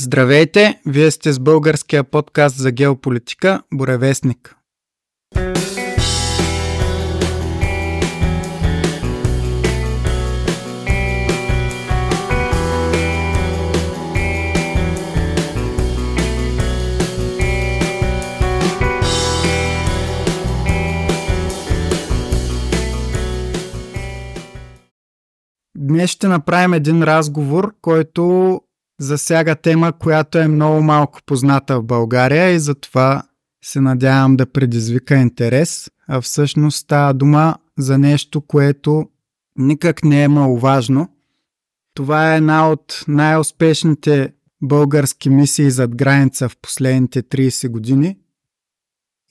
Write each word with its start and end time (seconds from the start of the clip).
Здравейте! 0.00 0.80
Вие 0.86 1.10
сте 1.10 1.32
с 1.32 1.40
българския 1.40 2.04
подкаст 2.04 2.56
за 2.56 2.72
геополитика 2.72 3.62
Боревестник. 3.74 4.56
Днес 25.78 26.10
ще 26.10 26.28
направим 26.28 26.72
един 26.72 27.02
разговор, 27.02 27.74
който 27.82 28.60
засяга 29.00 29.54
тема, 29.54 29.92
която 29.92 30.38
е 30.38 30.48
много 30.48 30.82
малко 30.82 31.20
позната 31.26 31.80
в 31.80 31.84
България 31.84 32.50
и 32.50 32.58
затова 32.58 33.22
се 33.64 33.80
надявам 33.80 34.36
да 34.36 34.46
предизвика 34.46 35.16
интерес. 35.16 35.90
А 36.08 36.20
всъщност 36.20 36.78
става 36.78 37.14
дума 37.14 37.56
за 37.78 37.98
нещо, 37.98 38.40
което 38.40 39.08
никак 39.56 40.04
не 40.04 40.22
е 40.22 40.28
маловажно. 40.28 41.08
Това 41.94 42.34
е 42.34 42.36
една 42.36 42.70
от 42.70 43.04
най-успешните 43.08 44.32
български 44.62 45.30
мисии 45.30 45.70
зад 45.70 45.96
граница 45.96 46.48
в 46.48 46.56
последните 46.62 47.22
30 47.22 47.68
години. 47.68 48.16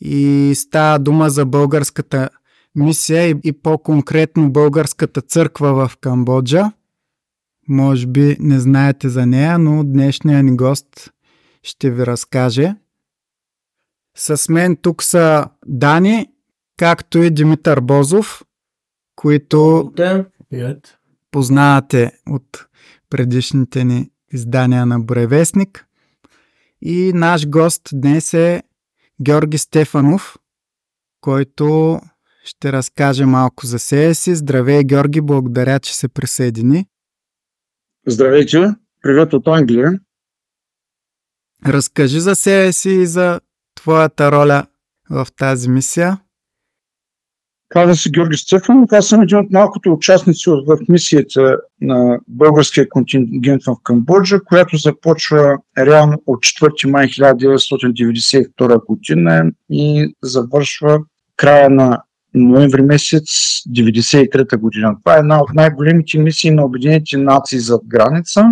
И 0.01 0.51
става 0.55 0.99
дума 0.99 1.29
за 1.29 1.45
българската 1.45 2.29
мисия 2.75 3.29
и, 3.29 3.35
и 3.43 3.53
по-конкретно 3.53 4.51
българската 4.51 5.21
църква 5.21 5.87
в 5.87 5.97
Камбоджа. 5.97 6.71
Може 7.67 8.07
би 8.07 8.37
не 8.39 8.59
знаете 8.59 9.09
за 9.09 9.25
нея, 9.25 9.59
но 9.59 9.83
днешният 9.83 10.45
ни 10.45 10.55
гост 10.55 11.13
ще 11.63 11.91
ви 11.91 12.05
разкаже. 12.05 12.75
С 14.17 14.49
мен 14.49 14.75
тук 14.75 15.03
са 15.03 15.45
Дани, 15.65 16.27
както 16.77 17.17
и 17.17 17.29
Димитър 17.29 17.81
Бозов, 17.81 18.43
които 19.15 19.91
познавате 21.31 22.11
от 22.29 22.67
предишните 23.09 23.83
ни 23.83 24.11
издания 24.33 24.85
на 24.85 24.99
Бревестник. 24.99 25.87
И 26.81 27.11
наш 27.13 27.49
гост 27.49 27.81
днес 27.93 28.33
е 28.33 28.63
Георги 29.21 29.57
Стефанов, 29.57 30.37
който 31.21 31.99
ще 32.43 32.71
разкаже 32.71 33.25
малко 33.25 33.65
за 33.65 33.79
себе 33.79 34.13
си. 34.13 34.35
Здравей, 34.35 34.83
Георги, 34.83 35.21
благодаря, 35.21 35.79
че 35.79 35.95
се 35.95 36.07
присъедини. 36.07 36.87
Здравейте, 38.09 38.75
привет 39.01 39.33
от 39.33 39.47
Англия. 39.47 39.99
Разкажи 41.65 42.19
за 42.19 42.35
себе 42.35 42.73
си 42.73 42.89
и 42.89 43.05
за 43.05 43.39
твоята 43.75 44.31
роля 44.31 44.65
в 45.09 45.27
тази 45.37 45.69
мисия. 45.69 46.19
Каза 47.69 47.95
се 47.95 48.09
Георги 48.09 48.37
Стефанов. 48.37 48.91
Аз 48.91 49.07
съм 49.07 49.21
един 49.21 49.37
от 49.37 49.51
малкото 49.51 49.93
участници 49.93 50.49
в 50.49 50.77
мисията 50.89 51.57
на 51.81 52.19
българския 52.27 52.89
контингент 52.89 53.63
в 53.63 53.75
Камбоджа, 53.83 54.43
която 54.43 54.77
започва 54.77 55.57
реално 55.77 56.23
от 56.25 56.39
4 56.39 56.89
май 56.89 57.07
1992 57.07 58.85
година 58.85 59.51
и 59.71 60.15
завършва 60.23 60.99
края 61.35 61.69
на 61.69 62.03
ноември 62.37 62.81
месец 62.81 63.23
1993 63.69 64.57
година. 64.57 64.95
Това 65.03 65.15
е 65.15 65.19
една 65.19 65.41
от 65.41 65.53
най-големите 65.53 66.19
мисии 66.19 66.51
на 66.51 66.65
Обединените 66.65 67.17
нации 67.17 67.59
зад 67.59 67.81
граница, 67.87 68.45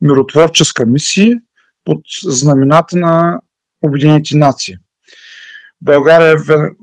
миротворческа 0.00 0.86
мисия 0.86 1.40
под 1.84 2.00
знамената 2.24 2.96
на 2.96 3.40
Обединените 3.82 4.36
нации. 4.36 4.76
България 5.80 6.32
е 6.32 6.36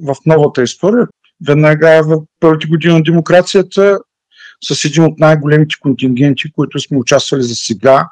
в 0.04 0.16
новата 0.26 0.64
история, 0.64 1.08
веднага 1.48 2.02
в 2.06 2.22
първите 2.40 2.68
години 2.68 2.94
на 2.94 3.04
демокрацията, 3.04 4.00
с 4.64 4.86
един 4.86 5.04
от 5.04 5.20
най-големите 5.20 5.76
контингенти, 5.82 6.52
които 6.52 6.80
сме 6.80 6.98
участвали 6.98 7.44
за 7.44 7.56
сега, 7.56 8.10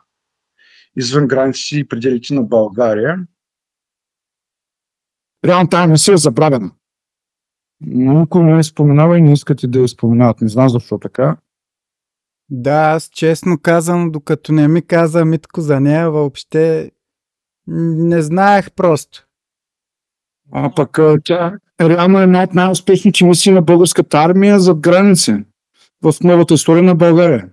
извън 0.97 1.27
граници 1.27 1.79
и 1.79 1.88
пределите 1.88 2.33
на 2.33 2.44
България. 2.44 3.17
Реално 5.45 5.69
тази 5.69 5.91
мисия 5.91 6.13
е 6.13 6.17
забравена. 6.17 6.71
Никой 7.81 8.43
не 8.43 8.63
споменава 8.63 9.17
и 9.17 9.21
не 9.21 9.33
искате 9.33 9.67
да 9.67 9.79
я 9.79 9.88
споменават. 9.88 10.41
Не 10.41 10.49
знам 10.49 10.69
защо 10.69 10.97
така. 10.97 11.38
Да, 12.49 12.91
аз 12.95 13.09
честно 13.09 13.57
казвам, 13.61 14.11
докато 14.11 14.53
не 14.53 14.67
ми 14.67 14.81
каза 14.81 15.25
Митко 15.25 15.61
за 15.61 15.79
нея, 15.79 16.11
въобще 16.11 16.91
не 17.67 18.21
знаех 18.21 18.71
просто. 18.71 19.27
А 20.51 20.75
пък 20.75 20.99
тя 21.23 21.53
реално 21.81 22.19
е 22.19 22.23
една 22.23 22.43
от 22.43 22.53
най-успешните 22.53 23.25
мисии 23.25 23.53
на 23.53 23.61
българската 23.61 24.17
армия 24.17 24.59
зад 24.59 24.79
граница 24.79 25.44
в 26.03 26.13
новата 26.23 26.53
история 26.53 26.83
на 26.83 26.95
България. 26.95 27.49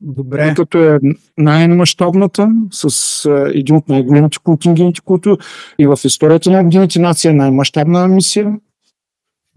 Добре. 0.00 0.54
Като 0.56 0.78
е 0.78 0.98
най-мащабната, 1.38 2.48
с 2.70 3.24
един 3.54 3.76
от 3.76 3.88
най-големите 3.88 4.38
контингенти, 4.44 5.00
които 5.00 5.38
и 5.78 5.86
в 5.86 5.98
историята 6.04 6.50
на 6.50 6.60
Обединените 6.60 6.98
нации 6.98 7.30
е 7.30 7.34
най-мащабна 7.34 8.08
мисия. 8.08 8.58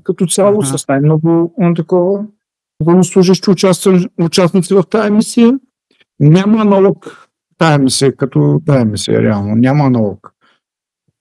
Като 0.03 0.27
цяло, 0.27 0.61
Аха. 0.61 0.77
с 0.77 0.87
най-много 0.87 1.53
а, 1.61 1.73
такова 1.73 2.25
военнослужащи 2.83 3.49
участни- 3.49 4.07
участници 4.21 4.73
в 4.73 4.83
тази 4.83 5.11
мисия. 5.11 5.59
Няма 6.19 6.61
аналог 6.61 7.27
тая 7.57 7.79
мисия, 7.79 8.15
като 8.15 8.61
тая 8.65 8.85
мисия, 8.85 9.21
реално. 9.21 9.55
Няма 9.55 9.83
аналог. 9.83 10.33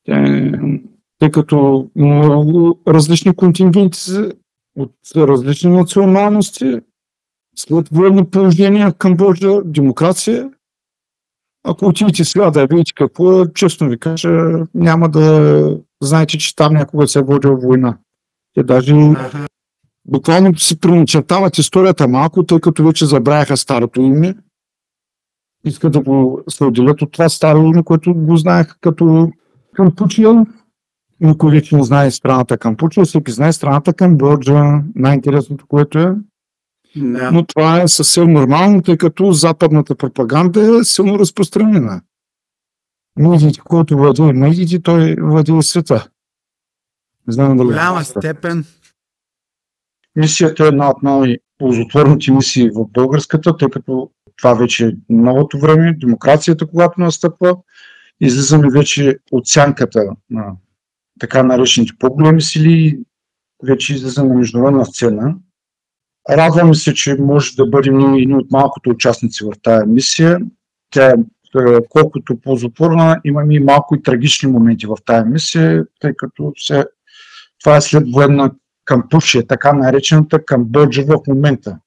Тя- 0.04 0.52
Тъй 1.18 1.30
като 1.30 1.88
много 1.96 2.80
различни 2.88 3.36
контингенти 3.36 4.10
от 4.78 4.92
различни 5.16 5.70
националности, 5.70 6.80
след 7.56 7.88
военни 7.88 8.24
положения 8.24 8.90
в 8.90 8.94
Камбоджа, 8.94 9.62
демокрация. 9.64 10.50
Ако 11.64 11.86
отидете 11.86 12.24
сега 12.24 12.50
да 12.50 12.66
видите 12.66 12.92
какво 12.94 13.42
е, 13.42 13.52
честно 13.54 13.88
ви 13.88 13.98
кажа, 13.98 14.30
няма 14.74 15.08
да 15.08 15.78
знаете, 16.02 16.38
че 16.38 16.56
там 16.56 16.74
някога 16.74 17.08
се 17.08 17.18
е 17.18 17.22
водила 17.22 17.56
война. 17.56 17.98
Те 18.54 18.62
даже 18.62 18.94
буквално 20.04 20.58
си 20.58 20.80
преначертават 20.80 21.58
историята 21.58 22.08
малко, 22.08 22.46
тъй 22.46 22.60
като 22.60 22.84
вече 22.84 23.06
забравяха 23.06 23.56
старото 23.56 24.00
име. 24.00 24.34
Искат 25.64 25.92
да 25.92 26.00
го 26.00 26.42
се 26.48 26.64
отделят 26.64 27.02
от 27.02 27.12
това 27.12 27.28
старо 27.28 27.58
име, 27.58 27.82
което 27.82 28.14
го 28.14 28.36
знаеха 28.36 28.76
като 28.80 29.30
Кампучия. 29.74 30.46
Никой 31.20 31.50
вече 31.50 31.76
не 31.76 31.82
знае 31.82 32.10
страната 32.10 32.58
Кампучия, 32.58 33.04
всеки 33.04 33.32
знае 33.32 33.52
страната 33.52 33.92
Камбоджа. 33.92 34.82
Най-интересното, 34.94 35.66
което 35.68 35.98
е, 35.98 36.14
Да. 36.96 37.30
но 37.30 37.46
това 37.46 37.82
е 37.82 37.88
съвсем 37.88 38.32
нормално, 38.32 38.82
тъй 38.82 38.96
като 38.96 39.32
западната 39.32 39.94
пропаганда 39.94 40.78
е 40.80 40.84
силно 40.84 41.18
разпространена. 41.18 42.02
Медиите, 43.18 43.60
който 43.64 43.96
владее 43.96 44.32
медиите, 44.32 44.82
той 44.82 45.16
владее 45.20 45.62
света. 45.62 46.08
Не 47.26 47.32
знам 47.32 47.56
дали. 47.56 47.66
голяма 47.66 48.04
степен. 48.04 48.64
Мисията 50.16 50.64
е 50.64 50.68
една 50.68 50.90
от 50.90 51.02
най-ползотворните 51.02 52.32
мисии 52.32 52.70
в 52.70 52.86
българската, 52.92 53.56
тъй 53.56 53.68
като 53.70 54.10
това 54.36 54.54
вече 54.54 54.86
е 54.86 54.92
новото 55.08 55.58
време, 55.58 55.92
демокрацията, 55.92 56.66
когато 56.66 57.00
настъпва, 57.00 57.56
излизаме 58.20 58.70
вече 58.70 59.18
от 59.32 59.46
сянката 59.46 60.04
на 60.30 60.52
така 61.20 61.42
наречените 61.42 61.92
по-големи 61.98 62.42
сили, 62.42 62.98
вече 63.64 63.94
излизаме 63.94 64.28
на 64.28 64.34
международна 64.34 64.86
сцена. 64.86 65.34
Радваме 66.30 66.74
се, 66.74 66.94
че 66.94 67.14
може 67.14 67.56
да 67.56 67.66
бъдем 67.66 68.14
едни 68.14 68.34
от 68.34 68.50
малкото 68.50 68.90
участници 68.90 69.44
в 69.44 69.52
тази 69.62 69.86
мисия. 69.86 70.38
Тя 70.90 71.10
е 71.10 71.14
е, 71.58 71.78
колкото 71.88 72.40
ползотворна, 72.40 73.20
имаме 73.24 73.54
и 73.54 73.60
малко 73.60 73.94
и 73.94 74.02
трагични 74.02 74.52
моменти 74.52 74.86
в 74.86 74.96
тази 75.06 75.28
мисия, 75.28 75.84
тъй 76.00 76.12
като 76.16 76.52
се, 76.56 76.84
това 77.60 77.76
е 77.76 77.80
след 77.80 78.12
военна 78.12 78.50
Кампушия, 78.84 79.46
така 79.46 79.72
наречената 79.72 80.44
Камбоджа 80.44 81.04
в 81.04 81.18
момента. 81.28 81.78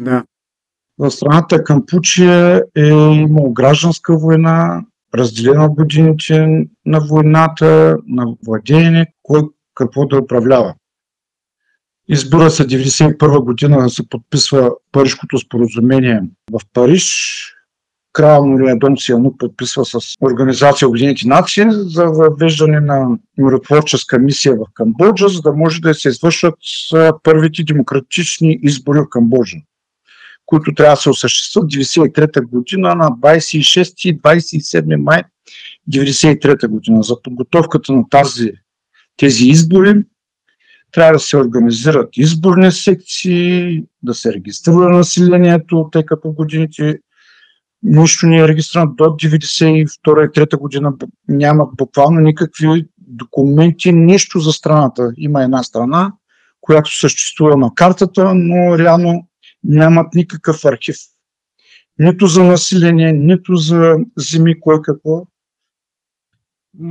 Да. 0.00 0.24
В 0.98 1.10
страната 1.10 1.64
Кампучия 1.64 2.62
е 2.76 2.88
имало 2.88 3.52
гражданска 3.52 4.18
война, 4.18 4.84
разделена 5.14 5.64
от 5.64 5.74
годините 5.74 6.66
на 6.86 7.00
войната, 7.00 7.98
на 8.06 8.34
владеене, 8.46 9.06
кой 9.22 9.42
какво 9.74 10.06
да 10.06 10.18
управлява. 10.18 10.74
Избира 12.08 12.50
се 12.50 12.66
1991 12.66 13.44
година 13.44 13.82
да 13.82 13.90
се 13.90 14.08
подписва 14.08 14.70
Парижкото 14.92 15.38
споразумение 15.38 16.22
в 16.52 16.60
Париж. 16.72 17.36
Крал 18.12 18.46
Мория 18.46 18.76
Дом 18.78 18.98
Сианук 18.98 19.38
подписва 19.38 19.84
с 19.84 19.98
Организация 20.20 20.88
Обединените 20.88 21.28
нации 21.28 21.64
за 21.70 22.04
въвеждане 22.04 22.80
на 22.80 23.18
миротворческа 23.38 24.18
мисия 24.18 24.54
в 24.54 24.64
Камбоджа, 24.74 25.28
за 25.28 25.40
да 25.40 25.52
може 25.52 25.80
да 25.80 25.94
се 25.94 26.08
извършват 26.08 26.54
а, 26.94 27.12
първите 27.22 27.64
демократични 27.64 28.58
избори 28.62 28.98
в 28.98 29.08
Камбоджа 29.10 29.56
които 30.50 30.74
трябва 30.74 30.94
да 30.94 31.00
се 31.00 31.10
осъществят 31.10 31.64
1993 31.64 32.42
година 32.42 32.94
на 32.94 33.10
26 33.10 34.08
и 34.08 34.18
27 34.18 34.96
май 34.96 35.22
1993 35.90 36.68
година. 36.68 37.02
За 37.02 37.22
подготовката 37.22 37.92
на 37.92 38.08
тази, 38.10 38.52
тези 39.16 39.44
избори 39.44 39.94
трябва 40.92 41.12
да 41.12 41.18
се 41.18 41.36
организират 41.36 42.08
изборни 42.16 42.72
секции, 42.72 43.82
да 44.02 44.14
се 44.14 44.32
регистрира 44.32 44.88
населението, 44.88 45.88
тъй 45.92 46.04
като 46.06 46.32
годините 46.32 46.98
нищо 47.82 48.26
не 48.26 48.38
е 48.38 48.48
регистрирано 48.48 48.94
до 48.94 49.04
1992-1993 49.04 50.56
година. 50.56 50.92
Няма 51.28 51.66
буквално 51.76 52.20
никакви 52.20 52.86
документи, 52.98 53.92
нищо 53.92 54.38
за 54.38 54.52
страната. 54.52 55.12
Има 55.16 55.42
една 55.42 55.62
страна, 55.62 56.12
която 56.60 56.98
съществува 56.98 57.56
на 57.56 57.74
картата, 57.74 58.34
но 58.34 58.78
реално 58.78 59.28
нямат 59.64 60.14
никакъв 60.14 60.64
архив. 60.64 60.96
Нито 61.98 62.26
за 62.26 62.44
население, 62.44 63.12
нито 63.12 63.56
за 63.56 63.96
земи, 64.16 64.60
кое 64.60 64.78
какво. 64.82 65.26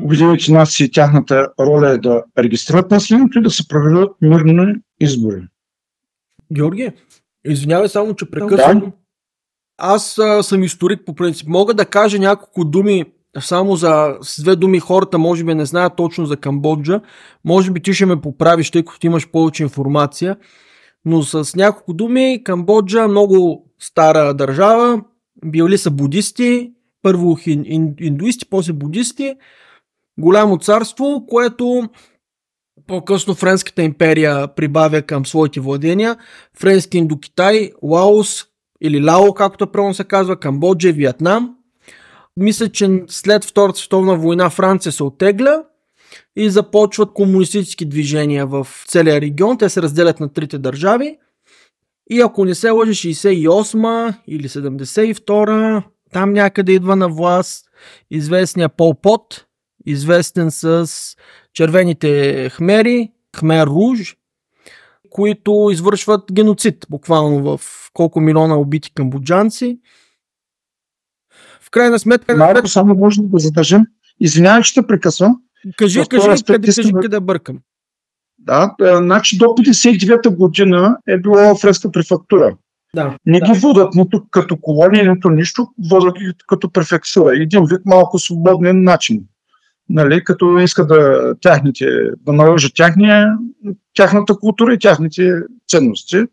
Обединените 0.03 0.51
нации, 0.51 0.91
тяхната 0.91 1.47
роля 1.59 1.89
е 1.89 1.97
да 1.97 2.23
регистрират 2.37 2.91
населението 2.91 3.39
и 3.39 3.41
да 3.41 3.49
се 3.49 3.67
проведат 3.67 4.11
мирни 4.21 4.75
избори. 4.99 5.47
Георги, 6.53 6.91
извинявай 7.45 7.89
само, 7.89 8.15
че 8.15 8.31
прекъсвам. 8.31 8.79
Да? 8.79 8.91
Аз 9.79 10.17
а, 10.17 10.43
съм 10.43 10.63
историк 10.63 11.05
по 11.05 11.15
принцип. 11.15 11.47
Мога 11.47 11.73
да 11.73 11.85
кажа 11.85 12.19
няколко 12.19 12.65
думи 12.65 13.05
само 13.39 13.75
за 13.75 14.17
с 14.21 14.41
две 14.41 14.55
думи 14.55 14.79
хората 14.79 15.17
може 15.17 15.43
би 15.43 15.55
не 15.55 15.65
знаят 15.65 15.95
точно 15.95 16.25
за 16.25 16.37
Камбоджа. 16.37 17.01
Може 17.45 17.71
би 17.71 17.81
ти 17.81 17.93
ще 17.93 18.05
ме 18.05 18.21
поправиш, 18.21 18.71
тъй 18.71 18.85
като 18.85 19.07
имаш 19.07 19.31
повече 19.31 19.63
информация. 19.63 20.37
Но 21.05 21.23
с 21.23 21.55
няколко 21.55 21.93
думи, 21.93 22.41
Камбоджа 22.43 23.07
много 23.07 23.65
стара 23.79 24.33
държава. 24.33 25.01
Били 25.45 25.77
са 25.77 25.91
будисти, 25.91 26.71
първо 27.01 27.37
индуисти, 27.99 28.49
после 28.49 28.73
будисти. 28.73 29.35
Голямо 30.19 30.57
царство, 30.57 31.25
което 31.29 31.89
по-късно 32.87 33.35
Френската 33.35 33.81
империя 33.81 34.47
прибавя 34.55 35.01
към 35.01 35.25
своите 35.25 35.59
владения. 35.59 36.17
Френски 36.59 36.97
Индокитай, 36.97 37.71
Лаос 37.83 38.48
или 38.81 39.03
Лао, 39.03 39.33
както 39.33 39.71
правилно 39.71 39.93
се 39.93 40.03
казва, 40.03 40.39
Камбоджа 40.39 40.89
и 40.89 40.91
Виетнам. 40.91 41.55
Мисля, 42.37 42.69
че 42.69 43.03
след 43.07 43.45
Втората 43.45 43.79
световна 43.79 44.15
война 44.15 44.49
Франция 44.49 44.91
се 44.91 45.03
отегля 45.03 45.63
и 46.35 46.49
започват 46.49 47.13
комунистически 47.13 47.85
движения 47.85 48.47
в 48.47 48.67
целия 48.87 49.21
регион. 49.21 49.57
Те 49.57 49.69
се 49.69 49.81
разделят 49.81 50.19
на 50.19 50.33
трите 50.33 50.57
държави. 50.57 51.17
И 52.11 52.21
ако 52.21 52.45
не 52.45 52.55
се 52.55 52.69
лъжи 52.69 53.13
68 53.13 54.13
или 54.27 54.49
72 54.49 55.83
там 56.13 56.33
някъде 56.33 56.71
идва 56.71 56.95
на 56.95 57.09
власт 57.09 57.65
известния 58.11 58.69
Пол 58.69 58.93
Пот, 59.01 59.45
известен 59.85 60.51
с 60.51 60.87
червените 61.53 62.49
хмери, 62.49 63.11
Хмер 63.37 63.67
Руж, 63.67 64.15
които 65.09 65.69
извършват 65.71 66.31
геноцид, 66.31 66.85
буквално 66.89 67.57
в 67.57 67.61
колко 67.93 68.19
милиона 68.19 68.55
убити 68.55 68.93
камбоджанци. 68.93 69.79
В 71.61 71.69
крайна 71.71 71.99
сметка... 71.99 72.37
Марко, 72.37 72.67
само 72.67 72.95
може 72.95 73.21
да 73.21 73.39
задържим. 73.39 73.81
Извинявай, 74.19 74.63
че 74.63 74.73
те 74.73 74.87
прекъсвам. 74.87 75.41
Кажи, 75.77 76.01
кажи, 76.09 76.43
къде, 76.43 76.67
кажи, 76.67 76.91
къде 77.01 77.19
бъркам. 77.19 77.59
Да, 78.39 78.75
е, 78.81 78.95
значи 78.95 79.37
до 79.37 79.45
59-та 79.45 80.29
година 80.29 80.97
е 81.07 81.17
било 81.17 81.55
фреска 81.55 81.91
префектура. 81.91 82.55
Да, 82.95 83.17
не 83.25 83.39
да. 83.39 83.45
ги 83.45 83.59
водят 83.59 83.95
нито 83.95 84.23
като 84.31 84.57
колония, 84.57 85.13
нито 85.13 85.29
нищо, 85.29 85.67
водят 85.89 86.17
ги 86.17 86.31
като 86.47 86.71
префектура. 86.71 87.35
Един 87.35 87.65
вид 87.65 87.81
малко 87.85 88.19
свободен 88.19 88.83
начин. 88.83 89.23
Нали, 89.89 90.23
като 90.23 90.59
иска 90.59 90.87
да, 90.87 91.33
тяхните, 91.41 91.85
да 92.17 92.33
наложат 92.33 92.71
тяхния, 92.75 93.37
тяхната 93.95 94.35
култура 94.35 94.73
и 94.73 94.79
тяхните 94.79 95.41
ценности, 95.69 96.23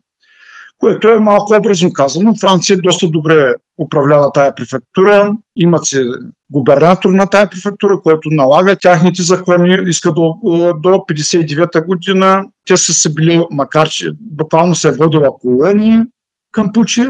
което 0.77 1.07
е 1.07 1.19
малко 1.19 1.55
образно 1.59 1.93
казано. 1.93 2.35
Франция 2.35 2.77
доста 2.77 3.09
добре 3.09 3.53
управлява 3.77 4.31
тая 4.31 4.55
префектура, 4.55 5.33
имат 5.55 5.85
се 5.85 6.05
губернатор 6.51 7.09
на 7.09 7.27
тая 7.27 7.49
префектура, 7.49 8.01
който 8.03 8.29
налага 8.29 8.75
тяхните 8.75 9.21
закони, 9.23 9.77
иска 9.87 10.13
до, 10.13 10.33
до 10.81 10.89
59-та 10.89 11.81
година. 11.81 12.43
Те 12.67 12.77
са 12.77 12.93
се 12.93 13.13
били, 13.13 13.41
макар 13.51 13.89
че 13.89 14.11
буквално 14.19 14.75
се 14.75 14.87
е 14.87 14.91
водила 14.91 15.37
колония 15.41 16.05
към 16.51 16.73
Пучи, 16.73 17.03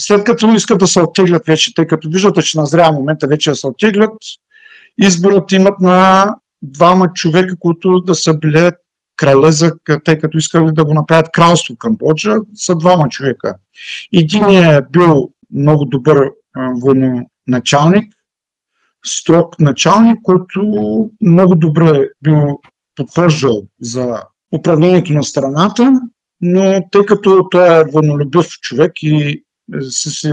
след 0.00 0.24
като 0.24 0.54
искат 0.54 0.78
да 0.78 0.86
се 0.86 1.00
оттеглят 1.00 1.46
вече, 1.46 1.74
тъй 1.74 1.86
като 1.86 2.08
виждате, 2.10 2.42
че 2.42 2.58
назрява 2.58 2.92
момента 2.92 3.26
вече 3.26 3.50
да 3.50 3.56
се 3.56 3.66
оттеглят, 3.66 4.12
изборът 4.98 5.52
имат 5.52 5.80
на 5.80 6.34
двама 6.62 7.12
човека, 7.12 7.56
които 7.58 8.00
да 8.00 8.14
са 8.14 8.34
били 8.34 8.70
краля, 9.16 9.52
за, 9.52 9.72
тъй 10.04 10.18
като 10.18 10.38
искали 10.38 10.72
да 10.72 10.84
го 10.84 10.94
направят 10.94 11.32
кралство 11.32 11.76
Камбоджа, 11.76 12.36
са 12.54 12.76
двама 12.76 13.08
човека. 13.08 13.54
Един 14.12 14.44
е 14.44 14.82
бил 14.90 15.30
много 15.54 15.84
добър 15.84 16.30
военачалник, 16.82 18.14
строг 19.06 19.60
началник, 19.60 20.18
който 20.22 20.60
много 21.20 21.54
добре 21.54 22.08
бил 22.22 22.58
подхождал 22.96 23.62
за 23.80 24.22
управлението 24.54 25.12
на 25.12 25.24
страната, 25.24 26.00
но 26.40 26.80
тъй 26.90 27.06
като 27.06 27.48
той 27.50 27.80
е 27.80 27.84
военолюбив 27.92 28.46
човек 28.46 28.92
и 29.02 29.44
се, 29.90 30.10
се 30.10 30.32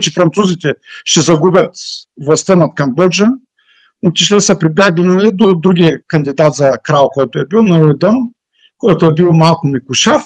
че 0.00 0.10
французите 0.10 0.74
ще 1.04 1.20
загубят 1.20 1.74
властта 2.20 2.56
над 2.56 2.74
Камбоджа, 2.74 3.26
отишли 4.04 4.40
са 4.40 4.58
прибягнали 4.58 5.30
до 5.32 5.54
другия 5.54 6.00
кандидат 6.06 6.54
за 6.54 6.72
крал, 6.82 7.08
който 7.08 7.38
е 7.38 7.46
бил 7.46 7.62
на 7.62 7.80
Ройдън, 7.80 8.16
който 8.78 9.06
е 9.06 9.14
бил 9.14 9.32
малко 9.32 9.66
мекушав, 9.66 10.22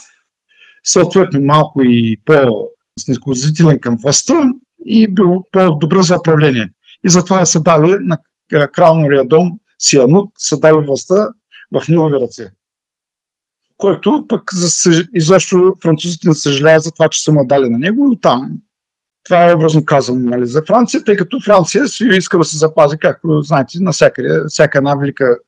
съответно 0.85 1.41
малко 1.41 1.83
и 1.83 2.17
по-снисходителен 2.25 3.79
към 3.81 3.97
властта 3.97 4.53
и 4.87 5.09
бил 5.09 5.45
по-добър 5.53 6.03
за 6.03 6.17
управление. 6.17 6.71
И 7.07 7.11
затова 7.11 7.47
са 7.47 7.61
дали 7.61 7.97
на 8.01 8.19
крал 8.69 8.95
на 8.99 9.11
Риадон 9.11 9.53
Сианук, 9.79 10.33
са 10.39 10.61
дали 10.61 10.87
властта 10.87 11.29
в 11.73 11.89
негови 11.89 12.15
ръце. 12.15 12.51
Който 13.77 14.25
пък 14.29 14.55
за, 14.55 14.91
изобщо 15.15 15.77
французите 15.83 16.29
не 16.29 16.35
съжаляват 16.35 16.83
за 16.83 16.91
това, 16.91 17.09
че 17.09 17.23
са 17.23 17.33
му 17.33 17.47
дали 17.47 17.71
на 17.71 17.79
него 17.79 18.13
и 18.13 18.21
там 18.21 18.51
това 19.25 19.51
е 19.51 19.55
образно 19.55 19.85
казано 19.85 20.31
нали, 20.31 20.47
за 20.47 20.63
Франция, 20.67 21.05
тъй 21.05 21.17
като 21.17 21.41
Франция 21.41 21.89
си 21.89 22.05
иска 22.05 22.39
да 22.39 22.45
се 22.45 22.57
запази, 22.57 22.99
както 22.99 23.43
знаете, 23.43 23.79
навсякъде, 23.81 24.41
всяка 24.49 24.79
една 24.79 24.95
велика 24.95 25.39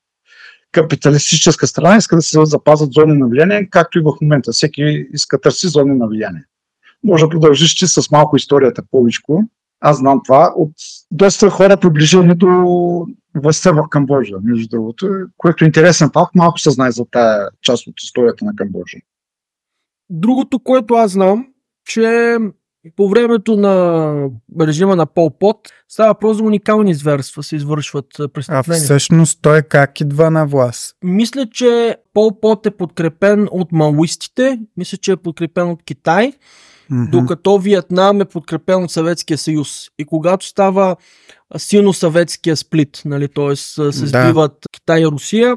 капиталистическа 0.73 1.67
страна 1.67 1.97
иска 1.97 2.17
да 2.17 2.23
се 2.23 2.45
запазят 2.45 2.93
зони 2.93 3.19
на 3.19 3.29
влияние, 3.29 3.69
както 3.71 3.99
и 3.99 4.03
в 4.03 4.13
момента. 4.23 4.53
Всеки 4.53 5.07
иска 5.13 5.41
търси 5.41 5.69
зони 5.69 5.95
на 5.95 6.09
влияние. 6.09 6.45
Може 7.05 7.25
да 7.25 7.29
продължиш 7.29 7.75
ти 7.75 7.87
с 7.87 8.11
малко 8.11 8.37
историята 8.37 8.83
повечко. 8.91 9.43
Аз 9.81 9.99
знам 9.99 10.21
това 10.25 10.53
от 10.57 10.73
доста 11.11 11.51
хора 11.51 11.77
приближени 11.77 12.35
до 12.35 12.49
властта 13.35 13.73
в 13.73 13.89
Камбоджа, 13.91 14.37
между 14.43 14.69
другото, 14.69 15.09
което 15.37 15.65
е 15.65 15.67
интересен 15.67 16.11
факт. 16.13 16.35
Малко 16.35 16.59
се 16.59 16.71
знае 16.71 16.91
за 16.91 17.05
тази 17.11 17.45
част 17.63 17.87
от 17.87 17.95
историята 18.03 18.45
на 18.45 18.53
Камбоджа. 18.57 18.99
Другото, 20.11 20.59
което 20.59 20.95
аз 20.95 21.11
знам, 21.11 21.47
че 21.85 22.37
по 22.97 23.09
времето 23.09 23.57
на 23.57 24.15
режима 24.61 24.97
на 24.97 25.07
Пол 25.07 25.31
Пот 25.39 25.57
става 25.89 26.11
въпрос 26.11 26.37
за 26.37 26.43
уникални 26.43 26.95
зверства, 26.95 27.43
се 27.43 27.57
извършват 27.57 28.07
престъпления. 28.35 28.83
А 28.83 28.85
всъщност 28.85 29.39
той 29.43 29.63
как 29.63 30.01
идва 30.01 30.31
на 30.31 30.47
власт? 30.47 30.97
Мисля, 31.05 31.47
че 31.51 31.97
Пол 32.15 32.41
Пот 32.41 32.67
е 32.67 32.71
подкрепен 32.71 33.49
от 33.51 33.73
малуистите, 33.73 34.61
мисля, 34.77 34.99
че 34.99 35.13
е 35.13 35.17
подкрепен 35.17 35.71
от 35.71 35.83
Китай, 35.83 36.33
mm-hmm. 36.91 37.11
докато 37.11 37.59
Виетнам 37.59 38.21
е 38.21 38.25
подкрепен 38.25 38.85
от 38.85 38.91
Съветския 38.91 39.39
съюз. 39.39 39.89
И 39.99 40.05
когато 40.05 40.47
става 40.47 40.97
силно-съветския 41.59 42.57
сплит, 42.57 43.03
нали, 43.05 43.29
т.е. 43.29 43.57
се 43.57 43.91
сбиват 43.93 44.53
да. 44.53 44.69
Китай 44.73 45.03
и 45.03 45.07
Русия, 45.07 45.57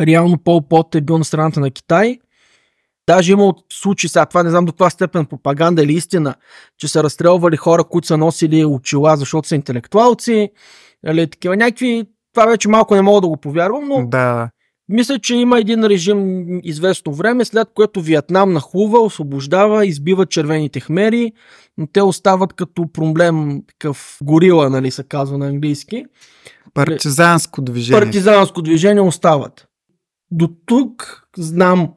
реално 0.00 0.38
Пол 0.38 0.68
Пот 0.68 0.94
е 0.94 1.00
бил 1.00 1.18
на 1.18 1.24
страната 1.24 1.60
на 1.60 1.70
Китай, 1.70 2.18
Даже 3.08 3.32
има 3.32 3.44
от 3.44 3.64
случаи, 3.72 4.08
сега 4.08 4.26
това 4.26 4.42
не 4.42 4.50
знам 4.50 4.64
до 4.64 4.72
каква 4.72 4.90
степен 4.90 5.26
пропаганда 5.26 5.82
или 5.82 5.92
истина, 5.92 6.34
че 6.78 6.88
са 6.88 7.04
разстрелвали 7.04 7.56
хора, 7.56 7.84
които 7.84 8.08
са 8.08 8.16
носили 8.16 8.64
очила, 8.64 9.16
защото 9.16 9.48
са 9.48 9.54
интелектуалци, 9.54 10.50
или 11.06 11.30
такива 11.30 11.56
някакви, 11.56 12.04
това 12.34 12.46
вече 12.46 12.68
малко 12.68 12.94
не 12.94 13.02
мога 13.02 13.20
да 13.20 13.28
го 13.28 13.36
повярвам, 13.36 13.88
но 13.88 14.06
да. 14.06 14.50
мисля, 14.88 15.18
че 15.18 15.34
има 15.34 15.60
един 15.60 15.84
режим 15.84 16.46
известно 16.62 17.12
време, 17.12 17.44
след 17.44 17.68
което 17.74 18.00
Виетнам 18.00 18.52
нахлува, 18.52 18.98
освобождава, 18.98 19.86
избива 19.86 20.26
червените 20.26 20.80
хмери, 20.80 21.32
но 21.78 21.86
те 21.86 22.02
остават 22.02 22.52
като 22.52 22.92
проблем, 22.92 23.62
такъв 23.68 24.18
горила, 24.22 24.70
нали 24.70 24.90
се 24.90 25.02
казва 25.02 25.38
на 25.38 25.46
английски. 25.46 26.04
Партизанско 26.74 27.62
движение. 27.62 28.00
Партизанско 28.00 28.62
движение 28.62 29.02
остават. 29.02 29.66
До 30.30 30.48
тук 30.66 31.22
знам 31.36 31.88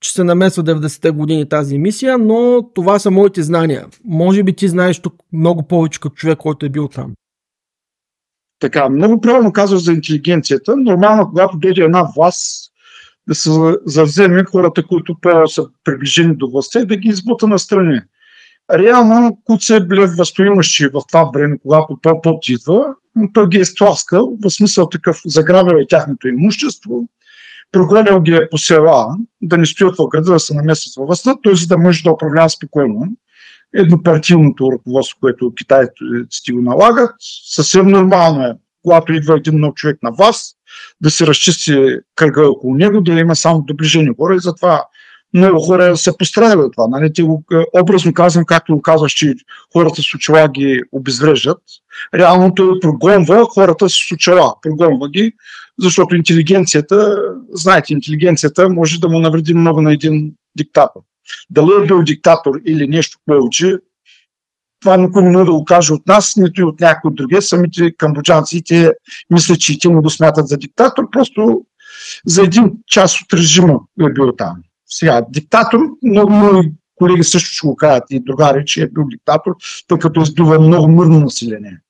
че 0.00 0.12
се 0.12 0.24
намесва 0.24 0.64
90-те 0.64 1.10
години 1.10 1.48
тази 1.48 1.78
мисия, 1.78 2.18
но 2.18 2.68
това 2.74 2.98
са 2.98 3.10
моите 3.10 3.42
знания. 3.42 3.86
Може 4.04 4.42
би 4.42 4.52
ти 4.52 4.68
знаеш 4.68 4.98
тук 4.98 5.14
много 5.32 5.62
повече 5.62 6.00
като 6.00 6.14
човек, 6.14 6.38
който 6.38 6.66
е 6.66 6.68
бил 6.68 6.88
там. 6.88 7.14
Така, 8.60 8.88
много 8.88 9.20
правилно 9.20 9.52
казваш 9.52 9.82
за 9.82 9.92
интелигенцията. 9.92 10.76
Нормално, 10.76 11.28
когато 11.28 11.58
дойде 11.58 11.82
една 11.82 12.08
власт, 12.16 12.72
да 13.28 13.34
се 13.34 13.50
завземе 13.84 14.44
хората, 14.44 14.86
които 14.86 15.16
са 15.46 15.66
приближени 15.84 16.36
до 16.36 16.50
властта 16.50 16.80
и 16.80 16.86
да 16.86 16.96
ги 16.96 17.08
избута 17.08 17.46
на 17.46 17.58
страни. 17.58 18.00
Реално, 18.72 19.38
които 19.44 19.64
са 19.64 19.80
били 19.80 20.06
възстоимащи 20.06 20.86
в 20.86 21.02
това 21.08 21.30
време, 21.34 21.58
когато 21.58 21.98
Пол 22.02 22.20
Пот 22.22 22.48
идва, 22.48 22.94
той 23.32 23.48
ги 23.48 23.58
е 23.58 23.64
стласкал, 23.64 24.36
в 24.44 24.50
смисъл 24.50 24.88
такъв, 24.88 25.20
заграбил 25.26 25.76
е 25.76 25.86
тяхното 25.88 26.28
имущество, 26.28 27.08
прогонял 27.72 28.20
ги 28.20 28.34
е 28.34 28.48
по 28.50 28.58
села, 28.58 29.16
да 29.42 29.58
не 29.58 29.66
стоят 29.66 29.96
в 29.98 30.08
града, 30.08 30.32
да 30.32 30.40
се 30.40 30.54
намесят 30.54 30.94
във 30.96 31.06
властта, 31.06 31.34
т.е. 31.44 31.66
да 31.66 31.78
може 31.78 32.02
да 32.02 32.12
управлява 32.12 32.50
спокойно. 32.50 33.06
Еднопартийното 33.74 34.72
ръководство, 34.72 35.18
което 35.20 35.54
китайците 35.54 36.52
го 36.52 36.62
налагат, 36.62 37.14
съвсем 37.54 37.86
нормално 37.86 38.42
е, 38.42 38.52
когато 38.82 39.12
идва 39.12 39.36
един 39.36 39.60
нов 39.60 39.74
човек 39.74 39.98
на 40.02 40.12
власт, 40.12 40.56
да 41.00 41.10
се 41.10 41.26
разчисти 41.26 41.96
кръга 42.14 42.48
около 42.48 42.74
него, 42.74 43.00
да 43.00 43.12
има 43.12 43.36
само 43.36 43.62
доближени 43.62 44.10
хора 44.18 44.34
и 44.34 44.40
затова 44.40 44.84
много 45.34 45.60
хора 45.60 45.96
се 45.96 46.16
пострадали 46.18 46.60
от 46.60 46.72
това. 46.72 46.86
Нали? 46.88 47.12
Ти 47.12 47.22
го, 47.22 47.44
е, 47.52 47.80
образно 47.80 48.14
казвам, 48.14 48.44
както 48.44 48.74
го 48.74 48.82
казваш, 48.82 49.12
че 49.12 49.34
хората 49.72 50.02
с 50.02 50.14
очила 50.14 50.48
ги 50.48 50.82
обезвреждат. 50.92 51.58
Реално 52.14 52.54
той 52.54 52.80
прогонва 52.80 53.46
хората 53.54 53.88
с 53.88 54.12
очила. 54.12 54.54
Прогонва 54.62 55.08
ги, 55.08 55.32
защото 55.78 56.16
интелигенцията, 56.16 57.16
знаете, 57.50 57.92
интелигенцията 57.92 58.68
може 58.68 59.00
да 59.00 59.08
му 59.08 59.18
навреди 59.18 59.54
много 59.54 59.82
на 59.82 59.92
един 59.92 60.32
диктатор. 60.56 61.00
Дали 61.50 61.70
е 61.82 61.86
бил 61.86 62.02
диктатор 62.02 62.60
или 62.66 62.88
нещо 62.88 63.18
повече, 63.26 63.78
това 64.80 64.96
никой 64.96 65.22
не 65.22 65.30
може 65.30 65.44
да 65.44 65.52
го 65.52 65.64
каже 65.64 65.92
от 65.92 66.06
нас, 66.06 66.36
нито 66.36 66.60
и 66.60 66.64
от 66.64 66.80
някои 66.80 67.08
от 67.08 67.14
други. 67.14 67.36
Самите 67.40 67.92
камбоджанци, 67.96 68.62
те 68.62 68.92
мислят, 69.30 69.60
че 69.60 69.72
и 69.72 69.78
те 69.78 69.88
му 69.88 70.02
го 70.02 70.10
смятат 70.10 70.48
за 70.48 70.56
диктатор, 70.56 71.10
просто 71.10 71.62
за 72.26 72.42
един 72.42 72.72
час 72.86 73.20
от 73.20 73.32
режима 73.32 73.80
е 74.00 74.12
бил 74.12 74.32
там. 74.32 74.56
Сега, 74.86 75.22
диктатор, 75.30 75.80
много 76.02 76.30
мои 76.30 76.72
колеги 76.96 77.24
също 77.24 77.50
ще 77.50 77.66
го 77.66 77.76
кажат 77.76 78.04
и 78.10 78.20
другари, 78.20 78.62
че 78.66 78.82
е 78.82 78.88
бил 78.88 79.04
диктатор, 79.10 79.52
тъй 79.88 79.98
като 79.98 80.20
издува 80.20 80.58
много 80.58 80.88
мирно 80.88 81.20
население. 81.20 81.80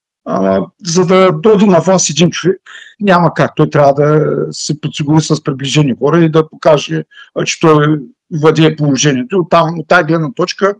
За 0.85 1.07
да 1.07 1.33
дойде 1.33 1.67
на 1.67 1.81
власт 1.81 2.11
един 2.11 2.31
човек, 2.31 2.61
няма 3.01 3.35
как. 3.35 3.53
Той 3.57 3.71
трябва 3.71 3.95
да 3.95 4.37
се 4.51 4.81
подсигури 4.81 5.21
с 5.21 5.43
приближени 5.43 5.95
хора 5.99 6.25
и 6.25 6.31
да 6.31 6.49
покаже, 6.49 7.05
че 7.45 7.61
той 7.61 7.99
владее 8.41 8.77
положението. 8.77 9.39
От, 9.39 9.51
там, 9.51 9.79
от 9.79 9.89
тази 9.89 10.05
гледна 10.05 10.33
точка 10.33 10.75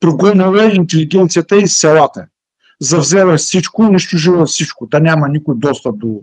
прогонава 0.00 0.64
интелигенцията 0.64 1.56
и 1.56 1.68
селата. 1.68 2.26
Завзела 2.80 3.36
всичко, 3.36 3.82
унищожила 3.82 4.46
всичко. 4.46 4.86
Да 4.86 5.00
няма 5.00 5.28
никой 5.28 5.54
достъп 5.58 5.98
до 5.98 6.20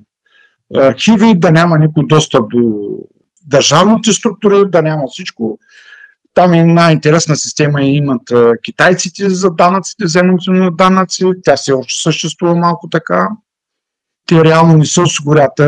архиви, 0.76 1.36
да 1.36 1.52
няма 1.52 1.80
никой 1.80 2.06
достъп 2.08 2.50
до 2.50 2.90
държавните 3.48 4.14
структури, 4.14 4.70
да 4.70 4.82
няма 4.82 5.04
всичко. 5.08 5.60
Там 6.36 6.54
е 6.54 6.60
една 6.60 6.92
интересна 6.92 7.36
система 7.36 7.84
имат 7.84 8.22
китайците 8.64 9.30
за 9.30 9.50
данъците, 9.52 10.06
вземането 10.06 10.52
на 10.52 10.72
данъци. 10.72 11.24
Тя 11.44 11.58
се 11.58 11.74
още 11.74 12.02
съществува 12.02 12.56
малко 12.56 12.90
така. 12.90 13.28
Те 14.28 14.44
реално 14.44 14.78
не 14.78 14.86
се 14.86 15.02
осигурят 15.02 15.60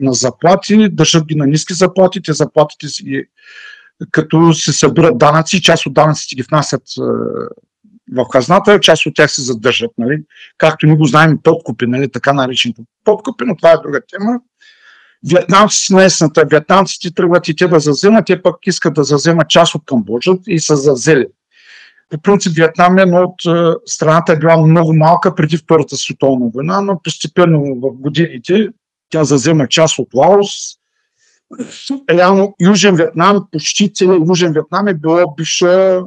на 0.00 0.12
заплати, 0.12 0.88
държат 0.88 1.26
ги 1.26 1.34
на 1.34 1.46
ниски 1.46 1.74
заплати. 1.74 2.22
Те 2.22 2.32
заплатите 2.32 2.88
си 2.88 3.24
като 4.10 4.54
се 4.54 4.72
събират 4.72 5.18
данъци, 5.18 5.62
част 5.62 5.86
от 5.86 5.94
данъците 5.94 6.34
ги 6.34 6.42
внасят 6.42 6.82
в 8.12 8.26
хазната, 8.32 8.80
част 8.80 9.06
от 9.06 9.14
тях 9.14 9.30
се 9.30 9.42
задържат. 9.42 9.90
Нали? 9.98 10.22
Както 10.58 10.86
ни 10.86 10.96
го 10.96 11.04
знаем, 11.04 11.38
подкупи, 11.42 11.86
нали? 11.86 12.10
така 12.10 12.32
наречените 12.32 12.82
подкупи, 13.04 13.44
но 13.46 13.56
това 13.56 13.70
е 13.70 13.76
друга 13.82 14.00
тема. 14.10 14.40
Вьетнамците 15.30 15.94
на 15.94 16.04
есната, 16.04 16.44
вьетнамците 16.50 17.14
тръгват 17.14 17.48
и 17.48 17.56
те 17.56 17.68
да 17.68 17.80
заземат, 17.80 18.26
те 18.26 18.42
пък 18.42 18.56
искат 18.66 18.94
да 18.94 19.04
заземат 19.04 19.48
част 19.48 19.74
от 19.74 19.82
Камбоджа 19.86 20.32
и 20.46 20.60
са 20.60 20.76
зазели. 20.76 21.26
По 22.10 22.18
принцип 22.18 22.52
Вьетнам 22.56 22.98
е 22.98 23.02
едно 23.02 23.22
от 23.22 23.34
страната 23.86 24.32
е 24.32 24.38
била 24.38 24.56
много 24.56 24.94
малка 24.94 25.34
преди 25.34 25.56
Втората 25.56 25.96
световна 25.96 26.50
война, 26.54 26.80
но 26.80 27.00
постепенно 27.02 27.60
в 27.60 28.00
годините 28.00 28.68
тя 29.10 29.24
зазема 29.24 29.68
част 29.68 29.98
от 29.98 30.08
Лаос, 30.14 30.50
реално 32.10 32.54
Южен 32.60 32.96
Вьетнам, 32.96 33.46
почти 33.52 33.92
целият 33.92 34.28
Южен 34.28 34.52
Вьетнам 34.52 34.88
е 34.88 34.94
било 34.94 35.34
бивша 35.36 36.02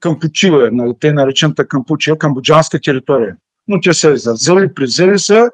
Кампучия, 0.00 0.70
нали, 0.72 0.92
те 1.00 1.12
наречената 1.12 1.68
Кампучия, 1.68 2.18
камбоджанска 2.18 2.80
територия. 2.80 3.36
Но 3.68 3.80
те 3.80 3.94
са 3.94 4.16
завзели, 4.16 4.74
превзели 4.74 5.18
са. 5.18 5.48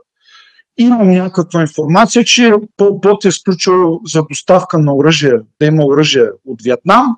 Имам 0.76 1.11
някаква 1.11 1.61
информация, 1.61 2.25
че 2.25 2.52
Пол 2.76 3.00
е 3.25 3.28
изключил 3.28 4.00
за 4.07 4.23
доставка 4.31 4.78
на 4.78 4.95
оръжие, 4.95 5.38
да 5.61 5.66
има 5.66 5.85
оръжие 5.85 6.28
от 6.45 6.62
Вьетнам. 6.62 7.16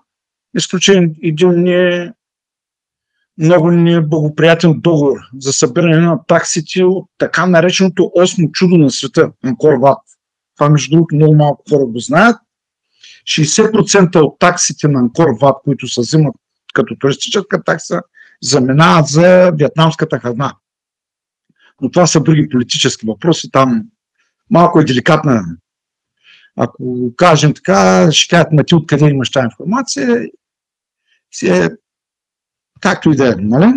Изключен 0.56 1.14
един 1.22 1.62
не, 1.62 2.12
много 3.38 3.70
неблагоприятен 3.70 4.80
договор 4.80 5.18
за 5.38 5.52
събиране 5.52 5.98
на 5.98 6.24
таксите 6.26 6.84
от 6.84 7.08
така 7.18 7.46
нареченото 7.46 8.10
осмо 8.14 8.50
чудо 8.52 8.76
на 8.76 8.90
света, 8.90 9.32
Анкор 9.44 9.72
Ват. 9.72 9.98
Това, 10.56 10.70
между 10.70 10.90
другото, 10.90 11.14
много 11.14 11.34
малко 11.34 11.64
хора 11.70 11.86
го 11.86 11.98
знаят. 11.98 12.36
60% 13.26 14.16
от 14.16 14.38
таксите 14.38 14.88
на 14.88 14.98
Анкор 14.98 15.28
Ват, 15.40 15.56
които 15.64 15.88
се 15.88 16.00
взимат 16.00 16.34
като 16.74 16.96
туристическа 16.98 17.64
такса, 17.64 18.00
заминават 18.42 19.06
за 19.06 19.52
вьетнамската 19.58 20.18
хазна. 20.18 20.52
Но 21.80 21.90
това 21.90 22.06
са 22.06 22.20
други 22.20 22.48
политически 22.48 23.06
въпроси. 23.06 23.50
Там 23.50 23.82
малко 24.50 24.80
е 24.80 24.84
деликатна. 24.84 25.44
Ако 26.56 27.12
кажем 27.16 27.54
така, 27.54 28.08
ще 28.12 28.36
кажат, 28.36 28.52
ма 28.52 28.64
ти 28.64 28.74
откъде 28.74 29.08
имаш 29.08 29.30
тази 29.30 29.44
информация, 29.44 30.28
си 31.34 31.48
е 31.48 31.70
както 32.80 33.10
и 33.10 33.16
да 33.16 33.28
е, 33.28 33.34
нали? 33.38 33.72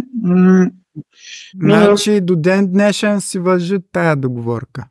Значи 1.61 2.21
до 2.21 2.35
ден 2.35 2.71
днешен 2.71 3.21
си 3.21 3.39
въжи 3.39 3.77
тая 3.91 4.15
договорка. 4.15 4.87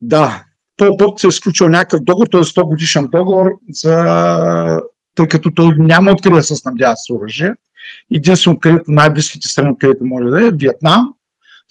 Да, 0.00 0.44
той 0.76 0.90
път 0.98 1.18
се 1.18 1.26
е 1.26 1.28
изключил 1.28 1.68
някакъв 1.68 2.00
договор, 2.00 2.26
той 2.26 2.40
е 2.40 2.44
100 2.44 2.64
годишен 2.64 3.08
договор, 3.12 3.50
за... 3.70 4.80
тъй 5.14 5.28
като 5.28 5.50
той 5.50 5.74
няма 5.78 6.10
откъде 6.12 6.36
да 6.36 6.42
се 6.42 6.56
снабдява 6.56 6.96
с 6.96 7.10
оръжие. 7.10 7.54
Единствено, 8.12 8.58
където 8.58 8.84
най-близките 8.90 9.48
страни, 9.48 9.78
където 9.78 10.04
може 10.04 10.24
да 10.24 10.46
е, 10.46 10.50
Виетнам, 10.50 11.14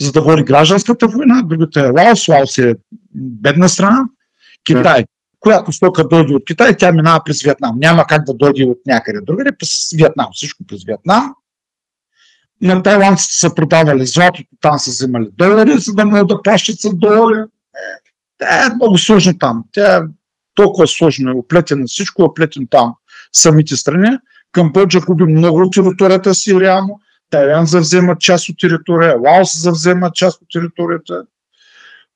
за 0.01 0.11
да 0.11 0.21
води 0.21 0.43
гражданската 0.43 1.07
война, 1.07 1.41
другата 1.45 1.79
е 1.79 1.89
Лаос, 1.89 2.27
Лаос 2.27 2.57
е 2.57 2.75
бедна 3.15 3.69
страна, 3.69 4.05
Китай, 4.63 5.05
която 5.39 5.71
стока 5.71 6.07
дойде 6.07 6.35
от 6.35 6.43
Китай, 6.45 6.77
тя 6.77 6.91
минава 6.91 7.21
през 7.25 7.41
Виетнам. 7.41 7.79
Няма 7.79 8.05
как 8.07 8.25
да 8.25 8.33
дойде 8.33 8.63
от 8.63 8.77
някъде 8.85 9.19
другаде, 9.21 9.51
през 9.59 9.89
Виетнам, 9.95 10.27
всичко 10.33 10.63
през 10.67 10.83
Виетнам. 10.83 11.33
На 12.61 12.83
тайландците 12.83 13.33
са 13.33 13.55
продавали 13.55 14.05
златото, 14.05 14.49
там 14.61 14.79
са 14.79 14.91
вземали 14.91 15.29
долари, 15.37 15.79
за 15.79 15.93
да 15.93 16.05
могат 16.05 16.27
да 16.27 16.41
плащат 16.41 16.79
с 16.79 16.93
долари. 16.93 17.43
Тя 18.37 18.65
е 18.65 18.75
много 18.75 18.97
сложно 18.97 19.37
там. 19.37 19.63
Тя 19.71 19.97
е 19.97 20.01
толкова 20.55 20.87
сложно, 20.87 21.31
е 21.31 21.33
оплетена 21.33 21.85
всичко, 21.87 22.21
е 22.21 22.25
оплетен 22.25 22.67
там 22.69 22.93
самите 23.33 23.75
страни. 23.75 24.17
Камбоджа 24.51 24.99
губи 24.99 25.23
много 25.23 25.61
от 25.61 25.73
територията 25.73 26.35
си 26.35 26.59
реално. 26.59 26.99
Тайван 27.29 27.65
завзема 27.65 28.15
част 28.17 28.49
от 28.49 28.55
територия, 28.59 29.17
Лаос 29.17 29.61
завзема 29.61 30.11
част 30.11 30.41
от 30.41 30.47
територията. 30.53 31.23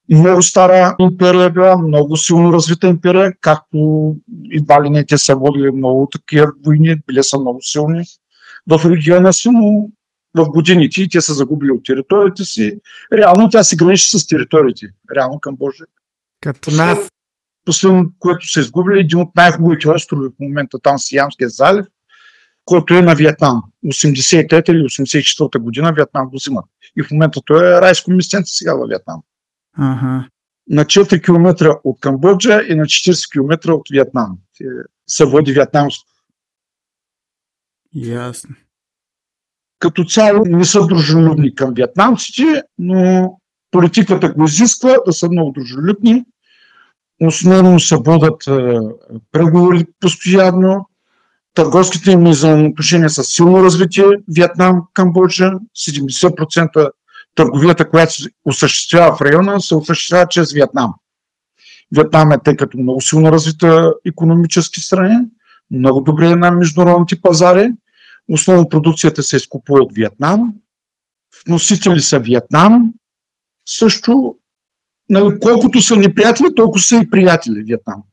Много 0.10 0.42
стара 0.42 0.96
империя 1.00 1.50
била, 1.50 1.78
много 1.78 2.18
силно 2.18 2.54
развита 2.54 2.88
империя, 2.88 3.34
както 3.42 4.16
едва 4.52 4.84
ли 4.84 4.90
не 4.90 5.06
те 5.06 5.18
са 5.18 5.36
водили 5.36 5.72
много 5.72 6.08
такива 6.12 6.48
войни, 6.66 6.96
били 7.08 7.24
са 7.24 7.40
много 7.40 7.60
силни 7.62 8.04
в 8.68 8.92
региона 8.92 9.34
си, 9.34 9.50
но 9.50 9.90
в 10.36 10.50
годините 10.50 11.02
и 11.02 11.10
те 11.10 11.22
са 11.22 11.34
загубили 11.34 11.72
от 11.72 11.86
територията 11.86 12.46
си. 12.46 12.80
Реално 13.14 13.50
тя 13.50 13.64
се 13.64 13.76
граничи 13.76 14.20
с 14.20 14.28
териториите. 14.28 14.88
Реално 15.16 15.40
Камбоджа 15.40 15.86
като 16.44 16.72
нас. 16.72 16.98
Последно, 17.66 18.12
което 18.20 18.48
се 18.48 18.60
изгубили, 18.60 19.00
един 19.00 19.20
от 19.20 19.36
най-хубавите 19.36 19.90
острови 19.90 20.28
в 20.28 20.40
момента 20.40 20.80
там 20.80 21.00
Сиямския 21.00 21.50
залив, 21.50 21.86
който 22.66 22.94
е 22.94 23.02
на 23.02 23.16
Виетнам. 23.16 23.64
83 23.86 24.72
или 24.72 24.84
84 24.84 25.60
година 25.60 25.94
Виетнам 25.94 26.30
го 26.30 26.36
взимат. 26.36 26.66
И 26.98 27.04
в 27.04 27.12
момента 27.12 27.42
той 27.46 27.78
е 27.78 27.82
райско 27.82 28.12
местенце 28.12 28.56
сега 28.56 28.74
във 28.74 28.90
Виетнам. 28.90 29.22
Ага. 29.78 30.28
На 30.70 30.86
4 30.86 31.24
км 31.24 31.80
от 31.84 32.00
Камбоджа 32.00 32.62
и 32.70 32.76
на 32.76 32.84
40 32.84 33.32
км 33.32 33.74
от 33.74 33.90
Виетнам. 33.92 34.38
Се 35.08 35.26
води 35.26 35.54
вьетнамско. 35.54 36.10
Ясно. 37.96 38.56
Като 39.80 40.04
цяло 40.04 40.46
не 40.46 40.66
са 40.66 40.88
дружелюбни 40.88 41.56
към 41.56 41.74
вьетнамците, 41.74 42.64
но 42.78 43.34
политиката 43.72 44.34
го 44.34 44.46
изисква 44.46 44.98
да 45.06 45.14
са 45.14 45.30
много 45.30 45.52
дружелюбни 45.52 46.26
Основно 47.22 47.80
се 47.80 47.96
водят 47.96 48.48
е, 48.48 48.80
преговори 49.32 49.86
постоянно. 50.00 50.90
Търговските 51.54 52.12
им 52.12 52.24
взаимоотношения 52.24 53.10
са 53.10 53.24
силно 53.24 53.64
развитие. 53.64 54.06
Виетнам, 54.28 54.82
Камбоджа, 54.94 55.52
70% 55.78 56.92
търговията, 57.36 57.90
която 57.90 58.14
се 58.14 58.30
осъществява 58.46 59.16
в 59.16 59.22
района, 59.22 59.62
се 59.62 59.76
осъществява 59.76 60.28
чрез 60.28 60.54
Виетнам. 60.54 60.94
Виетнам 61.92 62.32
е 62.32 62.38
тъй 62.44 62.56
като 62.56 62.78
много 62.78 63.02
силно 63.02 63.32
развита 63.32 63.94
економически 64.06 64.80
страни, 64.80 65.18
много 65.72 66.02
добре 66.02 66.28
е 66.28 66.36
на 66.36 66.52
международните 66.52 67.22
пазари. 67.22 67.72
Основно 68.30 68.70
продукцията 68.70 69.24
се 69.24 69.36
изкупува 69.36 69.80
от 69.82 69.94
Виетнам. 69.94 70.54
Вносители 71.48 72.02
са 72.02 72.20
Виетнам. 72.20 72.94
Също, 73.70 74.36
нали, 75.10 75.40
колкото 75.40 75.82
са 75.82 75.96
неприятели, 75.96 76.56
толкова 76.56 76.82
са 76.82 76.96
и 76.96 77.10
приятели 77.10 77.64
Виетнам. 77.64 78.04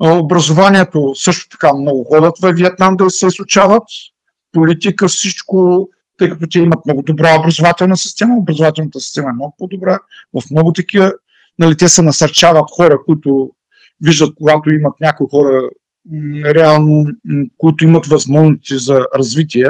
Образованието 0.00 1.14
също 1.14 1.48
така 1.48 1.74
много 1.74 2.04
ходят 2.04 2.34
в 2.42 2.52
Виетнам 2.52 2.96
да 2.96 3.10
се 3.10 3.26
изучават. 3.26 3.82
Политика, 4.52 5.08
всичко, 5.08 5.88
тъй 6.18 6.30
като 6.30 6.46
те 6.46 6.58
имат 6.58 6.86
много 6.86 7.02
добра 7.02 7.38
образователна 7.40 7.96
система. 7.96 8.36
Образователната 8.36 9.00
система 9.00 9.28
е 9.30 9.32
много 9.32 9.54
по-добра. 9.58 9.98
В 10.40 10.50
много 10.50 10.72
такива, 10.72 11.12
нали, 11.58 11.76
те 11.76 11.88
се 11.88 12.02
насърчават 12.02 12.70
хора, 12.70 12.98
които 13.06 13.50
виждат, 14.00 14.34
когато 14.36 14.74
имат 14.74 14.94
някои 15.00 15.26
хора 15.30 15.68
реално, 16.44 17.06
които 17.58 17.84
имат 17.84 18.06
възможности 18.06 18.78
за 18.78 19.06
развитие, 19.18 19.68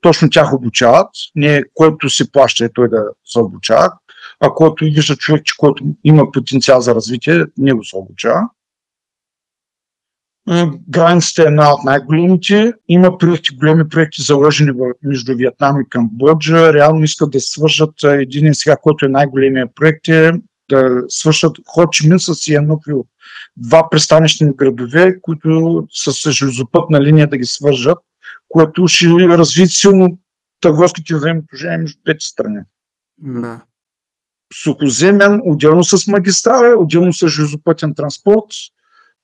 точно 0.00 0.30
тях 0.30 0.52
обучават. 0.52 1.08
Не 1.34 1.62
който 1.74 2.10
се 2.10 2.32
плаща 2.32 2.64
е 2.64 2.72
той 2.72 2.88
да 2.88 3.04
се 3.24 3.38
обучава, 3.38 3.92
а 4.40 4.48
който 4.50 4.84
вижда 4.84 5.16
човек, 5.16 5.44
че 5.44 5.54
който 5.58 5.84
има 6.04 6.32
потенциал 6.32 6.80
за 6.80 6.94
развитие, 6.94 7.44
не 7.58 7.72
го 7.72 7.84
се 7.84 7.96
обучава. 7.96 8.48
Границата 10.88 11.42
е 11.42 11.46
една 11.46 11.74
от 11.74 11.84
най-големите. 11.84 12.72
Има 12.88 13.18
проекти, 13.18 13.56
големи 13.56 13.88
проекти 13.88 14.22
заложени 14.22 14.70
между 15.02 15.36
Виетнам 15.36 15.80
и 15.80 15.88
Камбоджа. 15.88 16.72
Реално 16.72 17.04
искат 17.04 17.30
да 17.30 17.40
свържат 17.40 17.94
един 18.04 18.54
сега, 18.54 18.76
който 18.76 19.06
е 19.06 19.08
най-големия 19.08 19.66
проект 19.74 20.08
е 20.08 20.32
да 20.70 21.02
свършат 21.08 21.56
Хочимин 21.66 22.18
с 22.20 22.48
Януквил. 22.48 23.04
Два 23.56 23.90
пристанищни 23.90 24.56
градове, 24.56 25.20
които 25.20 25.86
с 25.92 26.30
железопътна 26.30 27.00
линия 27.00 27.28
да 27.28 27.38
ги 27.38 27.44
свържат, 27.44 27.98
което 28.48 28.88
ще 28.88 29.06
развие 29.08 29.66
силно 29.66 30.18
търговските 30.60 31.14
взаимоотношения 31.14 31.78
между 31.78 31.98
двете 32.04 32.26
страни. 32.26 32.60
Да. 33.18 33.60
Сухоземен, 34.62 35.40
отделно 35.44 35.84
с 35.84 36.06
магистрала, 36.06 36.76
отделно 36.78 37.12
с 37.12 37.28
железопътен 37.28 37.94
транспорт, 37.94 38.46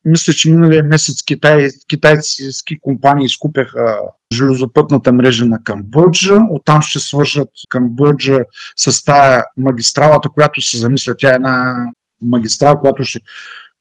мисля, 0.05 0.33
че 0.33 0.51
миналия 0.51 0.85
месец 0.85 1.23
китай, 1.23 1.69
китайски 1.89 2.79
компании 2.81 3.27
изкупяха 3.27 3.99
железопътната 4.33 5.13
мрежа 5.13 5.47
на 5.47 5.65
Камбоджа. 5.65 6.39
Оттам 6.51 6.83
ще 6.83 6.99
свържат 6.99 7.49
Камбоджа 7.69 8.39
с 8.77 9.05
тая 9.05 9.45
магистралата, 9.57 10.29
която 10.29 10.63
се 10.63 10.79
замисля. 10.79 11.15
Тя 11.19 11.33
е 11.33 11.35
една 11.35 11.87
магистрала, 12.23 12.81
която 12.81 13.05
ще 13.05 13.21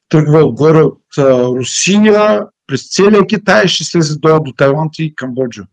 тръгва 0.09 0.43
отгоре 0.43 0.81
от 0.81 1.01
Русия, 1.57 2.45
през 2.67 2.89
целия 2.89 3.27
Китай, 3.27 3.67
ще 3.67 3.83
слезе 3.83 4.19
долу 4.19 4.39
до 4.43 4.51
Тайланд 4.51 4.99
и 4.99 5.15
Камбоджа. 5.15 5.63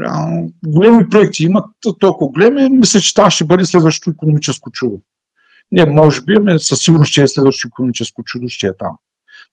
Реално, 0.00 0.52
големи 0.66 1.08
проекти 1.08 1.44
имат 1.44 1.64
толкова 1.98 2.30
големи, 2.30 2.68
мисля, 2.68 3.00
че 3.00 3.14
това 3.14 3.30
ще 3.30 3.44
бъде 3.44 3.64
следващото 3.64 4.10
економическо 4.10 4.70
чудо. 4.70 5.00
Не, 5.74 5.86
може 5.86 6.22
би, 6.22 6.34
ами 6.36 6.58
със 6.58 6.80
сигурност 6.80 7.10
ще 7.10 7.22
е 7.22 7.28
следващото 7.28 7.68
економическо 7.68 8.24
чудо, 8.24 8.48
ще 8.48 8.66
е 8.66 8.76
там. 8.76 8.96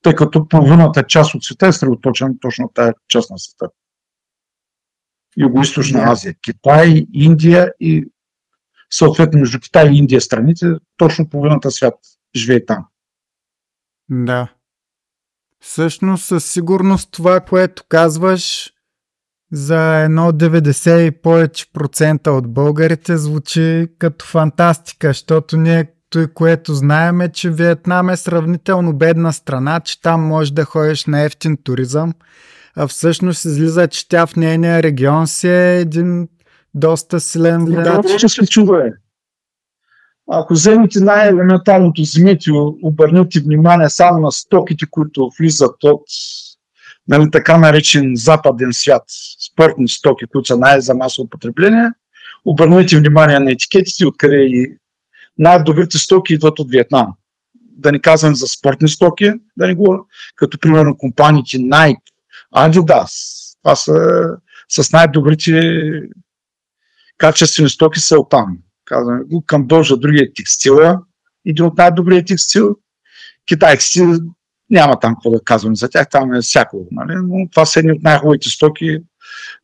Тъй 0.02 0.14
като 0.14 0.48
половината 0.48 1.02
част 1.06 1.34
от 1.34 1.44
света 1.44 1.66
е 1.66 1.72
средоточена 1.72 2.34
точно 2.40 2.70
тази 2.74 2.92
част 3.08 3.30
на 3.30 3.38
света. 3.38 3.68
Юго-Источна 5.38 6.12
Азия, 6.12 6.34
Китай, 6.42 7.06
Индия 7.12 7.72
и 7.80 8.08
съответно 8.90 9.40
между 9.40 9.60
Китай 9.60 9.88
и 9.88 9.98
Индия 9.98 10.20
страните, 10.20 10.72
точно 10.96 11.28
половината 11.28 11.70
свят 11.70 11.94
живее 12.36 12.64
там. 12.64 12.86
Да. 14.10 14.48
Всъщност, 15.60 16.24
със 16.24 16.52
сигурност 16.52 17.10
това, 17.12 17.40
което 17.40 17.84
казваш 17.88 18.72
за 19.52 19.98
едно 19.98 20.32
90 20.32 21.06
и 21.06 21.10
повече 21.10 21.72
процента 21.72 22.32
от 22.32 22.52
българите 22.52 23.16
звучи 23.16 23.88
като 23.98 24.24
фантастика, 24.24 25.08
защото 25.08 25.56
ние 25.56 25.92
той, 26.12 26.26
което 26.26 26.74
знаем 26.74 27.20
е, 27.20 27.32
че 27.32 27.50
Виетнам 27.50 28.10
е 28.10 28.16
сравнително 28.16 28.92
бедна 28.92 29.32
страна, 29.32 29.80
че 29.80 30.00
там 30.00 30.20
можеш 30.20 30.50
да 30.50 30.64
ходиш 30.64 31.04
на 31.04 31.20
ефтин 31.20 31.56
туризъм, 31.64 32.14
а 32.76 32.86
всъщност 32.86 33.44
излиза, 33.44 33.88
че 33.88 34.08
тя 34.08 34.26
в 34.26 34.36
нейния 34.36 34.82
регион 34.82 35.26
си 35.26 35.48
е 35.48 35.80
един 35.80 36.28
доста 36.74 37.20
силен 37.20 37.64
водач. 37.64 38.20
Да, 38.20 38.28
се 38.28 38.46
чува 38.46 38.86
е. 38.86 38.90
Ако 40.30 40.54
вземете 40.54 41.00
най-елементарното, 41.00 42.02
вземете, 42.02 42.50
обърнете 42.82 43.40
внимание 43.40 43.90
само 43.90 44.20
на 44.20 44.32
стоките, 44.32 44.86
които 44.90 45.30
влизат 45.38 45.84
от 45.84 46.02
нали, 47.08 47.30
така 47.30 47.58
наречен 47.58 48.12
западен 48.14 48.72
свят, 48.72 49.02
спортни 49.52 49.88
стоки, 49.88 50.24
които 50.32 50.46
са 50.46 50.56
най-за 50.56 50.94
масово 50.94 51.28
потребление, 51.28 51.90
обърнете 52.44 52.98
внимание 52.98 53.38
на 53.38 53.50
етикетите, 53.52 54.06
откъде 54.06 54.36
и 54.36 54.76
най-добрите 55.38 55.98
стоки 55.98 56.34
идват 56.34 56.58
от 56.58 56.70
Виетнам. 56.70 57.14
Да 57.54 57.92
не 57.92 58.00
казвам 58.00 58.34
за 58.34 58.46
спортни 58.46 58.88
стоки, 58.88 59.32
да 59.56 59.66
не 59.66 59.74
го, 59.74 60.06
като 60.36 60.58
примерно 60.58 60.96
компаниите 60.96 61.56
Nike, 61.56 62.12
Adidas. 62.54 63.12
Това 63.62 63.76
са 63.76 63.94
с 64.68 64.92
най-добрите 64.92 65.62
качествени 67.18 67.68
стоки 67.68 68.00
са 68.00 68.18
оттам. 68.18 68.58
Казваме 68.84 69.24
го, 69.24 69.44
Камбоджа, 69.46 69.96
другия 69.96 70.32
текстила, 70.34 71.00
един 71.46 71.64
от 71.64 71.78
най-добрия 71.78 72.24
текстил. 72.24 72.76
Китайците 73.46 74.06
няма 74.70 75.00
там 75.00 75.14
какво 75.14 75.30
да 75.30 75.40
казвам 75.44 75.76
за 75.76 75.88
тях, 75.88 76.08
там 76.10 76.34
е 76.34 76.40
всяко, 76.40 76.86
нали? 76.90 77.14
но 77.14 77.48
това 77.50 77.66
са 77.66 77.78
едни 77.78 77.92
от 77.92 78.02
най-хубавите 78.02 78.48
стоки. 78.48 78.98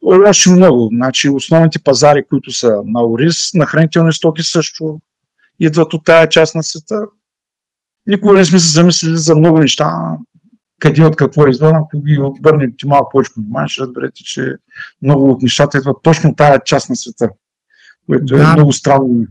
Още 0.03 0.51
много. 0.51 0.89
Значи, 0.93 1.29
основните 1.29 1.79
пазари, 1.79 2.25
които 2.29 2.53
са 2.53 2.83
на 2.85 3.07
ориз, 3.07 3.55
на 3.55 3.67
хранителни 3.67 4.13
стоки 4.13 4.43
също, 4.43 5.01
идват 5.61 5.95
от 5.95 6.05
тая 6.05 6.29
част 6.29 6.55
на 6.55 6.63
света. 6.63 7.07
Никога 8.07 8.35
не 8.35 8.45
сме 8.45 8.59
се 8.59 8.69
замислили 8.69 9.17
за 9.17 9.37
много 9.37 9.59
неща, 9.59 10.17
къде 10.81 11.05
от 11.05 11.17
какво 11.17 11.47
е 11.47 11.51
извън. 11.51 11.77
Ако 11.77 12.03
ги 12.03 12.19
обърнете 12.19 12.87
малко 12.87 13.11
повече 13.11 13.31
внимание, 13.37 13.69
ще 13.69 13.83
разберете, 13.83 14.25
че 14.25 14.55
много 15.03 15.31
от 15.31 15.43
нещата 15.43 15.79
идват 15.79 15.97
точно 16.03 16.31
от 16.31 16.37
тая 16.37 16.61
част 16.65 16.91
на 16.91 16.97
света, 16.97 17.31
което 18.07 18.35
е 18.35 18.39
да. 18.39 18.45
е 18.45 18.53
много 18.53 18.73
странно. 18.73 19.27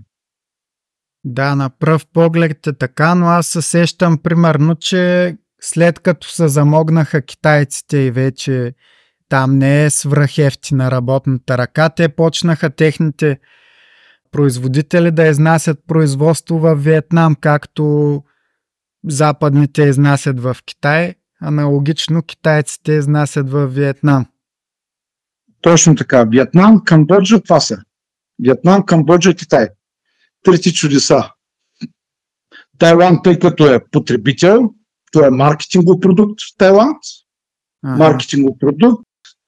Да, 1.24 1.56
на 1.56 1.70
пръв 1.70 2.06
поглед 2.14 2.68
е 2.68 2.74
така, 2.74 3.16
но 3.16 3.26
аз 3.26 3.48
се 3.48 3.62
сещам 3.62 4.18
примерно, 4.18 4.76
че 4.76 5.36
след 5.62 6.00
като 6.00 6.28
се 6.28 6.48
замогнаха 6.48 7.22
китайците 7.22 7.98
и 7.98 8.12
вече 8.12 8.74
там 9.30 9.58
не 9.58 9.86
е 9.86 9.90
свръхефтина 9.90 10.92
работната 10.92 11.58
ръка, 11.58 11.90
те 11.90 12.10
почнаха 12.10 12.70
техните 12.70 13.40
производители 14.32 15.12
да 15.12 15.28
изнасят 15.28 15.80
производство 15.88 16.60
в 16.60 16.76
Виетнам, 16.76 17.36
както 17.36 18.24
западните 19.08 19.84
изнасят 19.84 20.40
в 20.40 20.58
Китай, 20.66 21.16
аналогично 21.42 22.24
китайците 22.24 22.94
изнасят 22.94 23.50
в 23.50 23.68
Виетнам. 23.68 24.26
Точно 25.62 25.96
така. 25.96 26.24
Виетнам, 26.24 26.84
Камбоджа, 26.86 27.42
това 27.42 27.60
са. 27.60 27.78
Виетнам, 28.40 28.84
Камбоджа 28.86 29.36
Китай. 29.36 29.68
Трети 30.44 30.74
чудеса. 30.74 31.32
Тайланд, 32.78 33.24
тъй 33.24 33.40
като 33.40 33.74
е 33.74 33.86
потребител, 33.92 34.74
той 35.12 35.28
е 35.28 35.30
маркетингов 35.30 36.00
продукт 36.00 36.42
в 36.42 36.58
Тайланд, 36.58 36.98
ага. 37.86 37.98
маркетингов 37.98 38.58
продукт, 38.60 39.04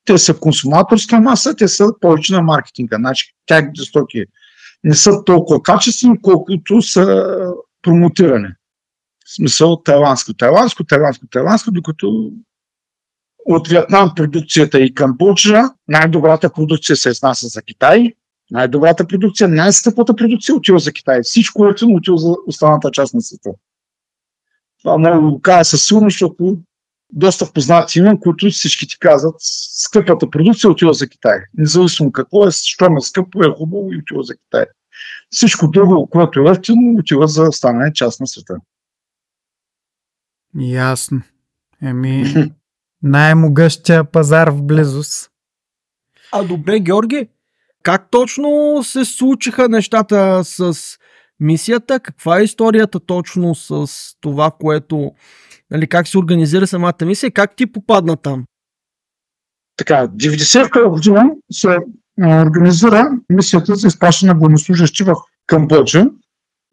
те 0.06 0.18
са 0.18 0.39
консуматорска 0.39 1.20
маса, 1.20 1.56
те 1.56 1.68
са 1.68 1.94
повече 2.02 2.34
на 2.34 2.42
маркетинга. 2.42 2.98
Значи, 2.98 3.34
тягните 3.46 3.82
стоки 3.82 4.26
не 4.84 4.96
са 4.96 5.24
толкова 5.24 5.63
качествени, 5.63 6.22
колкото 6.22 6.82
са 6.82 7.26
промотирани. 7.82 8.48
В 9.26 9.36
смисъл 9.36 9.82
тайландско, 9.84 10.34
тайландско, 10.34 10.84
тайландско, 10.84 11.28
тайландско, 11.28 11.72
докато 11.72 12.32
от 13.46 13.68
Вьетнам 13.68 14.12
продукцията 14.15 14.80
и 14.80 14.94
Камбоджа, 14.94 15.63
най-добрата 15.88 16.54
продукция 16.54 16.96
се 16.96 17.10
изнася 17.10 17.48
за 17.48 17.62
Китай, 17.62 18.13
най-добрата 18.52 19.08
продукция, 19.08 19.48
най-скъпата 19.48 20.15
продукция 20.15 20.56
отива 20.56 20.80
за 20.80 20.94
Китай. 20.94 21.22
Всичко 21.24 21.65
е 21.65 21.74
отива 21.88 22.18
за 22.18 22.36
останалата 22.48 22.92
част 22.92 23.13
на 23.13 23.22
света. 23.22 23.50
Това 24.80 24.98
много 24.98 25.32
го 25.32 25.42
кажа 25.42 25.65
със 25.65 25.86
сигурност, 25.86 26.13
защото 26.13 26.58
доста 27.12 27.54
познати 27.54 28.00
имам, 28.00 28.19
които 28.19 28.50
всички 28.50 28.88
ти 28.88 29.00
казват, 29.00 29.36
скъпата 29.39 30.30
продукция 30.30 30.69
отива 30.69 30.93
за 30.93 31.10
Китай. 31.10 31.39
Независимо 31.58 32.12
какво 32.12 32.48
е, 32.48 32.52
що 32.52 32.86
е 32.86 33.02
скъпо, 33.02 33.43
е 33.43 33.54
хубаво 33.58 33.93
и 33.93 33.98
отива 33.98 34.24
за 34.24 34.36
Китай. 34.36 34.65
Всичко 35.30 35.67
друго, 35.67 36.08
което 36.08 36.39
е 36.39 36.52
ефтино, 36.52 37.00
отива 37.00 37.28
за 37.28 37.43
останалия 37.43 37.93
част 37.93 38.19
на 38.19 38.28
света. 38.28 38.56
Ясно. 40.60 41.22
Еми, 41.82 42.34
най-могъщия 43.04 44.04
пазар 44.04 44.50
в 44.50 44.63
близост. 44.63 45.32
А 46.32 46.43
добре, 46.43 46.80
Георги, 46.80 47.28
как 47.84 48.12
точно 48.12 48.80
се 48.84 49.06
случиха 49.06 49.69
нещата 49.69 50.41
с 50.43 50.78
мисията? 51.39 52.00
Каква 52.00 52.39
е 52.39 52.43
историята 52.43 53.00
точно 53.00 53.56
с 53.56 53.88
това, 54.22 54.52
което, 54.52 55.12
нали, 55.71 55.88
как 55.88 56.08
се 56.08 56.17
организира 56.17 56.67
самата 56.67 57.05
мисия 57.05 57.27
и 57.27 57.32
как 57.32 57.55
ти 57.55 57.71
попадна 57.71 58.17
там? 58.17 58.45
Така, 59.77 60.08
92 60.08 60.89
година 60.89 61.32
се 61.51 61.77
организира 62.21 63.12
мисията 63.29 63.75
за 63.75 63.88
изпращане 63.88 64.34
на 64.34 64.39
военнослужащи 64.39 65.03
в 65.03 65.15
Камбоджа. 65.47 66.05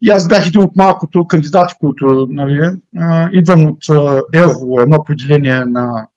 И 0.03 0.11
аз 0.11 0.29
бях 0.29 0.47
един 0.47 0.61
от 0.61 0.77
малкото 0.77 1.27
кандидати, 1.27 1.75
които 1.81 2.27
нали, 2.31 2.71
идвам 3.33 3.67
от 3.67 3.85
ЕВО, 4.35 4.81
едно 4.81 5.05
поделение 5.05 5.65
на 5.65 6.09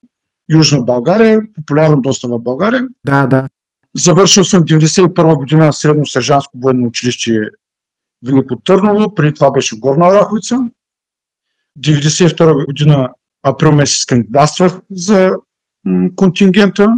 Южна 0.49 0.81
България, 0.81 1.41
популярно 1.55 2.01
доста 2.01 2.27
в 2.27 2.39
България. 2.39 2.87
Да, 3.05 3.27
да. 3.27 3.49
Завършил 3.95 4.43
съм 4.43 4.63
91 4.63 5.35
година 5.35 5.73
средно 5.73 6.05
сержантско 6.05 6.57
военно 6.57 6.87
училище 6.87 7.49
Велико 8.25 8.55
Търново, 8.55 9.15
преди 9.15 9.33
това 9.33 9.51
беше 9.51 9.79
Горна 9.79 10.07
Ораховица. 10.07 10.69
92 11.79 12.65
година 12.65 13.09
април 13.43 13.71
месец 13.71 14.05
кандидатствах 14.05 14.79
за 14.91 15.31
контингента. 16.15 16.93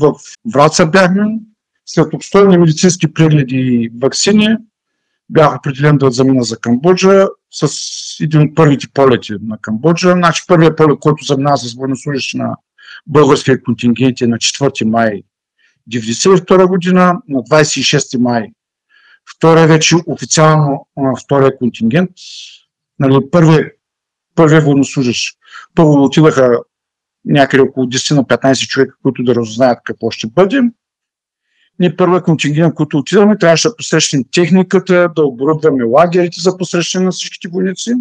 В 0.00 0.14
Враца 0.54 0.86
бяхме. 0.86 1.38
След 1.86 2.14
обстойни 2.14 2.58
медицински 2.58 3.14
прегледи 3.14 3.56
и 3.56 3.90
вакцини 4.02 4.56
бях 5.30 5.56
определен 5.56 5.98
да 5.98 6.10
замина 6.10 6.42
за 6.42 6.58
Камбоджа 6.58 7.26
с 7.50 7.70
един 8.20 8.40
от 8.40 8.54
първите 8.54 8.86
полети 8.94 9.32
на 9.42 9.58
Камбоджа. 9.58 10.12
Значи 10.12 10.42
първият 10.48 10.76
полет, 10.76 10.98
който 11.00 11.24
замина 11.24 11.56
с 11.56 11.74
военнослужащи 11.74 12.36
на 12.36 12.56
българския 13.06 13.62
контингент 13.62 14.20
е 14.20 14.26
на 14.26 14.36
4 14.36 14.84
май 14.84 15.22
1992 15.90 16.66
година, 16.66 17.20
на 17.28 17.38
26 17.38 18.18
май. 18.18 18.50
Втория 19.36 19.66
вече 19.66 19.96
официално 20.06 20.86
втория 21.24 21.58
контингент. 21.58 22.10
Нали, 22.98 23.30
първият 23.30 23.75
първия 24.36 24.60
военнослужащ. 24.60 25.38
Първо 25.74 26.04
отидаха 26.04 26.58
някъде 27.24 27.62
около 27.62 27.86
10 27.86 28.14
на 28.14 28.24
15 28.24 28.66
човека, 28.66 28.94
които 29.02 29.22
да 29.22 29.34
разузнаят 29.34 29.78
какво 29.84 30.10
ще 30.10 30.26
бъде. 30.26 30.60
Ние 31.78 31.96
първият 31.96 32.24
контингент, 32.24 32.74
който 32.74 32.98
отидаме, 32.98 33.38
трябваше 33.38 33.68
да 33.68 33.76
посрещнем 33.76 34.24
техниката, 34.32 35.08
да 35.16 35.24
оборудваме 35.24 35.84
лагерите 35.84 36.40
за 36.40 36.56
посрещане 36.56 37.04
на 37.04 37.10
всичките 37.10 37.48
войници. 37.48 37.92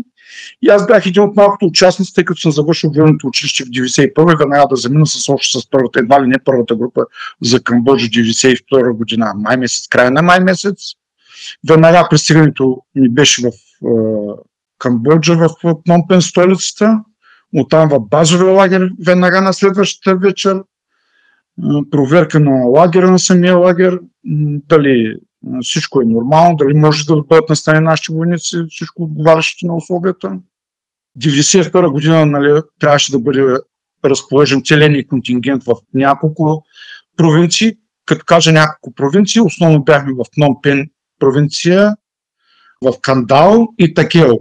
И 0.61 0.69
аз 0.69 0.87
бях 0.87 1.05
един 1.05 1.23
от 1.23 1.35
малкото 1.35 1.65
участници, 1.65 2.13
тъй 2.13 2.25
като 2.25 2.41
съм 2.41 2.51
завършил 2.51 2.91
военното 2.91 3.27
училище 3.27 3.63
в 3.63 3.67
91 3.67 4.37
веднага 4.37 4.67
да 4.69 4.75
замина 4.75 5.05
с 5.05 5.29
още 5.29 5.59
с 5.59 5.69
първата, 5.69 5.99
едва 5.99 6.23
ли 6.23 6.27
не 6.27 6.43
първата 6.45 6.75
група 6.75 7.01
за 7.41 7.63
Камбоджа 7.63 8.07
92 8.07 8.91
година, 8.91 9.33
май 9.35 9.57
месец, 9.57 9.87
края 9.87 10.11
на 10.11 10.21
май 10.21 10.39
месец. 10.39 10.75
Веднага 11.69 12.07
пристигането 12.09 12.81
ми 12.95 13.09
беше 13.09 13.41
в 13.41 13.51
Камбоджа, 14.85 15.35
в 15.35 15.49
Пномпен, 15.83 16.21
столицата. 16.21 17.03
Оттам 17.55 17.89
в 17.89 17.99
базовия 17.99 18.53
лагер 18.53 18.89
веднага 19.05 19.41
на 19.41 19.53
следващата 19.53 20.15
вечер. 20.15 20.63
Проверка 21.91 22.39
на 22.39 22.65
лагера, 22.65 23.11
на 23.11 23.19
самия 23.19 23.55
лагер, 23.55 23.99
дали 24.69 25.15
всичко 25.61 26.01
е 26.01 26.05
нормално, 26.05 26.55
дали 26.55 26.73
може 26.73 27.05
да 27.05 27.15
бъдат 27.15 27.49
настани 27.49 27.79
нашите 27.79 28.13
войници, 28.13 28.57
всичко 28.69 29.03
отговарящи 29.03 29.65
на 29.65 29.75
условията. 29.75 30.39
92 31.19 31.91
година 31.91 32.25
нали, 32.25 32.61
трябваше 32.79 33.11
да 33.11 33.19
бъде 33.19 33.57
разположен 34.05 34.61
целения 34.65 35.07
контингент 35.07 35.63
в 35.63 35.75
няколко 35.93 36.63
провинции. 37.17 37.73
Като 38.05 38.25
кажа 38.25 38.51
няколко 38.51 38.95
провинции, 38.95 39.41
основно 39.41 39.83
бяхме 39.83 40.13
в 40.13 40.25
Пномпен 40.35 40.89
провинция, 41.19 41.95
в 42.81 42.93
Кандал 43.01 43.67
и 43.77 43.93
Такел. 43.93 44.39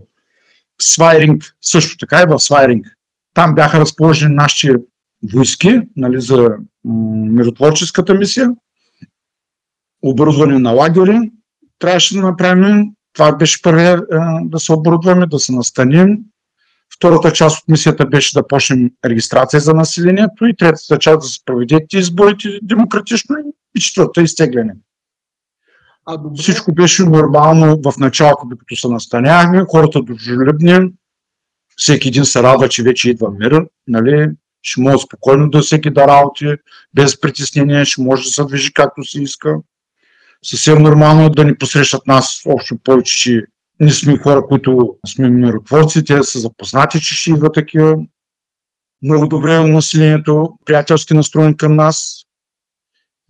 Свайринг 0.82 1.42
също 1.60 1.96
така 1.96 2.22
и 2.22 2.26
в 2.28 2.38
Свайринг. 2.38 2.86
Там 3.34 3.54
бяха 3.54 3.80
разположени 3.80 4.34
нашите 4.34 4.76
войски 5.32 5.80
нали, 5.96 6.20
за 6.20 6.48
миротворческата 6.84 8.14
мисия, 8.14 8.50
оборудване 10.02 10.58
на 10.58 10.70
лагери. 10.70 11.30
Трябваше 11.78 12.14
да 12.14 12.20
направим, 12.20 12.84
това 13.12 13.36
беше 13.36 13.62
първия 13.62 14.02
да 14.44 14.60
се 14.60 14.72
оборудваме, 14.72 15.26
да 15.26 15.38
се 15.38 15.52
настаним. 15.52 16.18
Втората 16.96 17.32
част 17.32 17.58
от 17.58 17.68
мисията 17.68 18.06
беше 18.06 18.34
да 18.34 18.46
почнем 18.46 18.90
регистрация 19.04 19.60
за 19.60 19.74
населението 19.74 20.46
и 20.46 20.56
третата 20.56 20.98
част 20.98 21.20
да 21.20 21.26
се 21.26 21.40
проведете 21.44 21.98
изборите 21.98 22.58
демократично 22.62 23.36
и 23.76 23.80
четвърта 23.80 24.22
изтегляне. 24.22 24.74
А 26.06 26.16
добре. 26.16 26.42
Всичко 26.42 26.74
беше 26.74 27.02
нормално 27.02 27.80
в 27.84 27.98
началото, 27.98 28.46
докато 28.46 28.76
се 28.76 28.88
настаняхме, 28.88 29.64
хората 29.70 30.02
дружелюбни, 30.02 30.92
всеки 31.76 32.08
един 32.08 32.24
се 32.24 32.42
радва, 32.42 32.68
че 32.68 32.82
вече 32.82 33.10
идва 33.10 33.30
мир, 33.30 33.66
нали? 33.88 34.30
ще 34.64 34.80
може 34.80 34.98
спокойно 34.98 35.50
да 35.50 35.60
всеки 35.60 35.90
да 35.90 36.08
работи, 36.08 36.54
без 36.94 37.20
притеснение, 37.20 37.84
ще 37.84 38.02
може 38.02 38.22
да 38.22 38.30
се 38.30 38.44
движи 38.44 38.72
както 38.72 39.04
се 39.04 39.22
иска. 39.22 39.56
Съвсем 40.44 40.82
нормално 40.82 41.24
е 41.24 41.30
да 41.30 41.44
ни 41.44 41.58
посрещат 41.58 42.06
нас 42.06 42.42
общо 42.46 42.78
повече, 42.84 43.16
че 43.16 43.42
ние 43.80 43.92
сме 43.92 44.18
хора, 44.18 44.46
които 44.48 44.96
сме 45.06 45.30
миротворци, 45.30 46.04
те 46.04 46.22
са 46.22 46.38
запознати, 46.38 47.00
че 47.00 47.14
ще 47.14 47.30
идва 47.30 47.52
такива. 47.52 47.96
Много 49.02 49.26
добре 49.26 49.54
е 49.54 49.60
населението, 49.60 50.58
приятелски 50.64 51.14
настроен 51.14 51.56
към 51.56 51.76
нас. 51.76 52.23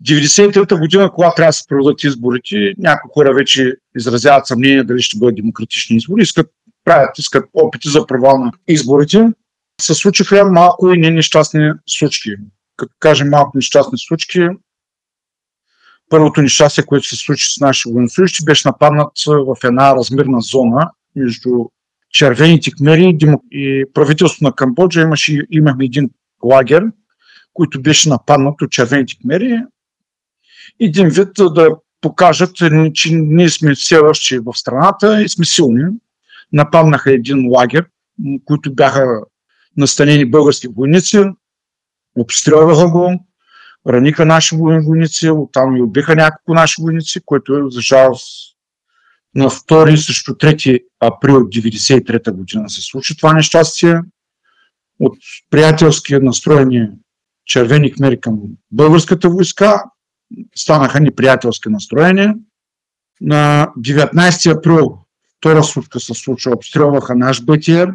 93-та 0.02 0.76
година, 0.76 1.10
когато 1.14 1.34
трябва 1.34 1.48
да 1.48 1.52
се 1.52 1.68
проведат 1.68 2.04
изборите, 2.04 2.74
някои 2.78 3.10
хора 3.14 3.34
вече 3.34 3.76
изразяват 3.96 4.46
съмнение 4.46 4.84
дали 4.84 5.02
ще 5.02 5.18
бъдат 5.18 5.36
демократични 5.36 5.96
избори, 5.96 6.22
искат, 6.22 6.50
правят, 6.84 7.18
искат 7.18 7.44
опити 7.54 7.88
за 7.88 8.06
провал 8.06 8.38
на 8.38 8.52
изборите. 8.68 9.32
Се 9.80 9.94
случиха 9.94 10.44
малко 10.44 10.92
и 10.92 10.98
не 10.98 11.10
нещастни 11.10 11.70
случки. 11.88 12.30
Като 12.76 12.94
кажем 13.00 13.28
малко 13.28 13.50
нещастни 13.54 13.98
случки, 13.98 14.48
първото 16.08 16.42
нещастие, 16.42 16.84
което 16.84 17.06
се 17.06 17.16
случи 17.16 17.54
с 17.54 17.60
нашите 17.60 17.92
военнослужащи, 17.92 18.44
беше 18.44 18.68
нападнат 18.68 19.12
в 19.26 19.56
една 19.64 19.96
размерна 19.96 20.40
зона 20.40 20.90
между 21.16 21.50
червените 22.10 22.70
кмери 22.70 23.16
и 23.52 23.84
правителството 23.94 24.44
на 24.44 24.52
Камбоджа. 24.52 25.00
Имаше, 25.00 25.46
имахме 25.50 25.84
един 25.84 26.10
лагер, 26.44 26.84
който 27.52 27.82
беше 27.82 28.08
нападнат 28.08 28.62
от 28.62 28.70
червените 28.70 29.14
кмери 29.22 29.62
един 30.80 31.08
вид 31.08 31.28
да 31.36 31.76
покажат, 32.00 32.54
че 32.94 33.12
ние 33.12 33.48
сме 33.48 33.74
все 33.74 33.98
още 33.98 34.40
в 34.40 34.52
страната 34.54 35.22
и 35.22 35.28
сме 35.28 35.44
силни. 35.44 35.84
Нападнаха 36.52 37.12
един 37.12 37.48
лагер, 37.48 37.86
които 38.44 38.74
бяха 38.74 39.20
настанени 39.76 40.30
български 40.30 40.68
войници, 40.68 41.24
обстрелваха 42.16 42.88
го, 42.88 43.26
раниха 43.88 44.24
наши 44.24 44.56
войници, 44.56 45.30
оттам 45.30 45.76
и 45.76 45.82
убиха 45.82 46.16
няколко 46.16 46.54
наши 46.54 46.82
войници, 46.82 47.20
което 47.24 47.56
е 47.56 47.70
за 47.70 47.80
жалост 47.80 48.56
на 49.34 49.50
2 49.50 49.96
срещу 49.96 50.32
3 50.32 50.84
април 51.00 51.34
1993 51.34 52.30
година 52.30 52.70
се 52.70 52.82
случи 52.82 53.16
това 53.16 53.32
нещастие. 53.32 54.00
От 55.00 55.16
приятелски 55.50 56.14
настроени 56.14 56.88
червени 57.46 57.92
кмери 57.92 58.20
към 58.20 58.40
българската 58.70 59.28
войска 59.28 59.84
станаха 60.54 61.00
неприятелски 61.00 61.68
настроения. 61.68 62.34
На 63.20 63.68
19 63.78 64.58
април 64.58 64.98
втора 65.38 65.64
сутка 65.64 66.00
се 66.00 66.14
случва, 66.14 66.52
обстрелваха 66.52 67.14
наш 67.14 67.44
БТР 67.44 67.94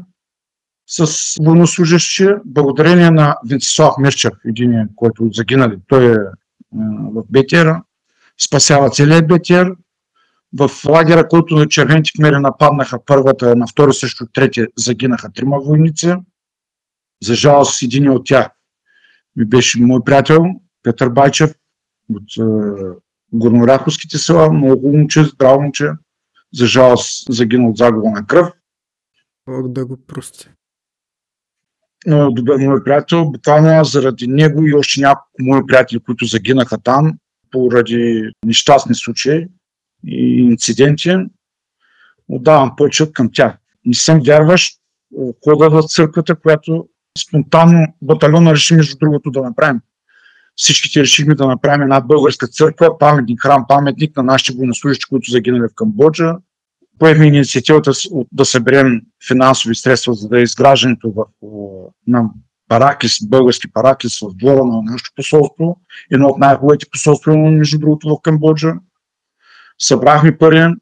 с 0.87 1.35
военнослужащи. 1.41 2.27
Благодарение 2.45 3.11
на 3.11 3.35
Венцислав 3.49 3.93
Мирчев, 3.99 4.33
един, 4.45 4.89
който 4.95 5.29
загинали, 5.33 5.77
той 5.87 6.13
е 6.13 6.17
в 7.13 7.23
БТР, 7.29 7.81
спасява 8.41 8.89
целият 8.89 9.27
БТР. 9.27 9.75
В 10.53 10.71
лагера, 10.85 11.27
който 11.27 11.55
на 11.55 11.67
червените 11.67 12.11
кмери 12.15 12.39
нападнаха 12.39 13.05
първата, 13.05 13.55
на 13.55 13.67
втора 13.67 13.93
също 13.93 14.27
трети 14.33 14.65
загинаха 14.75 15.31
трима 15.33 15.59
войници. 15.59 16.13
За 17.23 17.35
жалост, 17.35 17.81
един 17.81 18.09
от 18.09 18.25
тях 18.25 18.49
ми 19.35 19.45
беше 19.45 19.81
мой 19.81 19.99
приятел, 20.05 20.45
Петър 20.83 21.09
Байчев, 21.09 21.53
от 22.13 22.37
е, 22.39 22.97
горнораховските 23.33 24.17
села, 24.17 24.53
много 24.53 24.91
момче, 24.91 25.23
здраво 25.23 25.61
момче, 25.61 25.89
за 26.53 26.67
жалост 26.67 27.33
загина 27.33 27.69
от 27.69 27.77
загуба 27.77 28.09
на 28.09 28.27
кръв. 28.27 28.51
Бог 29.49 29.71
да 29.71 29.85
го 29.85 29.97
прости. 30.07 30.49
Но 32.05 32.31
добър 32.31 32.57
мой 32.57 32.83
приятел, 32.83 33.25
буквално 33.25 33.83
заради 33.83 34.27
него 34.27 34.67
и 34.67 34.73
още 34.73 35.01
няколко 35.01 35.35
мои 35.39 35.65
приятели, 35.67 35.99
които 35.99 36.25
загинаха 36.25 36.77
там, 36.77 37.13
поради 37.51 38.31
нещастни 38.45 38.95
случаи 38.95 39.47
и 40.07 40.41
инциденти, 40.41 41.15
отдавам 42.27 42.75
почет 42.75 43.13
към 43.13 43.29
тях. 43.33 43.57
Не 43.85 43.93
съм 43.93 44.21
вярващ, 44.25 44.79
хода 45.43 45.69
в 45.69 45.83
църквата, 45.87 46.35
която 46.35 46.89
спонтанно 47.17 47.87
батальона 48.01 48.53
реши 48.53 48.75
между 48.75 48.97
другото 48.97 49.31
да 49.31 49.41
направим. 49.41 49.81
Всичките 50.59 51.01
решихме 51.01 51.35
да 51.35 51.47
направим 51.47 51.81
една 51.81 52.01
българска 52.01 52.47
църква, 52.47 52.97
паметник, 52.97 53.41
храм, 53.41 53.65
паметник 53.67 54.17
на 54.17 54.23
нашите 54.23 54.57
военнослужащи, 54.57 55.05
които 55.09 55.31
загинали 55.31 55.61
в 55.61 55.75
Камбоджа. 55.75 56.35
Поехме 56.99 57.27
инициативата 57.27 57.91
да 58.31 58.45
съберем 58.45 59.01
финансови 59.27 59.75
средства 59.75 60.13
за 60.13 60.27
да 60.27 60.39
е 60.39 60.43
изграждането 60.43 61.13
в, 61.15 61.25
на 62.07 62.29
параклис, 62.67 63.17
български 63.23 63.71
параклис 63.71 64.19
в 64.19 64.33
двора 64.33 64.65
на 64.65 64.81
нашето 64.81 65.11
посолство, 65.15 65.79
едно 66.11 66.27
от 66.27 66.37
най-хубавите 66.37 66.85
посолства, 66.91 67.37
между 67.37 67.79
другото, 67.79 68.09
в 68.09 68.21
Камбоджа. 68.21 68.73
Събрахме 69.81 70.37
пари, 70.37 70.73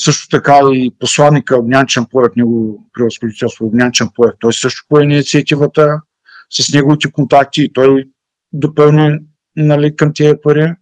също 0.00 0.28
така 0.28 0.58
и 0.72 0.90
посланника 0.98 1.58
Огнянчен 1.58 2.06
Поев, 2.10 2.32
него 2.36 2.86
превъзходителство 2.92 3.66
Огнянчен 3.66 4.08
Поев, 4.14 4.32
той 4.40 4.52
също 4.52 4.82
по 4.88 5.00
инициативата 5.00 6.00
с 6.50 6.74
неговите 6.74 7.12
контакти 7.12 7.62
и 7.62 7.72
той 7.72 8.04
допълни 8.54 9.18
нали, 9.56 9.96
към 9.96 10.12
тези 10.14 10.34
пари. 10.42 10.74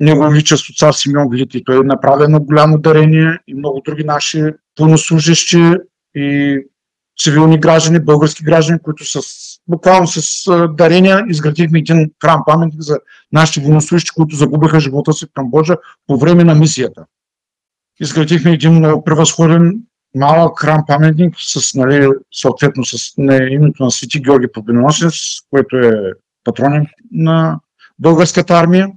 Него 0.00 0.30
величество 0.30 0.74
цар 0.74 0.92
Симеон 0.92 1.28
Велики, 1.30 1.64
той 1.64 1.84
направи 1.84 2.24
едно 2.24 2.40
голямо 2.40 2.78
дарение 2.78 3.38
и 3.46 3.54
много 3.54 3.82
други 3.84 4.04
наши 4.04 4.42
пълнослужащи 4.76 5.72
и 6.14 6.58
цивилни 7.22 7.60
граждани, 7.60 8.00
български 8.00 8.44
граждани, 8.44 8.78
които 8.82 9.04
с, 9.04 9.20
буквално 9.68 10.06
с 10.06 10.44
дарения 10.74 11.24
изградихме 11.28 11.78
един 11.78 12.10
храм 12.24 12.42
паметник 12.46 12.82
за 12.82 12.98
нашите 13.32 13.60
военнослужащи, 13.60 14.10
които 14.16 14.36
загубиха 14.36 14.80
живота 14.80 15.12
си 15.12 15.26
в 15.26 15.28
Камбоджа 15.34 15.76
по 16.06 16.18
време 16.18 16.44
на 16.44 16.54
мисията 16.54 17.04
изградихме 18.00 18.52
един 18.52 18.72
много 18.72 19.04
превъзходен 19.04 19.82
малък 20.14 20.60
храм 20.60 20.84
паметник 20.86 21.34
с, 21.38 21.74
нали, 21.74 22.08
съответно 22.32 22.84
с 22.84 23.14
не, 23.18 23.48
името 23.50 23.84
на 23.84 23.90
Свети 23.90 24.20
Георги 24.20 24.52
Победоносец, 24.52 25.14
който 25.50 25.76
е 25.76 26.12
патронен 26.44 26.86
на 27.12 27.60
българската 27.98 28.54
армия. 28.54 28.88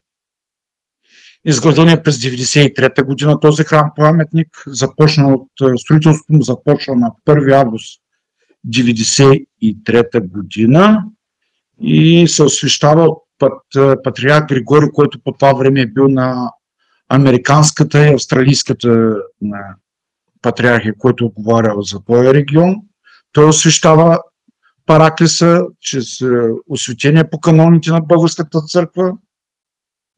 Изграден 1.45 1.89
е 1.89 2.03
през 2.03 2.17
1993 2.17 3.03
година 3.03 3.39
този 3.39 3.63
храм 3.63 3.91
паметник. 3.95 4.63
Започна 4.67 5.33
от 5.33 5.49
строителството 5.79 6.33
му 6.33 6.41
започва 6.41 6.95
на 6.95 7.11
1 7.27 7.61
август 7.61 8.01
1993 8.67 10.27
година 10.27 11.03
и 11.81 12.27
се 12.27 12.43
освещава 12.43 13.03
от 13.03 13.23
патриарх 14.03 14.47
Григорий, 14.47 14.89
който 14.93 15.19
по 15.19 15.31
това 15.31 15.53
време 15.53 15.81
е 15.81 15.87
бил 15.87 16.07
на 16.07 16.51
американската 17.09 18.07
и 18.07 18.13
австралийската 18.13 19.15
патриархия, 20.41 20.93
който 20.97 21.25
отговаря 21.25 21.75
за 21.81 21.99
този 22.05 22.33
регион. 22.33 22.75
Той 23.31 23.45
освещава 23.45 24.19
параклиса 24.87 25.61
чрез 25.79 26.21
е, 26.21 26.49
осветение 26.67 27.29
по 27.29 27.39
каноните 27.39 27.91
на 27.91 28.01
Българската 28.01 28.61
църква. 28.61 29.13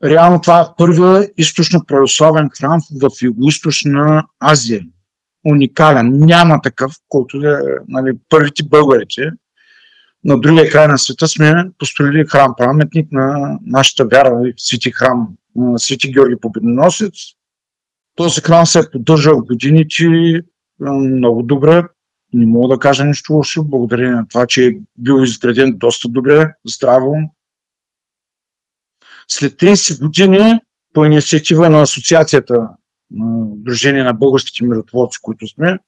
Реално 0.04 0.42
това 0.42 0.62
е 0.62 0.74
първият 0.78 1.32
източно 1.38 1.86
православен 1.88 2.50
храм 2.60 2.82
в 3.02 3.10
Юго-Источна 3.10 4.24
Азия. 4.40 4.82
Уникален. 5.46 6.20
Няма 6.20 6.62
такъв, 6.62 6.94
който 7.10 7.38
е 7.38 7.60
нали, 7.88 8.12
първите 8.30 8.64
българите. 8.64 9.32
На 10.24 10.40
другия 10.40 10.70
край 10.70 10.88
на 10.88 10.98
света 10.98 11.28
сме 11.28 11.54
построили 11.78 12.26
храм 12.28 12.54
паметник 12.58 13.12
на 13.12 13.58
нашата 13.66 14.06
вяра 14.06 14.30
в 14.30 14.54
Свети 14.58 14.92
храм 14.92 15.28
Свети 15.78 16.12
Георги 16.12 16.36
Победоносец. 16.42 17.14
Този 18.16 18.42
храм 18.42 18.66
се 18.66 18.80
е 18.80 18.90
поддържал 18.92 19.42
годините 19.42 20.04
много 20.80 21.44
добре. 21.44 21.84
Не 22.34 22.46
мога 22.46 22.76
да 22.76 22.80
кажа 22.80 23.06
нищо 23.06 23.34
лошо, 23.34 23.64
благодарение 23.64 24.12
на 24.12 24.28
това, 24.28 24.48
че 24.48 24.68
е 24.68 24.78
бил 24.98 25.24
изграден 25.24 25.78
доста 25.78 26.10
добре, 26.10 26.54
здраво. 26.68 27.16
След 29.28 29.54
30 29.54 30.02
години, 30.02 30.60
по 30.94 31.06
инициатива 31.06 31.70
на 31.70 31.82
Асоциацията 31.82 32.70
на 33.12 33.46
Дружение 33.56 34.04
на 34.04 34.14
българските 34.14 34.66
миротворци, 34.66 35.20
които 35.22 35.48
сме, 35.48 35.80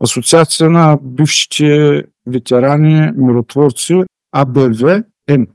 Асоциация 0.00 0.70
на 0.70 0.98
бившите 1.02 2.02
ветерани 2.26 3.10
миротворци 3.16 4.02
АБВ 4.32 5.02
М. 5.30 5.46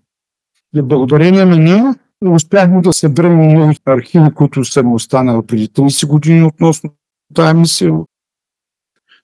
И 0.76 0.82
благодарение 0.82 1.46
на 1.46 1.58
нея 1.58 1.96
успяхме 2.26 2.82
да 2.82 2.94
съберем 2.94 3.74
архиви, 3.86 4.34
които 4.36 4.66
са 4.66 4.84
ми 4.84 4.94
останали 4.94 5.48
преди 5.48 5.68
30 5.68 6.08
години 6.08 6.44
относно 6.44 6.90
тази 7.34 7.58
мисия. 7.58 7.94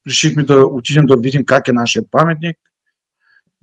Решихме 0.07 0.43
да 0.43 0.65
отидем 0.65 1.05
да 1.05 1.17
видим 1.17 1.45
как 1.45 1.67
е 1.67 1.73
нашия 1.73 2.03
паметник. 2.11 2.57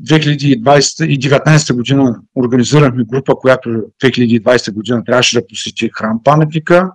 2019 0.02 1.74
година 1.74 2.20
организирахме 2.36 3.04
група, 3.04 3.34
която 3.34 3.68
2020 3.68 4.72
година 4.72 5.04
трябваше 5.04 5.40
да 5.40 5.46
посети 5.46 5.90
храм 5.92 6.20
паметника, 6.24 6.90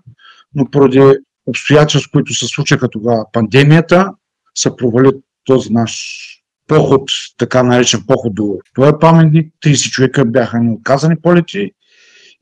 но 0.55 0.71
поради 0.71 1.17
обстоятелства, 1.45 2.11
които 2.11 2.33
се 2.33 2.45
случиха 2.45 2.89
тогава, 2.89 3.25
пандемията, 3.31 4.11
се 4.55 4.75
провали 4.75 5.11
този 5.45 5.73
наш 5.73 6.21
поход, 6.67 7.09
така 7.37 7.63
наречен 7.63 8.03
поход 8.07 8.35
до 8.35 8.59
този 8.75 8.91
паметник. 9.01 9.53
30 9.65 9.91
човека 9.91 10.25
бяха 10.25 10.59
ни 10.59 10.73
отказани 10.73 11.15
полети 11.21 11.71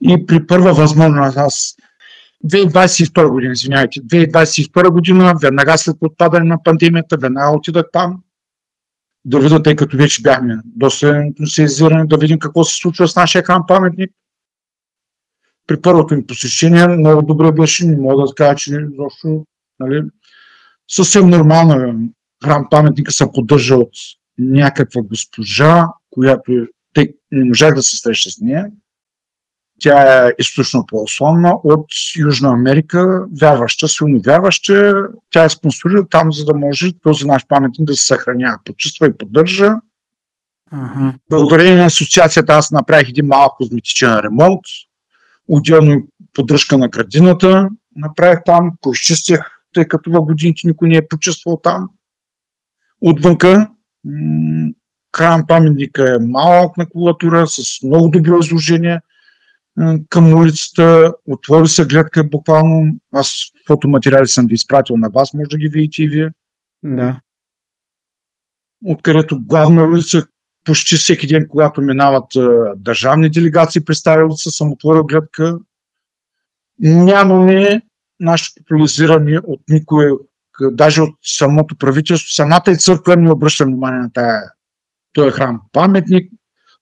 и 0.02 0.26
при 0.26 0.48
първа 0.48 0.74
възможност 0.74 1.38
аз 1.38 1.76
2022 2.45 3.29
година, 3.29 3.53
извинявайте, 3.53 3.99
2022 3.99 4.89
година, 4.89 5.34
веднага 5.41 5.77
след 5.77 5.95
отпадане 6.01 6.45
на 6.45 6.63
пандемията, 6.63 7.17
веднага 7.17 7.58
отидах 7.58 7.86
там 7.93 8.23
да 9.25 9.39
видя, 9.39 9.63
тъй 9.63 9.75
като 9.75 9.97
вече 9.97 10.21
бяхме 10.21 10.58
доста 10.65 11.17
ентусиазирани, 11.17 12.08
да 12.08 12.17
видим 12.17 12.39
какво 12.39 12.63
се 12.63 12.75
случва 12.75 13.08
с 13.08 13.15
нашия 13.15 13.43
храм 13.43 13.63
паметник. 13.67 14.12
При 15.67 15.82
първото 15.82 16.15
ми 16.15 16.25
посещение 16.25 16.88
много 16.88 17.21
добре 17.21 17.51
беше, 17.51 17.86
не 17.86 17.97
мога 17.97 18.23
да 18.23 18.36
кажа, 18.36 18.56
че 18.56 18.71
защо, 18.71 19.45
нали, 19.79 20.03
съвсем 20.88 21.29
нормално 21.29 22.10
храм 22.43 22.67
паметника 22.71 23.12
се 23.12 23.32
поддържа 23.34 23.75
от 23.75 23.93
някаква 24.38 25.01
госпожа, 25.01 25.88
която 26.10 26.51
те 26.93 27.13
не 27.32 27.45
можах 27.45 27.75
да 27.75 27.84
се 27.84 27.97
среща 27.97 28.32
с 28.32 28.41
нея. 28.41 28.71
Тя 29.79 30.27
е 30.27 30.33
източно 30.39 30.86
православна 30.86 31.53
от 31.63 31.86
Южна 32.17 32.49
Америка, 32.49 33.25
вярваща, 33.41 33.88
силно 33.88 34.21
вярваща. 34.25 35.07
Тя 35.29 35.43
е 35.43 35.49
спонсорира 35.49 36.07
там, 36.09 36.33
за 36.33 36.45
да 36.45 36.53
може 36.53 36.99
този 36.99 37.27
наш 37.27 37.47
паметник 37.47 37.88
да 37.88 37.95
се 37.95 38.05
съхранява, 38.05 38.57
почиства 38.65 39.07
и 39.07 39.17
поддържа. 39.17 39.75
Uh-huh. 40.73 41.13
Благодарение 41.29 41.75
на 41.75 41.86
асоциацията 41.86 42.53
аз 42.53 42.71
направих 42.71 43.09
един 43.09 43.27
малък 43.27 43.51
козметичен 43.57 44.19
ремонт, 44.19 44.62
отделно 45.47 46.07
поддръжка 46.33 46.77
на 46.77 46.88
градината 46.88 47.69
направих 47.95 48.39
там, 48.45 48.71
поизчистих, 48.81 49.39
тъй 49.73 49.88
като 49.88 50.12
в 50.12 50.21
годините 50.21 50.67
никой 50.67 50.89
не 50.89 50.95
е 50.95 51.07
почувствал 51.07 51.59
там. 51.63 51.89
Отвънка 53.01 53.69
храм 55.15 55.47
паметника 55.47 56.15
е 56.15 56.25
малък 56.25 56.77
на 56.77 56.89
кулатура, 56.89 57.47
с 57.47 57.83
много 57.83 58.09
добро 58.09 58.39
изложение– 58.39 58.99
към 60.09 60.33
улицата, 60.33 61.13
отвори 61.27 61.67
се 61.67 61.86
гледка 61.86 62.23
буквално. 62.23 62.95
Аз 63.12 63.43
фотоматериали 63.67 64.27
съм 64.27 64.47
ви 64.47 64.53
изпратил 64.53 64.97
на 64.97 65.09
вас, 65.09 65.33
може 65.33 65.49
да 65.49 65.57
ги 65.57 65.67
видите 65.67 66.03
и 66.03 66.07
вие. 66.07 66.29
Да. 66.83 67.19
Откъдето 68.86 69.39
главна 69.41 69.83
улица, 69.83 70.27
почти 70.65 70.95
всеки 70.95 71.27
ден, 71.27 71.47
когато 71.49 71.81
минават 71.81 72.36
а, 72.36 72.73
държавни 72.75 73.29
делегации, 73.29 73.86
представили 73.86 74.31
се, 74.36 74.51
съм 74.51 74.71
отворил 74.71 75.03
гледка. 75.03 75.57
Нямаме 76.79 77.81
нашето 78.19 78.63
популяризиране 78.63 79.39
от 79.47 79.62
никой, 79.69 80.12
даже 80.62 81.01
от 81.01 81.15
самото 81.23 81.75
правителство. 81.75 82.29
Самата 82.29 82.63
и 82.67 82.77
църква 82.77 83.15
не 83.15 83.31
обръща 83.31 83.65
внимание 83.65 83.99
на 83.99 84.13
тая, 84.13 84.51
този 85.13 85.31
храм. 85.31 85.62
Паметник, 85.71 86.31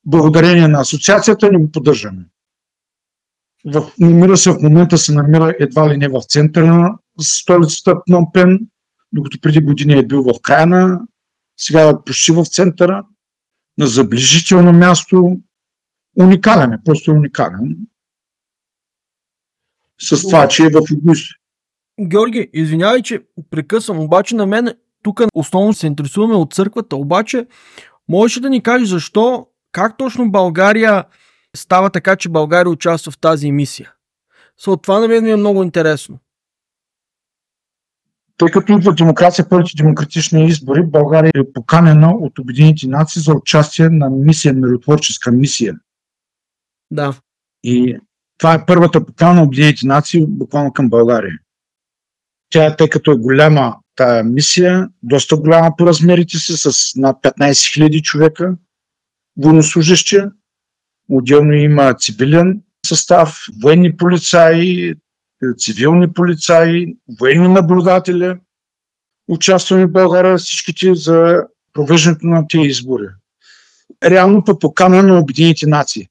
благодарение 0.06 0.68
на 0.68 0.80
асоциацията, 0.80 1.52
ни 1.52 1.58
го 1.58 1.72
поддържаме 1.72 2.26
в, 3.66 3.92
намира 4.00 4.38
се 4.38 4.52
в 4.52 4.58
момента 4.62 4.98
се 4.98 5.14
намира 5.14 5.56
едва 5.60 5.90
ли 5.90 5.98
не 5.98 6.08
в 6.08 6.22
центъра 6.28 6.66
на 6.66 6.98
столицата 7.20 7.96
Пномпен, 8.06 8.60
докато 9.12 9.42
преди 9.42 9.60
години 9.60 9.94
е 9.94 10.06
бил 10.06 10.24
в 10.24 10.42
края 10.42 10.68
на, 10.68 11.02
сега 11.58 11.90
е 11.90 11.94
почти 12.06 12.32
в 12.32 12.46
центъра, 12.46 13.04
на 13.78 13.88
заближително 13.88 14.74
място. 14.74 15.38
Уникален 16.20 16.74
е, 16.74 16.84
просто 16.86 17.12
уникален. 17.12 17.78
С 20.02 20.22
това, 20.22 20.48
че 20.48 20.64
е 20.64 20.70
в 20.70 20.82
Югоист. 20.92 21.28
Георги, 22.02 22.50
извинявай, 22.54 23.02
че 23.02 23.22
прекъсвам, 23.50 24.00
обаче 24.00 24.36
на 24.36 24.46
мен 24.46 24.74
тук 25.04 25.22
основно 25.34 25.74
се 25.74 25.88
интересуваме 25.88 26.36
от 26.36 26.54
църквата, 26.54 26.96
обаче 26.96 27.48
можеш 28.10 28.40
да 28.40 28.50
ни 28.50 28.64
кажеш 28.64 28.90
защо, 28.90 29.48
как 29.72 29.98
точно 29.98 30.32
България 30.32 31.06
става 31.56 31.90
така, 31.90 32.16
че 32.16 32.30
България 32.30 32.70
участва 32.70 33.12
в 33.12 33.20
тази 33.20 33.48
емисия. 33.48 33.94
So, 34.62 34.84
това 34.84 35.00
на 35.00 35.08
мен 35.08 35.24
ми 35.24 35.32
е 35.32 35.36
много 35.36 35.64
интересно. 35.64 36.20
Тъй 38.38 38.52
като 38.52 38.74
идва 38.74 38.94
демокрация, 38.94 39.50
първите 39.50 39.84
демократични 39.84 40.46
избори, 40.46 40.84
България 40.84 41.32
е 41.36 41.54
поканена 41.54 42.12
от 42.12 42.40
Обединените 42.40 42.88
нации 42.88 43.22
за 43.22 43.34
участие 43.34 43.90
на 43.90 44.10
мисия, 44.10 44.54
миротворческа 44.54 45.32
мисия. 45.32 45.76
Да. 46.92 47.14
И 47.64 47.98
това 48.38 48.54
е 48.54 48.66
първата 48.66 49.06
покана 49.06 49.34
на 49.34 49.44
Обединените 49.44 49.88
нации 49.88 50.26
буквално 50.28 50.74
към 50.74 50.90
България. 50.90 51.34
Тя, 52.50 52.76
тъй 52.76 52.90
като 52.90 53.12
е 53.12 53.16
голяма 53.16 53.76
тая 53.96 54.24
мисия, 54.24 54.90
доста 55.04 55.38
голяма 55.38 55.76
по 55.78 55.86
размерите 55.86 56.38
си, 56.38 56.54
с 56.58 56.96
над 56.96 57.18
15 57.24 57.34
000 57.42 58.02
човека, 58.02 58.56
военнослужащи. 59.38 60.18
Отделно 61.14 61.54
има 61.54 61.94
цивилен 61.94 62.62
състав, 62.86 63.46
военни 63.64 63.98
полицаи, 63.98 64.94
цивилни 65.58 66.14
полицаи, 66.14 66.96
военни 67.20 67.48
наблюдатели. 67.48 68.36
Участваме 69.28 69.86
в 69.86 69.92
България 69.92 70.38
всичките 70.38 70.96
за 70.96 71.44
провеждането 71.74 72.28
на 72.28 72.48
тези 72.48 72.68
избори. 72.68 73.08
Реално 74.04 74.44
по 74.44 74.60
покана 74.60 75.04
на 75.04 75.20
Обединените 75.20 75.68
нации. 75.68 76.08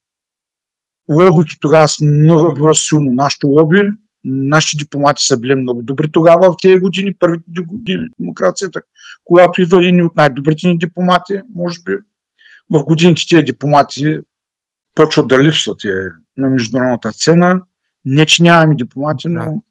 Лобито 1.10 1.56
тогава 1.60 1.88
много 2.02 2.54
било 2.54 2.74
силно. 2.74 3.12
Нашето 3.12 3.46
лоби, 3.48 3.90
нашите 4.24 4.84
дипломати 4.84 5.24
са 5.24 5.38
били 5.38 5.54
много 5.54 5.82
добри 5.82 6.12
тогава 6.12 6.52
в 6.52 6.56
тези 6.62 6.78
години, 6.78 7.14
първите 7.14 7.60
години 7.60 8.08
демокрацията, 8.18 8.82
когато 9.24 9.62
идва 9.62 9.78
един 9.78 10.04
от 10.04 10.16
най-добрите 10.16 10.68
ни 10.68 10.78
дипломати, 10.78 11.40
може 11.54 11.82
би 11.82 11.92
в 12.70 12.84
годините 12.84 13.22
тези 13.30 13.42
дипломати 13.42 14.18
почват 14.94 15.28
да 15.28 15.42
липсват 15.42 15.84
е, 15.84 15.88
на 16.36 16.50
международната 16.50 17.12
сцена. 17.12 17.62
Не, 18.04 18.26
че 18.26 18.42
нямаме 18.42 18.74
дипломати, 18.74 19.28
но 19.28 19.62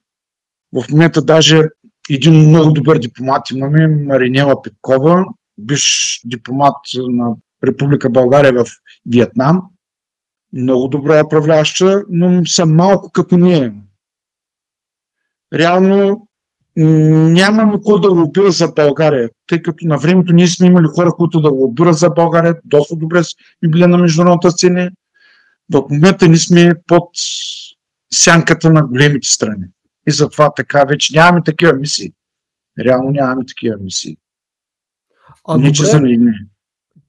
в 0.74 0.90
момента 0.92 1.22
даже 1.22 1.64
един 2.10 2.50
много 2.50 2.72
добър 2.72 3.00
дипломат 3.00 3.52
имаме, 3.52 3.88
Маринела 3.88 4.62
Петкова, 4.62 5.26
биш 5.58 6.20
дипломат 6.26 6.76
на 6.96 7.36
Република 7.64 8.10
България 8.10 8.54
в 8.54 8.66
Виетнам. 9.06 9.62
Много 10.54 10.88
добра 10.88 11.26
управляваща, 11.26 12.04
но 12.10 12.46
са 12.46 12.66
малко 12.66 13.12
като 13.12 13.38
ние. 13.38 13.74
Реално 15.54 16.28
нямаме 16.78 17.80
кой 17.84 18.02
да 18.02 18.10
лобира 18.10 18.52
за 18.52 18.68
България, 18.68 19.30
тъй 19.48 19.62
като 19.62 19.88
на 19.88 19.98
времето 19.98 20.34
ние 20.34 20.48
сме 20.48 20.68
имали 20.68 20.88
хора, 20.96 21.12
които 21.12 21.42
да 21.42 21.50
лобират 21.50 21.98
за 21.98 22.10
България, 22.10 22.56
доста 22.66 22.96
добре 22.96 23.24
сме 23.24 23.70
били 23.70 23.88
на 23.88 23.98
международната 23.98 24.52
сцена. 24.52 24.92
В 25.74 25.84
момента 25.90 26.28
ние 26.28 26.38
сме 26.38 26.74
под 26.88 27.10
сянката 28.14 28.74
на 28.74 28.86
големите 28.86 29.30
страни. 29.30 29.66
И 30.08 30.12
затова 30.12 30.54
така 30.56 30.84
вече 30.84 31.16
нямаме 31.16 31.44
такива 31.44 31.74
мисии. 31.74 32.14
Реално 32.80 33.12
нямаме 33.12 33.46
такива 33.46 33.78
мисии. 33.82 34.18
А 35.48 35.58
не, 35.58 35.72
че 35.72 35.86
са 35.86 36.02
не. 36.02 36.34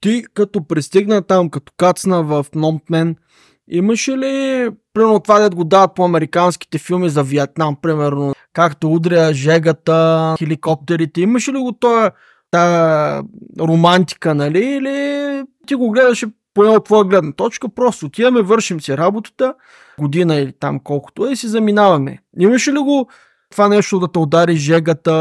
Ти 0.01 0.23
като 0.33 0.67
пристигна 0.67 1.21
там, 1.21 1.49
като 1.49 1.73
кацна 1.77 2.23
в 2.23 2.45
Номтмен, 2.55 3.15
имаше 3.67 4.17
ли, 4.17 4.69
примерно 4.93 5.19
това 5.19 5.39
да 5.39 5.55
го 5.55 5.63
дават 5.63 5.95
по 5.95 6.05
американските 6.05 6.77
филми 6.77 7.09
за 7.09 7.23
Виетнам, 7.23 7.75
примерно, 7.81 8.33
както 8.53 8.93
удря 8.93 9.33
жегата, 9.33 10.35
хеликоптерите, 10.39 11.21
имаше 11.21 11.51
ли 11.51 11.57
го 11.57 11.71
това, 11.71 12.11
та 12.51 13.23
романтика, 13.59 14.35
нали, 14.35 14.65
или 14.65 15.43
ти 15.67 15.75
го 15.75 15.91
гледаше 15.91 16.25
поне 16.53 16.69
от 16.69 16.85
твоя 16.85 17.03
гледна 17.03 17.31
точка, 17.31 17.69
просто 17.69 18.05
отиваме, 18.05 18.41
вършим 18.41 18.81
си 18.81 18.97
работата, 18.97 19.53
година 19.99 20.35
или 20.35 20.53
там 20.59 20.79
колкото 20.79 21.27
е 21.27 21.31
и 21.31 21.35
си 21.35 21.47
заминаваме. 21.47 22.17
Имаше 22.39 22.73
ли 22.73 22.77
го 22.77 23.07
това 23.51 23.67
нещо 23.67 23.99
да 23.99 24.11
те 24.11 24.19
удари 24.19 24.55
жегата, 24.55 25.11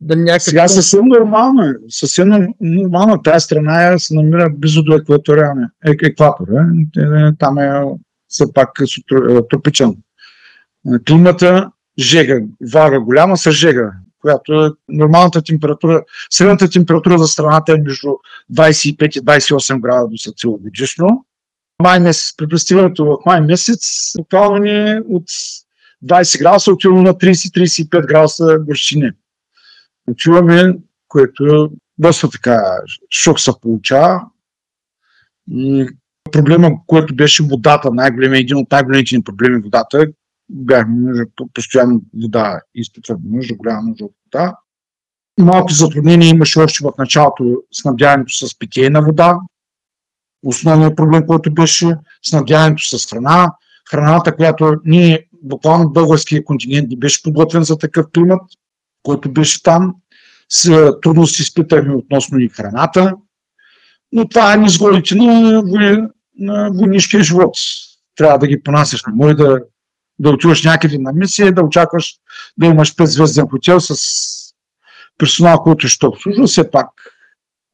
да 0.00 0.16
някакъв... 0.16 0.42
Сега 0.42 0.68
съвсем 0.68 1.04
нормално 1.04 1.62
е. 1.62 1.74
Съвсем 1.88 2.54
нормално. 2.60 3.22
Тая 3.22 3.40
страна 3.40 3.92
е, 3.92 3.98
се 3.98 4.14
намира 4.14 4.50
близо 4.50 4.82
до 4.82 4.94
екваториалния 4.94 5.70
е, 5.86 5.90
екватора. 6.02 6.66
Е, 6.98 7.36
там 7.38 7.58
е 7.58 7.82
все 8.28 8.52
пак 8.52 8.70
тропичен. 9.50 9.96
Климата, 11.08 11.70
жега, 11.98 12.40
вага 12.72 13.00
голяма 13.00 13.36
с 13.36 13.50
жега 13.50 13.92
която 14.26 14.64
е 14.64 14.70
нормалната 14.88 15.42
температура, 15.42 16.02
средната 16.30 16.70
температура 16.70 17.18
за 17.18 17.26
страната 17.26 17.72
е 17.72 17.80
между 17.80 18.08
25 18.52 19.18
и 19.18 19.22
28 19.22 19.80
градуса 19.80 20.32
целогодишно. 20.36 21.24
Май 21.82 22.00
месец, 22.00 22.36
при 22.36 22.46
в 23.04 23.18
май 23.26 23.40
месец, 23.40 24.12
буквално 24.18 24.58
ни 24.58 24.70
е 24.70 25.00
от 25.08 25.24
20 26.04 26.38
градуса 26.38 26.72
отиваме 26.72 27.02
на 27.02 27.14
30-35 27.14 28.06
градуса 28.06 28.58
горщини. 28.58 29.10
Отиваме, 30.10 30.78
което 31.08 31.70
доста 31.98 32.30
така 32.30 32.62
шок 33.10 33.40
се 33.40 33.52
получава. 33.62 34.20
Проблема, 36.32 36.70
който 36.86 37.16
беше 37.16 37.42
водата, 37.42 37.90
най-големия, 37.92 38.40
един 38.40 38.56
от 38.56 38.70
най-големите 38.70 39.16
ни 39.16 39.22
проблеми 39.22 39.62
водата, 39.62 40.06
бяхме 40.48 40.94
нужда, 40.94 41.24
постоянно 41.54 42.00
вода, 42.22 42.60
изпитваме 42.74 43.20
нужда, 43.24 43.54
голяма 43.54 43.82
нужда 43.82 44.04
от 44.04 44.12
вода. 44.24 44.56
Малки 45.40 45.74
затруднения 45.74 46.28
имаше 46.28 46.58
още 46.58 46.84
в 46.84 46.92
началото 46.98 47.62
снабдяването 47.72 48.32
с 48.32 48.58
питейна 48.58 49.02
вода. 49.02 49.38
Основният 50.44 50.96
проблем, 50.96 51.26
който 51.26 51.54
беше 51.54 51.96
снабдяването 52.22 52.98
с 52.98 53.10
храна. 53.10 53.52
Храната, 53.90 54.36
която 54.36 54.76
ние, 54.84 55.26
буквално 55.42 55.90
българския 55.90 56.44
континент 56.44 56.88
не 56.90 56.96
беше 56.96 57.22
подготвен 57.22 57.62
за 57.62 57.78
такъв 57.78 58.06
климат, 58.14 58.42
който 59.02 59.32
беше 59.32 59.62
там. 59.62 59.94
С 60.48 60.92
трудности 61.02 61.42
изпитахме 61.42 61.94
относно 61.94 62.38
и 62.38 62.48
храната. 62.48 63.14
Но 64.12 64.28
това 64.28 64.54
е 64.54 64.56
низгодите 64.56 65.14
на, 65.14 65.62
на 66.38 66.70
войнишкия 66.70 67.22
живот. 67.22 67.56
Трябва 68.16 68.38
да 68.38 68.46
ги 68.46 68.62
понасяш. 68.62 69.02
Не 69.06 69.14
може 69.14 69.34
да 69.34 69.60
да 70.18 70.30
отиваш 70.30 70.64
някъде 70.64 70.98
на 70.98 71.12
мисия, 71.12 71.52
да 71.52 71.62
очакваш 71.62 72.14
да 72.58 72.66
имаш 72.66 72.94
5 72.94 73.04
звезден 73.04 73.48
хотел 73.48 73.80
с 73.80 73.94
персонал, 75.18 75.58
който 75.58 75.88
ще 75.88 76.06
обслужва. 76.06 76.46
Все 76.46 76.70
пак 76.70 76.88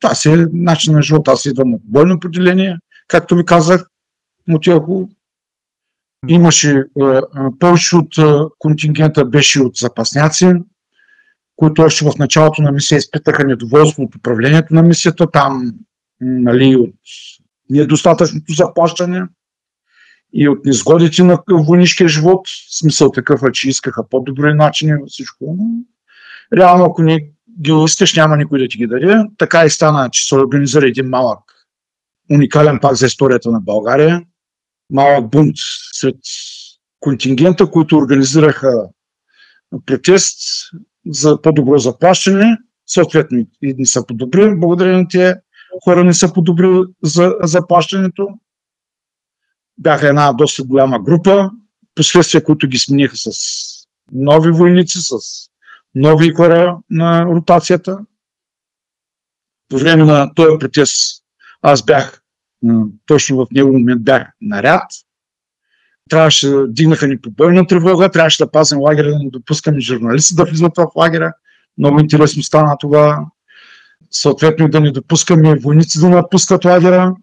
това 0.00 0.14
си 0.14 0.30
е 0.30 0.46
начин 0.52 0.94
на 0.94 1.02
живота. 1.02 1.32
Аз 1.32 1.46
идвам 1.46 1.74
от 1.74 1.80
бойно 1.84 2.20
поделение, 2.20 2.78
както 3.08 3.36
ви 3.36 3.44
казах, 3.44 3.86
Мотиако. 4.48 5.08
Имаше 6.28 6.70
е, 6.70 7.04
е, 7.04 7.20
повече 7.58 7.96
от 7.96 8.18
е, 8.18 8.22
контингента 8.58 9.24
беше 9.24 9.60
от 9.60 9.76
запасняци, 9.76 10.52
които 11.56 11.82
още 11.82 12.04
в 12.04 12.12
началото 12.18 12.62
на 12.62 12.72
мисия 12.72 12.98
изпитаха 12.98 13.44
недоволство 13.44 14.02
от 14.02 14.14
управлението 14.14 14.74
на 14.74 14.82
мисията, 14.82 15.30
там 15.30 15.72
нали, 16.20 16.76
от 16.76 16.94
недостатъчното 17.70 18.52
заплащане 18.52 19.22
и 20.34 20.48
от 20.48 20.64
незгодите 20.64 21.22
на 21.22 21.38
войнишкия 21.50 22.08
живот. 22.08 22.40
Смисъл 22.70 23.10
такъв 23.10 23.42
е, 23.42 23.52
че 23.52 23.68
искаха 23.68 24.08
по-добри 24.08 24.54
начини 24.54 24.92
на 24.92 25.06
всичко. 25.06 25.56
Но 25.58 25.66
реално, 26.58 26.84
ако 26.84 27.02
не 27.02 27.20
ги 27.60 27.72
искаш, 27.84 28.16
няма 28.16 28.36
никой 28.36 28.58
да 28.58 28.68
ти 28.68 28.78
ги 28.78 28.86
даде. 28.86 29.24
Така 29.38 29.64
и 29.64 29.70
стана, 29.70 30.10
че 30.10 30.28
се 30.28 30.34
организира 30.34 30.88
един 30.88 31.08
малък, 31.08 31.38
уникален 32.30 32.78
пак 32.82 32.94
за 32.94 33.06
историята 33.06 33.50
на 33.50 33.60
България. 33.60 34.22
Малък 34.90 35.30
бунт 35.30 35.56
сред 35.92 36.16
контингента, 37.00 37.70
които 37.70 37.96
организираха 37.96 38.72
протест 39.86 40.38
за 41.06 41.42
по-добро 41.42 41.78
заплащане. 41.78 42.58
Съответно 42.86 43.46
и 43.62 43.74
не 43.78 43.86
са 43.86 44.06
подобрили. 44.06 44.54
Благодарение 44.54 44.98
на 44.98 45.08
тия 45.08 45.40
хора 45.84 46.04
не 46.04 46.14
са 46.14 46.32
подобрили 46.32 46.82
за 47.02 47.34
заплащането 47.42 48.28
бяха 49.82 50.08
една 50.08 50.32
доста 50.32 50.62
голяма 50.64 51.00
група, 51.00 51.50
последствия, 51.94 52.44
които 52.44 52.68
ги 52.68 52.78
смениха 52.78 53.16
с 53.16 53.30
нови 54.12 54.50
войници, 54.50 54.98
с 55.00 55.16
нови 55.94 56.34
хора 56.34 56.78
на 56.90 57.24
ротацията. 57.24 57.98
По 59.68 59.78
време 59.78 60.04
на 60.04 60.34
този 60.34 60.58
протест 60.58 61.22
аз 61.62 61.84
бях, 61.84 62.22
точно 63.06 63.36
в 63.36 63.46
него 63.50 63.72
момент 63.72 64.04
бях 64.04 64.28
наряд. 64.40 64.82
Трябваше, 66.10 66.52
дигнаха 66.68 67.08
ни 67.08 67.20
по 67.20 67.30
бойна 67.30 67.66
тревога, 67.66 68.10
трябваше 68.10 68.44
да 68.44 68.50
пазим 68.50 68.80
лагера, 68.80 69.10
да 69.10 69.18
не 69.18 69.30
допускаме 69.30 69.80
журналисти 69.80 70.34
да 70.34 70.44
влизат 70.44 70.76
в 70.76 70.86
лагера. 70.96 71.32
Много 71.78 72.00
интересно 72.00 72.42
стана 72.42 72.76
това. 72.80 73.26
Съответно 74.10 74.68
да 74.68 74.80
не 74.80 74.90
допускаме 74.90 75.58
войници 75.58 76.00
да 76.00 76.08
напускат 76.08 76.64
лагера 76.64 77.14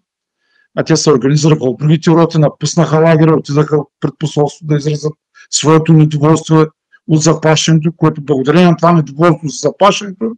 а 0.76 0.84
те 0.84 0.96
се 0.96 1.10
организираха 1.10 1.64
от 1.64 1.78
другите 1.78 2.10
роти, 2.10 2.38
напуснаха 2.38 2.98
лагера, 2.98 3.36
отидаха 3.36 3.78
пред 4.00 4.12
посолство 4.18 4.66
да 4.66 4.76
изразят 4.76 5.12
своето 5.50 5.92
недоволство 5.92 6.66
от 7.08 7.22
заплащането, 7.22 7.92
което 7.96 8.22
благодарение 8.22 8.70
на 8.70 8.76
това 8.76 8.92
недоволство 8.92 9.48
за 9.48 9.56
заплащането 9.58 10.32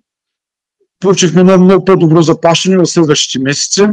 получихме 1.03 1.43
много, 1.43 1.65
много 1.65 1.85
по-добро 1.85 2.23
заплащане 2.23 2.79
в 2.79 2.87
следващите 2.87 3.45
месеци, 3.45 3.87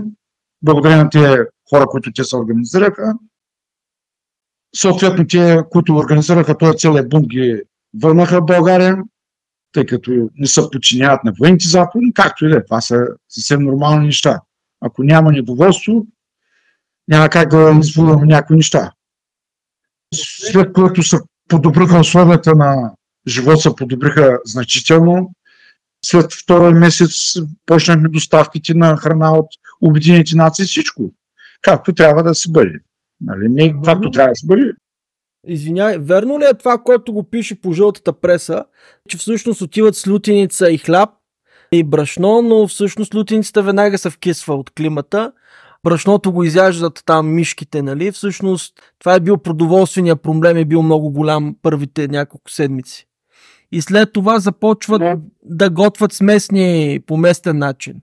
благодарение 0.61 1.03
на 1.03 1.09
тези 1.09 1.41
хора, 1.69 1.85
които 1.85 2.11
те 2.15 2.23
се 2.23 2.35
организираха. 2.35 3.13
Съответно, 4.75 5.27
те, 5.27 5.59
които 5.69 5.95
организираха 5.95 6.57
този 6.57 6.77
целият 6.77 7.09
бунт, 7.09 7.27
ги 7.27 7.61
върнаха 8.01 8.41
в 8.41 8.45
България. 8.45 8.97
тъй 9.73 9.85
като 9.85 10.29
не 10.35 10.47
се 10.47 10.61
подчиняват 10.71 11.23
на 11.23 11.33
военните 11.39 11.67
заповеди, 11.67 12.11
както 12.13 12.45
и 12.45 12.49
да 12.49 12.57
е. 12.57 12.65
Това 12.65 12.81
са 12.81 13.07
съвсем 13.29 13.63
нормални 13.63 14.05
неща. 14.05 14.41
Ако 14.81 15.03
няма 15.03 15.31
недоволство, 15.31 16.05
няма 17.09 17.29
как 17.29 17.49
да 17.49 17.79
изволваме 17.83 18.25
някои 18.25 18.55
неща. 18.55 18.91
След 20.15 20.73
което 20.73 21.03
се 21.03 21.17
подобриха 21.47 21.99
условията 21.99 22.55
на 22.55 22.91
живот, 23.27 23.61
се 23.61 23.75
подобриха 23.75 24.39
значително. 24.45 25.31
След 26.05 26.33
втория 26.33 26.71
месец 26.71 27.33
почнахме 27.65 28.09
доставките 28.09 28.73
на 28.73 28.97
храна 28.97 29.31
от 29.31 29.47
Обединените 29.81 30.35
нации, 30.35 30.65
всичко. 30.65 31.13
Както 31.61 31.93
трябва 31.93 32.23
да 32.23 32.35
се 32.35 32.51
бъде. 32.51 32.79
Нали? 33.21 33.49
Не 33.49 33.81
както 33.85 34.11
трябва 34.11 34.29
да 34.31 34.35
се 34.35 34.47
бъде, 34.47 34.73
Извинявай, 35.47 35.97
верно 35.97 36.39
ли 36.39 36.43
е 36.43 36.53
това, 36.53 36.77
което 36.77 37.13
го 37.13 37.23
пише 37.23 37.61
по 37.61 37.73
жълтата 37.73 38.13
преса, 38.13 38.65
че 39.09 39.17
всъщност 39.17 39.61
отиват 39.61 39.95
с 39.95 40.07
лютеница 40.07 40.71
и 40.71 40.77
хляб 40.77 41.09
и 41.71 41.83
брашно, 41.83 42.41
но 42.41 42.67
всъщност 42.67 43.15
лютеницата 43.15 43.63
веднага 43.63 43.97
се 43.97 44.09
вкисва 44.09 44.55
от 44.55 44.69
климата. 44.69 45.31
Брашното 45.83 46.31
го 46.31 46.43
изяждат 46.43 47.01
там 47.05 47.35
мишките, 47.35 47.81
нали? 47.81 48.11
Всъщност 48.11 48.73
това 48.99 49.15
е 49.15 49.19
бил 49.19 49.37
продоволствения 49.37 50.15
проблем, 50.15 50.57
е 50.57 50.65
бил 50.65 50.81
много 50.81 51.11
голям 51.11 51.55
първите 51.61 52.07
няколко 52.07 52.51
седмици. 52.51 53.05
И 53.71 53.81
след 53.81 54.13
това 54.13 54.39
започват 54.39 54.99
да, 54.99 55.17
да 55.43 55.69
готвят 55.69 56.13
с 56.13 56.21
местни, 56.21 56.99
по 57.07 57.17
местен 57.17 57.57
начин 57.57 57.93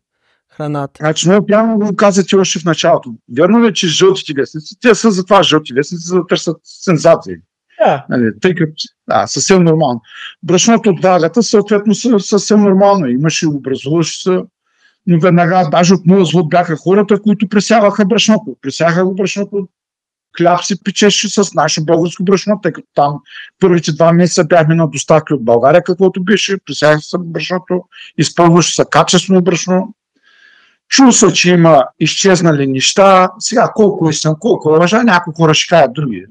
храната. 0.56 0.98
Значи 1.00 1.28
много 1.28 1.46
прямо 1.46 1.78
го 1.78 1.96
казате 1.96 2.36
още 2.36 2.58
в 2.58 2.64
началото. 2.64 3.14
Верно 3.36 3.64
ли, 3.64 3.66
е, 3.68 3.72
че 3.72 3.88
жълтите 3.88 4.32
вестници, 4.36 4.74
те 4.80 4.94
са 4.94 5.10
за 5.10 5.24
това 5.24 5.42
жълти 5.42 5.74
вестници, 5.74 6.06
за 6.06 6.16
да 6.16 6.26
търсят 6.26 6.56
сензации. 6.64 7.34
Да. 7.84 8.06
Нали, 8.08 8.30
тъй 8.40 8.54
като, 8.54 8.72
да, 9.08 9.26
съвсем 9.26 9.64
нормално. 9.64 10.00
Брашното 10.42 10.90
от 10.90 11.02
валята, 11.02 11.42
съответно, 11.42 11.94
са 11.94 12.20
съвсем 12.20 12.60
нормално. 12.60 13.06
Имаше 13.06 13.46
образуващи 13.48 14.22
се, 14.22 14.40
но 15.06 15.20
веднага, 15.20 15.68
даже 15.70 15.94
от 15.94 16.06
моя 16.06 16.24
звук 16.24 16.50
бяха 16.50 16.76
хората, 16.76 17.22
които 17.22 17.48
пресяваха 17.48 18.04
брашното. 18.04 18.56
Пресяха 18.62 19.04
го 19.04 19.14
брашното, 19.14 19.68
хляб 20.36 20.64
се 20.64 20.84
печеше 20.84 21.28
с 21.28 21.54
наше 21.54 21.84
българско 21.84 22.24
брашно, 22.24 22.60
тъй 22.62 22.72
като 22.72 22.88
там 22.94 23.14
първите 23.60 23.92
два 23.92 24.12
месеца 24.12 24.44
бяхме 24.44 24.74
на 24.74 24.88
доставки 24.90 25.34
от 25.34 25.44
България, 25.44 25.82
каквото 25.84 26.24
беше, 26.24 26.58
пресяха 26.66 27.00
се 27.00 27.16
брашното, 27.20 27.82
изпълваше 28.18 28.74
се 28.74 28.84
качествено 28.90 29.42
брашно, 29.42 29.94
Чул 30.88 31.12
се, 31.12 31.32
че 31.32 31.50
има 31.50 31.84
изчезнали 32.00 32.66
неща. 32.66 33.30
Сега 33.38 33.72
колко 33.74 34.08
е 34.08 34.12
съм, 34.12 34.34
колко 34.40 34.74
е 34.74 34.78
лъжа, 34.78 35.02
няколко 35.02 35.42
хора 35.42 35.54
ще 35.54 35.68
кажат 35.68 35.92
други, 35.92 36.24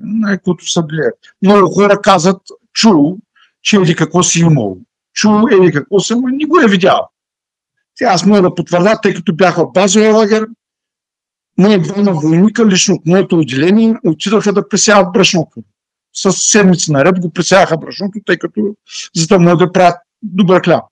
които 0.44 0.72
са 0.72 0.84
били. 0.84 1.02
Много 1.42 1.74
хора 1.74 2.02
казват, 2.02 2.42
чул, 2.74 3.18
че 3.62 3.78
еди 3.78 3.96
какво 3.96 4.24
си 4.24 4.40
имал. 4.40 4.78
Чул, 5.14 5.48
еди 5.52 5.72
какво 5.72 6.00
съм, 6.00 6.22
не 6.26 6.46
го 6.46 6.60
е 6.60 6.68
видял. 6.68 7.10
Сега 7.98 8.12
аз 8.12 8.26
мога 8.26 8.42
да 8.42 8.56
потвърда, 8.56 9.00
тъй 9.02 9.14
като 9.14 9.36
бях 9.36 9.56
в 9.56 9.72
базовия 9.74 10.14
лагер, 10.14 10.48
мои 11.58 11.82
двама 11.82 12.12
войника, 12.12 12.68
лично 12.68 12.96
от 12.96 13.06
моето 13.06 13.38
отделение, 13.38 13.96
отидаха 14.06 14.54
да 14.54 14.70
пресяват 14.70 15.14
брашното. 15.14 15.64
С 16.14 16.32
седмици 16.32 16.92
наред 16.92 17.20
го 17.20 17.34
пресяваха 17.34 17.78
брашното, 17.78 18.20
тъй 18.26 18.38
като 18.38 18.62
за 19.16 19.28
да 19.28 19.40
могат 19.40 19.60
да 19.60 19.72
правят 19.72 19.96
добър 20.24 20.62
хляб. 20.62 20.84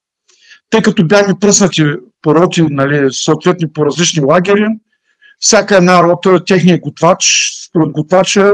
Тъй 0.69 0.81
като 0.81 1.07
бяхме 1.07 1.33
пръснати 1.39 1.83
по 2.21 2.35
роти, 2.35 2.61
нали, 2.61 3.13
съответни 3.13 3.73
по 3.73 3.85
различни 3.85 4.23
лагери, 4.23 4.67
всяка 5.39 5.77
една 5.77 6.03
рота, 6.03 6.45
техния 6.45 6.79
готвач, 6.79 7.51
според 7.67 7.91
готвача, 7.91 8.53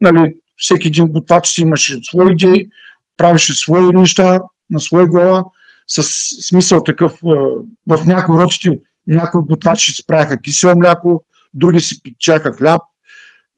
нали, 0.00 0.36
всеки 0.56 0.88
един 0.88 1.06
готвач 1.06 1.48
си 1.48 1.62
имаше 1.62 1.98
свои 2.02 2.32
идеи, 2.32 2.68
правеше 3.16 3.54
свои 3.54 3.92
неща 3.92 4.40
на 4.70 4.80
своя 4.80 5.06
глава, 5.06 5.44
с 5.86 6.02
смисъл 6.48 6.82
такъв, 6.82 7.18
в 7.86 8.06
някои 8.06 8.38
ротите 8.38 8.80
някои 9.06 9.40
готвачи 9.42 9.92
си 9.92 10.04
кисело 10.42 10.78
мляко, 10.78 11.24
други 11.54 11.80
си 11.80 12.02
печаха 12.02 12.52
хляб. 12.52 12.82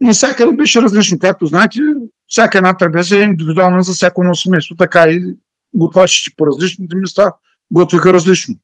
И 0.03 0.12
всяка 0.12 0.53
беше 0.53 0.83
различно. 0.83 1.18
Както 1.18 1.47
знаете, 1.47 1.79
всяка 2.27 2.59
една 2.59 2.77
трапеза 2.77 3.16
е 3.18 3.23
индивидуална 3.23 3.83
за 3.83 3.93
всяко 3.93 4.23
едно 4.23 4.35
семейство, 4.35 4.77
така 4.77 5.05
и 5.09 5.35
готвачите 5.75 6.31
по 6.37 6.47
различните 6.47 6.97
места 6.97 7.33
готвиха 7.70 8.12
различно. 8.12 8.55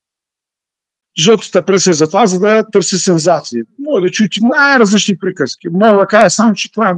Жълтата 1.19 1.65
преса 1.65 1.91
е 1.91 1.93
за 1.93 2.07
това, 2.07 2.27
за 2.27 2.41
да 2.41 2.71
търси 2.73 2.99
сензации. 2.99 3.63
Може 3.79 4.03
да 4.03 4.11
чуете 4.11 4.41
най-различни 4.43 5.19
приказки. 5.19 5.69
Мога 5.69 5.99
да 5.99 6.07
кажа 6.07 6.31
само, 6.31 6.55
че 6.55 6.73
това 6.73 6.91
е 6.91 6.95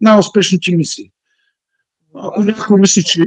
най-успешните 0.00 0.76
мисии. 0.76 1.10
Ако 2.14 2.42
някой 2.42 2.80
мисли, 2.80 3.04
че 3.04 3.24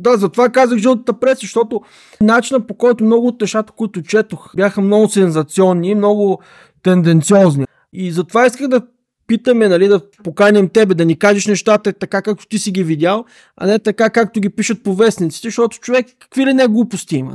да, 0.00 0.16
затова 0.16 0.48
казах 0.48 0.78
жълтата 0.78 1.20
преса, 1.20 1.40
защото 1.40 1.80
начинът 2.20 2.66
по 2.66 2.74
който 2.74 3.04
много 3.04 3.26
от 3.26 3.40
нещата, 3.40 3.72
които 3.72 4.02
четох, 4.02 4.56
бяха 4.56 4.80
много 4.80 5.08
сензационни, 5.08 5.94
много 5.94 6.40
тенденциозни. 6.82 7.66
И 7.92 8.12
затова 8.12 8.46
исках 8.46 8.68
да 8.68 8.82
питаме, 9.26 9.68
нали, 9.68 9.88
да 9.88 10.00
поканим 10.24 10.68
тебе, 10.68 10.94
да 10.94 11.04
ни 11.04 11.18
кажеш 11.18 11.46
нещата 11.46 11.92
така, 11.92 12.22
както 12.22 12.46
ти 12.48 12.58
си 12.58 12.70
ги 12.70 12.84
видял, 12.84 13.24
а 13.56 13.66
не 13.66 13.78
така, 13.78 14.10
както 14.10 14.40
ги 14.40 14.48
пишат 14.48 14.82
по 14.82 14.94
вестниците, 14.94 15.48
защото 15.48 15.78
човек 15.78 16.06
какви 16.18 16.46
ли 16.46 16.54
не 16.54 16.66
глупости 16.66 17.16
има. 17.16 17.34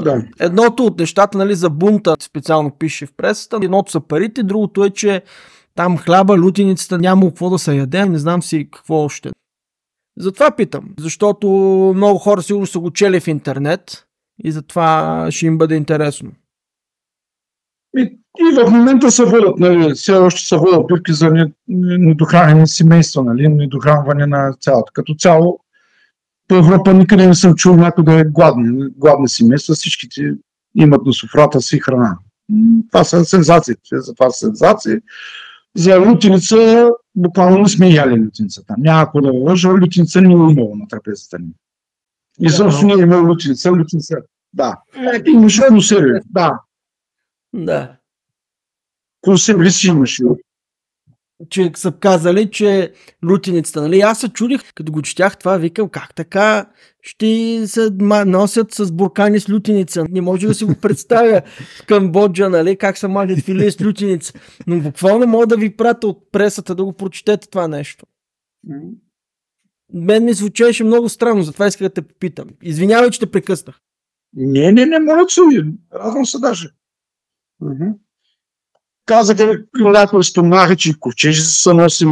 Да. 0.00 0.22
Едното 0.40 0.86
от 0.86 0.98
нещата 0.98 1.38
нали, 1.38 1.54
за 1.54 1.70
бунта 1.70 2.16
специално 2.20 2.70
пише 2.78 3.06
в 3.06 3.12
пресата, 3.16 3.58
едното 3.62 3.90
са 3.90 4.00
парите, 4.00 4.42
другото 4.42 4.84
е, 4.84 4.90
че 4.90 5.22
там 5.74 5.98
хляба, 5.98 6.38
лутиницата 6.40 6.98
няма 6.98 7.26
какво 7.26 7.50
да 7.50 7.58
се 7.58 7.76
яде, 7.76 8.04
не 8.04 8.18
знам 8.18 8.42
си 8.42 8.68
какво 8.72 8.94
още. 8.94 9.30
Затова 10.18 10.50
питам, 10.50 10.84
защото 10.98 11.48
много 11.96 12.18
хора 12.18 12.42
сигурно 12.42 12.66
са 12.66 12.78
го 12.78 12.90
чели 12.90 13.20
в 13.20 13.28
интернет 13.28 14.06
и 14.44 14.52
затова 14.52 15.26
ще 15.30 15.46
им 15.46 15.58
бъде 15.58 15.74
интересно. 15.74 16.32
И, 17.98 18.18
и 18.40 18.54
в 18.54 18.70
момента 18.70 19.10
се 19.10 19.24
водят, 19.24 19.58
нали, 19.58 19.94
все 19.94 20.12
още 20.12 20.40
се 20.40 20.56
водят 20.56 20.86
битки 20.86 21.12
за 21.12 21.50
недохранени 21.68 22.68
семейства, 22.68 23.24
нали, 23.24 23.48
недохранване 23.48 24.26
на 24.26 24.52
цялото. 24.60 24.92
Като 24.94 25.14
цяло, 25.14 25.60
по 26.48 26.56
Европа 26.56 26.94
никъде 26.94 27.26
не 27.26 27.34
съм 27.34 27.54
чул 27.54 27.76
някой 27.76 28.04
да 28.04 28.20
е 28.20 28.24
гладни, 28.24 28.88
гладни 28.96 29.28
семейства, 29.28 29.74
всичките 29.74 30.34
имат 30.74 31.06
на 31.06 31.12
софрата 31.12 31.60
си 31.60 31.78
храна. 31.78 32.18
Това 32.88 33.04
са 33.04 33.24
сензации. 33.24 33.74
За 33.92 34.14
това 34.14 34.30
са 34.30 34.46
сензации. 34.46 34.96
За 35.76 36.00
лютеница 36.00 36.90
буквално 37.20 37.58
не 37.58 37.68
сме 37.68 37.90
яли 37.90 38.20
лютеница 38.20 38.66
там. 38.66 38.76
Няма 38.78 39.04
какво 39.04 39.20
да 39.20 39.32
лъжа, 39.32 39.68
лютеница 39.68 40.20
не 40.20 40.28
е 40.28 40.32
имало 40.32 40.76
на 40.76 40.88
трапезата 40.88 41.38
ни. 41.38 41.52
И 42.40 42.50
също 42.50 42.86
не 42.86 42.92
е 42.92 42.96
имало 42.96 43.28
лютеница, 43.28 43.72
лютеница. 43.72 44.16
Да. 44.52 44.76
Е, 44.96 45.30
имаше 45.30 45.62
консерви. 45.68 46.20
Да. 46.30 46.60
Да. 47.54 47.96
Консерви 49.20 49.70
си 49.70 49.88
имаше 49.88 50.24
че 51.48 51.72
са 51.76 51.92
казали, 51.92 52.50
че 52.50 52.92
лутеницата, 53.24 53.82
нали? 53.82 54.00
Аз 54.00 54.20
се 54.20 54.28
чудих, 54.28 54.74
като 54.74 54.92
го 54.92 55.02
четях 55.02 55.38
това, 55.38 55.56
викам, 55.56 55.88
как 55.88 56.14
така 56.14 56.70
ще 57.02 57.62
се 57.66 57.90
носят 58.26 58.74
с 58.74 58.92
буркани 58.92 59.40
с 59.40 59.50
лютеница. 59.50 60.04
Не 60.10 60.20
може 60.20 60.46
да 60.46 60.54
си 60.54 60.64
го 60.64 60.74
представя 60.82 61.42
в 61.78 61.86
Камбоджа, 61.86 62.48
нали? 62.48 62.76
Как 62.76 62.98
се 62.98 63.08
мажат 63.08 63.40
филе 63.40 63.70
с 63.70 63.84
лютеница. 63.84 64.32
Но 64.66 64.80
буквално 64.80 65.26
мога 65.26 65.46
да 65.46 65.56
ви 65.56 65.76
пратя 65.76 66.06
от 66.06 66.32
пресата 66.32 66.74
да 66.74 66.84
го 66.84 66.92
прочетете 66.92 67.50
това 67.50 67.68
нещо. 67.68 68.06
Мен 69.94 70.24
ми 70.24 70.32
звучеше 70.32 70.84
много 70.84 71.08
странно, 71.08 71.42
затова 71.42 71.66
исках 71.66 71.88
да 71.88 71.94
те 71.94 72.02
попитам. 72.02 72.48
Извинявай, 72.62 73.10
че 73.10 73.20
те 73.20 73.30
прекъснах. 73.30 73.80
Не, 74.36 74.72
не, 74.72 74.86
не, 74.86 74.98
моля 74.98 75.28
се, 75.28 75.40
радвам 75.94 76.26
се 76.26 76.38
даже. 76.38 76.68
Uh-huh 77.62 77.94
казаха, 79.10 79.58
някои 79.74 80.24
спомнаха, 80.24 80.76
че 80.76 80.98
ковчежи 81.00 81.42
са 81.42 81.74
носили. 81.74 82.10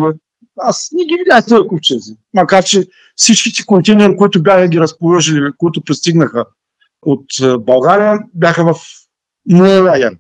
Аз 0.61 0.89
не 0.93 1.05
ги 1.05 1.17
видях 1.19 1.45
тези 1.45 1.69
ковчези. 1.69 2.13
Макар, 2.35 2.65
че 2.65 2.87
всичките 3.17 3.67
контейнери, 3.67 4.17
които 4.17 4.43
бяха 4.43 4.69
ги 4.69 4.81
разположили, 4.81 5.53
които 5.59 5.85
пристигнаха 5.85 6.45
от 7.03 7.25
България, 7.61 8.19
бяха 8.35 8.75
в 8.75 8.81
моя. 9.49 10.11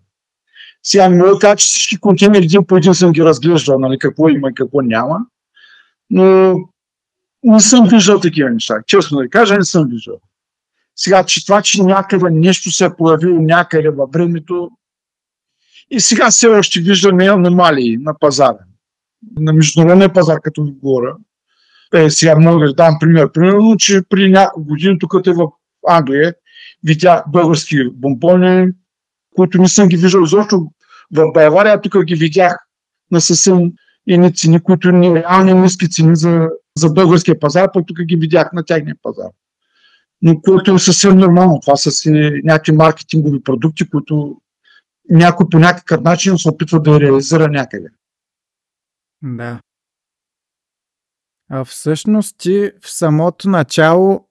Сега 0.82 1.08
не 1.08 1.16
мога 1.16 1.38
да 1.38 1.56
че 1.56 1.66
всички 1.66 2.00
контейнери 2.00 2.44
един 2.44 2.66
по 2.66 2.76
един 2.76 2.94
съм 2.94 3.12
ги 3.12 3.24
разглеждал, 3.24 3.78
нали, 3.78 3.98
какво 3.98 4.28
има 4.28 4.50
и 4.50 4.54
какво 4.54 4.80
няма. 4.80 5.18
Но 6.10 6.56
не 7.42 7.60
съм 7.60 7.88
виждал 7.88 8.20
такива 8.20 8.50
неща. 8.50 8.74
Честно 8.86 9.18
да 9.18 9.28
кажа, 9.28 9.56
не 9.56 9.64
съм 9.64 9.88
виждал. 9.88 10.20
Сега, 10.96 11.24
че 11.24 11.46
това, 11.46 11.62
че 11.62 11.82
някъде 11.82 12.30
нещо 12.30 12.70
се 12.70 12.84
е 12.84 12.96
появило 12.98 13.40
някъде 13.40 13.90
във 13.90 14.10
времето, 14.10 14.70
и 15.90 16.00
сега 16.00 16.30
все 16.30 16.46
още 16.46 16.80
виждаме 16.80 17.24
аномалии 17.24 17.96
на 17.96 18.18
пазара. 18.18 18.58
На 19.36 19.52
международния 19.52 20.12
пазар, 20.12 20.40
като 20.42 20.64
ви 20.64 20.72
говоря. 20.72 21.16
Е, 21.94 22.10
сега 22.10 22.38
мога 22.38 22.66
да 22.66 22.74
дам 22.74 22.96
пример. 23.00 23.32
Примерно, 23.32 23.76
че 23.78 24.02
при 24.08 24.30
няколко 24.30 24.68
години, 24.68 24.98
тук 24.98 25.14
е 25.26 25.32
в 25.32 25.46
Англия, 25.88 26.34
видях 26.84 27.22
български 27.28 27.76
бомбони, 27.92 28.72
които 29.36 29.58
не 29.58 29.68
съм 29.68 29.88
ги 29.88 29.96
виждал 29.96 30.22
изобщо 30.22 30.66
в 31.14 31.32
Байвария, 31.34 31.80
тук 31.80 32.04
ги 32.04 32.14
видях 32.14 32.56
на 33.10 33.20
съвсем 33.20 33.72
едни 34.08 34.34
цени, 34.34 34.60
които 34.60 34.92
не 34.92 35.14
реални 35.14 35.54
ниски 35.54 35.90
цени 35.90 36.16
за, 36.16 36.48
за 36.76 36.90
българския 36.90 37.38
пазар, 37.40 37.72
пък 37.72 37.86
тук 37.86 38.02
ги 38.02 38.16
видях 38.16 38.50
на 38.52 38.64
тяхния 38.64 38.96
пазар. 39.02 39.30
но 40.22 40.40
което 40.40 40.74
е 40.74 40.78
съвсем 40.78 41.18
нормално. 41.18 41.60
Това 41.60 41.76
са 41.76 41.90
си 41.90 42.10
някакви 42.44 42.72
маркетингови 42.72 43.42
продукти, 43.42 43.90
които 43.90 44.40
някой 45.10 45.46
по 45.50 45.58
някакъв 45.58 46.00
начин 46.00 46.38
се 46.38 46.48
опитва 46.48 46.82
да 46.82 47.00
реализира 47.00 47.48
някъде. 47.48 47.88
Да. 49.22 49.60
А 51.50 51.64
всъщност 51.64 52.38
ти 52.38 52.72
в 52.80 52.90
самото 52.90 53.48
начало, 53.48 54.28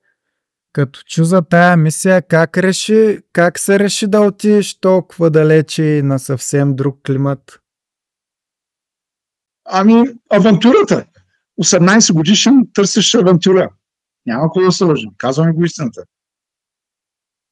като 0.73 0.99
чу 1.05 1.23
за 1.23 1.41
тая 1.41 1.77
мисия, 1.77 2.21
как 2.21 2.57
реши, 2.57 3.19
как 3.33 3.59
се 3.59 3.79
реши 3.79 4.07
да 4.07 4.21
отидеш 4.21 4.79
толкова 4.79 5.29
далече 5.29 5.83
и 5.83 6.01
на 6.01 6.19
съвсем 6.19 6.75
друг 6.75 6.99
климат? 7.05 7.59
Ами, 9.65 10.03
авантурата. 10.29 11.05
18 11.61 12.13
годишен 12.13 12.67
търсиш 12.73 13.15
авантура. 13.15 13.69
Няма 14.25 14.43
какво 14.43 14.61
да 14.61 14.71
се 14.71 14.83
лъжим. 14.83 15.09
Казваме 15.17 15.51
го 15.51 15.65
истината. 15.65 16.03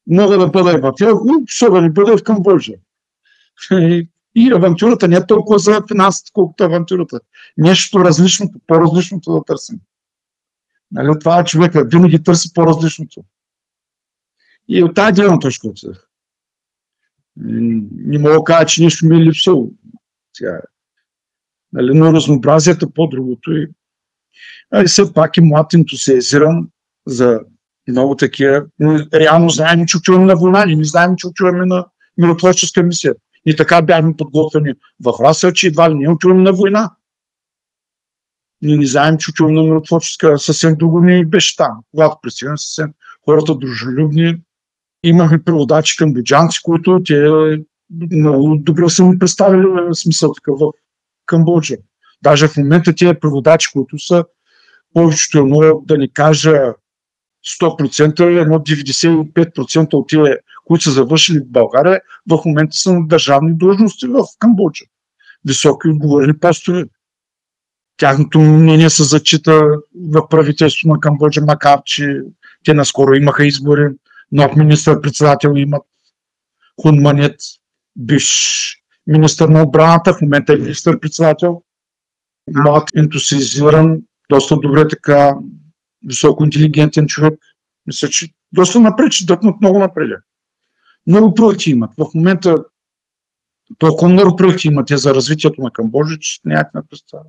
Мога 0.06 0.38
да 0.38 0.48
бъда 0.48 0.78
в 0.80 0.92
Елху, 1.00 1.28
ще 1.46 1.70
да 1.70 1.82
не 1.82 1.90
бъда 1.90 2.18
в 2.18 2.22
Камбоджа. 2.22 2.72
И 4.34 4.52
авантюрата 4.52 5.08
не 5.08 5.16
е 5.16 5.26
толкова 5.26 5.58
за 5.58 5.82
финансите, 5.88 6.30
колкото 6.32 6.64
авантюрата. 6.64 7.20
Нещо 7.56 8.04
различното, 8.04 8.58
по-различното 8.66 9.34
да 9.34 9.44
търсим. 9.44 9.80
Нали, 10.90 11.18
това 11.20 11.40
е 11.40 11.44
човека 11.44 11.84
винаги 11.84 12.22
търси 12.22 12.52
по-различното. 12.54 13.24
И 14.68 14.82
от 14.82 14.94
тази 14.94 15.12
гледна 15.12 15.38
точка 15.38 15.68
отидах. 15.68 16.08
Не 17.36 18.18
мога 18.18 18.34
да 18.34 18.44
кажа, 18.44 18.66
че 18.66 18.82
нещо 18.82 19.06
ми 19.06 19.16
е 19.16 19.24
липсало. 19.24 19.70
Сега, 20.36 20.60
нали, 21.72 21.98
но 21.98 22.12
разнообразието 22.12 22.90
по-другото. 22.90 23.52
И, 23.52 23.68
нали, 24.72 24.86
все 24.86 25.12
пак 25.14 25.36
и 25.36 25.40
млад 25.40 25.74
ентусиазиран 25.74 26.68
за 27.06 27.40
много 27.88 28.16
такива. 28.16 28.66
Реално 29.14 29.48
знаем, 29.48 29.86
че 29.86 29.96
отиваме 29.96 30.24
на 30.24 30.36
война, 30.36 30.64
не 30.66 30.84
знаем, 30.84 31.16
че 31.16 31.26
отиваме 31.26 31.66
на 31.66 31.86
миротворческа 32.18 32.82
мисия. 32.82 33.14
И 33.46 33.56
така 33.56 33.82
бяхме 33.82 34.16
подготвени 34.16 34.72
в 35.04 35.12
Расъл, 35.20 35.52
че 35.52 35.66
едва 35.66 35.90
ли 35.90 35.94
не 35.94 36.10
отиваме 36.10 36.42
на 36.42 36.52
война. 36.52 36.90
Ние 38.62 38.76
не 38.76 38.86
знаем, 38.86 39.16
че 39.18 39.30
отиваме 39.30 39.54
на 39.54 39.62
миротворческа, 39.62 40.38
съвсем 40.38 40.74
друго 40.76 41.00
ни 41.00 41.26
беше 41.26 41.56
там. 41.56 41.80
Когато 41.90 42.18
пристигнем 42.22 42.58
съвсем 42.58 42.92
хората 43.24 43.54
дружелюбни, 43.54 44.42
имахме 45.02 45.42
преводачи 45.44 45.96
към 45.96 46.12
биджанци, 46.12 46.60
които 46.62 47.02
те 47.06 47.28
много 48.12 48.56
добре 48.56 48.88
са 48.88 49.04
ми 49.04 49.18
представили 49.18 49.66
смисъл 49.94 50.32
такъв 50.32 50.58
в 50.58 50.72
Камбоджа. 51.26 51.76
Даже 52.22 52.48
в 52.48 52.56
момента 52.56 52.94
тези 52.94 53.14
преводачи, 53.20 53.68
които 53.72 53.98
са 53.98 54.24
повечето 54.94 55.38
едно, 55.38 55.82
да 55.84 55.98
не 55.98 56.08
кажа 56.08 56.74
100%, 57.60 58.40
едно 58.40 58.58
95% 58.58 59.94
от 59.94 60.12
които 60.66 60.84
са 60.84 60.90
завършили 60.90 61.38
в 61.38 61.50
България, 61.50 62.00
в 62.30 62.42
момента 62.46 62.76
са 62.76 62.92
на 62.92 63.06
държавни 63.06 63.58
длъжности 63.58 64.06
в 64.06 64.24
Камбоджа. 64.38 64.84
Високи 65.44 65.88
отговорни 65.88 66.38
пастори. 66.38 66.84
Тяхното 67.96 68.40
мнение 68.40 68.90
се 68.90 69.04
зачита 69.04 69.62
в 69.94 70.28
правителството 70.28 70.94
на 70.94 71.00
Камбоджа, 71.00 71.40
макар 71.40 71.82
че 71.84 72.20
те 72.64 72.74
наскоро 72.74 73.14
имаха 73.14 73.46
избори. 73.46 73.88
Нов 74.32 74.56
министър-председател 74.56 75.52
имат 75.56 75.82
Хунманет, 76.82 77.36
биш 77.96 78.76
министър 79.06 79.48
на 79.48 79.62
отбраната, 79.62 80.14
в 80.14 80.20
момента 80.20 80.52
е 80.52 80.56
министър-председател. 80.56 81.62
Млад, 82.50 82.88
ентусиазиран, 82.96 84.02
доста 84.30 84.56
добре 84.56 84.88
така, 84.88 85.34
високо 86.06 86.44
интелигентен 86.44 87.06
човек. 87.06 87.34
Мисля, 87.86 88.08
че 88.08 88.28
доста 88.52 88.80
напред, 88.80 89.12
че 89.12 89.26
дъпнат 89.26 89.60
много 89.60 89.78
напред. 89.78 90.08
Много 91.06 91.34
проекти 91.34 91.70
имат. 91.70 91.90
В 91.98 92.06
момента 92.14 92.56
толкова 93.78 94.12
много 94.12 94.36
проекти 94.36 94.68
имат 94.68 94.88
за 94.90 95.14
развитието 95.14 95.62
на 95.62 95.70
Камбоджа, 95.70 96.16
че 96.20 96.40
нямате 96.44 96.70
на 96.74 96.82
представа. 96.90 97.24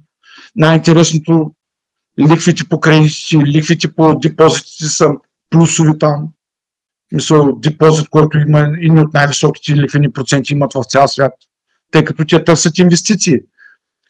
Най-интересното 0.55 1.51
ликвите 2.19 2.63
по 2.69 2.79
кредити, 2.79 3.37
ликвите 3.37 3.93
по 3.93 4.19
депозитите 4.19 4.85
са 4.85 5.09
плюсови 5.49 5.99
там. 5.99 6.29
Мисля, 7.11 7.53
депозит, 7.57 8.09
който 8.09 8.37
има 8.37 8.59
едни 8.59 9.01
от 9.01 9.13
най-високите 9.13 9.75
ликвени 9.75 10.11
проценти 10.11 10.53
имат 10.53 10.73
в 10.73 10.83
цял 10.83 11.07
свят, 11.07 11.33
тъй 11.91 12.03
като 12.03 12.25
те 12.25 12.43
търсят 12.43 12.77
инвестиции, 12.77 13.39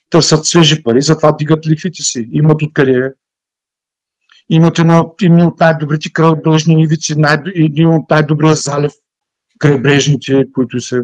търсят 0.09 0.45
свежи 0.45 0.83
пари, 0.83 1.01
затова 1.01 1.31
дигат 1.31 1.67
ликвите 1.67 2.03
си, 2.03 2.29
имат 2.31 2.61
откъде. 2.61 3.13
Имат 4.49 4.79
едно, 4.79 5.15
едни 5.21 5.43
от 5.43 5.59
най-добрите 5.59 6.11
крайбрежни 6.13 6.83
ивици, 6.83 7.15
най- 7.15 7.43
един 7.55 7.87
от 7.87 8.09
най-добрия 8.09 8.55
залив, 8.55 8.91
крайбрежните, 9.59 10.45
които 10.53 10.79
са 10.79 11.03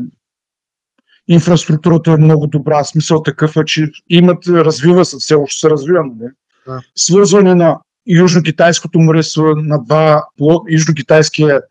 инфраструктурата 1.28 2.12
е 2.12 2.18
много 2.18 2.48
добра. 2.48 2.84
Смисъл 2.84 3.24
такъв 3.24 3.58
е, 3.58 3.66
че 3.66 3.92
имат, 4.10 4.48
развива 4.48 5.06
се, 5.06 5.18
все 5.20 5.36
още 5.36 5.60
се 5.60 5.70
развива. 5.70 6.04
Не? 6.04 6.10
Нали? 6.16 6.32
Да. 6.68 6.82
Свързване 6.96 7.56
на 7.56 7.80
Южно-Китайското 8.10 8.98
море 8.98 9.22
на 9.62 9.84
два, 9.84 10.24
Южно-Китайския 10.70 11.62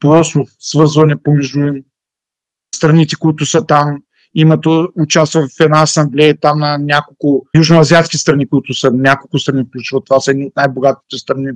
полуостров, 0.00 0.48
свързване 0.58 1.22
помежду 1.22 1.60
им, 1.60 1.84
страните, 2.74 3.16
които 3.16 3.46
са 3.46 3.66
там, 3.66 4.02
имат 4.34 4.66
участва 4.96 5.48
в 5.48 5.60
една 5.60 5.82
асамблея 5.82 6.36
там 6.40 6.58
на 6.58 6.78
няколко 6.78 7.46
южноазиатски 7.56 8.18
страни, 8.18 8.48
които 8.48 8.74
са 8.74 8.90
няколко 8.90 9.38
страни 9.38 9.64
включват. 9.68 10.04
Това 10.04 10.20
са 10.20 10.30
едни 10.30 10.44
от 10.44 10.56
най-богатите 10.56 11.18
страни. 11.18 11.48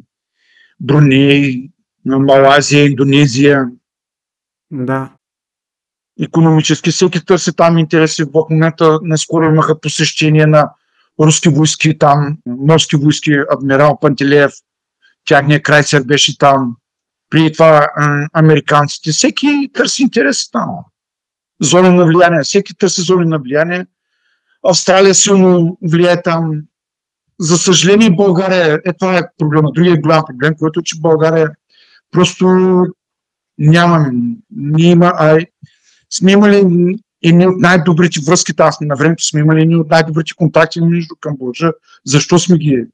Бруней, 0.81 1.71
Малазия, 2.05 2.87
Индонезия. 2.87 3.67
Да. 4.71 5.13
Економически 6.21 6.91
всеки 6.91 7.25
търси 7.25 7.57
там 7.57 7.79
интереси. 7.79 8.25
В 8.25 8.47
момента 8.51 8.99
наскоро 9.03 9.45
имаха 9.45 9.81
посещение 9.81 10.47
на 10.47 10.71
руски 11.21 11.49
войски 11.49 11.99
там, 11.99 12.39
морски 12.47 12.97
войски, 12.97 13.33
адмирал 13.51 13.99
Пантелеев, 14.01 14.53
тяхния 15.25 15.63
крайцер 15.63 16.03
беше 16.03 16.39
там. 16.39 16.77
При 17.31 17.53
това 17.53 17.89
американците. 18.33 19.13
Всеки 19.13 19.71
търси 19.75 20.03
интереси 20.03 20.51
там 20.53 20.69
зони 21.61 21.89
на 21.89 22.07
влияние. 22.07 22.43
Всеки 22.43 22.77
търси 22.77 23.03
зони 23.03 23.27
на 23.27 23.39
влияние. 23.39 23.87
Австралия 24.63 25.15
силно 25.15 25.79
влияе 25.83 26.23
там. 26.23 26.63
За 27.41 27.59
съжаление, 27.59 28.11
България, 28.11 28.81
е 28.85 28.93
това 28.93 29.19
е 29.19 29.23
проблема. 29.39 29.73
Другия 29.73 30.01
голям 30.01 30.25
проблем, 30.27 30.55
който 30.59 30.81
е, 30.81 30.83
че 30.83 31.01
България 31.01 31.51
просто 32.11 32.47
нямаме. 33.59 34.13
Ние 34.51 34.91
има, 34.91 35.13
а 35.17 35.39
сме 36.11 36.33
имали 36.33 36.57
едни 37.25 37.47
от 37.47 37.61
най-добрите 37.61 38.21
връзки, 38.27 38.53
аз 38.59 38.81
на 38.81 38.97
времето 38.97 39.25
сме 39.25 39.41
имали 39.41 39.63
едни 39.63 39.77
от 39.77 39.91
най-добрите 39.91 40.33
контакти 40.37 40.81
между 40.81 41.15
Камбоджа. 41.21 41.73
Защо 42.07 42.39
сме 42.39 42.59
ги 42.59 42.85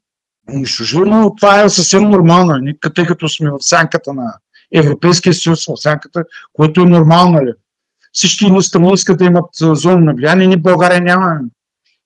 унищожили? 0.53 1.09
Но 1.09 1.35
това 1.35 1.61
е 1.61 1.69
съвсем 1.69 2.03
нормално, 2.03 2.73
тъй 2.95 3.05
като 3.05 3.29
сме 3.29 3.51
в 3.51 3.57
сянката 3.59 4.13
на 4.13 4.33
Европейския 4.73 5.33
съюз, 5.33 5.65
в 5.65 5.77
сянката, 5.77 6.23
което 6.53 6.81
е 6.81 6.85
нормално. 6.85 7.31
Нали? 7.31 7.53
всички 8.13 8.45
ни 8.45 8.51
страни 8.51 8.93
искат 8.93 9.17
да 9.17 9.25
имат 9.25 9.49
зони 9.61 10.05
на 10.05 10.13
влияние, 10.13 10.47
ние 10.47 10.57
България 10.57 11.01
няма. 11.01 11.39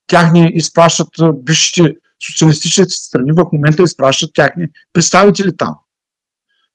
Тях 0.08 0.32
ни 0.32 0.52
изпращат 0.54 1.10
бившите 1.34 1.96
социалистически 2.28 3.06
страни, 3.06 3.32
в 3.32 3.46
момента 3.54 3.84
изпращат 3.84 4.30
тяхни 4.34 4.68
представители 4.94 5.58
там. 5.58 5.76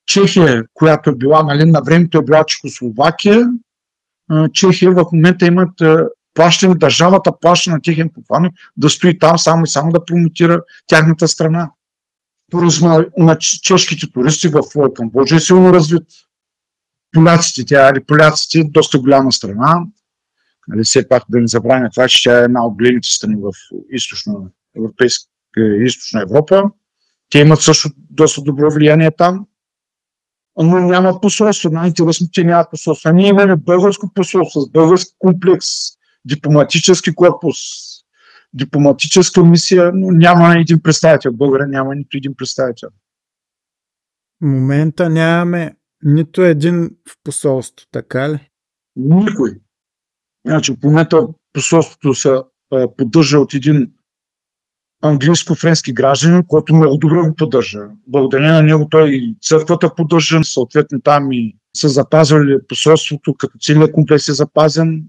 Чехия, 0.07 0.65
която 0.75 1.11
е 1.11 1.15
била, 1.15 1.43
нали, 1.43 1.65
на 1.65 1.81
времето 1.83 2.19
е 2.19 2.25
била 2.25 2.45
Чехословакия, 2.45 3.49
Чехия 4.53 4.93
в 4.93 5.05
момента 5.13 5.47
имат 5.47 5.83
плащане, 6.35 6.75
държавата 6.75 7.33
плаща 7.41 7.71
на 7.71 7.83
техен 7.83 8.11
посланник 8.15 8.53
да 8.77 8.91
стои 8.91 9.19
там 9.19 9.39
само 9.39 9.65
и 9.65 9.69
само 9.69 9.93
да 9.93 10.05
промотира 10.05 10.63
тяхната 10.87 11.29
страна. 11.29 11.71
Туризма 12.51 13.05
на 13.19 13.39
чешките 13.39 14.13
туристи 14.13 14.49
в 14.49 14.63
Камбоджа 14.95 15.37
е 15.37 15.41
силно 15.41 15.73
развит 15.73 16.07
поляците, 17.13 17.65
тя, 17.67 17.93
нали, 17.93 18.05
поляците 18.05 18.65
доста 18.65 18.99
голяма 18.99 19.33
страна. 19.33 19.81
Нали, 20.69 20.85
все 20.85 21.09
пак 21.09 21.23
да 21.29 21.41
не 21.41 21.47
забравяме 21.47 21.91
това, 21.91 22.09
че 22.09 22.23
тя 22.23 22.41
е 22.41 22.45
една 22.45 22.67
от 22.67 22.75
големите 22.75 23.09
страни 23.09 23.37
в 23.37 23.53
източна, 23.91 24.35
европейска, 24.77 25.29
източна 25.81 26.23
Европа. 26.23 26.63
Те 27.31 27.39
имат 27.39 27.61
също 27.61 27.89
доста 28.11 28.43
добро 28.43 28.71
влияние 28.71 29.11
там. 29.11 29.47
Но 30.59 30.81
няма 30.81 31.21
посолство. 31.21 31.71
Най-интересно, 31.71 32.29
че 32.33 32.45
няма 32.45 32.67
посолство. 32.71 33.13
Ние 33.13 33.29
имаме 33.29 33.57
българско 33.57 34.11
посолство 34.15 34.61
с 34.61 34.71
български 34.71 35.13
комплекс, 35.19 35.67
дипломатически 36.25 37.15
корпус, 37.15 37.57
дипломатическа 38.55 39.45
мисия, 39.45 39.93
но 39.95 40.11
няма 40.11 40.55
един 40.59 40.83
представител. 40.83 41.33
България 41.33 41.69
няма 41.69 41.95
нито 41.95 42.17
един 42.17 42.35
представител. 42.35 42.89
В 44.41 44.47
момента 44.47 45.11
нямаме 45.11 45.77
нито 46.03 46.43
един 46.43 46.91
в 47.09 47.17
посолство, 47.25 47.87
така 47.91 48.29
ли? 48.29 48.49
Никой. 48.97 49.51
Значи, 50.47 50.73
в 50.73 50.85
момента 50.85 51.27
посолството 51.53 52.15
се 52.15 52.37
поддържа 52.97 53.39
от 53.39 53.55
един 53.55 53.93
английско-френски 55.03 55.93
гражданин, 55.93 56.45
който 56.49 56.75
много 56.75 56.97
добре 56.97 57.17
го 57.17 57.35
поддържа. 57.35 57.81
Благодарение 58.07 58.53
на 58.53 58.63
него 58.63 58.89
той 58.91 59.11
и 59.11 59.37
църквата 59.43 59.95
поддържа, 59.95 60.45
съответно 60.45 61.01
там 61.01 61.33
и 61.33 61.57
са 61.77 61.89
запазвали 61.89 62.59
посолството, 62.69 63.35
като 63.35 63.59
целият 63.59 63.93
комплекс 63.93 64.29
е 64.29 64.33
запазен. 64.33 65.05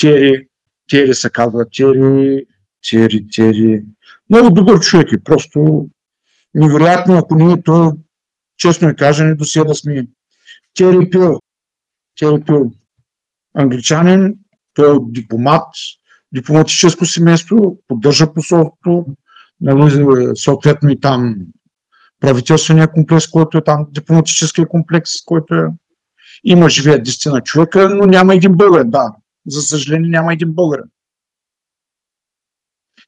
Тери, 0.00 0.48
Тери 0.90 1.14
се 1.14 1.30
казва, 1.30 1.66
Тери, 1.76 2.44
Тери, 2.90 3.26
Тери. 3.34 3.82
Много 4.30 4.50
добър 4.50 4.80
човек 4.80 5.12
е, 5.12 5.24
просто 5.24 5.88
невероятно, 6.54 7.18
ако 7.18 7.34
ние 7.34 7.62
то, 7.62 7.96
честно 8.56 8.88
я 8.88 8.96
кажа, 8.96 9.24
не 9.24 9.34
до 9.34 9.44
да 9.66 9.74
сме. 9.74 10.06
Тери 10.74 11.10
Пил, 11.10 11.40
Тери 12.18 12.44
Пил, 12.46 12.72
англичанин, 13.54 14.34
той 14.74 14.96
е 14.96 14.98
дипломат, 15.02 15.66
дипломатическо 16.34 17.06
семейство, 17.06 17.78
поддържа 17.88 18.32
посолството, 18.32 19.06
нали, 19.60 20.26
съответно 20.36 20.90
и 20.90 21.00
там 21.00 21.36
правителствения 22.20 22.92
комплекс, 22.92 23.26
който 23.30 23.58
е 23.58 23.64
там, 23.64 23.86
дипломатическия 23.90 24.68
комплекс, 24.68 25.10
който 25.24 25.54
е. 25.54 25.66
Има 26.44 26.68
живеят 26.68 27.04
десетина 27.04 27.40
човека, 27.40 27.88
но 27.88 28.06
няма 28.06 28.34
един 28.34 28.52
българин, 28.52 28.90
да. 28.90 29.12
За 29.46 29.62
съжаление 29.62 30.10
няма 30.10 30.32
един 30.32 30.52
българин. 30.52 30.84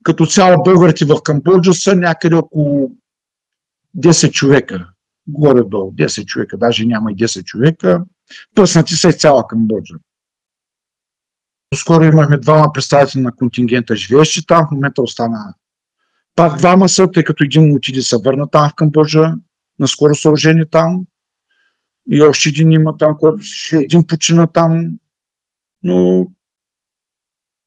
Като 0.05 0.27
цяло 0.27 0.63
българите 0.63 1.05
в 1.05 1.23
Камбоджа 1.25 1.75
са 1.75 1.97
някъде 1.97 2.37
около 2.37 2.91
10 3.99 4.31
човека. 4.31 4.89
Горе-долу 5.27 5.93
10 5.93 6.25
човека, 6.25 6.59
даже 6.59 6.87
няма 6.87 7.13
и 7.13 7.17
10 7.17 7.45
човека. 7.45 8.05
Пъснати 8.55 8.95
са 8.95 9.09
и 9.09 9.13
цяла 9.13 9.47
Камбоджа. 9.47 9.95
Скоро 11.75 12.05
имахме 12.05 12.39
двама 12.39 12.73
представители 12.73 13.21
на 13.21 13.33
контингента 13.37 13.97
живеещи 13.97 14.47
там, 14.47 14.67
в 14.67 14.71
момента 14.71 15.03
остана 15.03 15.55
пак 16.37 16.59
двама 16.59 16.89
са, 16.89 17.11
тъй 17.11 17.25
като 17.25 17.45
един 17.45 17.77
отиде 17.77 18.03
се 18.03 18.17
върна 18.25 18.51
там 18.51 18.71
в 18.71 18.75
Камбоджа, 18.75 19.35
наскоро 19.79 20.15
съоръжение 20.15 20.67
там. 20.67 21.07
И 22.11 22.23
още 22.23 22.49
един 22.49 22.73
има 22.73 22.97
там, 22.97 23.17
който 23.19 23.43
един 23.73 24.07
почина 24.07 24.47
там. 24.47 24.99
Но 25.83 26.27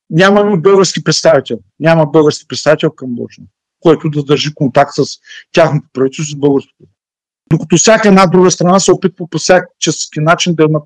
нямаме 0.10 0.58
български 0.58 1.04
представител. 1.04 1.60
Няма 1.80 2.06
български 2.06 2.48
представител 2.48 2.92
към 2.92 3.08
Камбоджа, 3.08 3.42
който 3.80 4.10
да 4.10 4.24
държи 4.24 4.54
контакт 4.54 4.92
с 4.94 5.04
тяхното 5.52 5.88
правителство 5.94 6.36
с 6.36 6.40
българското. 6.40 6.84
Докато 7.52 7.78
всяка 7.78 8.08
една 8.08 8.28
друга 8.28 8.52
страна 8.52 8.80
се 8.80 8.92
опитва 8.92 9.28
по 9.30 9.38
всякакви 9.38 9.90
начин 10.18 10.56
да 10.56 10.64
имат 10.64 10.84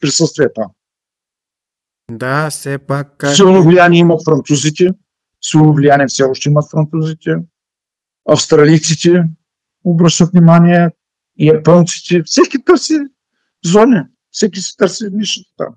присъствие 0.00 0.46
там. 0.54 0.66
Да, 2.10 2.50
все 2.50 2.78
пак. 2.78 3.16
Как... 3.18 3.34
Силно 3.36 3.62
влияние 3.62 4.00
имат 4.00 4.24
французите, 4.24 4.88
силно 5.44 5.74
влияние 5.74 6.06
все 6.06 6.24
още 6.24 6.48
имат 6.48 6.70
французите, 6.70 7.36
австралийците 8.28 9.24
обръщат 9.84 10.30
внимание, 10.30 10.90
японците, 11.38 12.22
всеки 12.22 12.64
търси 12.64 12.98
зони, 13.64 14.00
всеки 14.30 14.60
се 14.60 14.76
търси 14.76 15.04
нишата 15.12 15.50
там. 15.56 15.74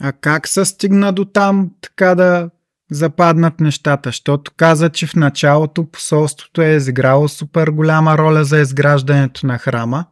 А 0.00 0.12
как 0.12 0.48
се 0.48 0.64
стигна 0.64 1.12
до 1.12 1.24
там 1.24 1.70
така 1.80 2.14
да 2.14 2.50
западнат 2.90 3.60
нещата? 3.60 4.08
Защото 4.08 4.52
каза, 4.56 4.90
че 4.90 5.06
в 5.06 5.14
началото 5.14 5.90
посолството 5.90 6.62
е 6.62 6.76
изиграло 6.76 7.28
супер 7.28 7.68
голяма 7.68 8.18
роля 8.18 8.44
за 8.44 8.60
изграждането 8.60 9.46
на 9.46 9.58
храма. 9.58 10.06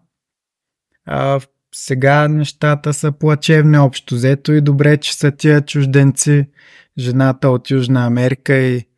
А 1.06 1.40
сега 1.74 2.28
нещата 2.28 2.94
са 2.94 3.12
плачевни 3.12 3.78
общо 3.78 4.14
взето 4.14 4.52
и 4.52 4.60
добре, 4.60 4.96
че 4.96 5.14
са 5.14 5.32
тия 5.32 5.64
чужденци, 5.64 6.50
жената 6.98 7.48
от 7.48 7.70
Южна 7.70 8.06
Америка 8.06 8.56
и, 8.56 8.88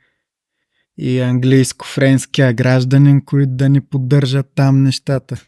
и 0.98 1.20
английско-френския 1.20 2.54
гражданин, 2.54 3.24
които 3.24 3.52
да 3.52 3.68
ни 3.68 3.80
поддържат 3.80 4.46
там 4.54 4.82
нещата. 4.82 5.42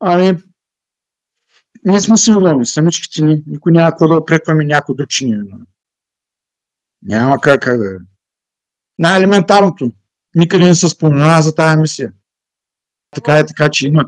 Ами, 0.00 0.38
ние 1.84 2.00
сме 2.00 2.16
си 2.16 2.32
удобни, 2.32 2.66
самичките 2.66 3.24
ни, 3.24 3.42
никой 3.46 3.72
няма 3.72 3.90
какво 3.90 4.08
да 4.08 4.16
опрекваме 4.16 4.64
някой 4.64 4.94
друг 4.96 5.08
чини. 5.08 5.54
Няма 7.02 7.40
как, 7.40 7.62
как 7.62 7.78
да 7.78 7.90
е. 7.90 7.96
Най-елементарното. 8.98 9.92
Никъде 10.34 10.64
не 10.64 10.74
се 10.74 10.88
споменава 10.88 11.42
за 11.42 11.54
тази 11.54 11.80
мисия. 11.80 12.12
Така 13.10 13.38
е 13.38 13.46
така, 13.46 13.68
че 13.68 13.86
има 13.86 14.04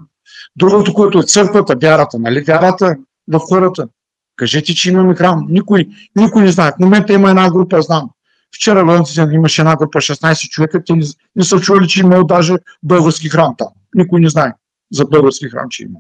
Другото, 0.57 0.95
което 0.95 1.19
е 1.19 1.23
църквата, 1.23 1.77
вярата, 1.83 2.19
нали? 2.19 2.41
Вярата 2.41 2.97
в 3.29 3.39
хората. 3.39 3.89
Кажете, 4.37 4.75
че 4.75 4.91
имаме 4.91 5.15
храм. 5.15 5.47
Никой, 5.49 5.89
никой 6.17 6.43
не 6.43 6.53
знае. 6.53 6.73
В 6.73 6.79
момента 6.79 7.13
има 7.13 7.31
една 7.31 7.51
група, 7.51 7.83
знам. 7.83 8.11
Вчера 8.57 8.85
в 8.85 9.05
имаше 9.33 9.63
една 9.63 9.77
група 9.77 9.99
16 9.99 10.49
човека, 10.49 10.85
те 10.85 10.93
не, 10.93 11.05
не 11.37 11.45
са 11.45 11.61
чували, 11.61 11.89
че 11.89 12.01
има 12.01 12.25
даже 12.25 12.55
български 12.83 13.29
храм 13.29 13.55
там. 13.59 13.69
Никой 13.95 14.21
не 14.21 14.29
знае 14.29 14.53
за 14.93 15.05
български 15.05 15.49
храм, 15.49 15.67
че 15.71 15.83
има. 15.83 15.99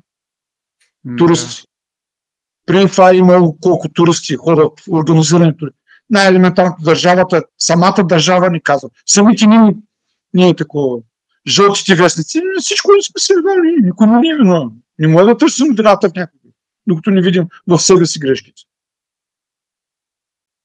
Туристи. 1.19 1.65
При 2.67 2.91
това 2.91 3.11
е 3.11 3.17
имало 3.17 3.57
колко 3.61 3.89
туристи 3.89 4.37
ходят 4.37 4.81
в 4.81 4.93
организирането. 4.93 5.69
Най-елементарното 6.11 6.83
държавата, 6.83 7.43
самата 7.59 8.05
държава 8.05 8.51
ни 8.51 8.63
казва. 8.63 8.89
Самите 9.07 9.47
ние, 9.47 9.77
ние 10.35 10.55
такова 10.55 10.99
жълтите 11.49 11.95
вестници, 11.95 12.43
всичко 12.61 12.93
не 12.93 13.03
сме 13.03 13.21
се 13.21 13.35
видали, 13.37 13.77
никой 13.83 14.07
не 14.07 14.29
е 14.29 14.37
виновен. 14.37 14.71
Не 14.99 15.09
може 15.09 15.27
да 15.27 15.37
търсим 15.37 15.75
вината 15.75 16.09
в 16.09 16.15
някой, 16.15 16.41
докато 16.87 17.11
не 17.11 17.23
видим 17.23 17.45
в 17.67 17.79
себе 17.79 18.07
си 18.07 18.19
грешките. 18.19 18.63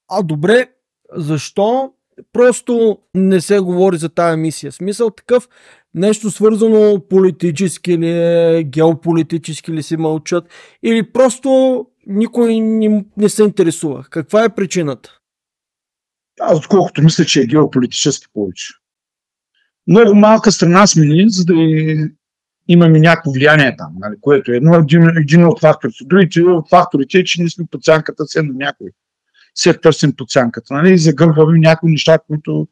А 0.10 0.24
добре, 0.24 0.72
защо 1.16 1.94
просто 2.34 2.98
не 3.16 3.42
се 3.42 3.60
говори 3.60 3.98
за 3.98 4.10
тая 4.10 4.38
мисия? 4.38 4.72
Смисъл 4.72 5.10
такъв, 5.10 5.50
нещо 5.94 6.32
свързано 6.32 7.02
политически 7.10 7.92
или 7.92 8.10
е, 8.10 8.64
геополитически 8.64 9.72
ли 9.72 9.84
си 9.84 9.98
мълчат, 9.98 10.50
или 10.84 11.12
просто 11.12 11.86
никой 12.08 12.60
не, 12.60 13.06
не 13.18 13.30
се 13.30 13.44
интересува. 13.44 14.06
Каква 14.10 14.44
е 14.44 14.56
причината? 14.56 15.18
Аз 16.40 16.58
отколкото 16.58 17.02
мисля, 17.02 17.26
че 17.26 17.42
е 17.42 17.46
геополитически 17.46 18.28
повече 18.34 18.81
много 19.88 20.16
малка 20.16 20.52
страна 20.52 20.88
сме 20.88 21.06
ние, 21.06 21.30
за 21.30 21.46
да 21.46 21.54
имаме 22.68 23.00
някакво 23.00 23.32
влияние 23.32 23.76
там, 23.78 23.94
нали, 24.00 24.16
което 24.22 24.52
е 24.52 24.56
едно, 24.56 24.76
един, 24.76 25.18
един 25.18 25.46
от 25.46 25.60
факторите. 25.60 25.98
Другите 26.06 26.42
от 26.42 26.70
факторите 26.70 27.18
е, 27.18 27.24
че 27.24 27.42
ние 27.42 27.50
сме 27.50 27.66
под 27.72 27.84
сянката 27.84 28.28
се 28.28 28.42
на 28.42 28.54
някой. 28.54 28.88
Се 29.56 29.74
търсим 29.74 30.16
под 30.16 30.32
сянката, 30.32 30.74
нали, 30.74 30.94
и 30.94 30.98
загърбваме 30.98 31.60
някои 31.60 31.92
неща, 31.92 32.20
които 32.28 32.68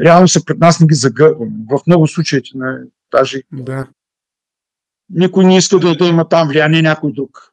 реално 0.00 0.28
са 0.28 0.44
пред 0.44 0.58
нас 0.58 0.80
не 0.80 0.86
ги 0.86 0.94
загърбваме. 0.94 1.52
В 1.70 1.80
много 1.86 2.06
случаите, 2.06 2.50
нали, 2.54 2.78
даже 3.12 3.42
да. 3.52 3.86
никой 5.10 5.44
не 5.44 5.56
иска 5.56 5.78
да, 5.78 5.96
да 5.96 6.06
има 6.06 6.28
там 6.28 6.48
влияние 6.48 6.82
някой 6.82 7.12
друг. 7.12 7.52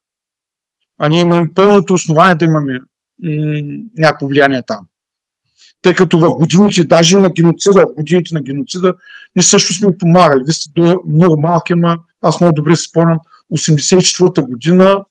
А 0.97 1.09
ние 1.09 1.21
имаме 1.21 1.53
пълното 1.53 1.93
основание 1.93 2.35
да 2.35 2.45
имаме 2.45 2.79
някакво 3.97 4.27
влияние 4.27 4.63
там 4.67 4.87
тъй 5.85 5.93
като 5.93 6.19
в 6.19 6.35
годините, 6.35 6.83
даже 6.83 7.17
на 7.17 7.29
геноцида, 7.29 7.85
в 7.89 7.95
годините 7.95 8.33
на 8.33 8.41
геноцида, 8.41 8.93
ние 9.35 9.43
също 9.43 9.73
сме 9.73 9.97
помагали. 9.97 10.43
Вие 10.43 10.53
сте 10.53 10.95
много 11.07 11.41
малки, 11.41 11.73
ама 11.73 11.97
аз 12.21 12.41
много 12.41 12.55
добре 12.55 12.75
си 12.75 12.87
спомням, 12.89 13.19
84-та 13.53 14.41
година 14.41 15.05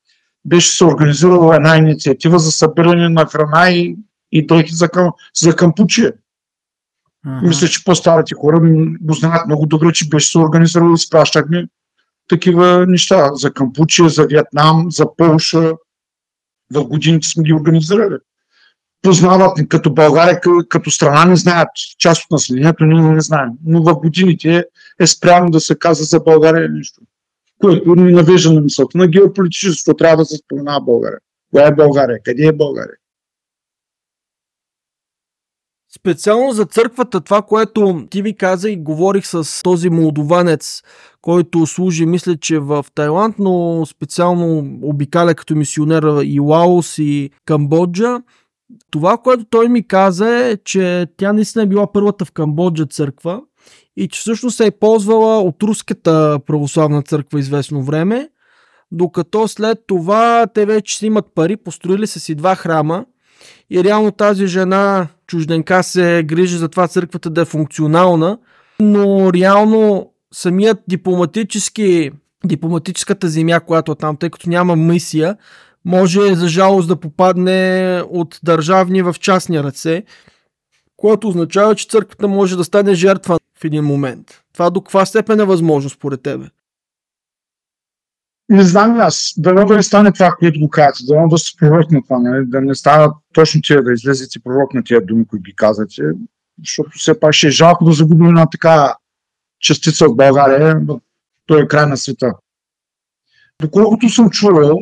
беше 0.44 0.76
се 0.76 0.84
организирала 0.84 1.56
една 1.56 1.76
инициатива 1.76 2.38
за 2.38 2.52
събиране 2.52 3.08
на 3.08 3.26
храна 3.26 3.70
и, 3.70 3.96
и 4.32 4.46
дрехи 4.46 4.74
за, 4.74 4.88
към, 4.88 5.10
за 5.42 5.56
кампучие. 5.56 6.12
Uh-huh. 7.26 7.48
Мисля, 7.48 7.68
че 7.68 7.84
по-старите 7.84 8.34
хора 8.34 8.60
го 9.00 9.14
знаят 9.14 9.46
много 9.46 9.66
добре, 9.66 9.92
че 9.92 10.08
беше 10.08 10.30
се 10.30 10.38
организирало 10.38 10.96
спращахме 10.96 11.68
такива 12.28 12.86
неща 12.86 13.30
за 13.34 13.52
Кампучия, 13.52 14.08
за 14.08 14.26
Виетнам, 14.26 14.90
за 14.90 15.16
Пълша. 15.16 15.72
В 16.72 16.84
годините 16.84 17.28
сме 17.28 17.42
ги 17.42 17.52
организирали 17.52 18.14
познават 19.04 19.68
като 19.68 19.94
България, 19.94 20.40
като 20.68 20.90
страна 20.90 21.24
не 21.24 21.36
знаят 21.36 21.68
част 21.98 22.24
от 22.24 22.30
населението, 22.30 22.84
ние 22.84 23.02
не 23.02 23.20
знаем. 23.20 23.50
Но 23.64 23.82
в 23.82 23.94
годините 23.94 24.64
е 25.00 25.06
спрямо 25.06 25.50
да 25.50 25.60
се 25.60 25.78
казва 25.78 26.04
за 26.04 26.20
България 26.20 26.68
нещо, 26.68 27.00
което 27.60 27.94
ни 27.94 28.12
навежда 28.12 28.52
на 28.52 28.60
мисълта 28.60 28.98
на 28.98 29.06
геополитическото. 29.06 29.96
Трябва 29.96 30.16
да 30.16 30.24
се 30.24 30.36
споменава 30.36 30.80
България. 30.80 31.18
Коя 31.52 31.66
е 31.66 31.74
България? 31.74 32.18
Къде 32.24 32.46
е 32.46 32.52
България? 32.52 32.96
Специално 35.96 36.52
за 36.52 36.64
църквата, 36.64 37.20
това, 37.20 37.42
което 37.42 38.06
ти 38.10 38.22
ви 38.22 38.36
каза 38.36 38.70
и 38.70 38.76
говорих 38.76 39.26
с 39.26 39.62
този 39.62 39.90
молдованец, 39.90 40.82
който 41.22 41.66
служи, 41.66 42.06
мисля, 42.06 42.36
че 42.36 42.58
в 42.58 42.86
Тайланд, 42.94 43.38
но 43.38 43.86
специално 43.86 44.78
обикаля 44.82 45.34
като 45.34 45.54
мисионер 45.54 46.02
и 46.24 46.40
Лаос 46.40 46.98
и 46.98 47.30
Камбоджа, 47.46 48.22
това, 48.90 49.16
което 49.16 49.44
той 49.50 49.68
ми 49.68 49.88
каза 49.88 50.36
е, 50.36 50.56
че 50.56 51.06
тя 51.16 51.32
наистина 51.32 51.64
е 51.64 51.66
била 51.66 51.92
първата 51.92 52.24
в 52.24 52.32
Камбоджа 52.32 52.86
църква 52.86 53.40
и 53.96 54.08
че 54.08 54.20
всъщност 54.20 54.56
се 54.56 54.66
е 54.66 54.70
ползвала 54.70 55.42
от 55.42 55.62
руската 55.62 56.38
православна 56.46 57.02
църква 57.02 57.38
известно 57.38 57.82
време, 57.82 58.28
докато 58.92 59.48
след 59.48 59.78
това 59.86 60.46
те 60.46 60.66
вече 60.66 60.98
си 60.98 61.06
имат 61.06 61.26
пари, 61.34 61.56
построили 61.56 62.06
са 62.06 62.20
си 62.20 62.34
два 62.34 62.54
храма 62.54 63.04
и 63.70 63.84
реално 63.84 64.10
тази 64.10 64.46
жена 64.46 65.08
чужденка 65.26 65.82
се 65.82 66.22
грижи 66.26 66.56
за 66.56 66.68
това 66.68 66.88
църквата 66.88 67.30
да 67.30 67.40
е 67.40 67.44
функционална, 67.44 68.38
но 68.80 69.32
реално 69.32 70.10
самият 70.34 70.78
дипломатически, 70.88 72.10
дипломатическата 72.44 73.28
земя, 73.28 73.60
която 73.60 73.92
е 73.92 73.94
там, 73.94 74.16
тъй 74.16 74.30
като 74.30 74.48
няма 74.50 74.76
мисия, 74.76 75.36
може 75.84 76.34
за 76.34 76.48
жалост 76.48 76.88
да 76.88 77.00
попадне 77.00 78.02
от 78.08 78.40
държавни 78.42 79.02
в 79.02 79.14
частни 79.20 79.62
ръце, 79.62 80.04
което 80.96 81.28
означава, 81.28 81.74
че 81.74 81.86
църквата 81.88 82.28
може 82.28 82.56
да 82.56 82.64
стане 82.64 82.94
жертва 82.94 83.38
в 83.58 83.64
един 83.64 83.84
момент. 83.84 84.42
Това 84.52 84.70
до 84.70 84.80
каква 84.80 85.06
степен 85.06 85.40
е 85.40 85.44
възможно 85.44 85.90
според 85.90 86.22
тебе? 86.22 86.46
Не 88.48 88.62
знам 88.62 89.00
аз. 89.00 89.34
Дано 89.36 89.66
да 89.66 89.76
не 89.76 89.82
стане 89.82 90.12
това, 90.12 90.36
което 90.38 90.60
го 90.60 90.70
казвате. 90.70 91.12
Дано 91.12 91.28
да 91.28 91.38
се 91.38 91.56
пророк 91.56 91.90
на 91.90 92.02
това. 92.02 92.18
Нали? 92.18 92.46
Да 92.46 92.60
не 92.60 92.74
става 92.74 93.14
точно 93.32 93.60
тия, 93.62 93.82
да 93.82 93.92
излезете 93.92 94.40
пророк 94.44 94.74
на 94.74 94.84
тия 94.84 95.06
думи, 95.06 95.26
които 95.26 95.42
ги 95.42 95.56
казвате. 95.56 96.02
Защото 96.58 96.90
все 96.94 97.20
пак 97.20 97.32
ще 97.32 97.46
е 97.46 97.50
жалко 97.50 97.84
да 97.84 97.92
загубим 97.92 98.26
една 98.26 98.46
така 98.46 98.96
частица 99.60 100.06
от 100.06 100.16
България 100.16 100.80
в 100.86 101.00
този 101.46 101.68
край 101.68 101.86
на 101.86 101.96
света. 101.96 102.32
Доколкото 103.62 104.08
съм 104.08 104.30
чувал, 104.30 104.78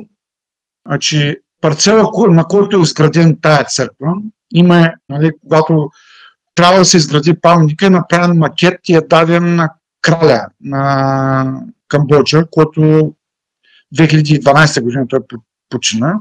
значи, 0.86 1.36
парцела, 1.60 2.10
на 2.28 2.44
който 2.44 2.78
е 2.78 2.82
изграден 2.82 3.38
тая 3.42 3.64
църква, 3.64 4.14
има, 4.54 4.92
нали, 5.08 5.30
когато 5.40 5.90
трябва 6.54 6.78
да 6.78 6.84
се 6.84 6.96
изгради 6.96 7.34
паметника, 7.40 7.86
е 7.86 7.90
направен 7.90 8.38
макет 8.38 8.88
и 8.88 8.94
е 8.94 9.00
даден 9.00 9.54
на 9.54 9.70
краля 10.02 10.46
на 10.60 11.60
Камбоджа, 11.88 12.44
който 12.50 13.12
2012 13.94 14.82
година 14.82 15.06
той 15.08 15.20
почина, 15.68 16.14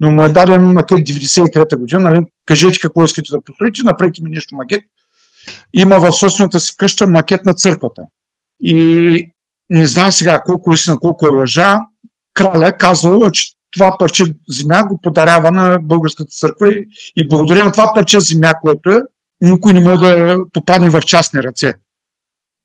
но 0.00 0.10
му 0.10 0.22
е 0.22 0.28
даден 0.28 0.72
макет 0.72 0.98
93 0.98 1.76
година, 1.76 2.00
нали, 2.00 2.26
кажете 2.46 2.78
какво 2.78 3.04
искате 3.04 3.32
да 3.32 3.40
построите, 3.40 3.82
направите 3.84 4.22
ми 4.22 4.30
нещо 4.30 4.54
макет. 4.54 4.84
Има 5.72 5.98
в 5.98 6.12
собствената 6.12 6.60
си 6.60 6.76
къща 6.76 7.06
макет 7.06 7.44
на 7.44 7.54
църквата. 7.54 8.02
И 8.60 9.30
не 9.70 9.86
знам 9.86 10.12
сега 10.12 10.42
колко 10.42 10.72
е 10.72 10.90
на 10.90 10.98
колко 10.98 11.26
е 11.26 11.30
лъжа, 11.30 11.78
краля 12.34 12.72
казва, 12.72 13.30
че 13.30 13.55
това 13.76 13.96
парче 13.98 14.24
земя 14.48 14.84
го 14.88 15.00
подарява 15.00 15.50
на 15.50 15.78
българската 15.82 16.30
църква 16.30 16.72
и, 16.72 16.88
и 17.16 17.28
благодаря 17.28 17.64
на 17.64 17.72
това 17.72 17.92
парче 17.94 18.20
земя, 18.20 18.52
което 18.62 18.90
е, 18.90 19.02
никой 19.40 19.72
не 19.72 19.80
може 19.80 20.00
да 20.00 20.38
попадне 20.52 20.90
в 20.90 21.00
частни 21.00 21.42
ръце. 21.42 21.74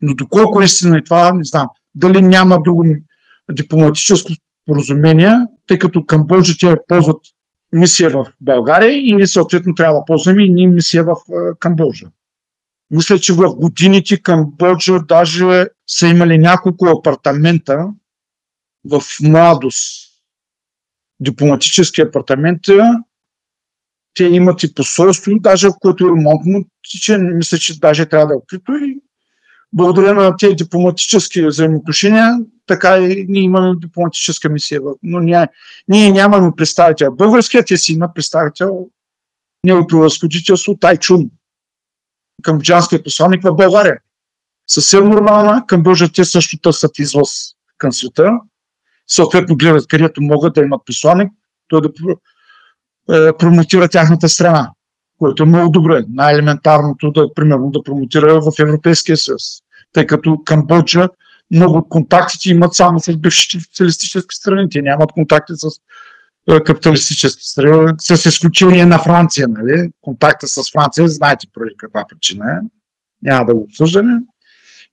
Но 0.01 0.15
доколко 0.15 0.61
е 0.61 0.65
истина 0.65 0.97
и 0.97 1.03
това, 1.03 1.33
не 1.33 1.43
знам. 1.43 1.67
Дали 1.95 2.21
няма 2.21 2.61
друго 2.61 2.85
дипломатическо 3.51 4.31
споразумение, 4.63 5.33
тъй 5.67 5.79
като 5.79 6.05
Камбоджа 6.05 6.53
те 6.59 6.75
ползват 6.87 7.21
мисия 7.71 8.09
в 8.09 8.25
България 8.41 8.91
и 8.91 9.15
ние 9.15 9.27
съответно 9.27 9.75
трябва 9.75 9.99
да 9.99 10.05
ползваме 10.05 10.43
и 10.43 10.49
ние 10.49 10.67
мисия 10.67 11.03
в 11.03 11.15
Камбоджа. 11.59 12.07
Мисля, 12.91 13.19
че 13.19 13.33
в 13.33 13.55
годините 13.55 14.21
Камбоджа 14.21 14.99
даже 14.99 15.67
са 15.87 16.07
имали 16.07 16.37
няколко 16.37 16.85
апартамента 16.85 17.87
в 18.85 19.01
младост. 19.21 20.10
Дипломатически 21.21 22.01
апартаменти, 22.01 22.77
те 24.13 24.23
имат 24.23 24.63
и 24.63 24.73
посолство, 24.73 25.31
даже 25.39 25.67
в 25.67 25.73
което 25.81 26.09
ремонтно 26.09 26.65
тиче, 26.91 27.17
мисля, 27.17 27.57
че 27.57 27.79
даже 27.79 28.05
трябва 28.05 28.27
да 28.27 28.33
е 28.33 28.37
открито 28.37 28.71
и 28.71 29.01
благодаря 29.73 30.13
на 30.13 30.35
тези 30.37 30.55
дипломатически 30.55 31.45
взаимоотношения, 31.45 32.37
така 32.65 32.97
и 32.97 33.25
ние 33.29 33.41
имаме 33.41 33.75
дипломатическа 33.79 34.49
мисия. 34.49 34.81
Но 35.03 35.19
ние, 35.19 35.47
ние 35.87 36.11
нямаме 36.11 36.51
представител. 36.57 37.15
Българският 37.15 37.67
те 37.67 37.77
си 37.77 37.93
има 37.93 38.13
представител 38.13 38.87
неговото 39.63 40.03
разходителство 40.03 40.77
Тайчун, 40.77 41.29
камбоджанския 42.43 43.03
посланник 43.03 43.43
в 43.43 43.55
България. 43.55 43.99
Съвсем 44.67 45.09
нормална, 45.09 45.65
Камбоджа 45.67 46.09
те 46.09 46.25
също 46.25 46.57
търсят 46.57 46.99
излъз 46.99 47.29
към 47.77 47.91
света. 47.91 48.31
Съответно 49.07 49.55
гледат 49.55 49.87
където 49.87 50.21
могат 50.21 50.53
да 50.53 50.61
имат 50.61 50.81
посланник, 50.85 51.31
той 51.67 51.81
да 51.81 51.89
е, 53.17 53.37
промотира 53.37 53.89
тяхната 53.89 54.29
страна 54.29 54.71
което 55.21 55.43
е 55.43 55.45
много 55.45 55.71
добре. 55.71 56.03
Най-елементарното 56.09 57.11
да, 57.11 57.33
примерно, 57.33 57.71
да 57.71 57.83
промотира 57.83 58.41
в 58.41 58.51
Европейския 58.59 59.17
съюз. 59.17 59.41
Тъй 59.93 60.07
като 60.07 60.41
Камбоджа 60.45 61.09
много 61.51 61.77
от 61.77 61.89
контактите 61.89 62.49
имат 62.49 62.73
само 62.73 62.99
с 62.99 63.17
бившите 63.17 63.59
социалистически 63.59 64.35
страни. 64.35 64.69
Те 64.69 64.81
нямат 64.81 65.11
контакти 65.11 65.53
с 65.55 65.67
е, 66.49 66.59
капиталистически 66.63 67.43
страни, 67.43 67.93
с 67.99 68.25
изключение 68.25 68.85
на 68.85 68.99
Франция. 68.99 69.47
Нали? 69.47 69.91
Контакта 70.01 70.47
с 70.47 70.71
Франция, 70.71 71.07
знаете 71.07 71.47
поради 71.53 71.75
каква 71.77 72.05
причина 72.09 72.45
е. 72.51 72.67
Няма 73.21 73.45
да 73.45 73.55
го 73.55 73.61
обсъждаме. 73.61 74.19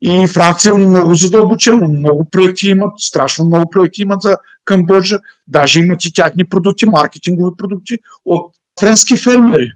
И 0.03 0.27
Франция 0.27 0.75
много 0.75 1.15
задълбочено, 1.15 1.89
много 1.89 2.25
проекти 2.25 2.69
имат, 2.69 2.93
страшно 2.99 3.45
много 3.45 3.71
проекти 3.71 4.03
имат 4.03 4.23
за 4.23 4.37
Камбоджа, 4.65 5.19
даже 5.47 5.81
имат 5.81 6.05
и 6.05 6.13
тяхни 6.13 6.45
продукти, 6.45 6.87
маркетингови 6.87 7.57
продукти 7.57 7.99
от 8.25 8.55
френски 8.81 9.17
фермери 9.17 9.73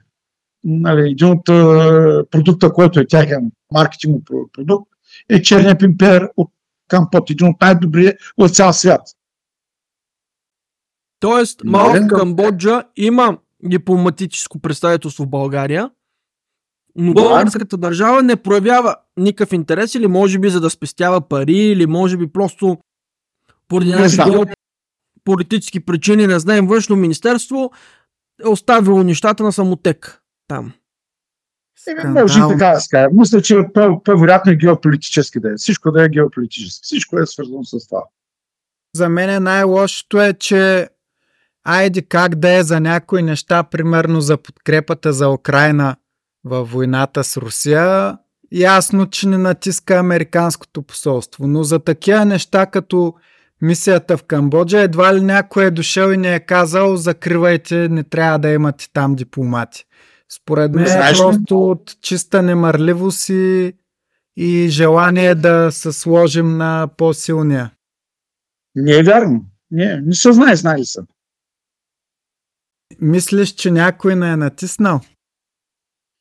нали, 0.64 1.10
един 1.10 1.28
от 1.28 1.44
продукта, 2.30 2.72
който 2.72 3.00
е 3.00 3.06
тяхен 3.06 3.52
маркетингов 3.72 4.22
продукт, 4.52 4.90
е 5.28 5.42
черния 5.42 5.78
пимпер 5.78 6.28
от 6.36 6.50
Кампот, 6.88 7.30
един 7.30 7.48
от 7.48 7.60
най-добрия 7.60 8.14
в 8.38 8.48
цял 8.48 8.72
свят. 8.72 9.00
Тоест, 11.20 11.60
малко 11.64 12.08
Камбоджа 12.08 12.84
има 12.96 13.38
дипломатическо 13.62 14.58
представителство 14.58 15.24
в 15.24 15.28
България, 15.28 15.90
но 16.96 17.14
българската 17.14 17.76
държава 17.76 18.22
не 18.22 18.36
проявява 18.36 18.96
никакъв 19.16 19.52
интерес 19.52 19.94
или 19.94 20.06
може 20.06 20.38
би 20.38 20.50
за 20.50 20.60
да 20.60 20.70
спестява 20.70 21.28
пари, 21.28 21.58
или 21.58 21.86
може 21.86 22.16
би 22.16 22.32
просто 22.32 22.78
поради 23.68 23.90
някакви 23.90 24.52
политически 25.24 25.80
причини, 25.80 26.26
не 26.26 26.38
знаем, 26.38 26.66
външно 26.66 26.96
министерство 26.96 27.70
е 28.44 28.48
оставило 28.48 29.02
нещата 29.02 29.42
на 29.42 29.52
самотек 29.52 30.22
там. 30.48 30.72
Е, 31.88 32.08
може 32.08 32.38
и 32.38 32.42
така 32.48 32.70
да 32.74 32.80
скажа. 32.80 33.08
Мисля, 33.12 33.42
че 33.42 33.56
по-вероятно 33.74 34.52
е 34.52 34.56
геополитически 34.56 35.40
да 35.40 35.52
е. 35.52 35.56
Всичко 35.56 35.92
да 35.92 36.04
е 36.04 36.08
геополитически. 36.08 36.84
Всичко 36.84 37.18
е 37.18 37.26
свързано 37.26 37.64
с 37.64 37.88
това. 37.88 38.02
За 38.96 39.08
мен 39.08 39.42
най-лошото 39.42 40.20
е, 40.20 40.32
че 40.32 40.88
айде 41.64 42.02
как 42.02 42.34
да 42.34 42.52
е 42.52 42.62
за 42.62 42.80
някои 42.80 43.22
неща, 43.22 43.62
примерно 43.62 44.20
за 44.20 44.36
подкрепата 44.36 45.12
за 45.12 45.30
Украина 45.30 45.96
във 46.44 46.70
войната 46.70 47.24
с 47.24 47.36
Русия, 47.36 48.18
ясно, 48.52 49.06
че 49.06 49.28
не 49.28 49.38
натиска 49.38 49.94
Американското 49.94 50.82
посолство. 50.82 51.46
Но 51.46 51.62
за 51.62 51.78
такива 51.78 52.24
неща, 52.24 52.66
като 52.66 53.14
мисията 53.62 54.16
в 54.16 54.24
Камбоджа, 54.24 54.80
едва 54.80 55.14
ли 55.14 55.20
някой 55.20 55.64
е 55.64 55.70
дошъл 55.70 56.10
и 56.10 56.16
не 56.16 56.34
е 56.34 56.40
казал, 56.40 56.96
закривайте, 56.96 57.88
не 57.88 58.04
трябва 58.04 58.38
да 58.38 58.48
имате 58.48 58.92
там 58.92 59.14
дипломати. 59.14 59.84
Според 60.28 60.74
мен 60.74 60.86
е 60.86 61.12
просто 61.16 61.70
от 61.70 61.96
чиста 62.00 62.42
немърливост 62.42 63.28
и, 63.28 63.72
и 64.36 64.68
желание 64.68 65.34
да 65.34 65.72
се 65.72 65.92
сложим 65.92 66.56
на 66.56 66.88
по-силния. 66.96 67.70
Не 68.74 68.98
е 68.98 69.02
вярно. 69.02 69.44
Не, 69.70 70.00
не 70.00 70.14
се 70.14 70.32
знае, 70.32 70.56
знали 70.56 70.84
са. 70.84 71.02
Мислиш, 73.00 73.48
че 73.48 73.70
някой 73.70 74.16
не 74.16 74.32
е 74.32 74.36
натиснал? 74.36 75.00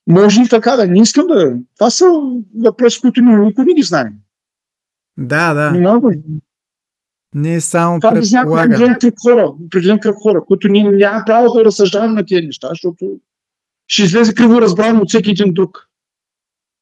Може 0.10 0.41
и 0.41 0.49
така 0.49 0.76
да. 0.76 0.88
Не 0.88 1.02
искам 1.02 1.28
да. 1.28 1.58
Това 1.78 1.89
са 1.89 2.06
въпроси, 2.56 3.02
които 3.02 3.22
никой 3.22 3.66
не 3.66 3.74
ги 3.74 3.84
знае. 3.84 4.12
Да, 5.18 5.54
да. 5.54 5.72
Много. 5.72 6.12
Ние 7.36 7.62
само 7.62 7.99
Това 7.99 8.14
предполагаме. 8.14 8.76
Това 8.76 8.91
е 8.91 8.99
кръг 8.99 9.14
хора, 9.24 9.54
определен 9.66 9.99
кръг 9.99 10.16
хора, 10.24 10.45
които 10.45 10.68
ние 10.68 10.91
нямаме 10.91 11.24
право 11.26 11.54
да 11.54 11.66
разсъждаваме 11.66 12.14
на 12.14 12.26
тези 12.26 12.45
неща, 12.45 12.70
защото 12.70 13.20
ще 13.88 14.04
излезе 14.04 14.34
криво 14.34 14.62
разбрано 14.62 15.02
от 15.02 15.10
всеки 15.10 15.32
един 15.32 15.54
друг. 15.54 15.88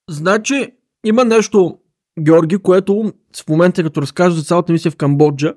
Значи, 0.10 0.74
има 1.06 1.26
нещо, 1.26 1.78
Георги, 2.20 2.58
което 2.58 3.14
в 3.46 3.50
момента, 3.50 3.84
като 3.84 4.02
разкажа 4.02 4.36
за 4.36 4.44
цялата 4.44 4.72
мисия 4.72 4.92
в 4.92 4.96
Камбоджа, 4.96 5.54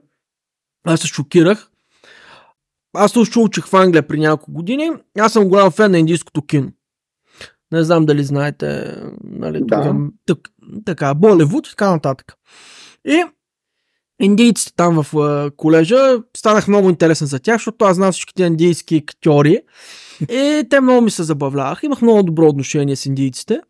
аз 0.85 1.01
се 1.01 1.07
шокирах. 1.07 1.71
Аз 2.95 3.13
също 3.13 3.43
учих 3.43 3.67
в 3.67 3.75
Англия 3.75 4.09
при 4.09 4.21
няколко 4.21 4.53
години. 4.53 4.91
Аз 5.19 5.33
съм 5.33 5.49
голям 5.49 5.71
фен 5.71 5.91
на 5.91 5.99
индийското 5.99 6.43
кино. 6.43 6.73
Не 7.73 7.85
знам 7.85 8.07
дали 8.07 8.25
знаете, 8.25 8.97
нали, 9.25 9.61
да. 9.63 9.95
тук, 10.27 10.39
така, 10.85 11.15
Боливуд 11.15 11.67
и 11.67 11.71
така 11.71 11.91
нататък. 11.91 12.35
И 13.05 13.25
индийците 14.21 14.73
там 14.77 15.03
в 15.03 15.51
колежа 15.57 16.19
станах 16.37 16.69
много 16.69 16.91
интересен 16.91 17.27
за 17.27 17.39
тях, 17.39 17.57
защото 17.57 17.85
аз 17.85 17.97
знам 17.97 18.13
всичките 18.13 18.43
индийски 18.43 18.97
актьори 18.97 19.61
и 20.21 20.65
те 20.71 20.81
много 20.81 21.01
ми 21.01 21.11
се 21.11 21.23
забавляваха. 21.23 21.87
Имах 21.87 22.03
много 22.03 22.23
добро 22.23 22.49
отношение 22.49 22.97
с 22.97 23.07
индийците. 23.07 23.61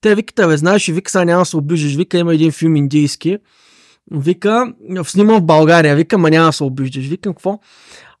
Те 0.00 0.14
викат, 0.14 0.48
бе, 0.48 0.56
знаеш, 0.56 0.88
вика, 0.88 1.10
сега 1.10 1.24
няма 1.24 1.40
да 1.40 1.46
се 1.46 1.56
обиждаш. 1.56 1.96
Вика, 1.96 2.18
има 2.18 2.34
един 2.34 2.52
филм 2.52 2.76
индийски. 2.76 3.38
Вика, 4.10 4.72
снимам 5.04 5.40
в 5.40 5.44
България. 5.44 5.96
Вика, 5.96 6.18
ма 6.18 6.30
няма 6.30 6.46
да 6.46 6.52
се 6.52 6.64
обиждаш. 6.64 7.06
Викам, 7.06 7.34
какво? 7.34 7.58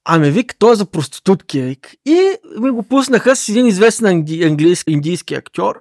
Ами 0.04 0.30
вик, 0.30 0.54
той 0.58 0.72
е 0.72 0.76
за 0.76 0.86
проститутки. 0.86 1.60
Вик. 1.60 1.94
И 2.06 2.30
ми 2.60 2.70
го 2.70 2.82
пуснаха 2.82 3.36
с 3.36 3.48
един 3.48 3.66
известен 3.66 4.06
анги, 4.06 4.44
английски, 4.44 4.92
индийски 4.92 5.34
актьор. 5.34 5.80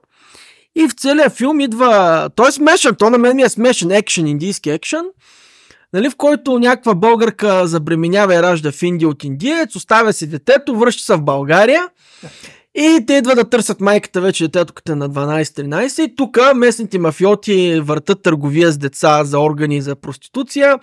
И 0.75 0.87
в 0.87 0.93
целия 0.93 1.29
филм 1.29 1.59
идва... 1.59 2.29
Той 2.35 2.49
е 2.49 2.51
смешен, 2.51 2.95
то 2.95 3.09
на 3.09 3.17
мен 3.17 3.35
ми 3.35 3.41
е 3.41 3.49
смешен 3.49 3.91
екшен, 3.91 4.27
индийски 4.27 4.69
екшен. 4.69 5.05
Нали, 5.93 6.09
в 6.09 6.15
който 6.15 6.59
някаква 6.59 6.95
българка 6.95 7.67
забременява 7.67 8.35
и 8.35 8.41
ражда 8.41 8.71
в 8.71 8.83
Индия 8.83 9.09
от 9.09 9.23
индиец, 9.23 9.75
оставя 9.75 10.13
си 10.13 10.27
детето, 10.27 10.75
връща 10.75 11.03
се 11.03 11.15
в 11.15 11.21
България 11.21 11.89
и 12.75 13.05
те 13.07 13.13
идват 13.13 13.35
да 13.35 13.49
търсят 13.49 13.81
майката 13.81 14.21
вече 14.21 14.43
детето 14.43 14.73
като 14.73 14.91
е 14.91 14.95
на 14.95 15.09
12-13 15.09 16.01
и 16.01 16.15
тук 16.15 16.37
местните 16.55 16.99
мафиоти 16.99 17.79
въртат 17.83 18.23
търговия 18.23 18.71
с 18.71 18.77
деца 18.77 19.23
за 19.23 19.39
органи 19.39 19.81
за 19.81 19.95
проституция, 19.95 20.79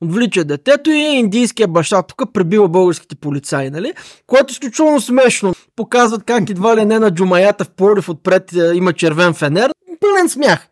отвлича 0.00 0.44
детето 0.44 0.90
и 0.90 0.98
индийския 0.98 1.68
баща 1.68 2.02
тук 2.02 2.32
пребива 2.32 2.68
българските 2.68 3.16
полицаи, 3.16 3.70
нали? 3.70 3.92
Което 4.26 4.50
е 4.50 4.52
изключително 4.52 5.00
смешно. 5.00 5.54
Показват 5.76 6.24
как 6.24 6.50
едва 6.50 6.76
ли 6.76 6.84
не 6.84 6.98
на 6.98 7.10
джумаята 7.10 7.64
в 7.64 7.70
Пловдив 7.70 8.08
отпред 8.08 8.52
е, 8.52 8.72
има 8.74 8.92
червен 8.92 9.34
фенер. 9.34 9.70
Пълен 10.00 10.28
смях. 10.28 10.68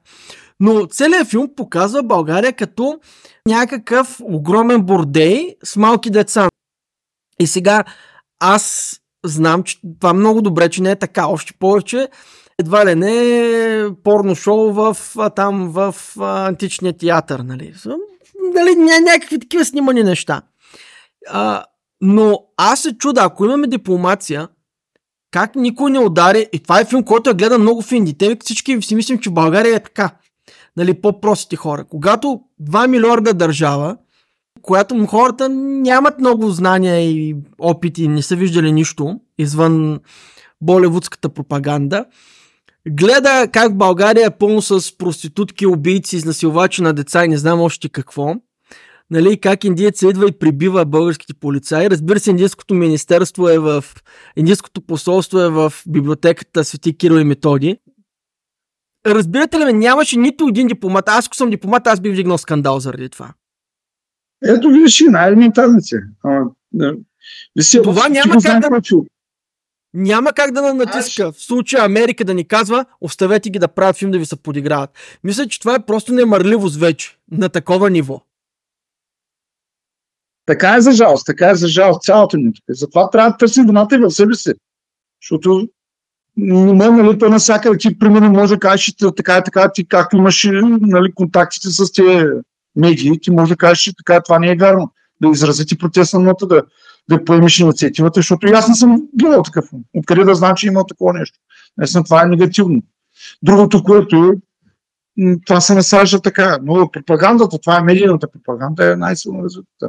Но 0.61 0.87
целият 0.87 1.29
филм 1.29 1.49
показва 1.57 2.03
България 2.03 2.53
като 2.53 3.01
някакъв 3.47 4.21
огромен 4.23 4.83
бордей 4.83 5.57
с 5.65 5.77
малки 5.77 6.11
деца. 6.11 6.49
И 7.41 7.47
сега 7.47 7.85
аз 8.41 8.95
знам, 9.25 9.63
че 9.63 9.81
това 10.01 10.13
много 10.13 10.43
добре, 10.43 10.69
че 10.69 10.83
не 10.83 10.91
е 10.91 10.97
така. 10.97 11.27
Още 11.27 11.53
повече 11.59 12.09
едва 12.59 12.87
ли 12.87 12.95
не 12.95 13.87
порно 14.05 14.35
шоу 14.35 14.73
в, 14.73 14.97
там 15.37 15.71
в 15.71 15.95
античния 16.21 16.93
театър, 16.93 17.41
нали? 17.41 17.75
нали 18.55 18.75
ня, 18.77 19.01
някакви 19.01 19.39
такива 19.39 19.65
снимани 19.65 20.03
неща. 20.03 20.43
А, 21.29 21.65
но 22.01 22.41
аз 22.57 22.81
се 22.81 22.99
чуда, 22.99 23.21
ако 23.25 23.45
имаме 23.45 23.67
дипломация, 23.67 24.49
как 25.31 25.55
никой 25.55 25.91
не 25.91 25.99
удари, 25.99 26.49
и 26.53 26.59
това 26.59 26.81
е 26.81 26.85
филм, 26.85 27.05
който 27.05 27.31
е 27.31 27.35
гледан 27.35 27.61
много 27.61 27.83
в 27.83 27.93
Инди. 27.93 28.19
Те 28.19 28.37
всички 28.41 28.83
си 28.83 28.95
мислим, 28.95 29.19
че 29.19 29.31
България 29.31 29.77
е 29.77 29.83
така. 29.83 30.11
Нали, 30.77 31.01
по-простите 31.01 31.57
хора. 31.57 31.85
Когато 31.85 32.41
2 32.63 32.87
милиарда 32.87 33.35
държава, 33.35 33.97
която 34.69 35.07
хората 35.07 35.49
нямат 35.49 36.19
много 36.19 36.51
знания 36.51 37.11
и 37.11 37.37
опити, 37.59 38.09
не 38.09 38.23
са 38.23 38.37
виждали 38.37 38.73
нищо 38.73 39.21
извън 39.39 40.01
боливудската 40.61 41.29
пропаганда, 41.29 42.05
гледа 42.89 43.49
как 43.53 43.77
България 43.77 44.27
е 44.27 44.39
пълно 44.39 44.63
с 44.63 44.99
проститутки, 44.99 45.67
убийци, 45.67 46.17
изнасилвачи 46.17 46.83
на 46.83 46.93
деца 46.93 47.25
и 47.25 47.29
не 47.29 47.37
знам 47.37 47.61
още 47.61 47.89
какво. 47.89 48.35
Нали, 49.11 49.41
как 49.41 49.65
индиец 49.65 50.03
идва 50.03 50.29
и 50.29 50.39
прибива 50.39 50.85
българските 50.85 51.35
полицаи. 51.35 51.91
Разбира 51.91 52.21
се, 52.21 52.31
индийското 52.31 52.75
министерство 52.75 53.49
е 53.49 53.59
в... 53.59 53.85
Индийското 54.37 54.81
посолство 54.81 55.41
е 55.41 55.49
в 55.49 55.73
библиотеката 55.89 56.65
Свети 56.65 56.99
Кирил 56.99 57.21
и 57.21 57.25
Методи. 57.25 57.77
Разбирате 59.07 59.59
ли, 59.59 59.73
нямаше 59.73 60.19
нито 60.19 60.49
един 60.49 60.67
дипломат. 60.67 61.09
Аз, 61.09 61.27
ако 61.27 61.37
съм 61.37 61.51
дипломат, 61.51 61.87
аз 61.87 62.01
би 62.01 62.11
вдигнал 62.11 62.39
скандал 62.39 62.81
заради 62.81 63.09
това. 63.09 63.33
Ето 64.45 64.69
виж 64.69 65.01
и 65.01 65.05
най-елементарните. 65.05 65.97
Това 67.83 68.09
няма 68.09 68.43
как 68.43 68.61
да... 68.61 68.81
Няма 69.95 70.33
как 70.33 70.53
да 70.53 70.75
натиска. 70.75 71.33
В 71.33 71.43
случая 71.43 71.85
Америка 71.85 72.25
да 72.25 72.35
ни 72.35 72.49
казва, 72.49 72.85
оставете 73.01 73.51
ги 73.51 73.59
да 73.59 73.69
правят 73.69 73.97
филм 73.97 74.11
да 74.11 74.19
ви 74.19 74.27
се 74.27 74.37
подиграват. 74.37 74.91
Мисля, 75.25 75.49
че 75.49 75.61
това 75.61 75.75
е 75.75 75.87
просто 75.87 76.13
немърливост 76.13 76.77
вече. 76.77 77.17
На 77.31 77.49
такова 77.49 77.91
ниво. 77.91 78.21
Така 80.47 80.75
е 80.75 80.81
за 80.81 80.93
жалост, 80.93 81.27
така 81.27 81.51
е 81.51 81.55
за 81.55 81.69
жалост 81.69 82.03
цялото 82.03 82.37
ни. 82.37 82.53
Затова 82.69 83.11
трябва 83.11 83.31
да 83.31 83.37
търсим 83.37 83.67
вината 83.67 83.97
и 83.97 83.99
в 83.99 84.11
себе 84.11 84.35
си. 84.35 84.53
Защото 85.23 85.69
не 86.37 86.89
нали, 86.89 87.19
то 87.19 87.29
навсякъде 87.29 87.79
ти, 87.79 87.99
примерно, 87.99 88.31
може 88.31 88.55
да 88.55 88.61
кажеш, 88.61 88.95
така 89.17 89.39
и 89.39 89.43
така, 89.45 89.73
ти 89.75 89.89
както 89.89 90.17
имаш 90.17 90.49
нали, 90.81 91.13
контактите 91.13 91.69
с 91.71 91.93
тези 91.93 92.25
медии, 92.79 93.21
ти 93.21 93.31
може 93.31 93.53
да 93.53 93.57
кажеш, 93.57 93.79
че 93.79 93.97
така 93.97 94.23
това 94.23 94.39
не 94.39 94.51
е 94.51 94.57
вярно. 94.57 94.93
Да 95.23 95.29
изразите 95.29 95.79
протестна 95.79 96.21
нота, 96.21 96.47
да, 96.47 96.63
да 97.11 97.25
поемеш 97.25 97.59
инициативата, 97.59 98.19
защото 98.19 98.49
и 98.49 98.51
аз 98.51 98.69
не 98.69 98.75
съм 98.75 99.03
гледал 99.15 99.43
такъв. 99.43 99.65
Откъде 99.97 100.25
да 100.25 100.35
знам, 100.35 100.55
че 100.57 100.67
има 100.67 100.87
такова 100.87 101.13
нещо. 101.13 101.39
Наистина 101.77 102.05
това 102.05 102.23
е 102.23 102.27
негативно. 102.27 102.83
Другото, 103.43 103.85
което 103.85 104.17
е, 104.17 105.37
това 105.47 105.61
се 105.61 105.75
насажда 105.75 106.21
така. 106.21 106.59
Но 106.63 106.91
пропагандата, 106.91 107.59
това 107.59 107.79
е 107.79 107.83
медийната 107.83 108.31
пропаганда, 108.31 108.93
е 108.93 108.97
най-силно 108.97 109.45
развитата. 109.45 109.89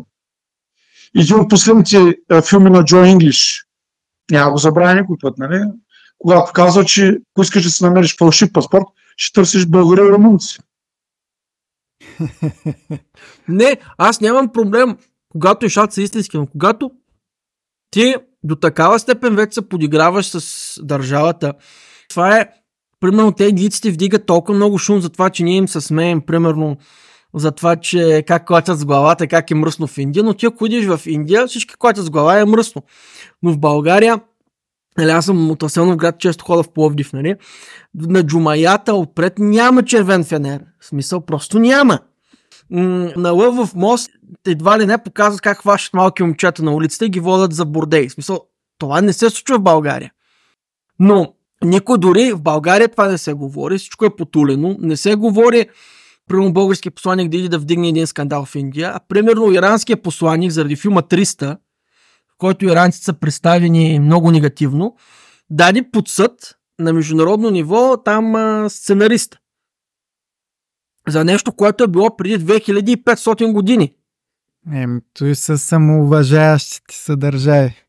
Един 1.16 1.40
от 1.40 1.50
последните 1.50 2.18
филми 2.50 2.70
на 2.70 2.86
Джо 2.86 3.04
Инглиш, 3.04 3.66
няма 4.32 4.52
го 4.52 4.58
забравя 4.58 4.96
никой 4.96 5.18
път, 5.22 5.38
нали? 5.38 5.64
Когато 6.18 6.52
казва, 6.54 6.86
че 6.86 7.18
ако 7.34 7.42
искаш 7.42 7.64
да 7.64 7.70
си 7.70 7.84
намериш 7.84 8.18
фалшив 8.18 8.54
паспорт, 8.54 8.86
ще 9.18 9.34
търсиш 9.34 9.66
българи 9.66 10.02
и 10.02 10.10
румънци. 10.10 10.60
Не, 13.48 13.78
аз 13.98 14.22
нямам 14.22 14.52
проблем, 14.52 14.98
когато 15.32 15.66
нещата 15.66 15.94
са 15.94 16.02
истински, 16.02 16.38
но 16.38 16.48
когато 16.48 16.92
ти 17.92 18.16
до 18.44 18.56
такава 18.56 19.00
степен 19.00 19.36
вече 19.36 19.54
се 19.54 19.70
подиграваш 19.70 20.26
с 20.26 20.80
държавата, 20.84 21.54
това 22.10 22.38
е, 22.38 22.50
примерно, 23.00 23.32
те 23.32 23.46
индийците 23.46 23.92
вдигат 23.92 24.26
толкова 24.26 24.56
много 24.56 24.78
шум 24.78 25.02
за 25.02 25.10
това, 25.10 25.30
че 25.30 25.44
ние 25.44 25.58
им 25.58 25.68
се 25.68 25.82
смеем, 25.82 26.22
примерно, 26.22 26.78
за 27.34 27.52
това, 27.52 27.76
че 27.76 28.24
как 28.28 28.48
клатят 28.48 28.80
с 28.80 28.86
главата, 28.86 29.28
как 29.28 29.52
е 29.52 29.56
мръсно 29.56 29.88
в 29.88 29.98
Индия, 29.98 30.24
но 30.24 30.34
ти 30.34 30.46
ако 30.46 30.66
идиш 30.66 30.86
в 30.86 31.02
Индия, 31.06 31.48
всички 31.48 31.76
клатят 31.80 32.06
с 32.06 32.10
глава 32.10 32.40
е 32.40 32.46
мръсно. 32.46 32.84
Но 33.44 33.52
в 33.52 33.60
България, 33.60 34.20
нали, 35.00 35.12
аз 35.12 35.26
съм 35.26 35.52
от 35.52 35.64
в 35.64 35.96
град, 35.96 36.20
често 36.20 36.46
хода 36.46 36.64
в 36.64 36.74
Пловдив, 36.74 37.14
нали? 37.14 37.36
На 37.96 38.24
джумаята 38.24 38.94
отпред 38.94 39.40
няма 39.40 39.84
червен 39.84 40.24
фенер. 40.24 40.62
В 40.80 40.86
смисъл, 40.86 41.22
просто 41.22 41.60
няма 41.60 42.00
на 42.70 43.32
Лъв 43.32 43.56
в 43.56 43.76
мост 43.76 44.12
едва 44.48 44.80
ли 44.80 44.86
не 44.86 45.04
показват 45.04 45.42
как 45.42 45.58
хващат 45.58 45.94
малки 45.94 46.24
момчета 46.24 46.64
на 46.64 46.74
улицата 46.74 47.06
и 47.06 47.10
ги 47.10 47.20
водят 47.20 47.54
за 47.54 47.66
бордей. 47.66 48.10
В 48.10 48.12
смисъл, 48.12 48.42
това 48.80 49.02
не 49.02 49.14
се 49.14 49.30
случва 49.30 49.58
в 49.58 49.62
България. 49.62 50.12
Но 51.00 51.34
никой 51.64 51.98
дори 51.98 52.32
в 52.34 52.42
България 52.42 52.88
това 52.88 53.08
не 53.08 53.18
се 53.18 53.34
говори, 53.34 53.78
всичко 53.78 54.06
е 54.06 54.16
потулено, 54.16 54.78
не 54.80 54.98
се 54.98 55.16
говори 55.16 55.70
примерно 56.28 56.54
български 56.54 56.90
посланник 56.90 57.30
да 57.30 57.38
иде 57.38 57.50
да 57.50 57.60
вдигне 57.60 57.88
един 57.88 58.08
скандал 58.08 58.46
в 58.46 58.56
Индия, 58.56 58.92
а 58.96 59.00
примерно 59.10 59.52
иранския 59.52 60.02
посланник 60.02 60.52
заради 60.52 60.76
филма 60.76 61.02
300, 61.02 61.56
в 61.56 61.58
който 62.40 62.66
иранците 62.66 63.06
са 63.06 63.14
представени 63.14 64.00
много 64.00 64.32
негативно, 64.32 64.96
даде 65.50 65.92
под 65.92 66.08
съд 66.08 66.58
на 66.80 66.94
международно 66.94 67.50
ниво 67.50 67.98
там 68.04 68.36
а, 68.36 68.70
сценариста 68.70 69.40
за 71.08 71.26
нещо, 71.26 71.56
което 71.56 71.84
е 71.84 71.88
било 71.88 72.18
преди 72.18 72.46
2500 72.46 73.54
години. 73.54 73.96
Ем, 74.74 75.02
той 75.14 75.36
са 75.36 75.58
самоуважаващите 75.58 76.96
се 76.96 77.16
държави. 77.16 77.86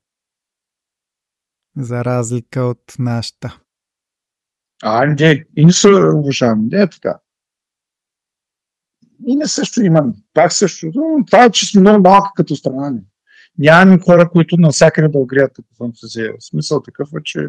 За 1.76 2.04
разлика 2.04 2.60
от 2.60 2.94
нашата. 2.98 3.60
А, 4.82 5.06
не, 5.06 5.44
и 5.56 5.64
не 5.64 5.72
са 5.72 5.88
уважавани. 6.16 6.68
Не 6.72 6.82
е 6.82 6.90
така. 6.90 7.18
И 9.26 9.36
не 9.36 9.46
също 9.46 9.82
имам. 9.82 10.14
Пак 10.34 10.52
също. 10.52 10.92
Това 11.26 11.44
е, 11.44 11.50
че 11.50 11.66
сме 11.66 11.80
много 11.80 12.02
малка 12.02 12.30
като 12.36 12.56
страна. 12.56 12.90
Не. 12.90 13.00
Нямаме 13.58 13.98
хора, 13.98 14.30
които 14.30 14.56
навсякъде 14.56 15.08
да 15.08 15.18
огрият 15.18 15.52
като 15.54 15.68
фантазия. 15.78 16.34
Смисъл 16.40 16.82
такъв 16.82 17.08
е, 17.18 17.22
че 17.24 17.48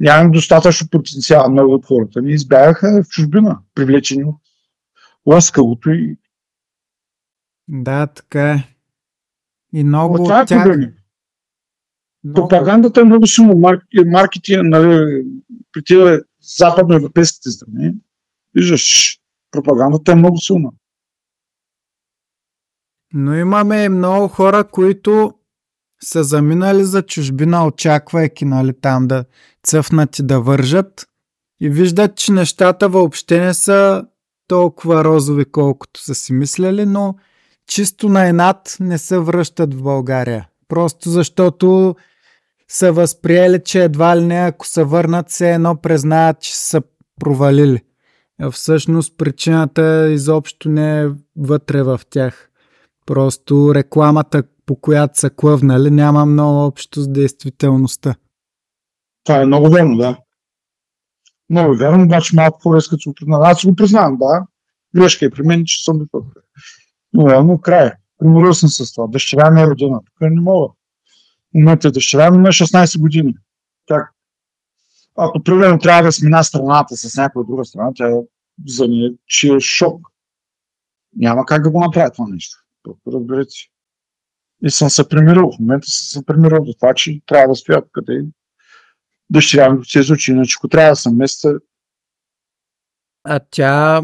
нямаме 0.00 0.30
достатъчно 0.30 0.88
потенциал. 0.88 1.50
Много 1.50 1.74
от 1.74 1.86
хората 1.86 2.22
ни 2.22 2.32
избягаха 2.32 3.02
в 3.02 3.08
чужбина, 3.08 3.58
привлечени 3.74 4.24
от 4.24 4.36
ласкавото 5.26 5.90
и... 5.90 6.16
Да, 7.68 8.06
така 8.06 8.52
е. 8.52 8.64
И 9.72 9.84
много 9.84 10.16
това 10.16 10.40
е 10.40 10.46
тях... 10.46 10.66
Много... 10.66 10.86
Пропагандата 12.34 13.00
е 13.00 13.04
много 13.04 13.26
силно. 13.26 13.74
Маркетинг 14.06 14.62
нали, 14.62 15.24
при 15.72 16.20
западноевропейските 16.40 17.50
страни. 17.50 17.94
Виждаш, 18.54 19.18
пропагандата 19.50 20.12
е 20.12 20.14
много 20.14 20.38
силна. 20.38 20.70
Но 23.14 23.34
имаме 23.34 23.88
много 23.88 24.28
хора, 24.28 24.64
които 24.64 25.34
са 26.04 26.24
заминали 26.24 26.84
за 26.84 27.02
чужбина, 27.02 27.66
очаквайки 27.66 28.44
нали, 28.44 28.72
там 28.80 29.06
да 29.06 29.24
цъфнат 29.62 30.18
и 30.18 30.22
да 30.22 30.40
вържат 30.40 31.06
и 31.60 31.68
виждат, 31.68 32.16
че 32.16 32.32
нещата 32.32 32.88
въобще 32.88 33.40
не 33.40 33.54
са 33.54 34.04
толкова 34.48 35.04
розови, 35.04 35.44
колкото 35.44 36.00
са 36.00 36.14
си 36.14 36.32
мисляли, 36.32 36.86
но 36.86 37.14
чисто 37.66 38.08
на 38.08 38.26
енат 38.26 38.76
не 38.80 38.98
се 38.98 39.18
връщат 39.18 39.74
в 39.74 39.82
България. 39.82 40.48
Просто 40.68 41.10
защото 41.10 41.96
са 42.68 42.92
възприели, 42.92 43.60
че 43.64 43.84
едва 43.84 44.16
ли 44.16 44.24
не, 44.24 44.34
ако 44.34 44.66
се 44.66 44.84
върнат, 44.84 45.30
се 45.30 45.52
едно 45.52 45.76
признаят, 45.76 46.40
че 46.40 46.56
са 46.56 46.82
провалили. 47.20 47.80
А 48.40 48.50
всъщност 48.50 49.18
причината 49.18 50.10
изобщо 50.10 50.68
не 50.68 51.02
е 51.02 51.08
вътре 51.36 51.82
в 51.82 52.00
тях. 52.10 52.48
Просто 53.06 53.74
рекламата 53.74 54.42
по 54.66 54.76
която 54.76 55.18
са 55.18 55.30
клъвнали, 55.30 55.90
няма 55.90 56.26
много 56.26 56.66
общо 56.66 57.00
с 57.00 57.08
действителността. 57.08 58.14
Това 59.24 59.40
е 59.40 59.46
много 59.46 59.70
верно, 59.70 59.96
да. 59.96 60.18
Много 61.50 61.72
е 61.72 61.76
верно, 61.76 62.04
обаче 62.04 62.36
малко 62.36 62.60
по-резко 62.62 62.96
се 63.00 63.14
признава. 63.14 63.48
Аз 63.48 63.66
го 63.66 63.76
признавам, 63.76 64.16
да. 64.16 64.46
Грешка 64.96 65.26
е 65.26 65.30
при 65.30 65.42
мен, 65.42 65.64
че 65.64 65.84
съм 65.84 65.98
бил 65.98 66.26
Но 67.12 67.30
реално 67.30 67.60
край. 67.60 67.90
Примирил 68.18 68.54
съм 68.54 68.68
с 68.68 68.92
това. 68.94 69.06
Дъщеря 69.06 69.50
ми 69.50 69.60
е 69.60 69.66
родена. 69.66 70.00
Тук 70.04 70.20
не 70.20 70.40
мога. 70.40 70.72
Момента 71.54 71.90
дъщеря 71.90 72.30
ми 72.30 72.38
на 72.38 72.48
16 72.48 73.00
години. 73.00 73.34
Как? 73.88 74.12
Ако 75.16 75.42
примерно 75.42 75.78
трябва 75.78 76.02
да 76.02 76.12
смина 76.12 76.42
страната 76.42 76.96
с 76.96 77.16
някоя 77.16 77.46
друга 77.46 77.64
страна, 77.64 77.90
тя 77.94 78.10
за 78.66 78.88
нея, 78.88 79.12
е 79.44 79.60
шок. 79.60 80.08
Няма 81.16 81.46
как 81.46 81.62
да 81.62 81.70
го 81.70 81.80
направя 81.80 82.10
това 82.10 82.28
нещо. 82.28 82.61
Разберете. 83.06 83.54
И 84.64 84.70
съм 84.70 84.90
се 84.90 85.08
примирил. 85.08 85.50
В 85.50 85.58
момента 85.58 85.86
съм 85.86 86.20
се 86.20 86.26
примирил 86.26 86.64
до 86.64 86.72
това, 86.72 86.94
че 86.94 87.20
трябва 87.26 87.48
да 87.48 87.54
стоя 87.54 87.82
къде 87.92 88.24
дъщеря 89.32 89.74
ми 89.74 89.84
се 89.84 90.00
изучи, 90.00 90.30
иначе 90.30 90.56
ако 90.58 90.68
трябва 90.68 90.92
да 90.92 90.96
съм 90.96 91.16
места. 91.16 91.54
А 93.24 93.40
тя, 93.50 94.02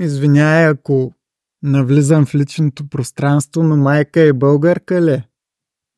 извиняй, 0.00 0.66
ако 0.66 1.14
навлизам 1.62 2.26
в 2.26 2.34
личното 2.34 2.88
пространство, 2.88 3.62
но 3.62 3.76
майка 3.76 4.20
е 4.20 4.32
българка 4.32 5.02
ли? 5.02 5.22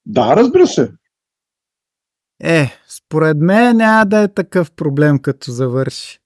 Да, 0.06 0.36
разбира 0.36 0.66
се. 0.66 0.92
Е, 2.42 2.70
според 2.88 3.36
мен 3.36 3.76
няма 3.76 4.06
да 4.06 4.18
е 4.20 4.34
такъв 4.34 4.72
проблем, 4.72 5.18
като 5.18 5.50
завърши. 5.50 6.18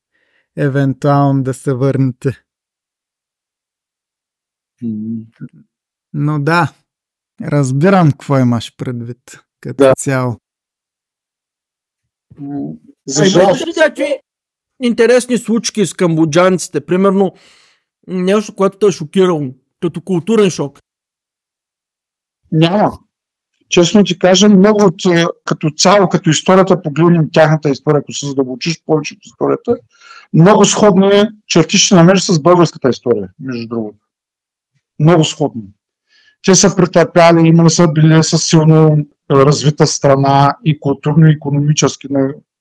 Евентуално 0.57 1.43
да 1.43 1.55
се 1.55 1.75
върнете. 1.75 2.45
Но 6.13 6.39
да, 6.39 6.73
разбирам 7.43 8.11
какво 8.11 8.39
имаш 8.39 8.77
предвид 8.77 9.41
като 9.61 9.85
да. 9.85 9.95
цяло. 9.95 10.37
За 13.07 13.25
жалост. 13.25 13.67
някакви 13.77 14.19
интересни 14.83 15.39
случки 15.39 15.87
с 15.87 15.95
камбоджанците? 15.95 16.87
Примерно 16.87 17.35
нещо, 18.09 18.55
което 18.55 18.79
те 18.79 18.87
е 18.87 18.93
шокирало, 18.93 19.55
като 19.81 20.01
културен 20.01 20.51
шок. 20.51 20.79
Няма. 22.53 22.99
Честно 23.69 24.05
ти 24.05 24.19
кажа, 24.19 24.49
много 24.49 24.85
от, 24.85 25.05
е, 25.07 25.25
като 25.45 25.71
цяло, 25.71 26.09
като 26.09 26.31
историята, 26.31 26.83
погледнем 26.83 27.29
тяхната 27.33 27.71
история, 27.71 27.99
ако 28.01 28.13
се 28.13 28.27
задълбочиш 28.27 28.83
повече 28.87 29.15
от 29.15 29.27
историята, 29.27 29.77
много 30.33 30.65
сходни 30.65 31.23
черти 31.47 31.79
ще 31.79 31.95
намериш 31.95 32.23
с 32.23 32.43
българската 32.43 32.89
история, 32.89 33.29
между 33.41 33.69
другото. 33.69 33.99
Много 35.01 35.25
сходни. 35.25 35.63
Те 36.47 36.55
са 36.55 36.77
претърпяли, 36.77 37.49
имали 37.49 37.71
са 37.71 37.89
били 37.89 38.23
с 38.23 38.39
силно 38.39 39.07
развита 39.31 39.87
страна 39.87 40.57
и 40.65 40.81
културно-економически 40.81 42.09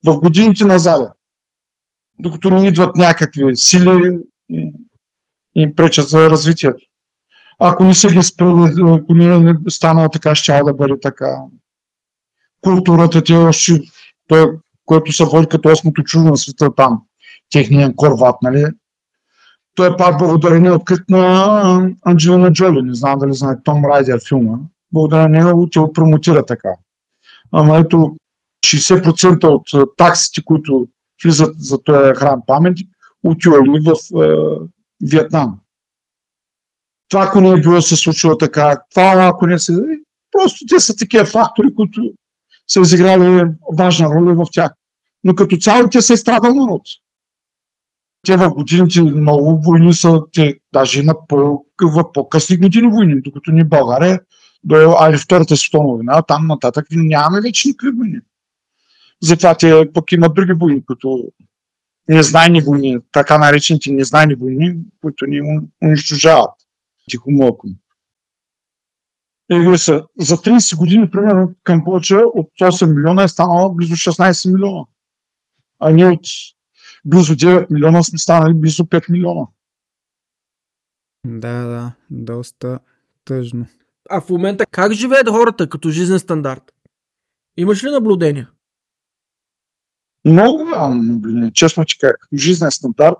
в 0.05 0.19
годините 0.19 0.65
назад. 0.65 1.13
Докато 2.19 2.49
не 2.49 2.67
идват 2.67 2.95
някакви 2.95 3.55
сили 3.55 4.19
и 4.49 4.73
им 5.55 5.75
пречат 5.75 6.09
за 6.09 6.29
развитието. 6.29 6.85
Ако 7.59 7.83
не 7.83 7.93
се 7.93 8.07
ги 8.07 8.23
спрели, 8.23 8.73
ако 8.79 9.13
не 9.13 9.49
е 9.49 9.53
станало 9.69 10.09
така, 10.09 10.35
ще 10.35 10.63
да 10.63 10.73
бъде 10.73 10.99
така. 11.01 11.37
Културата 12.61 13.23
ти 13.23 13.33
е 13.33 13.51
той, 14.27 14.51
което 14.85 15.11
се 15.11 15.25
води 15.25 15.47
като 15.47 15.69
осмото 15.69 16.03
чудо 16.03 16.23
на 16.23 16.37
света 16.37 16.75
там, 16.75 17.01
техния 17.51 17.95
корват, 17.95 18.35
нали? 18.41 18.65
Той 19.79 19.93
е 19.93 19.97
пак 19.97 20.17
благодарение 20.17 20.71
открит 20.71 21.09
на 21.09 21.91
Анджелина 22.05 22.53
Джоли, 22.53 22.81
не 22.81 22.93
знам 22.93 23.19
дали 23.19 23.33
знае 23.33 23.63
Том 23.63 23.85
Райдер 23.85 24.19
филма. 24.27 24.57
Благодарение 24.93 25.43
него 25.43 25.69
те 25.71 25.79
промотира 25.93 26.45
така. 26.45 26.69
Ама 27.51 27.77
ето 27.77 28.15
60% 28.65 29.43
от 29.43 29.97
таксите, 29.97 30.41
които 30.45 30.87
влизат 31.23 31.55
за 31.59 31.83
този 31.83 32.15
храм 32.15 32.41
паметник, 32.47 32.89
отивали 33.23 33.79
в 33.85 34.23
е, 34.23 34.35
Виетнам. 35.01 35.59
Това 37.09 37.23
ако 37.23 37.41
не 37.41 37.49
е 37.49 37.61
било 37.61 37.81
се 37.81 37.95
случило 37.95 38.37
така, 38.37 38.81
това 38.89 39.31
ако 39.33 39.47
не 39.47 39.59
се... 39.59 39.73
Просто 40.31 40.65
те 40.69 40.79
са 40.79 40.95
такива 40.95 41.25
фактори, 41.25 41.75
които 41.75 42.01
са 42.67 42.79
изиграли 42.81 43.51
важна 43.77 44.09
роля 44.09 44.33
в 44.33 44.45
тях. 44.51 44.71
Но 45.23 45.35
като 45.35 45.57
цяло 45.57 45.89
те 45.89 46.01
са 46.01 46.13
изстрадал 46.13 46.53
народ. 46.53 46.81
Те 48.25 48.37
в 48.37 48.49
годините 48.49 49.01
много 49.01 49.61
войни 49.61 49.93
са, 49.93 50.21
те 50.33 50.59
даже 50.73 51.03
на 51.03 51.27
по, 51.27 51.65
в 51.81 52.11
по-късни 52.13 52.57
години 52.57 52.87
войни, 52.87 53.21
докато 53.21 53.51
ни 53.51 53.63
България 53.63 54.21
до 54.63 54.95
али 54.99 55.17
Втората 55.17 55.57
световна 55.57 55.93
война, 55.93 56.21
там 56.21 56.47
нататък 56.47 56.87
нямаме 56.91 57.41
вече 57.41 57.67
никакви 57.67 57.97
войни. 57.97 58.19
Затова 59.21 59.55
те 59.55 59.93
пък 59.93 60.11
имат 60.11 60.33
други 60.33 60.53
войни, 60.53 60.85
които 60.85 61.31
незнайни 62.07 62.61
войни, 62.61 62.97
така 63.11 63.37
наречените 63.37 63.91
незнайни 63.91 64.35
войни, 64.35 64.75
които 65.01 65.25
ни 65.25 65.41
унищожават 65.83 66.51
тихомълком. 67.09 67.71
Е, 69.51 69.77
са, 69.77 70.03
за 70.19 70.37
30 70.37 70.77
години, 70.77 71.11
примерно, 71.11 71.53
Камбоджа 71.63 72.17
от 72.17 72.49
8 72.61 72.95
милиона 72.95 73.23
е 73.23 73.27
станала 73.27 73.73
близо 73.73 73.93
16 73.93 74.53
милиона. 74.53 74.85
А 75.79 75.91
ние 75.91 76.07
от 76.07 76.21
близо 77.05 77.35
9 77.35 77.67
милиона 77.69 78.03
сме 78.03 78.19
станали 78.19 78.53
близо 78.53 78.83
5 78.83 79.11
милиона. 79.11 79.47
Да, 81.27 81.65
да, 81.65 81.91
доста 82.09 82.79
тъжно. 83.25 83.65
А 84.09 84.21
в 84.21 84.29
момента 84.29 84.65
как 84.65 84.93
живеят 84.93 85.29
хората 85.29 85.69
като 85.69 85.89
жизнен 85.89 86.19
стандарт? 86.19 86.73
Имаш 87.57 87.83
ли 87.83 87.89
наблюдения? 87.89 88.49
Много 90.25 90.65
малко 90.65 90.95
наблюдения. 90.95 91.51
Честно 91.51 91.85
ти 91.85 91.97
как. 91.97 92.27
Жизнен 92.33 92.71
стандарт. 92.71 93.17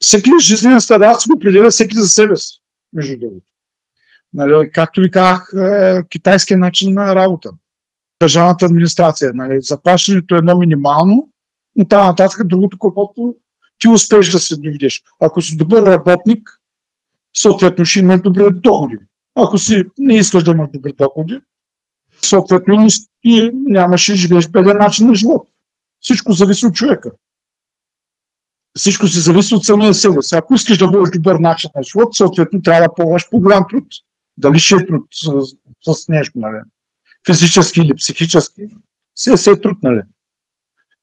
Всеки 0.00 0.30
жизнен 0.40 0.80
стандарт 0.80 1.20
се 1.20 1.32
определя 1.32 1.70
всеки 1.70 1.96
за 1.96 2.08
себе 2.08 2.36
си, 2.36 2.62
между 2.92 3.18
другото. 3.18 3.46
Нали, 4.32 4.70
както 4.72 5.00
ви 5.00 5.10
казах, 5.10 5.52
е, 5.56 6.02
китайският 6.08 6.60
начин 6.60 6.94
на 6.94 7.14
работа. 7.14 7.50
Държавната 8.20 8.66
администрация. 8.66 9.32
Нали, 9.34 9.62
заплащането 9.62 10.34
е 10.34 10.38
едно 10.38 10.58
минимално, 10.58 11.28
но 11.76 11.84
там 11.84 12.06
нататък 12.06 12.46
другото, 12.46 12.78
което 12.78 13.34
ти 13.78 13.88
успееш 13.88 14.30
да 14.30 14.38
се 14.38 14.56
доведеш. 14.56 15.02
Ако 15.20 15.42
си 15.42 15.56
добър 15.56 15.82
работник, 15.82 16.50
съответно 17.36 17.84
ще 17.84 17.98
имаш 17.98 18.20
добри 18.20 18.50
доходи. 18.50 18.98
Ако 19.34 19.58
си 19.58 19.84
не 19.98 20.16
искаш 20.16 20.44
да 20.44 20.50
имаш 20.50 20.68
добри 20.72 20.92
доходи, 20.92 21.40
съответно 22.22 22.88
и 23.24 23.50
нямаше 23.54 24.14
живееш 24.14 24.48
беден 24.48 24.78
начин 24.78 25.06
на 25.06 25.14
живот. 25.14 25.48
Всичко 26.00 26.32
зависи 26.32 26.66
от 26.66 26.74
човека. 26.74 27.10
Всичко 28.78 29.06
си 29.06 29.20
зависи 29.20 29.54
от 29.54 29.64
самия 29.64 29.94
себе 29.94 30.22
си. 30.22 30.34
Ако 30.36 30.54
искаш 30.54 30.78
да 30.78 30.88
бъдеш 30.88 31.10
добър 31.10 31.34
начин 31.34 31.70
на 31.76 31.82
живот, 31.82 32.14
съответно 32.14 32.62
трябва 32.62 32.82
да 32.82 32.94
полагаш 32.94 33.30
по-голям 33.30 33.64
труд. 33.70 33.84
Дали 34.38 34.58
ще 34.58 34.74
е 34.74 34.86
труд 34.86 35.06
с, 35.12 35.30
с 35.94 36.08
нещо, 36.08 36.38
нали? 36.38 36.60
Физически 37.26 37.80
или 37.80 37.94
психически, 37.94 38.62
се, 39.14 39.36
се 39.36 39.50
е 39.50 39.60
труд, 39.60 39.78
нали? 39.82 40.00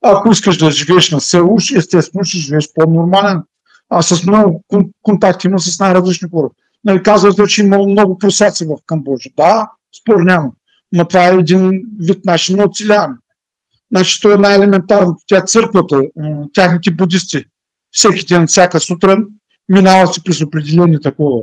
Ако 0.03 0.31
искаш 0.31 0.57
да 0.57 0.71
живееш 0.71 1.11
на 1.11 1.21
село, 1.21 1.57
естествено 1.75 2.23
ще 2.23 2.37
живееш 2.37 2.69
по-нормален. 2.73 3.41
А 3.89 4.01
с 4.01 4.25
много 4.25 4.63
контакти 5.01 5.47
има 5.47 5.59
с 5.59 5.79
най-различни 5.79 6.29
хора. 6.29 6.49
Нали, 6.83 7.03
казвате, 7.03 7.47
че 7.47 7.61
има 7.63 7.77
много 7.77 8.17
просаци 8.17 8.65
в 8.65 8.77
Камбоджа. 8.85 9.29
Да, 9.37 9.69
спор 10.01 10.21
няма. 10.21 10.51
Но 10.91 11.07
това 11.07 11.27
е 11.27 11.35
един 11.35 11.81
вид 11.99 12.25
начин 12.25 12.57
на 12.57 12.63
оцеляване. 12.63 13.15
Значи, 13.91 14.21
това 14.21 14.33
е 14.33 14.37
най-елементарно. 14.37 15.17
Тя 15.27 15.41
църквата, 15.41 16.01
тяхните 16.53 16.91
будисти, 16.91 17.45
всеки 17.91 18.25
ден, 18.25 18.47
всяка 18.47 18.79
сутрин, 18.79 19.25
минават 19.69 20.13
си 20.13 20.23
през 20.23 20.41
определени 20.41 21.01
такова 21.01 21.41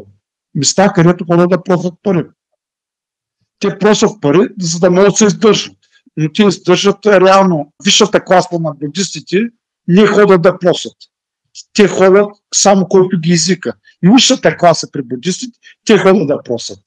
места, 0.54 0.92
където 0.92 1.24
ходят 1.24 1.50
да 1.50 1.62
просят 1.62 1.94
пари. 2.02 2.24
Те 3.58 3.78
просят 3.78 4.20
пари, 4.20 4.48
за 4.60 4.78
да 4.78 4.90
могат 4.90 5.10
да 5.10 5.16
се 5.16 5.24
издържат. 5.24 5.76
Но 6.16 6.32
те 6.32 6.42
издържат 6.42 7.06
реално. 7.06 7.72
Висшата 7.84 8.24
класа 8.24 8.58
на 8.60 8.74
будистите 8.74 9.40
не 9.88 10.06
ходят 10.06 10.42
да 10.42 10.58
просят. 10.58 10.96
Те 11.72 11.88
ходят 11.88 12.28
само 12.54 12.88
който 12.88 13.18
ги 13.20 13.32
езика. 13.32 13.72
Нишата 14.02 14.56
класа 14.56 14.90
при 14.92 15.02
будистите, 15.02 15.58
те 15.86 15.98
ходят 15.98 16.26
да 16.26 16.42
просят. 16.42 16.78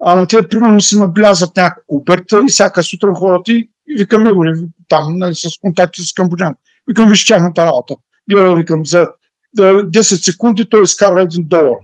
А 0.00 0.26
те, 0.26 0.48
примерно, 0.48 0.80
си 0.80 0.98
наблязат 0.98 1.56
някакво 1.56 1.96
обекта 1.96 2.42
и 2.48 2.50
всяка 2.50 2.82
сутрин 2.82 3.14
ходят 3.14 3.48
и, 3.48 3.70
и 3.88 3.94
викаме 3.94 4.32
го 4.32 4.44
там 4.88 5.18
нали, 5.18 5.34
с 5.34 5.48
контакти 5.60 6.02
с 6.02 6.12
камбоджан. 6.12 6.54
Викам, 6.88 7.08
виж 7.08 7.26
тяхната 7.26 7.66
работа. 7.66 7.94
Гледа, 8.30 8.54
викам, 8.54 8.86
за 8.86 9.08
10 9.56 10.00
секунди 10.00 10.68
той 10.68 10.82
изкарва 10.82 11.22
един 11.22 11.48
долар. 11.48 11.78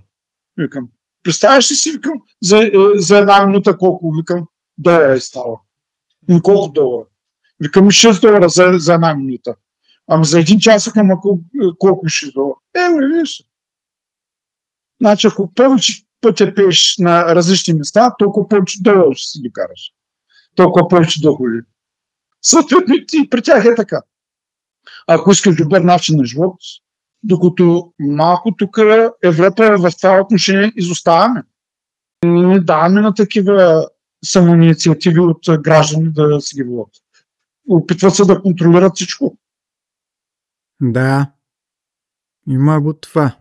Викам, 0.56 0.88
представяш 1.22 1.70
ли 1.70 1.74
си, 1.74 1.92
викам, 1.92 2.12
за, 2.42 2.58
е, 2.58 2.70
за 2.94 3.18
една 3.18 3.46
минута 3.46 3.78
колко, 3.78 4.12
викам, 4.12 4.46
долара 4.78 5.12
е 5.12 5.20
става. 5.20 5.60
И 6.30 6.40
колко 6.42 6.72
долара? 6.72 7.04
Викам, 7.60 7.86
6 7.86 8.20
долара 8.20 8.48
за, 8.48 8.72
за 8.74 8.94
една 8.94 9.14
минута. 9.14 9.54
Ама 10.08 10.24
за 10.24 10.40
един 10.40 10.58
час, 10.58 10.86
викам, 10.86 11.08
колко, 11.08 11.40
колко 11.78 12.08
ще 12.08 12.30
долара? 12.30 12.54
Е, 12.74 13.18
виж. 13.18 13.44
Значи, 15.00 15.26
ако 15.26 15.54
повече 15.54 16.02
пътя 16.20 16.54
пееш 16.54 16.96
на 16.98 17.34
различни 17.34 17.74
места, 17.74 18.14
толкова 18.18 18.48
повече 18.48 18.82
долу 18.82 19.14
ще 19.14 19.30
си 19.30 19.40
ги 19.40 19.52
караш. 19.52 19.92
Толкова 20.54 20.88
повече 20.88 21.20
доходи. 21.20 21.58
Съответно 22.42 22.94
и 22.94 23.28
при 23.30 23.42
тях 23.42 23.64
е 23.64 23.74
така. 23.74 24.00
Ако 25.06 25.30
искаш 25.30 25.56
добър 25.56 25.80
начин 25.80 26.16
на 26.16 26.24
живот, 26.24 26.56
докато 27.22 27.92
малко 28.00 28.56
тук 28.56 28.78
Европа 29.24 29.76
в 29.78 29.90
това 30.00 30.20
отношение 30.20 30.72
изоставаме. 30.76 31.42
Не 32.24 32.60
даваме 32.60 33.00
на 33.00 33.14
такива 33.14 33.86
самоинициативи 34.24 35.20
от 35.20 35.44
граждани 35.60 36.12
да 36.12 36.40
си 36.40 36.56
ги 36.56 36.62
водят. 36.62 37.02
Опитват 37.68 38.14
се 38.14 38.24
да 38.24 38.42
контролират 38.42 38.94
всичко. 38.94 39.36
Да. 40.80 41.30
Има 42.48 42.80
го 42.80 42.92
това. 42.92 43.36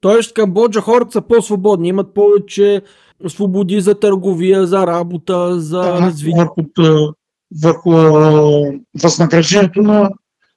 Тоест, 0.00 0.34
Камбоджа 0.34 0.80
хората 0.80 1.12
са 1.12 1.22
по-свободни, 1.22 1.88
имат 1.88 2.14
повече 2.14 2.82
свободи 3.28 3.80
за 3.80 4.00
търговия, 4.00 4.66
за 4.66 4.86
работа, 4.86 5.60
за 5.60 5.78
да, 5.78 6.00
развитие. 6.00 6.38
Върху, 6.38 6.62
върху 7.62 7.90
възнаграждението 9.02 9.82
на 9.82 10.10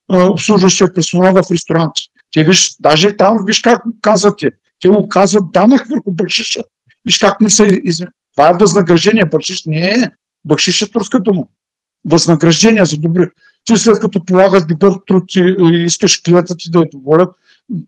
обслужващия 0.09 0.93
персонал 0.93 1.33
в 1.33 1.51
ресторанти. 1.51 2.01
Те 2.33 2.43
виж, 2.43 2.75
даже 2.79 3.17
там, 3.17 3.45
виж 3.45 3.59
как 3.61 3.83
казвате, 4.01 4.51
те 4.79 4.89
му 4.89 5.09
казват 5.09 5.51
данък 5.51 5.87
върху 5.89 6.11
бършиша. 6.11 6.63
Виж 7.05 7.17
как 7.17 7.41
не 7.41 7.49
се 7.49 7.81
из... 7.83 8.01
Това 8.39 8.49
е 8.49 8.57
възнаграждение, 8.59 9.25
бършиш 9.25 9.65
не 9.65 9.89
е. 9.89 10.11
Бършиш 10.45 10.81
е 10.81 10.91
турска 10.91 11.19
дума. 11.19 11.43
Възнаграждение 12.05 12.85
за 12.85 12.97
добри. 12.97 13.27
Ти 13.65 13.77
след 13.77 13.99
като 13.99 14.25
полагаш 14.25 14.65
добър 14.65 14.93
труд 15.07 15.23
и 15.35 15.55
искаш 15.85 16.21
клиента 16.25 16.55
ти 16.57 16.71
да 16.71 16.79
е 16.79 16.89
доволен, 16.93 17.27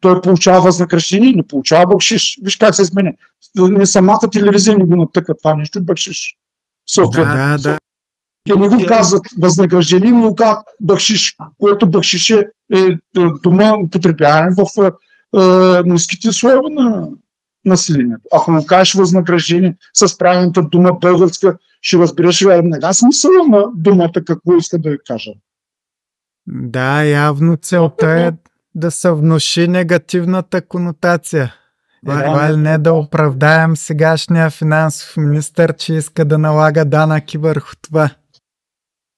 той 0.02 0.22
получава 0.22 0.62
възнаграждение, 0.62 1.34
не 1.36 1.48
получава 1.48 1.86
бършиш. 1.88 2.40
Виж 2.42 2.56
как 2.56 2.76
се 2.76 2.82
изменя. 2.82 3.12
Не 3.58 3.86
самата 3.86 4.30
телевизия 4.32 4.78
не 4.78 4.86
го 4.86 4.96
натъка 4.96 5.34
това 5.38 5.56
нещо, 5.56 5.84
бършиш. 5.84 6.38
Съответно. 6.90 7.34
Да, 7.34 7.58
да. 7.58 7.78
Те 8.50 8.56
не 8.56 8.68
го 8.68 8.86
казват 8.88 9.24
възнаграждение, 9.40 10.12
но 10.12 10.36
казват 10.36 10.66
бахшиш, 10.82 11.36
което 11.60 11.90
бахшиш 11.90 12.30
е, 12.30 12.48
е 12.74 12.98
дума 13.44 13.78
употребяване 13.84 14.56
в 14.58 14.66
е, 14.78 14.88
е, 14.88 15.84
ниските 15.86 16.32
слоеве 16.32 16.70
на 16.70 17.08
населението. 17.66 18.22
Ако 18.34 18.52
му 18.52 18.66
кажеш 18.66 18.94
възнаграждение 18.94 19.76
с 19.94 20.18
правилната 20.18 20.62
дума 20.62 20.94
българска, 20.94 21.58
ще 21.82 21.98
разбираш 21.98 22.42
веднага 22.42 22.94
смисъла 22.94 23.48
на 23.48 23.64
думата, 23.76 24.24
какво 24.26 24.56
иска 24.56 24.80
да 24.80 24.90
я 24.90 24.98
кажа. 25.08 25.32
Да, 26.48 27.04
явно 27.04 27.58
целта 27.58 28.10
е 28.10 28.32
да 28.76 28.92
се 28.92 29.12
внуши 29.12 29.68
негативната 29.68 30.68
конотация. 30.68 31.54
Едва 32.08 32.54
ли 32.54 32.58
не 32.58 32.78
да 32.78 32.94
оправдаем 32.94 33.76
сегашния 33.76 34.50
финансов 34.50 35.18
министр, 35.18 35.74
че 35.74 35.94
иска 35.94 36.26
да 36.26 36.38
налага 36.38 36.86
данъки 36.86 37.38
върху 37.38 37.72
това. 37.82 38.10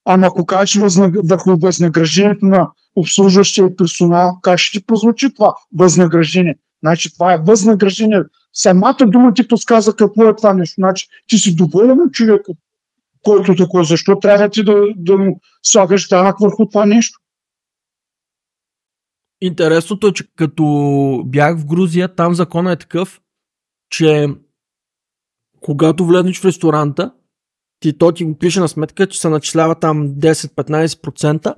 Ама 0.06 0.28
ако 0.28 0.46
кажеш 0.46 0.82
върху 1.24 1.58
възнаграждението 1.58 2.46
на 2.46 2.70
обслужващия 2.96 3.76
персонал, 3.76 4.40
как 4.42 4.60
ще 4.60 4.80
ти 4.80 4.86
прозвучи 4.86 5.34
това 5.34 5.54
възнаграждение? 5.76 6.56
Значи 6.84 7.14
това 7.14 7.34
е 7.34 7.38
възнаграждение. 7.38 8.24
Самата 8.54 8.98
дума 9.08 9.34
ти 9.34 9.48
подсказа 9.48 9.96
какво 9.96 10.30
е 10.30 10.36
това 10.36 10.54
нещо. 10.54 10.76
Значи 10.78 11.08
ти 11.28 11.38
си 11.38 11.56
доволен 11.56 12.02
от 12.02 12.14
човека, 12.14 12.52
който 13.24 13.56
такова. 13.56 13.84
Защо 13.84 14.20
трябва 14.20 14.50
ти 14.50 14.64
да, 14.64 14.86
да 14.96 15.18
му 15.18 15.40
слагаш 15.64 16.08
данък 16.08 16.40
върху 16.40 16.66
това 16.70 16.86
нещо? 16.86 17.20
Интересното 19.42 20.08
е, 20.08 20.14
че 20.14 20.24
като 20.36 21.24
бях 21.26 21.60
в 21.60 21.66
Грузия, 21.66 22.16
там 22.16 22.34
законът 22.34 22.76
е 22.76 22.80
такъв, 22.82 23.22
че 23.90 24.28
когато 25.62 26.06
влезнеш 26.06 26.40
в 26.40 26.46
ресторанта, 26.46 27.12
ти, 27.80 27.98
то 27.98 28.12
ти 28.12 28.24
го 28.24 28.38
пише 28.38 28.60
на 28.60 28.68
сметка, 28.68 29.08
че 29.08 29.22
се 29.22 29.30
начислява 29.30 29.76
там 29.76 30.10
10-15%, 30.10 31.56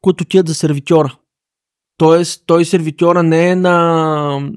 които 0.00 0.24
ти 0.24 0.38
е 0.38 0.42
за 0.46 0.54
сервитьора. 0.54 1.16
Тоест, 1.96 2.42
той 2.46 2.64
сервитьора 2.64 3.22
не 3.22 3.50
е 3.50 3.56
на, 3.56 4.52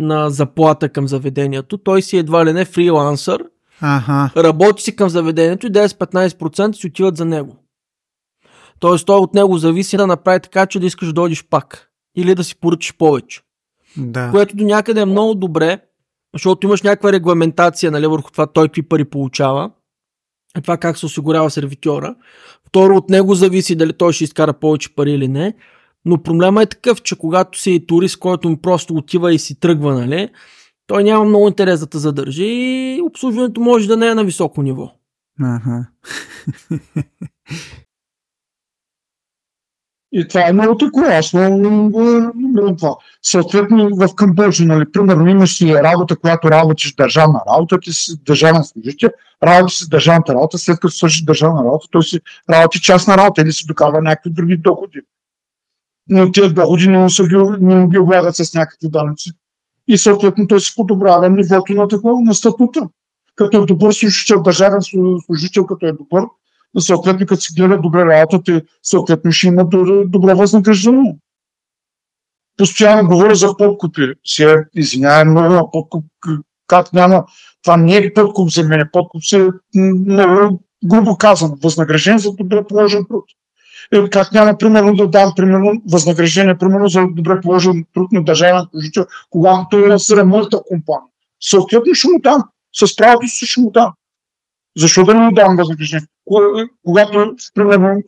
на 0.00 0.30
заплата 0.30 0.88
към 0.88 1.08
заведението, 1.08 1.78
той 1.78 2.02
си 2.02 2.18
едва 2.18 2.46
ли 2.46 2.52
не 2.52 2.64
фрилансър, 2.64 3.44
ага. 3.80 4.30
работи 4.36 4.82
си 4.82 4.96
към 4.96 5.08
заведението 5.08 5.66
и 5.66 5.70
10-15% 5.70 6.72
си 6.72 6.86
отиват 6.86 7.16
за 7.16 7.24
него. 7.24 7.56
Тоест, 8.78 9.06
той 9.06 9.16
от 9.18 9.34
него 9.34 9.58
зависи 9.58 9.96
да 9.96 10.06
направи 10.06 10.40
така, 10.40 10.66
че 10.66 10.80
да 10.80 10.86
искаш 10.86 11.08
да 11.08 11.12
дойдеш 11.12 11.44
пак. 11.44 11.88
Или 12.16 12.34
да 12.34 12.44
си 12.44 12.56
поръчиш 12.56 12.94
повече. 12.94 13.40
Да. 13.96 14.30
Което 14.30 14.56
до 14.56 14.64
някъде 14.64 15.00
е 15.00 15.04
много 15.04 15.34
добре, 15.34 15.78
защото 16.34 16.66
имаш 16.66 16.82
някаква 16.82 17.12
регламентация 17.12 17.90
нали, 17.90 18.06
върху 18.06 18.30
това 18.30 18.46
той 18.46 18.68
какви 18.68 18.82
пари 18.82 19.04
получава 19.04 19.70
това 20.60 20.76
как 20.76 20.98
се 20.98 21.06
осигурява 21.06 21.50
сервитьора. 21.50 22.14
Второ, 22.66 22.96
от 22.96 23.10
него 23.10 23.34
зависи 23.34 23.76
дали 23.76 23.92
той 23.92 24.12
ще 24.12 24.24
изкара 24.24 24.52
повече 24.52 24.94
пари 24.94 25.12
или 25.12 25.28
не. 25.28 25.54
Но 26.04 26.22
проблема 26.22 26.62
е 26.62 26.66
такъв, 26.66 27.02
че 27.02 27.18
когато 27.18 27.60
си 27.60 27.84
турист, 27.88 28.18
който 28.18 28.48
ми 28.50 28.60
просто 28.60 28.94
отива 28.94 29.34
и 29.34 29.38
си 29.38 29.60
тръгва, 29.60 29.94
нали, 29.94 30.28
той 30.86 31.04
няма 31.04 31.24
много 31.24 31.48
интерес 31.48 31.80
да 31.80 31.86
те 31.86 31.98
задържи 31.98 32.44
и 32.44 33.02
обслужването 33.02 33.60
може 33.60 33.88
да 33.88 33.96
не 33.96 34.06
е 34.06 34.14
на 34.14 34.24
високо 34.24 34.62
ниво. 34.62 34.92
Ага. 35.42 35.86
И 40.12 40.28
това 40.28 40.48
е 40.48 40.52
много 40.52 40.76
такова. 40.76 41.14
Аз 41.14 41.32
много 41.32 42.76
това. 42.78 42.96
Съответно 43.22 43.90
в 43.96 44.14
Камбоджа, 44.14 44.64
нали, 44.64 44.92
примерно 44.92 45.28
имаш 45.28 45.56
си 45.56 45.74
работа, 45.74 46.16
която 46.16 46.50
работиш 46.50 46.94
държавна 46.94 47.40
работа, 47.54 47.80
ти 47.80 47.92
си 47.92 48.12
държавен 48.24 48.64
служител, 48.64 49.10
работиш 49.42 49.78
си 49.78 49.88
държавната 49.88 50.34
работа, 50.34 50.58
след 50.58 50.80
като 50.80 50.94
свършиш 50.94 51.22
държавна 51.22 51.64
работа, 51.64 51.86
той 51.90 52.02
си 52.02 52.20
работи 52.50 52.80
частна 52.80 53.16
работа 53.16 53.42
или 53.42 53.52
си 53.52 53.66
докава 53.66 54.02
някакви 54.02 54.30
други 54.30 54.56
доходи. 54.56 55.00
Но 56.08 56.32
тези 56.32 56.54
доходи 56.54 56.88
не 56.88 57.10
са 57.10 57.28
ги, 57.28 57.36
не 57.60 57.88
ги 57.88 57.98
облагат 57.98 58.36
с 58.36 58.54
някакви 58.54 58.88
данъци. 58.88 59.30
И 59.88 59.98
съответно 59.98 60.46
той 60.46 60.60
си 60.60 60.72
подобрява 60.76 61.30
нивото 61.30 61.74
на 61.74 61.88
такова, 61.88 62.20
на 62.20 62.34
статута. 62.34 62.88
Като 63.36 63.62
е 63.62 63.66
добър 63.66 63.92
служител, 63.92 64.42
държавен 64.42 64.80
служител, 65.26 65.66
като 65.66 65.86
е 65.86 65.92
добър, 65.92 66.24
съответно 66.78 67.26
като 67.26 67.42
си 67.42 67.54
гледа 67.54 67.78
добре 67.78 68.04
работата, 68.04 68.62
съответно 68.82 69.32
ще 69.32 69.46
има 69.46 69.64
добро 69.64 70.36
възнаграждение. 70.36 71.16
Постоянно 72.56 73.08
говоря 73.08 73.34
за 73.34 73.56
подкупи. 73.56 74.12
Сега, 74.26 74.64
извинявай, 74.74 75.24
но 75.24 75.70
подкуп, 75.72 76.04
как 76.66 76.92
няма, 76.92 77.24
това 77.62 77.76
не 77.76 77.96
е 77.96 78.14
подкуп 78.14 78.50
за 78.50 78.64
мен, 78.64 78.88
подкуп 78.92 79.24
се 79.24 79.48
грубо 80.84 81.16
казано, 81.18 81.56
възнаграждение 81.62 82.18
за 82.18 82.32
добре 82.32 82.64
положен 82.68 83.04
труд. 83.08 83.24
Е, 83.92 84.10
как 84.10 84.32
няма, 84.32 84.58
примерно, 84.58 84.94
да 84.94 85.08
дам 85.08 85.32
примерно, 85.36 85.82
възнаграждение, 85.90 86.58
примерно, 86.58 86.88
за 86.88 87.06
добре 87.10 87.40
положен 87.40 87.84
труд 87.94 88.12
на 88.12 88.24
държавен 88.24 88.66
служител, 88.70 89.06
когато 89.30 89.66
той 89.70 89.94
е 89.94 89.98
с 89.98 90.16
ремонта 90.16 90.60
компания. 90.68 91.08
Съответно 91.40 91.94
ще 91.94 92.08
му 92.08 92.20
дам. 92.20 92.42
С 92.80 92.96
правото 92.96 93.28
си 93.28 93.46
ще 93.46 93.60
му 93.60 93.70
дам. 93.70 93.92
Защо 94.78 95.04
да 95.04 95.14
не 95.14 95.20
му 95.20 95.32
давам 95.32 95.56
възнаграждение? 95.56 96.06
Когато, 96.84 97.34
примерно, 97.54 98.02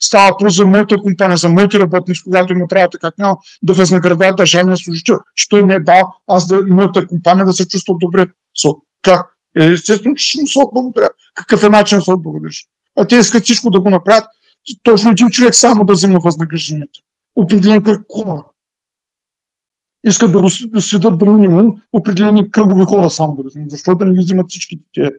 става 0.00 0.30
въпрос 0.30 0.56
за 0.56 0.66
моята 0.66 0.96
компания, 0.96 1.36
за 1.36 1.48
моите 1.48 1.78
работници, 1.78 2.22
когато 2.24 2.52
им 2.52 2.68
трябва 2.68 2.88
така 2.88 3.10
няма 3.18 3.36
да 3.62 3.72
възнаградя 3.72 4.34
държавния 4.34 4.76
служител, 4.76 5.18
той 5.50 5.62
не 5.62 5.74
е 5.74 5.80
дал 5.80 6.14
аз 6.26 6.46
да 6.46 6.62
моята 6.66 7.06
компания 7.06 7.44
да 7.44 7.52
се 7.52 7.68
чувства 7.68 7.94
добре. 8.00 8.26
So, 8.64 8.80
как? 9.02 9.26
Е, 9.58 9.64
естествено, 9.64 10.14
че 10.14 10.24
ще 10.24 10.40
му 10.40 10.46
се 10.46 10.58
отблагодаря. 10.58 11.08
Какъв 11.34 11.62
е 11.62 11.68
начин 11.68 12.02
се 12.02 12.12
отблагодариш? 12.12 12.66
А 12.96 13.04
те 13.04 13.16
искат 13.16 13.44
всичко 13.44 13.70
да 13.70 13.80
го 13.80 13.90
направят, 13.90 14.24
точно 14.82 15.10
един 15.10 15.30
човек 15.30 15.54
само 15.54 15.84
да 15.84 15.92
взема 15.92 16.18
възнаграждението. 16.18 17.00
Определен 17.36 17.82
кръг 17.82 18.06
хора. 18.12 18.44
Искат 20.06 20.32
да, 20.32 20.42
да 20.66 20.80
сведат 20.80 21.18
до 21.18 21.26
минимум 21.32 21.82
определени 21.92 22.50
кръгови 22.50 22.84
хора 22.84 23.10
само 23.10 23.36
да 23.36 23.42
вземат. 23.42 23.70
Защо 23.70 23.94
да 23.94 24.04
не 24.04 24.14
ги 24.14 24.20
взимат 24.20 24.50
всички 24.50 24.80
те 24.94 25.10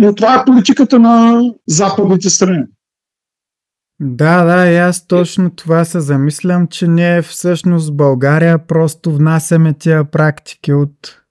но 0.00 0.14
това 0.14 0.34
е 0.34 0.44
политиката 0.44 0.98
на 0.98 1.42
западните 1.68 2.30
страни. 2.30 2.64
Да, 4.00 4.44
да, 4.44 4.70
и 4.72 4.76
аз 4.76 5.06
точно 5.06 5.50
това 5.50 5.84
се 5.84 6.00
замислям, 6.00 6.68
че 6.68 6.88
ние 6.88 7.22
всъщност 7.22 7.88
в 7.88 7.96
България 7.96 8.66
просто 8.66 9.14
внасяме 9.14 9.74
тия 9.74 10.10
практики 10.10 10.72
от 10.72 11.22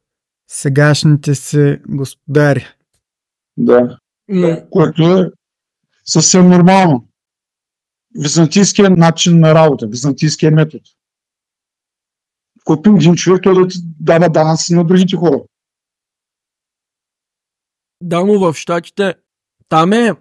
сегашните 0.47 1.35
си 1.35 1.79
господари. 1.87 2.65
Да, 3.57 3.97
Но... 4.27 4.57
което 4.69 5.03
е 5.03 5.31
съвсем 6.09 6.49
нормално. 6.49 7.07
Византийският 8.15 8.97
начин 8.97 9.39
на 9.39 9.55
работа, 9.55 9.87
византийският 9.87 10.53
метод. 10.53 10.83
Който 12.63 12.89
един 12.89 13.15
човек, 13.15 13.43
той 13.43 13.55
да 13.55 13.67
ти 13.67 13.77
дава 13.99 14.29
данъци 14.29 14.75
на 14.75 14.83
другите 14.83 15.15
хора. 15.15 15.41
Да, 18.01 18.25
но 18.25 18.39
в 18.39 18.53
Штатите 18.53 19.15
там 19.69 19.93
е 19.93 20.13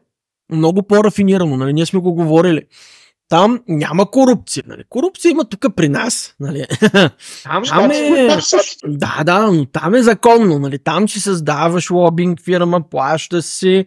много 0.53 0.83
по-рафинирано, 0.83 1.57
нали? 1.57 1.73
Ние 1.73 1.87
сме 1.87 2.01
го 2.01 2.15
говорили. 2.15 2.67
Там 3.29 3.63
няма 3.69 4.11
корупция. 4.11 4.65
Нали? 4.67 4.85
Корупция 4.89 5.31
има 5.31 5.45
тук 5.45 5.67
при 5.77 5.89
нас. 5.89 6.35
Нали? 6.41 6.67
Там, 7.43 7.63
там 7.69 7.91
е... 7.91 8.29
Да, 8.87 9.23
да, 9.25 9.53
но 9.53 9.67
там 9.67 9.95
е 9.95 10.03
законно. 10.03 10.59
Нали? 10.59 10.79
Там 10.79 11.09
си 11.09 11.21
създаваш 11.21 11.91
лобинг 11.91 12.41
фирма, 12.43 12.89
плащаш 12.89 13.45
си. 13.45 13.87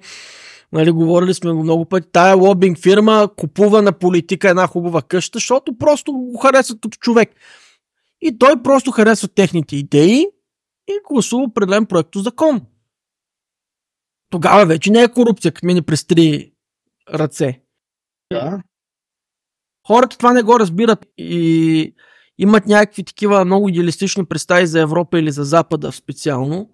Нали, 0.71 0.91
говорили 0.91 1.33
сме 1.33 1.51
го 1.51 1.63
много 1.63 1.85
пъти. 1.85 2.07
Тая 2.11 2.35
лобинг 2.35 2.77
фирма 2.77 3.29
купува 3.37 3.81
на 3.81 3.91
политика 3.91 4.49
една 4.49 4.67
хубава 4.67 5.01
къща, 5.01 5.37
защото 5.37 5.77
просто 5.77 6.11
го 6.13 6.37
харесват 6.37 6.79
като 6.81 6.97
човек. 6.97 7.29
И 8.21 8.37
той 8.37 8.63
просто 8.63 8.91
харесва 8.91 9.27
техните 9.27 9.75
идеи 9.75 10.27
и 10.87 10.93
гласува 11.11 11.43
определен 11.43 11.85
проект 11.85 12.09
закон. 12.15 12.61
Тогава 14.29 14.65
вече 14.65 14.91
не 14.91 15.01
е 15.01 15.11
корупция, 15.11 15.51
като 15.51 15.65
мине 15.65 15.81
през 15.81 16.05
три 16.07 16.51
ръце. 17.13 17.61
Да. 18.31 18.63
Хората 19.87 20.17
това 20.17 20.33
не 20.33 20.43
го 20.43 20.59
разбират 20.59 21.05
и 21.17 21.95
имат 22.37 22.65
някакви 22.65 23.03
такива 23.03 23.45
много 23.45 23.69
идеалистични 23.69 24.25
представи 24.25 24.67
за 24.67 24.79
Европа 24.79 25.19
или 25.19 25.31
за 25.31 25.43
Запада 25.43 25.91
специално, 25.91 26.69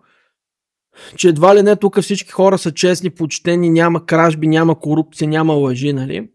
че 1.16 1.30
едва 1.30 1.56
ли 1.56 1.62
не 1.62 1.76
тук 1.76 2.02
всички 2.02 2.32
хора 2.32 2.58
са 2.58 2.72
честни, 2.72 3.10
почтени, 3.10 3.70
няма 3.70 4.06
кражби, 4.06 4.48
няма 4.48 4.80
корупция, 4.80 5.28
няма 5.28 5.54
лъжи, 5.54 5.94
нали? 5.94 6.30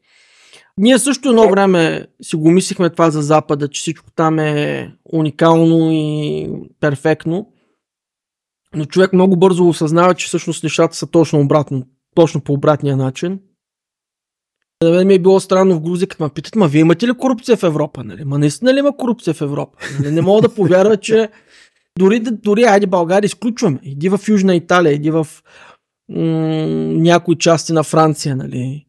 Ние 0.78 0.98
също 0.98 1.28
едно 1.28 1.48
време 1.48 2.06
си 2.22 2.36
го 2.36 2.50
мислихме 2.50 2.90
това 2.90 3.10
за 3.10 3.22
Запада, 3.22 3.68
че 3.68 3.80
всичко 3.80 4.10
там 4.16 4.38
е 4.38 4.92
уникално 5.12 5.92
и 5.92 6.48
перфектно. 6.80 7.48
Но 8.74 8.84
човек 8.84 9.12
много 9.12 9.36
бързо 9.36 9.68
осъзнава, 9.68 10.14
че 10.14 10.26
всъщност 10.26 10.62
нещата 10.62 10.96
са 10.96 11.06
точно 11.06 11.40
обратно, 11.40 11.82
точно 12.14 12.40
по 12.40 12.52
обратния 12.52 12.96
начин. 12.96 13.40
На 14.82 14.90
мен 14.90 15.06
ми 15.06 15.14
е 15.14 15.18
било 15.18 15.40
странно 15.40 15.74
в 15.74 15.80
Грузия, 15.80 16.08
като 16.08 16.24
ме 16.24 16.30
питат, 16.30 16.56
ма 16.56 16.68
вие 16.68 16.80
имате 16.80 17.06
ли 17.06 17.14
корупция 17.14 17.56
в 17.56 17.62
Европа? 17.62 18.04
Нали? 18.04 18.24
Ма 18.24 18.38
наистина 18.38 18.74
ли 18.74 18.78
има 18.78 18.96
корупция 18.96 19.34
в 19.34 19.40
Европа? 19.40 19.78
Нали? 20.00 20.14
Не 20.14 20.22
мога 20.22 20.42
да 20.42 20.54
повярвам, 20.54 20.96
че 20.96 21.28
дори, 21.98 22.20
дори 22.20 22.64
айде 22.64 22.86
България 22.86 23.26
изключваме. 23.26 23.78
Иди 23.82 24.08
в 24.08 24.20
Южна 24.28 24.54
Италия, 24.54 24.92
иди 24.92 25.10
в 25.10 25.26
м- 26.08 26.18
някои 27.02 27.38
части 27.38 27.72
на 27.72 27.82
Франция, 27.82 28.36
нали? 28.36 28.86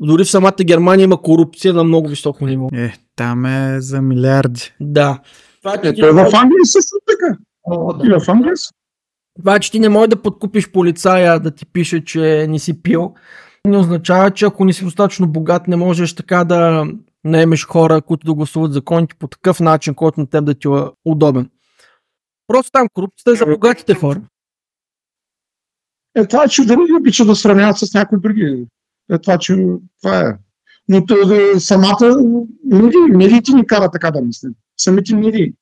Дори 0.00 0.24
в 0.24 0.30
самата 0.30 0.64
Германия 0.64 1.04
има 1.04 1.22
корупция 1.22 1.74
на 1.74 1.84
много 1.84 2.08
високо 2.08 2.46
ниво. 2.46 2.68
Е, 2.72 2.94
там 3.16 3.46
е 3.46 3.80
за 3.80 4.02
милиарди. 4.02 4.72
Да. 4.80 5.20
Това, 5.62 5.74
е, 5.74 5.88
е 5.88 6.12
в 6.12 6.30
Англия 6.34 6.64
също 6.64 6.96
така. 7.06 7.38
О, 7.64 7.92
да. 7.92 8.06
И 8.06 8.10
в 8.10 8.28
Англия 8.28 8.54
това, 9.38 9.58
че 9.58 9.70
ти 9.70 9.80
не 9.80 9.88
можеш 9.88 10.08
да 10.08 10.22
подкупиш 10.22 10.70
полицая 10.70 11.40
да 11.40 11.50
ти 11.50 11.66
пише, 11.66 12.04
че 12.04 12.46
не 12.48 12.58
си 12.58 12.82
пил, 12.82 13.14
не 13.66 13.78
означава, 13.78 14.30
че 14.30 14.44
ако 14.44 14.64
не 14.64 14.72
си 14.72 14.84
достатъчно 14.84 15.28
богат, 15.28 15.68
не 15.68 15.76
можеш 15.76 16.14
така 16.14 16.44
да 16.44 16.86
наемеш 17.24 17.66
хора, 17.66 18.02
които 18.02 18.26
да 18.26 18.34
гласуват 18.34 18.72
законите 18.72 19.16
по 19.18 19.26
такъв 19.26 19.60
начин, 19.60 19.94
който 19.94 20.20
на 20.20 20.26
теб 20.26 20.44
да 20.44 20.54
ти 20.54 20.68
е 20.68 20.80
удобен. 21.04 21.50
Просто 22.46 22.70
там 22.70 22.88
корупцията 22.92 23.30
е 23.30 23.34
за 23.34 23.46
богатите 23.46 23.94
хора. 23.94 24.22
Е, 26.16 26.26
това 26.26 26.44
е, 26.44 26.48
че 26.48 26.64
дали 26.64 26.92
обича 27.00 27.24
да 27.24 27.36
сравняват 27.36 27.78
с 27.78 27.94
някои 27.94 28.20
други. 28.20 28.66
Е, 29.10 29.18
това, 29.18 29.38
че 29.38 29.56
това 30.02 30.20
е. 30.20 30.38
Но 30.88 31.04
е, 31.34 31.60
самата 31.60 32.16
медии, 32.64 33.00
медиите 33.08 33.52
ни 33.52 33.66
кара 33.66 33.90
така 33.90 34.10
да 34.10 34.20
мислим. 34.20 34.54
Самите 34.76 35.14
медии. 35.14 35.52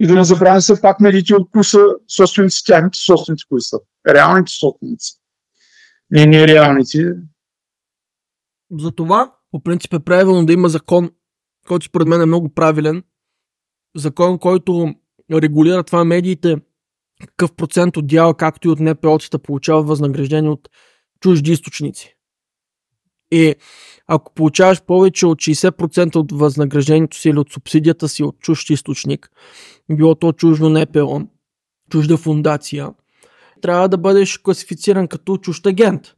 И 0.00 0.06
да 0.06 0.14
не 0.14 0.24
забравяме 0.24 0.60
се 0.60 0.80
пак 0.80 1.00
медиите 1.00 1.34
от 1.34 1.50
кои 1.50 1.64
са 1.64 1.84
собственици, 2.08 2.64
тяхните 2.64 2.98
собственици, 2.98 3.44
кои 3.48 3.60
са. 3.60 3.78
Реалните 4.08 4.52
собственици. 4.52 5.14
Не 6.10 6.26
нереалните. 6.26 7.12
Затова, 8.78 9.34
по 9.50 9.62
принцип 9.62 9.92
е 9.92 9.98
правилно 9.98 10.46
да 10.46 10.52
има 10.52 10.68
закон, 10.68 11.10
който 11.66 11.86
според 11.86 12.08
мен 12.08 12.20
е 12.20 12.26
много 12.26 12.54
правилен. 12.54 13.02
Закон, 13.96 14.38
който 14.38 14.94
регулира 15.32 15.82
това 15.82 16.04
медиите, 16.04 16.56
какъв 17.26 17.52
процент 17.52 17.96
от 17.96 18.06
дяла, 18.06 18.34
както 18.34 18.68
и 18.68 18.70
от 18.70 18.78
НПО-тата, 18.78 19.38
получава 19.38 19.82
възнаграждение 19.82 20.50
от 20.50 20.68
чужди 21.20 21.52
източници. 21.52 22.14
И 23.30 23.54
ако 24.06 24.34
получаваш 24.34 24.82
повече 24.82 25.26
от 25.26 25.38
60% 25.38 26.16
от 26.16 26.32
възнаграждението 26.32 27.16
си 27.16 27.28
или 27.28 27.38
от 27.38 27.52
субсидията 27.52 28.08
си 28.08 28.22
от 28.22 28.38
чужд 28.38 28.70
източник, 28.70 29.30
било 29.92 30.14
то 30.14 30.32
чуждо 30.32 30.70
НПО, 30.70 31.20
чужда 31.90 32.16
фундация, 32.16 32.90
трябва 33.62 33.88
да 33.88 33.98
бъдеш 33.98 34.38
класифициран 34.38 35.08
като 35.08 35.36
чужд 35.36 35.66
агент. 35.66 36.14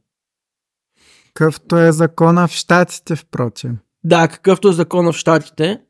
Какъвто 1.33 1.77
е 1.77 1.91
закона 1.91 2.47
в 2.47 2.51
Штатите, 2.51 3.15
впрочем. 3.15 3.77
Да, 4.03 4.27
какъвто 4.27 4.69
е 4.69 4.73
закона 4.73 5.11
в 5.11 5.17
Штатите, 5.17 5.81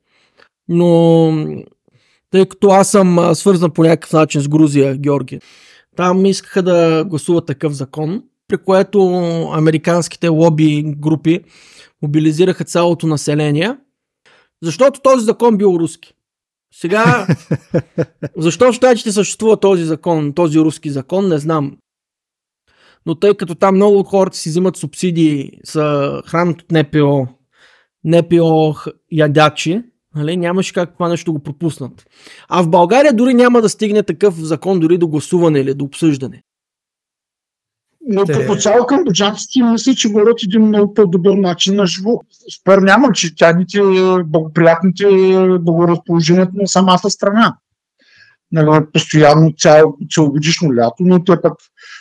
но 0.68 1.31
тъй 2.32 2.45
като 2.45 2.68
аз 2.70 2.91
съм 2.91 3.36
свързан 3.36 3.72
по 3.72 3.84
някакъв 3.84 4.14
начин 4.14 4.41
с 4.41 4.48
Грузия, 4.48 4.98
Георги, 4.98 5.40
там 5.95 6.26
искаха 6.26 6.64
да 6.64 7.06
гласуват 7.06 7.45
такъв 7.45 7.74
закон, 7.74 8.24
при 8.48 8.58
което 8.58 8.99
американските 9.53 10.28
лоби 10.28 10.84
групи 10.86 11.40
мобилизираха 12.02 12.64
цялото 12.64 13.08
население, 13.08 13.78
защото 14.64 15.02
този 15.02 15.26
закон 15.26 15.58
бил 15.58 15.78
руски. 15.80 16.14
Сега, 16.74 17.28
защо 18.38 18.72
в 18.72 18.76
Штатите 18.76 19.12
съществува 19.12 19.60
този 19.60 19.84
закон, 19.84 20.34
този 20.34 20.60
руски 20.60 20.90
закон, 20.90 21.28
не 21.28 21.38
знам. 21.38 21.78
Но 23.06 23.16
тъй 23.16 23.34
като 23.34 23.56
там 23.56 23.76
много 23.76 23.99
от 23.99 24.08
хората 24.08 24.38
си 24.38 24.49
взимат 24.49 24.78
субсидии, 24.78 25.52
са 25.64 26.22
хранят 26.26 26.62
от 26.62 26.72
НПО, 26.72 27.28
НПО 28.03 28.76
ядачи, 29.12 29.84
нали, 30.15 30.38
нямаше 30.38 30.73
как 30.73 30.93
това 30.93 31.09
нещо 31.09 31.33
го 31.33 31.39
пропуснат. 31.39 32.05
А 32.49 32.63
в 32.63 32.69
България 32.69 33.13
дори 33.13 33.33
няма 33.33 33.61
да 33.61 33.69
стигне 33.69 34.03
такъв 34.03 34.35
закон 34.35 34.79
дори 34.79 34.97
до 34.97 35.07
гласуване 35.07 35.59
или 35.59 35.73
до 35.73 35.85
обсъждане. 35.85 36.43
Но 38.07 38.25
Те... 38.25 38.33
като 38.33 38.55
цяло 38.55 38.85
камбоджанците 38.85 39.63
мисля, 39.63 39.95
че 39.95 40.09
водят 40.09 40.43
един 40.43 40.61
много 40.61 40.93
по-добър 40.93 41.33
начин 41.33 41.75
на 41.75 41.85
живот. 41.85 42.21
Спер 42.59 42.77
няма, 42.77 43.11
че 43.11 43.35
тягните 43.35 43.81
благоприятните 44.25 45.05
благоразположението 45.59 46.51
на 46.55 46.67
самата 46.67 47.09
страна. 47.09 47.57
Нали, 48.51 48.85
постоянно 48.93 49.53
цял, 49.57 49.97
целогодишно 50.13 50.75
лято, 50.75 50.95
но 50.99 51.23
те 51.23 51.41
пък 51.41 51.53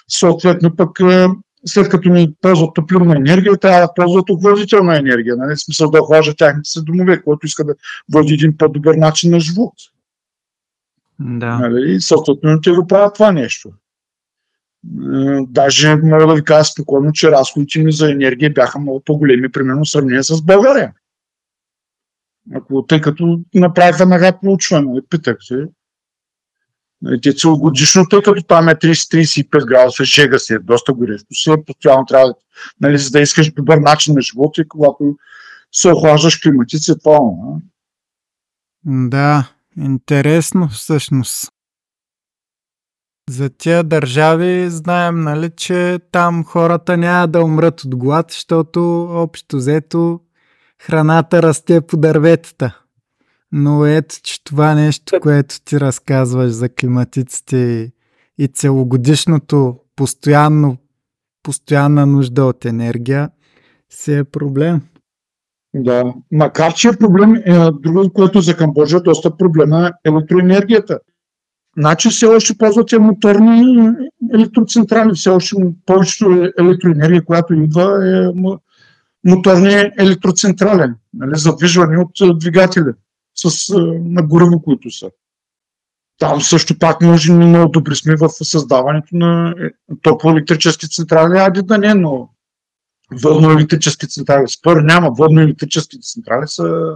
съответно 0.08 0.76
пък 0.76 1.00
е, 1.00 1.26
след 1.66 1.88
като 1.88 2.08
ни 2.08 2.34
ползват 2.40 2.74
топлинна 2.74 3.16
енергия, 3.16 3.56
трябва 3.56 3.80
да 3.80 3.94
ползват 3.94 4.30
охладителна 4.30 4.98
енергия. 4.98 5.36
Нали? 5.36 5.56
Смисъл 5.56 5.90
да 5.90 6.02
охлажда 6.02 6.34
тяхните 6.34 6.70
се 6.70 6.82
домове, 6.82 7.22
който 7.22 7.46
иска 7.46 7.64
да 7.64 7.74
води 8.12 8.34
един 8.34 8.56
по-добър 8.56 8.94
начин 8.94 9.30
на 9.30 9.40
живот. 9.40 9.74
Да. 11.20 11.58
Нали? 11.58 12.00
Съответно 12.00 12.60
те 12.60 12.70
го 12.70 12.86
правят 12.86 13.14
това 13.14 13.32
нещо. 13.32 13.70
Даже 15.48 15.96
мога 15.96 16.26
да 16.26 16.34
ви 16.34 16.44
кажа 16.44 16.64
спокойно, 16.64 17.12
че 17.12 17.30
разходите 17.30 17.78
ми 17.78 17.92
за 17.92 18.10
енергия 18.10 18.52
бяха 18.52 18.78
много 18.78 19.00
по-големи, 19.00 19.52
примерно 19.52 19.84
в 19.84 19.90
сравнение 19.90 20.22
с 20.22 20.42
България. 20.42 20.92
Ако, 22.54 22.86
тъй 22.86 23.00
като 23.00 23.40
направиха 23.54 24.06
нага 24.06 24.38
проучване, 24.42 25.02
питах 25.10 25.36
се. 25.40 25.68
Нали, 27.02 27.36
целогодишно, 27.36 28.06
тъй 28.10 28.22
като 28.22 28.42
там 28.42 28.68
е 28.68 28.74
30-35 28.74 29.66
градуса, 29.66 30.04
шега 30.04 30.38
се, 30.38 30.54
е 30.54 30.58
доста 30.58 30.92
горещо 30.92 31.34
се, 31.34 31.64
постоянно 31.66 32.06
трябва, 32.06 32.34
нали, 32.80 32.98
за 32.98 33.10
да 33.10 33.20
искаш 33.20 33.52
добър 33.52 33.78
начин 33.78 34.14
на 34.14 34.20
живота 34.20 34.60
и 34.60 34.68
когато 34.68 35.16
се 35.72 35.92
охлаждаш 35.92 36.36
климатици, 36.36 36.98
това. 37.02 37.18
Да, 38.84 39.48
интересно 39.76 40.68
всъщност. 40.68 41.52
За 43.30 43.50
тия 43.50 43.84
държави 43.84 44.70
знаем, 44.70 45.20
нали, 45.20 45.50
че 45.56 45.98
там 46.12 46.44
хората 46.44 46.96
няма 46.96 47.28
да 47.28 47.44
умрат 47.44 47.84
от 47.84 47.96
глад, 47.96 48.26
защото 48.30 49.08
общо 49.10 49.56
взето 49.56 50.20
храната 50.82 51.42
расте 51.42 51.80
по 51.80 51.96
дърветата. 51.96 52.80
Но 53.52 53.86
ето, 53.86 54.16
че 54.22 54.44
това 54.44 54.74
нещо, 54.74 55.20
което 55.20 55.60
ти 55.64 55.80
разказваш 55.80 56.50
за 56.50 56.68
климатиците 56.68 57.92
и 58.38 58.48
целогодишното 58.48 59.76
постоянно, 59.96 60.76
постоянна 61.42 62.06
нужда 62.06 62.44
от 62.44 62.64
енергия, 62.64 63.30
си 63.90 64.14
е 64.14 64.24
проблем. 64.24 64.80
Да, 65.74 66.04
макар 66.32 66.74
че 66.74 66.88
е 66.88 66.96
проблем, 66.96 67.34
е, 67.34 67.70
друго, 67.72 68.12
което 68.12 68.40
за 68.40 68.56
Камбоджа 68.56 68.96
е 68.96 69.00
доста 69.00 69.36
проблема 69.36 69.92
е 70.04 70.08
електроенергията. 70.08 70.98
Значи 71.78 72.08
все 72.10 72.26
още 72.26 72.58
ползвате 72.58 72.98
моторни 72.98 73.88
електроцентрали, 74.34 75.14
все 75.14 75.30
още 75.30 75.56
повечето 75.86 76.50
електроенергия, 76.58 77.24
която 77.24 77.54
идва 77.54 78.08
е 78.08 78.28
моторни 79.24 79.90
електроцентрали, 79.98 80.92
нали, 81.14 81.32
задвижвани 81.34 81.96
от 81.96 82.38
двигатели 82.38 82.90
с, 83.34 83.74
на 84.04 84.22
горево, 84.22 84.62
които 84.62 84.90
са. 84.90 85.10
Там 86.18 86.40
също 86.40 86.78
пак 86.78 87.00
може 87.00 87.32
много 87.32 87.70
добри 87.70 87.96
сме 87.96 88.16
в 88.16 88.28
създаването 88.28 89.08
на 89.12 89.54
е, 89.60 89.94
топлоелектрически 90.02 90.88
централи, 90.88 91.38
ади 91.38 91.62
да 91.62 91.78
не, 91.78 91.94
но 91.94 92.28
водно-електрически 93.12 94.08
централи. 94.08 94.48
Спор 94.48 94.76
няма, 94.76 95.10
водно-електрически 95.10 96.12
централи 96.12 96.44
са 96.46 96.94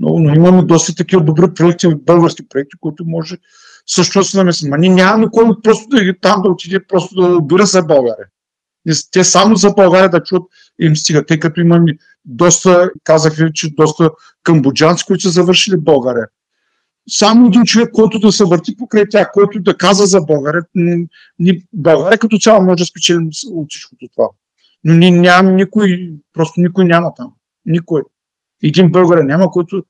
много, 0.00 0.20
но 0.20 0.34
имаме 0.34 0.62
доста 0.62 0.94
такива 0.94 1.24
добри 1.24 1.54
проекти, 1.54 1.94
български 1.94 2.48
проекти, 2.48 2.76
които 2.80 3.04
може 3.04 3.36
също 3.86 4.24
се 4.24 4.36
намесим. 4.36 4.70
Ние 4.78 4.90
няма 4.90 5.18
никой 5.18 5.44
просто 5.62 5.88
да 5.88 6.18
там 6.20 6.42
да 6.42 6.48
отиде, 6.48 6.86
просто 6.86 7.14
да 7.14 7.36
обира 7.36 7.66
за 7.66 7.82
България. 7.82 8.26
Те 9.10 9.24
само 9.24 9.56
за 9.56 9.70
България 9.70 10.10
да 10.10 10.22
чуят 10.22 10.42
им 10.80 10.96
стига, 10.96 11.26
тъй 11.26 11.38
като 11.40 11.60
имаме 11.60 11.98
доста, 12.26 12.90
казах 13.04 13.36
ви, 13.36 13.50
че 13.54 13.74
доста 13.74 14.10
камбоджанци, 14.42 15.04
които 15.06 15.22
са 15.22 15.30
завършили 15.30 15.76
България. 15.76 16.26
Само 17.08 17.46
един 17.46 17.64
човек, 17.64 17.90
който 17.92 18.18
да 18.18 18.32
се 18.32 18.44
върти 18.44 18.76
покрай 18.76 19.08
тях, 19.08 19.30
който 19.32 19.60
да 19.60 19.76
каза 19.76 20.06
за 20.06 20.20
България, 20.20 20.62
ни, 21.38 21.62
България 21.72 22.18
като 22.18 22.38
цяло 22.38 22.62
може 22.62 22.78
да 22.78 22.86
спечелим 22.86 23.30
от 23.46 23.66
всичкото 23.70 24.06
това. 24.14 24.28
Но 24.84 24.94
ние 24.94 25.10
нямаме 25.10 25.52
никой, 25.52 26.12
просто 26.32 26.60
никой 26.60 26.84
няма 26.84 27.14
там. 27.14 27.32
Никой. 27.66 28.02
Един 28.62 28.92
българ 28.92 29.24
няма, 29.24 29.50
който 29.50 29.84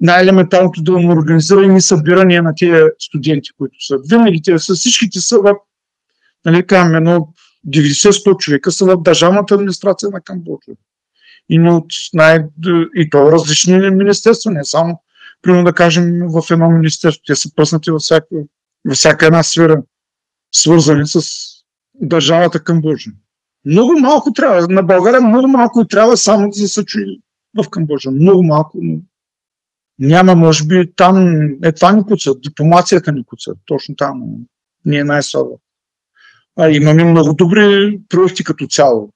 най-елементарното 0.00 0.82
да 0.82 0.92
му 0.92 1.12
организира 1.12 1.76
и 1.76 1.80
събирания 1.80 2.42
на 2.42 2.54
тези 2.54 2.82
студенти, 2.98 3.50
които 3.58 3.86
са. 3.86 3.98
Винаги 4.10 4.42
те 4.42 4.58
са, 4.58 4.74
всичките 4.74 5.20
са 5.20 5.38
в, 5.38 5.54
нали, 6.44 6.64
едно 6.70 7.32
90-100 7.68 8.36
човека 8.36 8.72
са 8.72 8.84
в 8.84 9.02
държавната 9.02 9.54
администрация 9.54 10.10
на 10.10 10.20
Камбоджа. 10.20 10.72
И, 11.48 11.60
от 11.60 11.86
най- 12.14 12.44
и 12.94 13.10
то 13.10 13.32
различни 13.32 13.90
министерства, 13.90 14.50
не 14.50 14.64
само, 14.64 15.00
примерно 15.42 15.64
да 15.64 15.72
кажем, 15.72 16.20
в 16.28 16.50
едно 16.50 16.70
министерство. 16.70 17.22
Те 17.26 17.36
са 17.36 17.54
пръснати 17.54 17.90
във 17.90 18.00
всяка, 18.00 18.26
във 18.84 18.96
всяка 18.96 19.26
една 19.26 19.42
сфера, 19.42 19.82
свързани 20.54 21.06
с 21.06 21.22
държавата 22.00 22.64
Камбоджа. 22.64 23.10
Много 23.64 23.98
малко 24.00 24.32
трябва. 24.32 24.68
На 24.68 24.82
България 24.82 25.20
много 25.20 25.48
малко 25.48 25.86
трябва 25.86 26.16
само 26.16 26.50
да 26.50 26.68
се 26.68 26.84
чуи 26.84 27.20
в 27.58 27.70
Камбоджа. 27.70 28.10
Много 28.10 28.42
малко. 28.42 28.78
Но 28.82 29.00
няма, 29.98 30.34
може 30.34 30.64
би, 30.64 30.92
там 30.96 31.40
е 31.64 31.72
това 31.72 31.92
ни 31.92 32.04
куца. 32.04 32.34
Дипломацията 32.34 33.12
ни 33.12 33.24
куца. 33.24 33.52
Точно 33.66 33.96
там 33.96 34.22
ни 34.84 34.96
е 34.96 35.04
най-слабо. 35.04 35.60
А, 36.58 36.70
имаме 36.70 37.04
много 37.04 37.34
добри 37.34 38.00
проекти 38.08 38.44
като 38.44 38.66
цяло. 38.66 39.12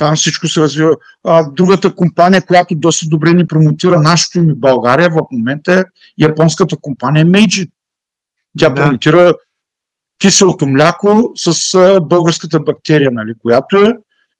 Там 0.00 0.16
всичко 0.16 0.48
се 0.48 0.60
развива. 0.60 0.96
А, 1.24 1.50
другата 1.50 1.94
компания, 1.94 2.46
която 2.46 2.74
доста 2.74 3.06
добре 3.08 3.32
ни 3.32 3.46
промотира 3.46 4.00
нашето 4.00 4.38
име 4.38 4.54
България 4.54 5.10
в 5.10 5.20
момента 5.32 5.74
е 5.74 5.84
японската 6.18 6.76
компания 6.76 7.26
Meiji. 7.26 7.70
Тя 8.58 8.68
да. 8.68 8.74
промотира 8.74 9.34
киселото 10.20 10.66
мляко 10.66 11.32
с 11.36 11.74
а, 11.74 12.00
българската 12.00 12.60
бактерия, 12.60 13.10
нали, 13.10 13.34
която 13.42 13.76
е 13.76 13.92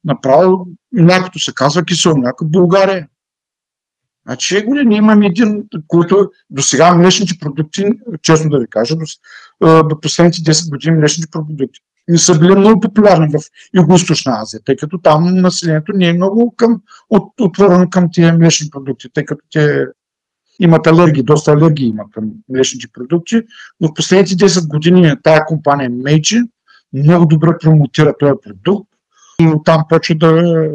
направо, 0.05 0.67
млякото 0.93 1.39
се 1.39 1.53
казва 1.55 1.85
кисело 1.85 2.17
мляко 2.17 2.45
България. 2.45 3.09
Значи, 4.27 4.65
горе, 4.65 4.85
ние 4.85 4.99
имаме 4.99 5.27
един, 5.27 5.65
който 5.89 6.31
до 6.51 6.63
сега 6.63 6.95
млечните 6.95 7.35
продукти, 7.41 7.85
честно 8.23 8.51
да 8.51 8.59
ви 8.59 8.67
кажа, 8.71 8.97
до, 8.97 9.05
до 9.89 10.01
последните 10.01 10.39
10 10.39 10.71
години 10.71 10.97
млечните 10.97 11.31
продукти 11.31 11.81
не 12.11 12.19
са 12.19 12.39
били 12.39 12.55
много 12.55 12.81
популярни 12.81 13.29
в 13.29 13.41
Юго-Источна 13.77 14.43
Азия, 14.43 14.61
тъй 14.65 14.77
като 14.77 14.99
там 14.99 15.35
населението 15.35 15.93
не 15.95 16.09
е 16.09 16.13
много 16.13 16.55
към, 16.57 16.81
от, 17.11 17.33
отворено 17.41 17.91
към 17.91 18.09
тези 18.15 18.33
млечни 18.33 18.71
продукти, 18.71 19.09
тъй 19.15 19.25
като 19.25 19.45
те 19.53 19.87
имат 20.61 20.87
алергии, 20.87 21.23
доста 21.23 21.53
алергии 21.53 21.87
имат 21.87 22.07
към 22.13 22.25
млечните 22.49 22.89
продукти, 22.93 23.43
но 23.81 23.89
в 23.89 23.95
последните 23.95 24.35
10 24.35 24.69
години 24.69 25.15
тая 25.23 25.45
компания 25.45 25.91
Meiji 25.91 26.49
много 26.93 27.27
добре 27.27 27.49
промотира 27.61 28.15
този 28.19 28.33
продукт 28.43 28.89
и 29.41 29.53
там 29.65 29.85
почва 29.89 30.15
да 30.15 30.69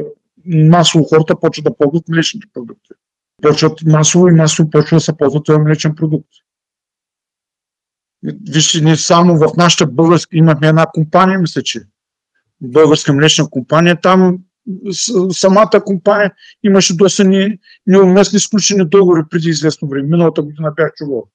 масово 0.45 1.03
хората 1.03 1.39
почват 1.39 1.63
да 1.63 1.77
ползват 1.77 2.09
млечните 2.09 2.47
продукти 2.53 2.93
почват 3.41 3.83
масово 3.85 4.27
и 4.27 4.31
масово 4.31 4.69
почва 4.69 4.97
да 4.97 5.01
се 5.01 5.17
ползва 5.17 5.43
този 5.43 5.59
млечен 5.59 5.95
продукт. 5.95 6.29
Вижте, 8.49 8.81
не 8.81 8.95
само 8.95 9.37
в 9.37 9.53
нашата 9.57 9.87
българска, 9.87 10.37
имахме 10.37 10.67
една 10.67 10.85
компания, 10.93 11.39
мисля, 11.39 11.63
че 11.63 11.81
българска 12.61 13.13
млечна 13.13 13.49
компания, 13.49 14.01
там 14.01 14.39
самата 15.31 15.83
компания 15.85 16.33
имаше 16.63 16.95
доста 16.95 17.23
не, 17.23 17.59
неуместни 17.87 18.39
сключени 18.39 18.85
договори 18.85 19.21
преди 19.29 19.49
известно 19.49 19.87
време. 19.87 20.07
Миналата 20.07 20.41
година 20.41 20.73
бях 20.75 20.93
чувал. 20.93 21.27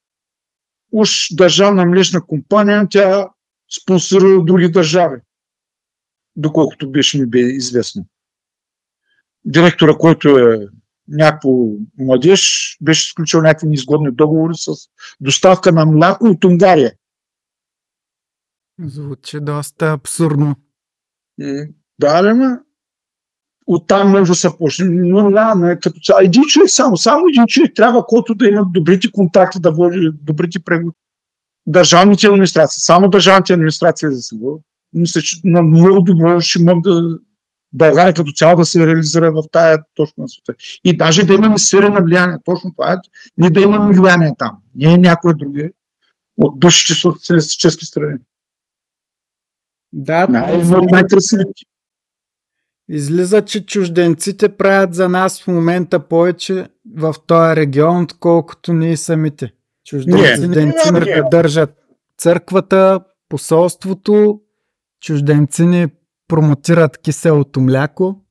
Уж 0.92 1.34
държавна 1.34 1.86
млечна 1.86 2.26
компания, 2.26 2.86
тя 2.90 3.28
спонсорира 3.80 4.42
други 4.44 4.68
държави, 4.68 5.20
доколкото 6.36 6.90
беше 6.90 7.18
ми 7.18 7.26
бе 7.26 7.38
известно. 7.38 8.06
Директора, 9.44 9.94
който 9.94 10.38
е 10.38 10.66
някакво 11.10 11.50
младеж 11.98 12.76
беше 12.80 13.10
сключил 13.10 13.42
някакви 13.42 13.66
неизгодни 13.66 14.10
договори 14.12 14.54
с 14.56 14.72
доставка 15.20 15.72
на 15.72 15.86
мляко 15.86 16.26
от 16.26 16.44
Унгария. 16.44 16.92
Звучи 18.84 19.40
доста 19.40 19.86
абсурдно. 19.86 20.56
Да, 21.98 22.22
да, 22.22 22.34
ма. 22.34 22.58
Оттам 23.66 24.10
може 24.10 24.30
да 24.30 24.34
се 24.34 24.48
почне. 24.58 24.86
Но 24.88 25.30
да, 25.30 25.54
не, 25.54 25.78
като 25.78 26.00
цяло. 26.00 26.20
Един 26.20 26.42
човек 26.42 26.70
само, 26.70 26.96
само 26.96 27.28
един 27.28 27.46
човек 27.46 27.72
трябва, 27.74 28.06
който 28.06 28.34
да 28.34 28.48
има 28.48 28.66
добрите 28.70 29.12
контакти, 29.12 29.60
да 29.60 29.72
води 29.72 30.10
добрите 30.22 30.58
преговори. 30.60 30.94
Държавните 31.66 32.26
администрации, 32.26 32.80
само 32.80 33.08
държавните 33.08 33.52
администрации 33.52 34.08
за 34.10 34.22
сега. 34.22 34.46
Мисля, 34.92 35.20
че 35.20 35.40
на 35.44 35.62
много 35.62 36.00
добро 36.00 36.40
ще 36.40 36.62
могат 36.62 36.82
да 36.82 37.18
България 37.72 38.14
като 38.14 38.32
цяло 38.32 38.56
да 38.56 38.64
се 38.64 38.86
реализира 38.86 39.32
в 39.32 39.42
тая 39.52 39.78
точно 39.94 40.22
на 40.22 40.28
света. 40.28 40.54
И 40.84 40.96
даже 40.96 41.26
да 41.26 41.34
имаме 41.34 41.58
сфери 41.58 41.88
на 41.88 42.00
влияние. 42.00 42.36
Точно 42.44 42.72
това 42.72 42.92
е. 42.92 42.96
Ние 43.36 43.50
да 43.50 43.60
имаме 43.60 43.98
влияние 44.00 44.32
там. 44.38 44.58
Не 44.74 44.94
е 44.94 44.98
някой 44.98 45.34
други 45.34 45.70
от 46.36 46.60
бившите 46.60 46.94
социалистически 46.94 47.86
страни. 47.86 48.18
Да, 49.92 50.26
най- 50.28 50.64
най-красивите. 50.64 51.62
Излиза, 52.88 53.42
че 53.44 53.66
чужденците 53.66 54.56
правят 54.56 54.94
за 54.94 55.08
нас 55.08 55.42
в 55.42 55.46
момента 55.46 56.08
повече 56.08 56.68
в 56.96 57.14
този 57.26 57.56
регион, 57.56 58.02
отколкото 58.02 58.72
ние 58.72 58.96
самите. 58.96 59.52
Чужденци 59.84 60.48
не, 60.48 60.66
не, 60.92 61.22
държат 61.30 61.70
църквата, 62.18 63.00
посолството, 63.28 64.40
чужденци 65.00 65.66
ни 65.66 65.88
промотират 66.30 66.98
киселото 66.98 67.60
мляко? 67.60 68.24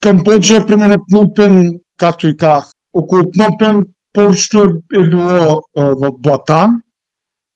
Камбоджа, 0.00 0.66
примерно 0.66 1.04
Пномпен, 1.10 1.80
както 1.96 2.28
и 2.28 2.36
казах, 2.36 2.70
около 2.92 3.30
Пномпен 3.30 3.86
повечето 4.12 4.82
е 4.94 5.08
било 5.08 5.62
в 5.76 6.12
блата. 6.18 6.80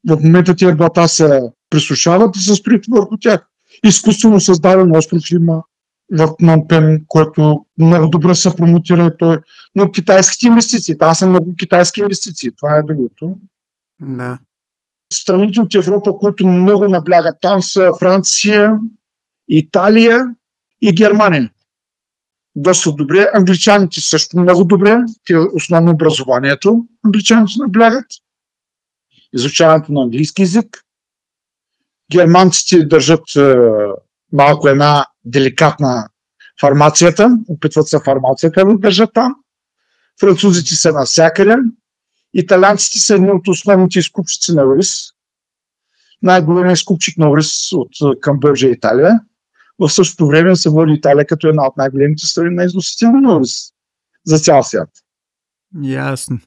В 0.08 0.20
момента 0.22 0.56
тези 0.56 0.74
блата 0.74 1.08
се 1.08 1.40
присушават 1.70 2.36
и 2.36 2.40
се 2.40 2.54
строят 2.54 2.84
върху 2.90 3.16
тях. 3.20 3.46
Изкуствено 3.84 4.40
създаден 4.40 4.96
остров 4.96 5.30
има 5.30 5.62
в 6.12 6.36
Пномпен, 6.36 7.04
който 7.08 7.66
много 7.78 8.08
добре 8.08 8.34
се 8.34 8.56
промотира 8.56 9.16
той. 9.16 9.38
Но 9.74 9.90
китайските 9.90 10.46
инвестиции, 10.46 10.98
там 10.98 11.14
са 11.14 11.28
много 11.28 11.54
китайски 11.58 12.00
инвестиции, 12.00 12.50
това 12.56 12.76
е 12.76 12.82
другото. 12.82 13.36
Да 14.00 14.38
страните 15.12 15.60
от 15.60 15.74
Европа, 15.74 16.18
които 16.18 16.46
много 16.46 16.88
наблягат. 16.88 17.36
Там 17.40 17.62
са 17.62 17.90
Франция, 17.98 18.78
Италия 19.48 20.26
и 20.82 20.94
Германия. 20.94 21.50
Доста 22.56 22.92
добре. 22.92 23.30
Англичаните 23.34 24.00
също 24.00 24.38
много 24.38 24.64
добре. 24.64 24.98
Те 25.24 25.36
основно 25.36 25.90
образованието. 25.90 26.84
Англичаните 27.04 27.52
наблягат. 27.58 28.06
Изучаването 29.32 29.92
на 29.92 30.02
английски 30.02 30.42
язик. 30.42 30.84
Германците 32.12 32.84
държат 32.84 33.36
е, 33.36 33.54
малко 34.32 34.68
една 34.68 35.06
деликатна 35.24 36.08
фармацията. 36.60 37.38
Опитват 37.48 37.88
се 37.88 37.98
фармацията 38.04 38.64
да 38.64 38.78
държат 38.78 39.10
там. 39.14 39.34
Французите 40.20 40.74
са 40.74 40.92
навсякъде. 40.92 41.56
Италианците 42.34 42.98
са 42.98 43.14
едни 43.14 43.30
от 43.30 43.48
основните 43.48 43.98
изкупчици 43.98 44.54
на 44.54 44.76
рис. 44.76 44.94
Най-големият 46.22 46.78
изкупчик 46.78 47.18
на 47.18 47.36
рис 47.36 47.72
от 47.72 48.20
Камбоджа 48.20 48.68
и 48.68 48.72
Италия. 48.72 49.20
В 49.78 49.88
същото 49.88 50.26
време 50.26 50.56
се 50.56 50.70
води 50.70 50.92
Италия 50.92 51.26
като 51.26 51.48
една 51.48 51.66
от 51.66 51.76
най-големите 51.76 52.26
страни 52.26 52.54
на 52.54 52.64
износители 52.64 53.08
на 53.08 53.40
рис 53.40 53.72
за 54.26 54.38
цял 54.38 54.62
свят. 54.62 54.88
Ясно. 55.82 56.38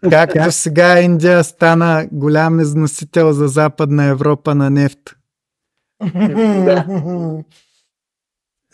Както 0.10 0.52
сега 0.52 1.00
Индия 1.00 1.44
стана 1.44 2.08
голям 2.12 2.60
износител 2.60 3.32
за 3.32 3.48
Западна 3.48 4.04
Европа 4.04 4.54
на 4.54 4.70
нефт. 4.70 5.16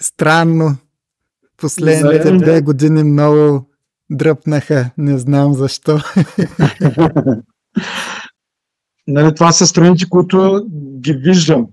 Странно. 0.00 0.76
Последните 1.56 2.30
две 2.32 2.62
години 2.62 3.02
много 3.02 3.70
дръпнаха. 4.10 4.90
Не 4.98 5.18
знам 5.18 5.54
защо. 5.54 5.98
нали, 9.06 9.34
това 9.34 9.52
са 9.52 9.66
страните, 9.66 10.08
които 10.08 10.66
ги 11.00 11.12
виждам. 11.12 11.66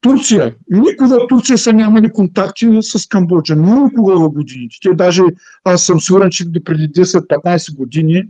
Турция. 0.00 0.54
Никога 0.70 1.08
в 1.08 1.26
Турция 1.28 1.58
са 1.58 1.72
нямали 1.72 2.12
контакти 2.12 2.78
с 2.82 3.08
Камбоджа. 3.08 3.56
Никога 3.56 4.18
в 4.18 4.28
годините. 4.28 4.76
Те 4.82 4.94
даже, 4.94 5.22
аз 5.64 5.82
съм 5.82 6.00
сигурен, 6.00 6.30
че 6.30 6.44
преди 6.64 6.88
10-15 6.88 7.76
години 7.76 8.24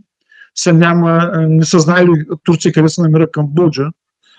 са 0.55 0.73
няма, 0.73 1.31
не 1.49 1.65
са 1.65 1.81
знаели 1.81 2.25
Турция 2.45 2.73
къде 2.73 2.89
се 2.89 3.03
намира 3.03 3.31
Камбоджа. 3.31 3.91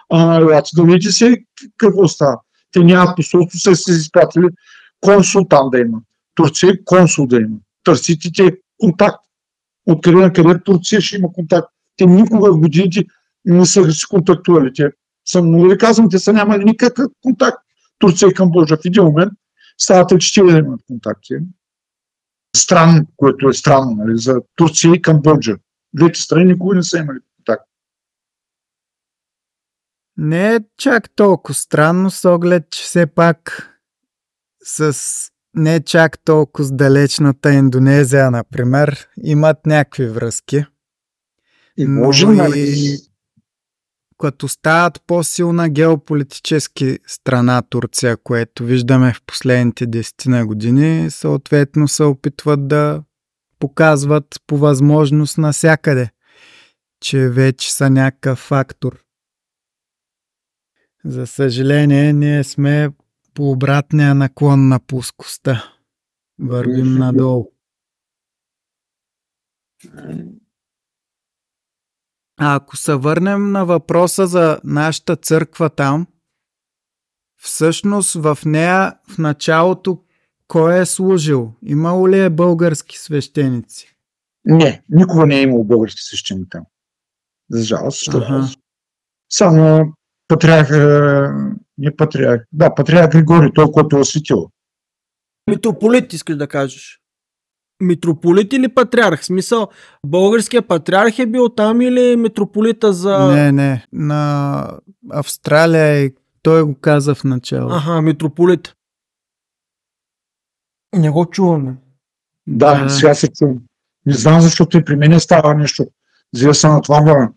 А, 0.09 0.39
да 0.75 0.83
видите 0.83 1.11
се 1.11 1.37
какво 1.77 2.07
става. 2.07 2.39
Те 2.71 2.79
нямат 2.79 3.15
посолство, 3.15 3.59
са 3.59 3.75
се 3.75 3.91
изпратили 3.91 4.47
консул 5.01 5.45
там 5.49 5.69
да 5.69 5.79
има. 5.79 5.99
Турция 6.35 6.83
консул 6.85 7.27
да 7.27 7.37
има. 7.37 7.57
Търсите 7.83 8.29
те 8.35 8.57
контакт. 8.77 9.25
Откъде 9.85 10.17
на 10.17 10.33
къде 10.33 10.63
Турция 10.63 11.01
ще 11.01 11.15
има 11.15 11.33
контакт. 11.33 11.67
Те 11.97 12.05
никога 12.05 12.53
в 12.53 12.59
годините 12.59 13.05
не 13.45 13.65
са 13.65 13.91
се 13.91 14.05
контактували. 14.09 14.73
Те 14.73 14.89
са, 15.25 15.43
но 15.43 15.69
ви 15.69 15.77
казвам, 15.77 16.09
те 16.09 16.19
са 16.19 16.33
нямали 16.33 16.63
никакъв 16.63 17.11
контакт. 17.21 17.57
Турция 17.99 18.29
и 18.29 18.33
Камбоджа 18.33 18.77
в 18.77 18.85
един 18.85 19.03
момент 19.03 19.33
стават 19.77 20.21
че 20.21 20.33
те 20.33 20.39
имат 20.39 20.81
контакти. 20.87 21.33
Странно, 22.55 23.05
което 23.15 23.49
е 23.49 23.53
странно, 23.53 23.95
нали, 23.95 24.17
за 24.17 24.41
Турция 24.55 24.93
и 24.93 25.01
Камбоджа. 25.01 25.57
Двете 25.93 26.19
страни 26.19 26.45
никога 26.45 26.75
не 26.75 26.83
са 26.83 26.97
имали 26.97 27.19
контакт. 27.35 27.63
Не 30.17 30.55
е 30.55 30.59
чак 30.77 31.09
толкова 31.15 31.53
странно 31.53 32.11
с 32.11 32.29
оглед, 32.29 32.69
че 32.71 32.83
все 32.83 33.05
пак 33.05 33.69
с 34.63 35.31
не 35.57 35.79
чак 35.79 36.19
толкова 36.19 36.65
с 36.65 36.71
далечната 36.71 37.53
Индонезия, 37.53 38.31
например, 38.31 39.07
имат 39.23 39.65
някакви 39.65 40.07
връзки. 40.07 40.65
И 41.77 41.85
може, 41.85 42.25
нали? 42.27 42.97
Като 44.17 44.47
стават 44.47 45.01
по-силна 45.07 45.69
геополитически 45.69 46.99
страна 47.07 47.61
Турция, 47.69 48.17
което 48.17 48.63
виждаме 48.63 49.13
в 49.13 49.21
последните 49.25 49.85
десетина 49.85 50.45
години, 50.45 51.11
съответно 51.11 51.87
се 51.87 52.03
опитват 52.03 52.67
да 52.67 53.03
показват 53.59 54.41
по 54.47 54.57
възможност 54.57 55.37
навсякъде, 55.37 56.09
че 57.01 57.29
вече 57.29 57.73
са 57.73 57.89
някакъв 57.89 58.39
фактор. 58.39 59.03
За 61.05 61.27
съжаление, 61.27 62.13
ние 62.13 62.43
сме 62.43 62.89
по 63.37 63.51
обратния 63.51 64.15
наклон 64.15 64.67
на 64.67 64.79
плоскостта. 64.79 65.73
Вървим 66.39 66.97
надолу. 66.97 67.51
А 72.39 72.55
ако 72.55 72.77
се 72.77 72.95
върнем 72.95 73.51
на 73.51 73.65
въпроса 73.65 74.27
за 74.27 74.59
нашата 74.63 75.15
църква 75.15 75.69
там, 75.69 76.07
всъщност 77.41 78.13
в 78.13 78.37
нея 78.45 78.99
в 79.09 79.17
началото 79.17 80.03
кой 80.47 80.81
е 80.81 80.85
служил? 80.85 81.53
Имало 81.65 82.09
ли 82.09 82.19
е 82.19 82.29
български 82.29 82.97
свещеници? 82.97 83.97
Не, 84.45 84.83
никога 84.89 85.25
не 85.25 85.39
е 85.39 85.41
имало 85.41 85.63
български 85.63 86.01
свещеници 86.01 86.49
там. 86.49 86.65
За 87.49 87.63
жалост. 87.63 88.13
Ага. 88.13 88.47
Само 89.29 89.93
патриарх, 90.27 90.69
не 91.77 91.95
патриарх, 91.95 92.41
да, 92.51 92.75
патриарх 92.75 93.11
Григорий, 93.11 93.51
той, 93.55 93.71
който 93.71 93.97
е 93.97 93.99
осветил. 93.99 94.49
Митрополит 95.49 96.13
искаш 96.13 96.35
да 96.35 96.47
кажеш? 96.47 97.01
Митрополит 97.81 98.53
или 98.53 98.67
патриарх? 98.67 99.21
В 99.21 99.25
смисъл, 99.25 99.67
българския 100.05 100.61
патриарх 100.61 101.19
е 101.19 101.25
бил 101.25 101.49
там 101.49 101.81
или 101.81 102.15
митрополита 102.15 102.93
за... 102.93 103.17
Не, 103.33 103.51
не, 103.51 103.87
на 103.93 104.79
Австралия 105.09 106.05
и 106.05 106.15
той 106.41 106.63
го 106.63 106.75
каза 106.75 107.15
в 107.15 107.23
начало. 107.23 107.71
Ага, 107.71 108.01
митрополит. 108.01 108.73
Не 110.95 111.09
го 111.09 111.25
чуваме. 111.25 111.75
Да, 112.47 112.81
а... 112.85 112.89
сега 112.89 113.15
се 113.15 113.27
чувам. 113.27 113.57
Не 114.05 114.13
знам, 114.13 114.41
защото 114.41 114.77
и 114.77 114.85
при 114.85 114.95
мен 114.95 115.19
става 115.19 115.53
нещо. 115.53 115.85
За 116.35 116.47
да 116.47 116.53
се 116.53 116.67
натварва 116.67 117.29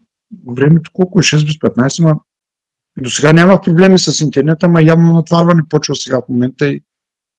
времето, 0.46 0.90
колко 0.92 1.18
е 1.18 1.22
6 1.22 1.46
без 1.46 1.54
15, 1.54 2.02
но 2.02 2.20
до 3.02 3.10
сега 3.10 3.32
няма 3.32 3.60
проблеми 3.60 3.98
с 3.98 4.20
интернета, 4.20 4.66
ама 4.66 4.82
явно 4.82 5.12
натварване 5.12 5.62
почва 5.68 5.96
сега 5.96 6.20
в 6.20 6.28
момента. 6.28 6.68
И... 6.68 6.82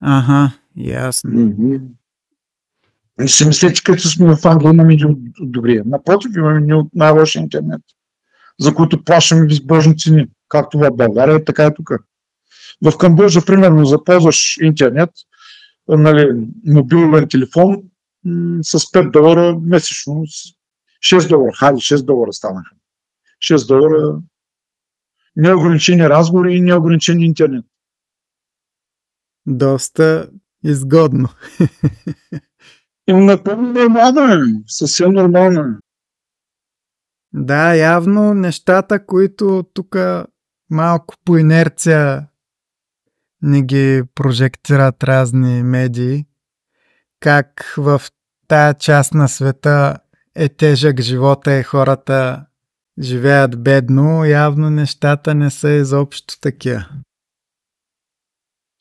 Ага, 0.02 0.52
ясно. 0.78 1.32
Mm-hmm. 1.32 1.82
И 3.24 3.28
си 3.28 3.48
мисля, 3.48 3.74
че 3.74 3.84
като 3.84 4.02
сме 4.02 4.36
в 4.36 4.46
Англия 4.46 4.74
имаме 4.74 4.94
един 4.94 5.08
от 5.08 5.52
добрия. 5.52 5.84
Напротив, 5.86 6.32
имаме 6.36 6.58
един 6.58 6.74
от 6.74 6.88
най-лоши 6.96 7.40
интернет, 7.40 7.82
за 8.60 8.74
които 8.74 9.04
плащаме 9.04 9.48
безбожни 9.48 9.98
цени, 9.98 10.28
както 10.50 10.78
в 10.78 10.92
България, 10.92 11.46
така 11.46 11.66
и 11.66 11.74
тук. 11.76 11.92
В 12.84 12.98
Камбоджа, 12.98 13.46
примерно, 13.46 13.86
запозваш 13.86 14.58
интернет, 14.62 15.10
нали, 15.88 16.48
мобилен 16.66 17.28
телефон 17.30 17.78
с 18.62 18.80
5 18.80 19.12
долара 19.12 19.58
месечно. 19.62 20.24
6 21.04 21.30
долара, 21.30 21.52
хайде, 21.56 21.78
6 21.78 22.06
долара 22.06 22.34
станаха. 22.34 22.76
6 23.50 23.68
долара 23.68 24.20
неограничени 25.42 26.10
разговори 26.10 26.54
и 26.54 26.62
неограничен 26.62 27.20
интернет. 27.20 27.66
Доста 29.46 30.30
изгодно. 30.64 31.30
И 33.08 33.14
напълно 33.14 33.74
нормално 33.74 34.34
е. 34.34 34.38
Съвсем 34.68 35.12
нормално 35.12 35.60
е. 35.62 35.74
Да, 37.34 37.76
явно 37.76 38.34
нещата, 38.34 39.06
които 39.06 39.66
тук 39.74 39.96
малко 40.70 41.16
по 41.26 41.38
инерция 41.38 42.28
не 43.42 43.62
ги 43.62 44.04
прожектират 44.16 45.04
разни 45.04 45.64
медии, 45.64 46.26
как 47.20 47.74
в 47.78 48.02
тая 48.48 48.74
част 48.74 49.14
на 49.14 49.30
света 49.30 49.98
е 50.36 50.50
тежък 50.50 51.02
живота 51.02 51.60
и 51.60 51.64
хората 51.64 52.46
живеят 53.02 53.64
бедно, 53.64 54.26
явно 54.26 54.70
нещата 54.70 55.36
не 55.36 55.50
са 55.50 55.70
изобщо 55.70 56.40
такива. 56.40 56.86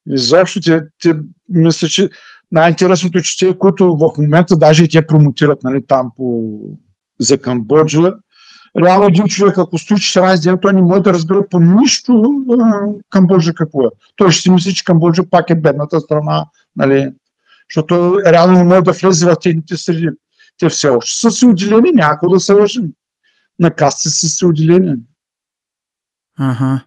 Изобщо 0.09 0.61
те, 0.61 0.83
те 1.03 1.15
мисля, 1.49 1.89
че 1.89 2.11
най-интересното 2.53 3.19
е, 3.19 3.23
че 3.23 3.39
те, 3.39 3.59
които 3.59 3.97
в 3.97 4.19
момента 4.19 4.57
даже 4.57 4.85
и 4.85 4.89
те 4.89 5.07
промотират 5.07 5.63
нали, 5.63 5.87
там 5.87 6.11
по, 6.17 6.59
за 7.21 7.39
Камбоджа, 7.39 8.15
реално 8.79 9.07
един 9.07 9.27
човек, 9.27 9.59
ако 9.59 9.79
стои 9.79 9.97
14 9.97 10.43
ден, 10.43 10.59
той 10.63 10.73
не 10.73 10.83
може 10.83 11.03
да 11.03 11.13
разбира 11.13 11.49
по 11.49 11.61
нищо 11.61 12.35
Камбоджа 13.11 13.55
какво 13.55 13.83
е. 13.85 13.89
Той 14.17 14.31
ще 14.31 14.43
си 14.43 14.51
мисли, 14.51 14.75
че 14.75 14.85
Камбоджа 14.85 15.31
пак 15.31 15.51
е 15.51 15.55
бедната 15.55 16.01
страна, 16.01 16.47
нали, 16.77 17.13
защото 17.71 18.21
реално 18.27 18.59
не 18.59 18.65
може 18.65 18.83
да 18.83 18.93
влезе 18.93 19.27
в 19.27 19.37
техните 19.43 19.77
среди. 19.77 20.09
Те 20.59 20.69
все 20.69 20.89
още 20.89 21.21
са 21.21 21.31
си 21.31 21.47
отделени, 21.47 21.93
някакво 21.93 22.29
да 22.29 22.41
се 22.41 22.53
лъжим. 22.53 22.93
На 23.61 23.71
касти 23.71 24.09
са 24.09 24.29
си 24.29 24.45
отделени. 24.45 24.97
Ага 26.39 26.85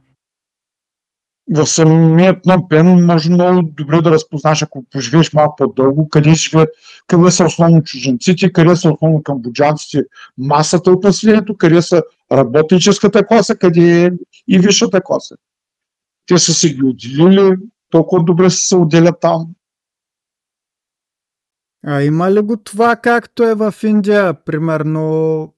в 1.52 1.66
самия 1.66 2.42
Пномпен 2.42 3.06
може 3.06 3.30
много 3.30 3.62
добре 3.62 4.02
да 4.02 4.12
разпознаш, 4.12 4.62
ако 4.62 4.84
поживееш 4.84 5.34
малко 5.34 5.56
по-дълго, 5.56 6.10
къде 6.10 6.34
живеят, 6.34 6.70
къде 7.08 7.32
са 7.32 7.46
основно 7.46 7.84
чуженците, 7.84 8.52
къде 8.52 8.76
са 8.76 8.92
основно 8.92 9.24
камбоджанците, 9.24 10.04
масата 10.38 10.92
от 10.92 11.04
населението, 11.04 11.58
къде 11.58 11.82
са 11.82 12.04
работническата 12.32 13.28
класа, 13.28 13.56
къде 13.56 14.06
е 14.06 14.12
и 14.48 14.60
висшата 14.60 15.02
класа. 15.02 15.36
Те 16.26 16.38
са 16.38 16.54
си 16.54 16.74
ги 16.74 16.84
отделили, 16.84 17.58
толкова 17.90 18.24
добре 18.24 18.50
са 18.50 18.68
се 18.68 18.76
отделят 18.76 19.16
там. 19.22 19.48
А 21.86 22.02
има 22.02 22.32
ли 22.32 22.42
го 22.42 22.58
това, 22.58 22.96
както 22.96 23.44
е 23.44 23.56
в 23.56 23.74
Индия? 23.84 24.34
Примерно 24.34 25.54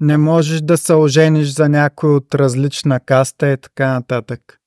не 0.00 0.16
можеш 0.16 0.60
да 0.60 0.78
се 0.78 0.94
ожениш 0.94 1.48
за 1.48 1.68
някой 1.68 2.14
от 2.14 2.34
различна 2.34 3.00
каста 3.00 3.48
и 3.52 3.56
така 3.56 3.92
нататък. 3.92 4.60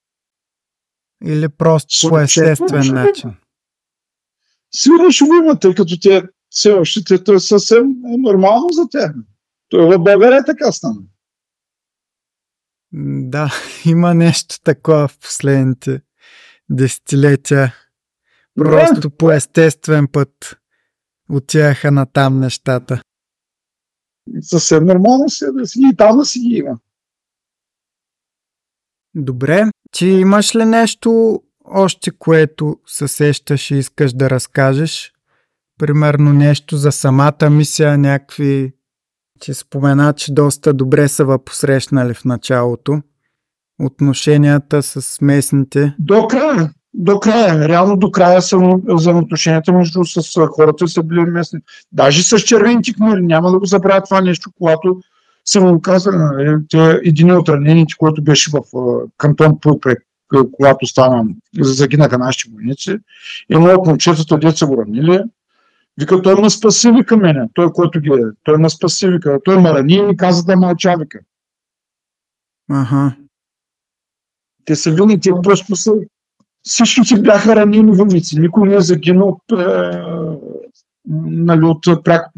Или 1.26 1.49
просто 1.49 2.10
по 2.10 2.19
естествен 2.19 2.93
начин? 2.93 3.35
Сигурно 4.76 5.11
ще 5.11 5.26
го 5.26 5.34
има, 5.34 5.60
тъй 5.60 5.76
като 5.76 5.99
те 5.99 6.23
все 6.49 6.72
още 6.72 7.23
те, 7.23 7.34
е 7.34 7.39
съвсем 7.39 7.84
нормално 8.03 8.69
за 8.69 8.88
тях. 8.91 9.11
То 9.69 9.93
е 9.93 9.97
в 9.97 10.03
България 10.03 10.45
така 10.45 10.72
стана. 10.72 11.01
Да, 13.22 13.53
има 13.85 14.14
нещо 14.14 14.61
такова 14.64 15.07
в 15.07 15.19
последните 15.19 16.01
десетилетия. 16.69 17.76
Просто 18.55 18.99
да. 18.99 19.10
по 19.10 19.31
естествен 19.31 20.07
път 20.07 20.57
отиваха 21.30 21.91
на 21.91 22.05
там 22.05 22.39
нещата. 22.39 23.01
Съвсем 24.41 24.85
нормално 24.85 25.29
си 25.29 25.45
да 25.53 25.67
си 25.67 25.79
и 25.93 25.95
там 25.95 26.17
да 26.17 26.25
си 26.25 26.39
ги 26.39 26.55
има. 26.55 26.77
Добре, 29.15 29.63
ти 29.91 30.07
имаш 30.07 30.55
ли 30.55 30.65
нещо 30.65 31.41
още, 31.65 32.11
което 32.11 32.79
се 32.85 33.07
сещаш 33.07 33.71
и 33.71 33.75
искаш 33.75 34.13
да 34.13 34.29
разкажеш? 34.29 35.13
Примерно 35.79 36.33
нещо 36.33 36.77
за 36.77 36.91
самата 36.91 37.49
мисия, 37.51 37.97
някакви... 37.97 38.73
Че 39.39 39.53
спомена, 39.53 40.13
че 40.13 40.33
доста 40.33 40.73
добре 40.73 41.07
са 41.07 41.25
въпосрещнали 41.25 42.13
в 42.13 42.25
началото. 42.25 43.01
отношенията 43.81 44.83
с 44.83 45.21
местните? 45.21 45.95
До 45.99 46.27
края. 46.27 46.73
До 46.94 47.20
края. 47.20 47.68
Реално 47.68 47.98
до 47.98 48.11
края 48.11 48.41
са 48.41 48.57
взаимоотношенията 48.88 49.74
между 49.74 50.06
с 50.06 50.48
хората 50.48 50.88
са 50.88 51.03
били 51.03 51.20
местни. 51.20 51.60
Даже 51.91 52.24
с 52.24 52.40
червените 52.40 52.94
кмери. 52.94 53.22
Няма 53.22 53.52
да 53.52 53.60
го 53.60 53.65
забравя 53.65 54.03
това 54.03 54.22
нещо, 54.22 54.52
когато 54.57 55.02
съм 55.45 55.64
му 55.64 55.82
казал, 55.82 56.14
нали, 56.15 56.57
един 57.03 57.32
от 57.32 57.49
ранените, 57.49 57.94
който 57.98 58.24
беше 58.24 58.52
в 58.52 58.61
кантон 59.18 59.60
Пулпрек, 59.60 60.03
когато 60.52 60.88
стана, 60.88 61.26
загинаха 61.60 62.18
нашите 62.18 62.52
войници, 62.53 62.98
едно 63.49 63.74
от 63.74 63.88
момчетата, 63.88 64.38
деца 64.38 64.65
го 64.65 64.78
ранили, 64.78 65.20
вика, 65.99 66.22
той 66.22 66.41
ме 66.41 66.49
спаси, 66.49 66.91
вика 66.91 67.18
мене, 67.18 67.49
той, 67.53 67.72
който 67.72 67.99
ги 67.99 68.10
е, 68.10 68.24
той 68.44 68.57
ме 68.57 68.70
спаси, 68.70 69.07
вика, 69.07 69.40
той 69.44 69.61
ме 69.61 69.74
рани 69.74 70.10
и 70.11 70.18
каза 70.18 70.44
да 70.44 70.56
мълча, 70.56 70.95
вика. 70.99 71.20
Ага. 72.72 73.15
Те 74.65 74.76
са 74.76 74.91
вилни, 74.91 75.20
те 75.20 75.32
просто 75.44 75.76
са, 75.76 75.91
всички 76.64 77.06
си 77.06 77.22
бяха 77.22 77.56
ранени 77.56 77.91
войници, 77.91 78.40
никой 78.40 78.69
не 78.69 78.76
е 78.76 78.81
загинал 78.81 79.40
е, 79.52 79.56
нали, 81.07 81.65
от 81.65 82.03
пряко 82.03 82.31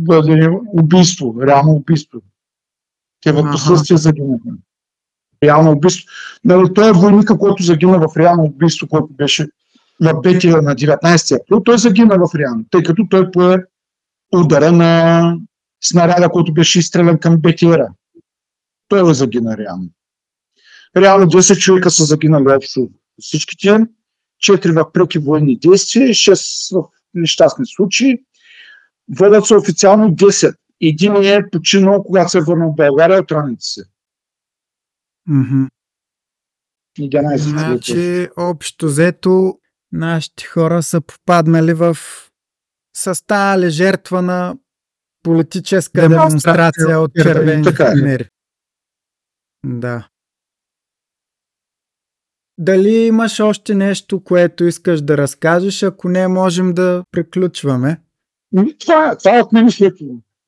убийство, 0.67 1.35
реално 1.47 1.71
убийство. 1.71 2.19
Те 3.21 3.31
в 3.31 3.51
последствие 3.51 3.97
загинаха. 3.97 4.49
Реално 5.43 5.71
убийство. 5.71 6.05
Нали, 6.45 6.73
той 6.73 6.89
е 6.89 6.93
войника, 6.93 7.37
който 7.37 7.63
загина 7.63 7.99
в 7.99 8.17
реално 8.17 8.43
убийство, 8.43 8.87
който 8.87 9.07
беше 9.09 9.47
в 10.01 10.21
Бетия 10.21 10.61
на 10.61 10.75
19 10.75 11.41
април. 11.41 11.63
Той 11.63 11.77
загина 11.77 12.17
в 12.17 12.35
реално, 12.35 12.65
тъй 12.71 12.83
като 12.83 13.07
той 13.09 13.31
пое 13.31 13.63
удара 14.33 14.71
на 14.71 15.37
снаряда, 15.83 16.29
който 16.29 16.53
беше 16.53 16.79
изстрелян 16.79 17.19
към 17.19 17.37
Бетиера. 17.37 17.87
Той 18.87 19.11
е 19.11 19.13
загина 19.13 19.57
реално. 19.57 19.89
Реално 20.97 21.25
10 21.25 21.57
човека 21.57 21.91
са 21.91 22.05
загинали 22.05 22.55
общо 22.55 22.89
всичките, 23.21 23.85
4 24.43 24.73
в 24.73 24.91
преки 24.91 25.19
военни 25.19 25.59
действия, 25.59 26.09
6 26.09 26.81
в 26.81 26.89
нещастни 27.13 27.65
случаи. 27.67 28.23
Водят 29.09 29.45
се 29.45 29.55
официално 29.55 30.09
10 30.09 30.55
един 30.81 31.15
е 31.15 31.49
починал, 31.51 32.03
когато 32.03 32.29
се 32.29 32.37
е 32.37 32.41
върнал 32.41 32.71
в 32.71 32.75
България 32.75 33.19
от 33.19 33.31
раните 33.31 33.65
си. 33.65 33.81
Mm-hmm. 35.29 35.69
11 36.99 37.35
значи, 37.35 38.27
общо 38.37 38.85
взето, 38.85 39.59
нашите 39.91 40.45
хора 40.45 40.83
са 40.83 41.01
попаднали 41.01 41.73
в 41.73 41.97
са 42.95 43.15
жертва 43.69 44.21
на 44.21 44.55
политическа 45.23 46.09
демонстрация 46.09 46.99
от 46.99 47.11
червени 47.21 47.67
е. 47.67 47.95
мири. 48.03 48.29
Да. 49.65 50.07
Дали 52.57 52.89
имаш 52.89 53.39
още 53.39 53.75
нещо, 53.75 54.23
което 54.23 54.63
искаш 54.63 55.01
да 55.01 55.17
разкажеш? 55.17 55.83
Ако 55.83 56.09
не, 56.09 56.27
можем 56.27 56.73
да 56.73 57.03
приключваме. 57.11 58.01
Това, 58.79 59.11
е, 59.11 59.17
това 59.17 59.37
е 59.37 59.41
от 59.41 59.51
мен 59.51 59.69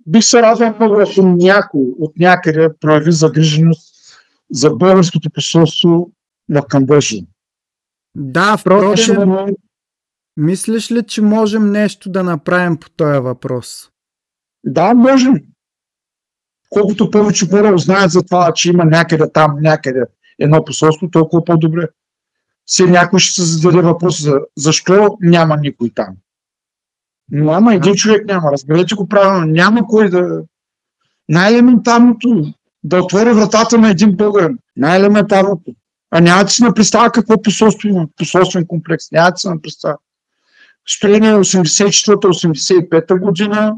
бих 0.08 0.24
се 0.24 0.42
радвал 0.42 0.76
много, 0.80 1.02
ако 1.02 1.22
някой 1.22 1.82
от 2.00 2.18
някъде 2.20 2.70
прояви 2.80 3.12
загриженост 3.12 3.96
за 4.52 4.70
българското 4.70 5.30
посолство 5.30 6.12
в 6.50 6.62
Камбоджа. 6.70 7.18
Да, 8.16 8.58
впрочем, 8.58 9.34
мислиш 10.38 10.92
ли, 10.92 11.04
че 11.04 11.22
можем 11.22 11.72
нещо 11.72 12.10
да 12.10 12.24
направим 12.24 12.78
по 12.78 12.90
този 12.90 13.20
въпрос? 13.20 13.90
Да, 14.64 14.94
можем. 14.94 15.34
Колкото 16.70 17.12
повече 17.12 17.50
хора 17.50 17.76
узнаят 17.76 18.12
за 18.12 18.24
това, 18.24 18.52
че 18.54 18.70
има 18.70 18.86
някъде 18.86 19.32
там, 19.32 19.58
някъде 19.62 20.04
едно 20.40 20.66
посолство, 20.66 21.10
толкова 21.10 21.46
по-добре. 21.46 21.88
Все 22.66 22.86
някой 22.86 23.20
ще 23.20 23.42
се 23.42 23.48
зададе 23.48 23.82
въпрос 23.82 24.22
за 24.22 24.40
защо 24.58 25.18
няма 25.22 25.58
никой 25.58 25.90
там. 25.96 26.16
Няма, 27.32 27.76
един 27.76 27.96
човек 27.96 28.28
няма. 28.28 28.52
Разберете 28.52 28.96
го 28.96 29.08
правилно. 29.08 29.46
Няма 29.46 29.88
кой 29.88 30.10
да... 30.10 30.42
Най-елементарното 31.30 32.54
да 32.84 33.04
отвори 33.04 33.34
вратата 33.34 33.78
на 33.78 33.90
един 33.90 34.16
българин. 34.16 34.58
Най-елементарното. 34.76 35.72
А 36.12 36.22
няма 36.22 36.44
да 36.44 36.50
си 36.50 36.64
на 36.64 36.74
представа 36.74 37.12
какво 37.12 37.42
посолство 37.42 37.88
има. 37.88 38.08
Посолствен 38.18 38.68
комплекс. 38.68 39.12
Няма 39.12 39.32
да 39.32 39.38
си 39.38 39.48
на 39.48 39.62
представа. 39.62 39.98
Строение 40.88 41.34
84-85 41.34 43.20
година 43.20 43.76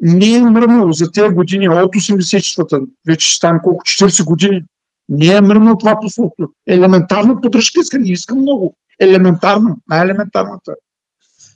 не 0.00 0.34
е 0.34 0.42
мръмнало 0.42 0.92
за 0.92 1.12
тези 1.12 1.34
години 1.34 1.68
от 1.68 1.94
84-та, 1.94 2.78
вече 3.06 3.26
ще 3.28 3.36
стане 3.36 3.60
колко, 3.64 3.82
40 3.82 4.24
години. 4.24 4.62
Не 5.08 5.26
е 5.26 5.40
мръмнало 5.40 5.78
това 5.78 6.00
посолство. 6.00 6.44
Елементарна 6.66 7.40
поддръжка 7.40 7.80
иска, 7.80 7.98
не 7.98 8.10
иска 8.10 8.34
много. 8.34 8.76
Елементарна, 9.00 9.76
най-елементарната 9.88 10.74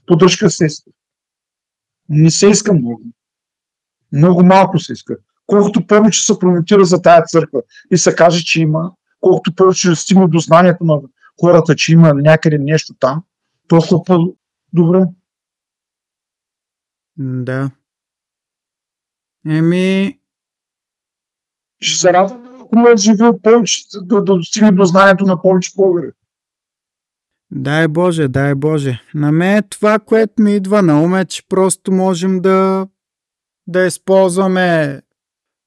поддръжка 0.06 0.50
се 0.50 0.66
иска. 0.66 0.90
Не 2.08 2.30
се 2.30 2.48
иска 2.48 2.72
много. 2.72 3.02
Много 4.12 4.44
малко 4.44 4.78
се 4.78 4.92
иска. 4.92 5.16
Колкото 5.46 5.86
повече 5.86 6.26
се 6.26 6.38
промотира 6.38 6.84
за 6.84 7.02
тая 7.02 7.24
църква 7.24 7.62
и 7.90 7.98
се 7.98 8.14
каже, 8.14 8.44
че 8.44 8.60
има, 8.60 8.92
колкото 9.20 9.54
повече 9.54 9.94
стигне 9.94 10.28
до 10.28 10.38
знанието 10.38 10.84
на 10.84 11.00
хората, 11.40 11.76
че 11.76 11.92
има 11.92 12.14
някъде 12.14 12.58
нещо 12.58 12.94
там, 13.00 13.22
толкова 13.68 14.04
по-добре. 14.04 15.04
Да. 17.16 17.70
Еми... 19.46 20.18
Ще 21.80 22.00
се 22.00 22.12
радвам, 22.12 22.41
ако 22.72 22.80
ме 22.80 22.96
живее 22.96 23.30
повече, 23.42 23.82
да, 23.94 24.24
да 24.24 24.36
достигне 24.36 24.72
до 24.72 24.84
знанието 24.84 25.24
на 25.24 25.42
повече 25.42 25.72
българи. 25.76 26.10
Дай 27.50 27.88
Боже, 27.88 28.28
дай 28.28 28.54
Боже. 28.54 29.02
На 29.14 29.32
мен 29.32 29.56
е 29.56 29.62
това, 29.62 29.98
което 29.98 30.42
ми 30.42 30.56
идва 30.56 30.82
на 30.82 31.02
ум 31.02 31.14
е, 31.14 31.24
че 31.24 31.48
просто 31.48 31.92
можем 31.92 32.40
да, 32.40 32.86
да 33.66 33.86
използваме 33.86 35.00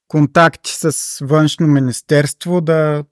контакти 0.08 0.72
с 0.74 1.20
външно 1.26 1.68
министерство, 1.68 2.62
да 2.62 3.04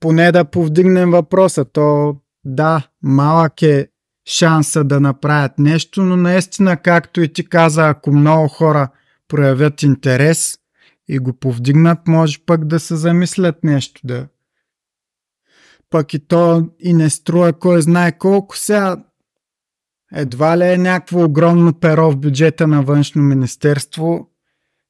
поне 0.00 0.32
да 0.32 0.44
повдигнем 0.44 1.10
въпроса. 1.10 1.64
То 1.64 2.16
да, 2.44 2.86
малък 3.02 3.62
е 3.62 3.88
шанса 4.28 4.84
да 4.84 5.00
направят 5.00 5.58
нещо, 5.58 6.02
но 6.02 6.16
наистина, 6.16 6.76
както 6.76 7.20
и 7.20 7.32
ти 7.32 7.48
каза, 7.48 7.88
ако 7.88 8.12
много 8.12 8.48
хора 8.48 8.88
проявят 9.28 9.82
интерес 9.82 10.58
и 11.12 11.18
го 11.18 11.32
повдигнат, 11.32 12.08
може 12.08 12.44
пък 12.46 12.64
да 12.64 12.80
се 12.80 12.96
замислят 12.96 13.64
нещо, 13.64 14.00
да, 14.04 14.28
пък 15.90 16.14
и 16.14 16.26
то 16.26 16.70
и 16.78 16.94
не 16.94 17.10
струва 17.10 17.52
кой 17.52 17.82
знае 17.82 18.18
колко 18.18 18.56
сега. 18.56 19.04
Едва 20.12 20.58
ли 20.58 20.64
е 20.64 20.78
някакво 20.78 21.24
огромно 21.24 21.72
перо 21.80 22.10
в 22.10 22.16
бюджета 22.16 22.66
на 22.66 22.82
външно 22.82 23.22
министерство 23.22 24.30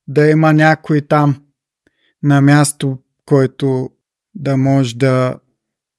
да 0.08 0.30
има 0.30 0.52
някой 0.52 1.00
там 1.00 1.42
на 2.22 2.40
място, 2.40 2.98
който 3.26 3.90
да 4.34 4.56
може 4.56 4.96
да 4.96 5.38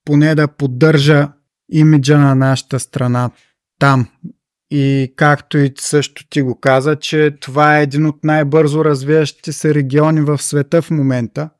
поне 0.05 0.35
да 0.35 0.47
поддържа 0.47 1.31
имиджа 1.69 2.17
на 2.17 2.35
нашата 2.35 2.79
страна 2.79 3.31
там. 3.79 4.07
И 4.75 5.13
както 5.15 5.57
и 5.57 5.73
също 5.79 6.27
ти 6.29 6.41
го 6.41 6.59
каза, 6.59 6.95
че 6.95 7.37
това 7.41 7.79
е 7.79 7.83
един 7.83 8.05
от 8.05 8.23
най-бързо 8.23 8.85
развиващите 8.85 9.51
се 9.53 9.73
региони 9.73 10.21
в 10.21 10.37
света 10.41 10.81
в 10.81 10.91
момента– 10.91 11.49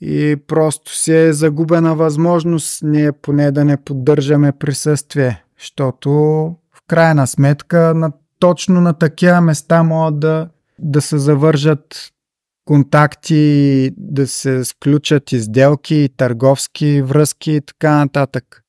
и 0.00 0.36
просто 0.46 0.94
си 0.94 1.16
е 1.16 1.32
загубена 1.32 1.94
възможност 1.94 2.82
ние 2.82 3.12
поне 3.12 3.52
да 3.52 3.64
не 3.64 3.76
поддържаме 3.76 4.52
присъствие, 4.52 5.44
защото 5.58 6.10
в 6.74 6.82
крайна 6.86 7.26
сметка 7.26 7.94
на, 7.94 8.12
точно 8.38 8.80
на 8.80 8.92
такива 8.92 9.40
места 9.40 9.82
могат 9.82 10.20
да, 10.20 10.48
да 10.78 11.00
се 11.00 11.18
завържат 11.18 12.10
контакти, 12.64 13.90
да 13.96 14.26
се 14.26 14.64
сключат 14.64 15.32
изделки, 15.32 16.08
търговски 16.16 17.02
връзки 17.02 17.52
и 17.52 17.60
така 17.60 17.96
нататък. 17.96 18.62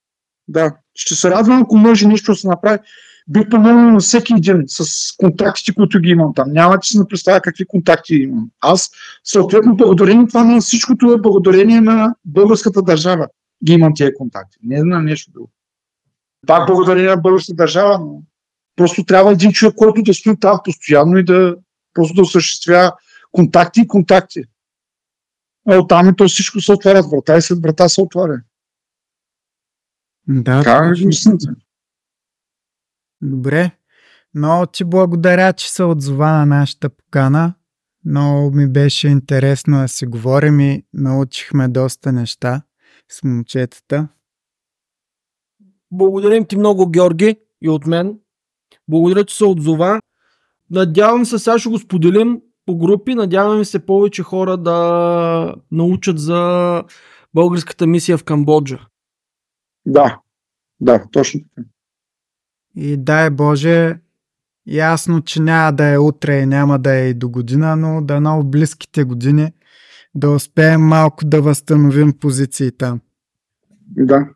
Да, 0.47 0.75
ще 0.95 1.15
се 1.15 1.29
радвам, 1.29 1.61
ако 1.61 1.77
може 1.77 2.07
нещо 2.07 2.31
да 2.31 2.35
се 2.35 2.47
направи 2.47 2.79
би 3.27 3.49
помогнал 3.49 3.91
на 3.91 3.99
всеки 3.99 4.33
един 4.33 4.63
с 4.67 4.85
контактите, 5.17 5.73
които 5.73 5.99
ги 5.99 6.09
имам 6.09 6.33
там. 6.35 6.51
Няма 6.51 6.77
да 6.77 6.83
си 6.83 6.99
не 6.99 7.07
представя 7.07 7.41
какви 7.41 7.65
контакти 7.65 8.15
имам. 8.15 8.49
Аз, 8.61 8.89
съответно, 9.23 9.75
благодарение 9.75 10.27
това 10.27 10.43
на 10.43 10.61
всичкото 10.61 11.11
е 11.11 11.21
благодарение 11.21 11.81
на 11.81 12.15
българската 12.25 12.81
държава. 12.81 13.27
Ги 13.65 13.73
имам 13.73 13.93
тези 13.95 14.13
контакти. 14.13 14.57
Не 14.63 14.83
на 14.83 15.01
нещо 15.01 15.31
друго. 15.31 15.49
Пак 16.47 16.67
благодарение 16.67 17.09
на 17.09 17.17
българската 17.17 17.55
държава, 17.55 17.99
но 17.99 18.21
просто 18.75 19.03
трябва 19.03 19.31
един 19.31 19.51
човек, 19.51 19.75
който 19.75 20.03
да 20.03 20.13
стои 20.13 20.39
там 20.39 20.59
постоянно 20.63 21.17
и 21.17 21.23
да 21.23 21.55
просто 21.93 22.15
да 22.15 22.21
осъществява 22.21 22.93
контакти 23.31 23.81
и 23.81 23.87
контакти. 23.87 24.43
А 25.69 25.77
оттам 25.77 26.09
и 26.09 26.15
то 26.15 26.27
всичко 26.27 26.61
се 26.61 26.71
отварят 26.71 27.05
врата 27.11 27.37
и 27.37 27.41
след 27.41 27.59
врата 27.61 27.89
се 27.89 28.01
отваря. 28.01 28.41
Да. 30.31 30.63
Как 30.63 30.97
мислите? 31.05 31.47
Добре. 33.21 33.71
Много 34.35 34.65
ти 34.65 34.83
благодаря, 34.83 35.53
че 35.53 35.71
се 35.71 35.83
отзова 35.83 36.31
на 36.31 36.45
нашата 36.45 36.89
покана. 36.89 37.53
Много 38.05 38.51
ми 38.51 38.67
беше 38.67 39.07
интересно 39.07 39.81
да 39.81 39.87
си 39.87 40.05
говорим 40.05 40.59
и 40.59 40.83
научихме 40.93 41.67
доста 41.67 42.11
неща. 42.11 42.61
с 43.09 43.23
момчетата. 43.23 44.07
Благодарим 45.91 46.45
ти 46.45 46.57
много, 46.57 46.89
Георги, 46.89 47.35
и 47.61 47.69
от 47.69 47.87
мен. 47.87 48.19
Благодаря, 48.87 49.25
че 49.25 49.35
се 49.35 49.45
отзова. 49.45 49.99
Надявам 50.69 51.25
се, 51.25 51.39
сега 51.39 51.59
ще 51.59 51.69
го 51.69 51.79
споделим 51.79 52.41
по 52.65 52.77
групи. 52.77 53.15
Надяваме 53.15 53.65
се 53.65 53.85
повече 53.85 54.23
хора 54.23 54.57
да 54.57 55.55
научат 55.71 56.19
за 56.19 56.83
българската 57.33 57.87
мисия 57.87 58.17
в 58.17 58.23
Камбоджа. 58.23 58.87
Да, 59.85 60.19
да, 60.79 61.05
точно 61.11 61.41
така. 61.55 61.67
И 62.75 62.97
дай 62.97 63.29
Боже, 63.29 63.99
ясно, 64.65 65.21
че 65.21 65.41
няма 65.41 65.73
да 65.73 65.87
е 65.87 65.97
утре 65.97 66.39
и 66.39 66.45
няма 66.45 66.79
да 66.79 66.95
е 66.95 67.09
и 67.09 67.13
до 67.13 67.29
година, 67.29 67.75
но 67.75 68.01
да 68.01 68.19
в 68.19 68.43
близките 68.43 69.03
години 69.03 69.53
да 70.15 70.31
успеем 70.31 70.81
малко 70.81 71.25
да 71.25 71.41
възстановим 71.41 72.13
позиции 72.19 72.71
там. 72.71 73.01
Да. 73.87 74.29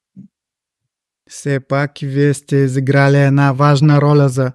Все 1.30 1.60
пак 1.60 2.02
и 2.02 2.08
вие 2.08 2.34
сте 2.34 2.56
изиграли 2.56 3.18
една 3.18 3.52
важна 3.52 4.02
роля 4.02 4.30
за 4.30 4.52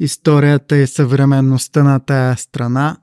историята 0.00 0.76
и 0.76 0.86
съвременността 0.86 1.82
на 1.82 2.00
тая 2.00 2.36
страна 2.36 2.96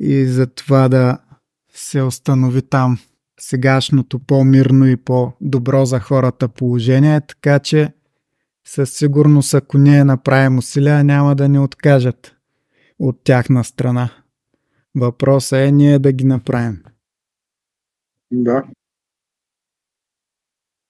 и 0.00 0.26
за 0.26 0.46
това 0.46 0.88
да 0.88 1.18
се 1.74 2.02
установи 2.02 2.62
там 2.62 2.98
сегашното 3.38 4.18
по-мирно 4.18 4.86
и 4.86 4.96
по-добро 4.96 5.84
за 5.84 6.00
хората 6.00 6.48
положение, 6.48 7.20
така 7.20 7.58
че 7.58 7.92
със 8.66 8.92
сигурност 8.92 9.54
ако 9.54 9.78
ние 9.78 10.04
направим 10.04 10.58
усилия, 10.58 11.04
няма 11.04 11.36
да 11.36 11.48
ни 11.48 11.58
откажат 11.58 12.36
от 12.98 13.20
тяхна 13.24 13.64
страна. 13.64 14.10
Въпросът 14.94 15.58
е 15.58 15.72
ние 15.72 15.98
да 15.98 16.12
ги 16.12 16.24
направим. 16.24 16.82
Да. 18.30 18.64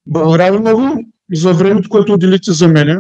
Благодаря 0.07 0.59
много 0.59 1.05
за 1.33 1.55
времето, 1.55 1.89
което 1.89 2.13
отделите 2.13 2.53
за 2.53 2.69
мене. 2.69 2.97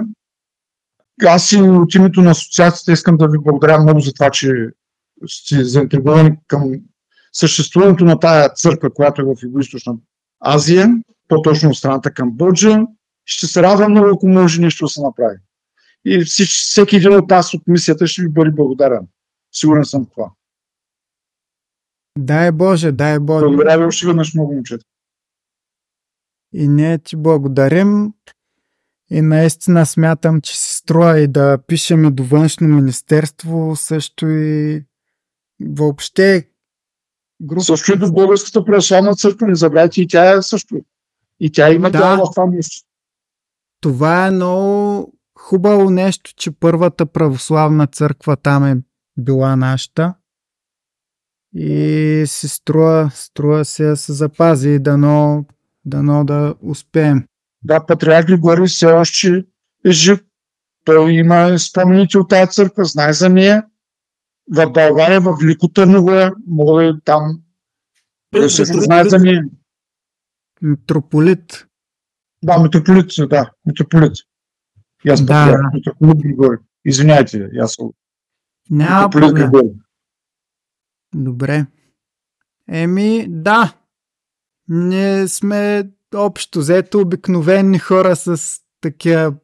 Аз 1.26 1.52
и 1.52 1.56
от 1.56 1.94
името 1.94 2.20
на 2.20 2.30
асоциацията 2.30 2.92
искам 2.92 3.16
да 3.16 3.28
ви 3.28 3.38
благодаря 3.38 3.82
много 3.82 4.00
за 4.00 4.12
това, 4.12 4.30
че 4.30 4.70
сте 5.26 5.64
заинтригувани 5.64 6.38
към 6.46 6.72
съществуването 7.32 8.04
на 8.04 8.20
тая 8.20 8.48
църква, 8.48 8.90
която 8.94 9.22
е 9.22 9.24
в 9.24 9.28
Юго-Источна 9.28 9.98
Азия, 10.40 10.88
по-точно 11.28 11.70
от 11.70 11.76
страната 11.76 12.14
Камбоджа. 12.14 12.78
Ще 13.24 13.46
се 13.46 13.62
радвам 13.62 13.90
много, 13.90 14.08
ако 14.14 14.28
може 14.28 14.60
нещо 14.60 14.84
да 14.84 14.88
се 14.88 15.02
направи. 15.02 15.36
И 16.04 16.24
всеки 16.24 16.96
един 16.96 17.14
от 17.14 17.30
нас 17.30 17.54
от 17.54 17.62
мисията 17.66 18.06
ще 18.06 18.22
ви 18.22 18.28
бъде 18.28 18.50
благодарен. 18.50 19.08
Сигурен 19.52 19.84
съм 19.84 20.04
в 20.04 20.10
това. 20.10 20.30
Дай 22.18 22.52
Боже, 22.52 22.92
дай 22.92 23.18
Боже. 23.18 23.46
Благодаря 23.46 23.78
ви 23.78 23.84
още 23.84 24.06
веднъж 24.06 24.34
много, 24.34 24.54
момчета. 24.54 24.84
И 26.52 26.68
ние 26.68 26.98
ти 26.98 27.16
благодарим. 27.16 28.12
И 29.10 29.22
наистина 29.22 29.86
смятам, 29.86 30.40
че 30.40 30.58
се 30.58 30.76
струва 30.76 31.20
и 31.20 31.28
да 31.28 31.58
пишем 31.66 32.14
до 32.14 32.24
външно 32.24 32.68
министерство, 32.68 33.76
също 33.76 34.28
и 34.28 34.84
въобще 35.60 36.48
група. 37.42 37.62
Също 37.62 37.92
и 37.92 37.98
до 37.98 38.12
Българската 38.12 38.64
православна 38.64 39.14
църква, 39.14 39.46
не 39.46 39.54
забравяйте, 39.54 40.00
и 40.00 40.08
тя 40.08 40.32
е 40.32 40.42
също. 40.42 40.76
И 41.40 41.52
тя 41.52 41.70
има 41.70 41.90
да. 41.90 42.16
в 42.16 42.30
това 42.34 42.46
нещо. 42.46 42.86
Това 43.80 44.26
е 44.26 44.30
много 44.30 45.12
хубаво 45.38 45.90
нещо, 45.90 46.34
че 46.36 46.50
първата 46.50 47.06
православна 47.06 47.86
църква 47.86 48.36
там 48.36 48.64
е 48.64 48.76
била 49.18 49.56
нашата. 49.56 50.14
И 51.54 52.24
се 52.26 52.48
струва, 52.48 53.10
струва 53.14 53.64
се 53.64 53.84
да 53.84 53.96
се 53.96 54.12
запази 54.12 54.70
и 54.70 54.78
дано, 54.78 55.44
дано 55.84 56.24
да 56.24 56.54
успеем. 56.62 57.24
Да, 57.64 57.86
патриарх 57.86 58.26
Григорий 58.26 58.66
все 58.66 58.86
още 58.86 59.44
е 59.86 59.90
жив. 59.90 60.24
Той 60.84 61.12
има 61.12 61.58
спомените 61.58 62.18
от 62.18 62.28
тази 62.28 62.50
църква, 62.50 62.84
знае 62.84 63.12
за 63.12 63.28
нея. 63.28 63.64
В 64.50 64.70
България, 64.72 65.20
в 65.20 65.36
Велико 65.40 65.68
Търново 65.68 66.12
е, 66.12 66.32
мога 66.46 66.82
да 66.82 67.00
там 67.04 67.40
да 68.32 68.50
се 68.50 68.64
знае 68.64 69.04
за 69.04 69.18
нея. 69.18 69.44
Митрополит. 70.62 71.66
Да, 72.44 72.58
митрополит, 72.58 73.10
да, 73.18 73.50
митрополит. 73.66 74.12
И 75.04 75.10
аз 75.10 75.24
да. 75.24 75.58
митрополит 75.74 76.22
Григорий. 76.22 76.58
Извиняйте, 76.84 77.50
аз 77.60 77.72
съм 77.72 77.90
Няма 78.70 79.10
проблем. 79.10 79.50
Добре. 81.14 81.66
Еми, 82.68 83.26
да. 83.28 83.74
Ние 84.68 85.28
сме 85.28 85.90
общо 86.14 86.58
взето 86.58 87.00
обикновени 87.00 87.78
хора 87.78 88.16
с 88.16 88.60
такива 88.80 89.34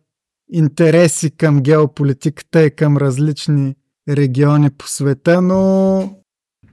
интереси 0.52 1.36
към 1.36 1.62
геополитиката 1.62 2.64
и 2.64 2.76
към 2.76 2.96
различни 2.96 3.74
региони 4.08 4.70
по 4.70 4.88
света, 4.88 5.40
но 5.40 6.16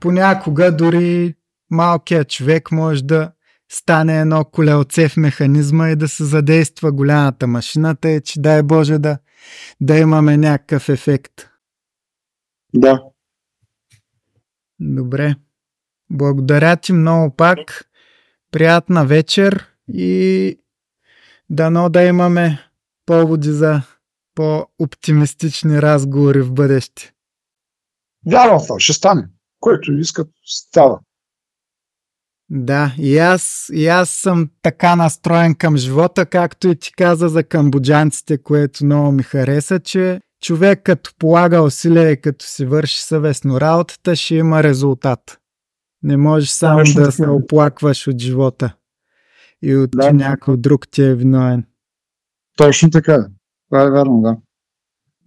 понякога 0.00 0.76
дори 0.76 1.34
малкият 1.70 2.28
човек 2.30 2.72
може 2.72 3.04
да 3.04 3.32
стане 3.72 4.20
едно 4.20 4.44
колелце 4.44 5.08
в 5.08 5.16
механизма 5.16 5.90
и 5.90 5.96
да 5.96 6.08
се 6.08 6.24
задейства 6.24 6.92
голямата 6.92 7.46
машината 7.46 8.10
и 8.10 8.20
че 8.20 8.40
дай 8.40 8.62
Боже 8.62 8.98
да, 8.98 9.18
да 9.80 9.98
имаме 9.98 10.36
някакъв 10.36 10.88
ефект. 10.88 11.32
Да. 12.74 13.02
Добре. 14.80 15.34
Благодаря 16.10 16.76
ти 16.76 16.92
много 16.92 17.36
пак. 17.36 17.58
Приятна 18.50 19.06
вечер 19.06 19.66
и 19.88 20.58
дано 21.50 21.88
да 21.88 22.02
имаме 22.02 22.58
поводи 23.06 23.52
за 23.52 23.82
по-оптимистични 24.34 25.82
разговори 25.82 26.42
в 26.42 26.52
бъдеще. 26.52 27.11
Вярвам 28.26 28.60
в 28.60 28.66
това, 28.66 28.80
ще 28.80 28.92
стане. 28.92 29.28
Който 29.60 29.92
искат, 29.92 30.28
става. 30.44 31.00
Да, 32.50 32.94
и 32.98 33.18
аз, 33.18 33.70
и 33.72 33.86
аз 33.86 34.10
съм 34.10 34.50
така 34.62 34.96
настроен 34.96 35.54
към 35.54 35.76
живота, 35.76 36.26
както 36.26 36.68
и 36.68 36.76
ти 36.76 36.92
каза 36.92 37.28
за 37.28 37.44
камбоджанците, 37.44 38.38
което 38.38 38.84
много 38.84 39.12
ми 39.12 39.22
хареса, 39.22 39.80
че 39.80 40.20
човек 40.42 40.80
като 40.84 41.10
полага 41.18 41.62
усилия 41.62 42.10
и 42.10 42.20
като 42.20 42.46
си 42.46 42.66
върши 42.66 43.02
съвестно 43.02 43.60
работата, 43.60 44.16
ще 44.16 44.34
има 44.34 44.62
резултат. 44.62 45.38
Не 46.02 46.16
можеш 46.16 46.48
само 46.48 46.84
да, 46.84 47.04
да 47.04 47.12
се 47.12 47.28
оплакваш 47.28 48.08
от 48.08 48.18
живота 48.18 48.74
и 49.62 49.76
от 49.76 49.90
да. 49.90 50.12
някой 50.12 50.56
друг 50.56 50.88
ти 50.90 51.02
е 51.02 51.14
виновен. 51.14 51.64
Точно 52.56 52.90
така. 52.90 53.26
Това 53.68 53.82
е 53.82 53.90
верно, 53.90 54.20
да. 54.20 54.36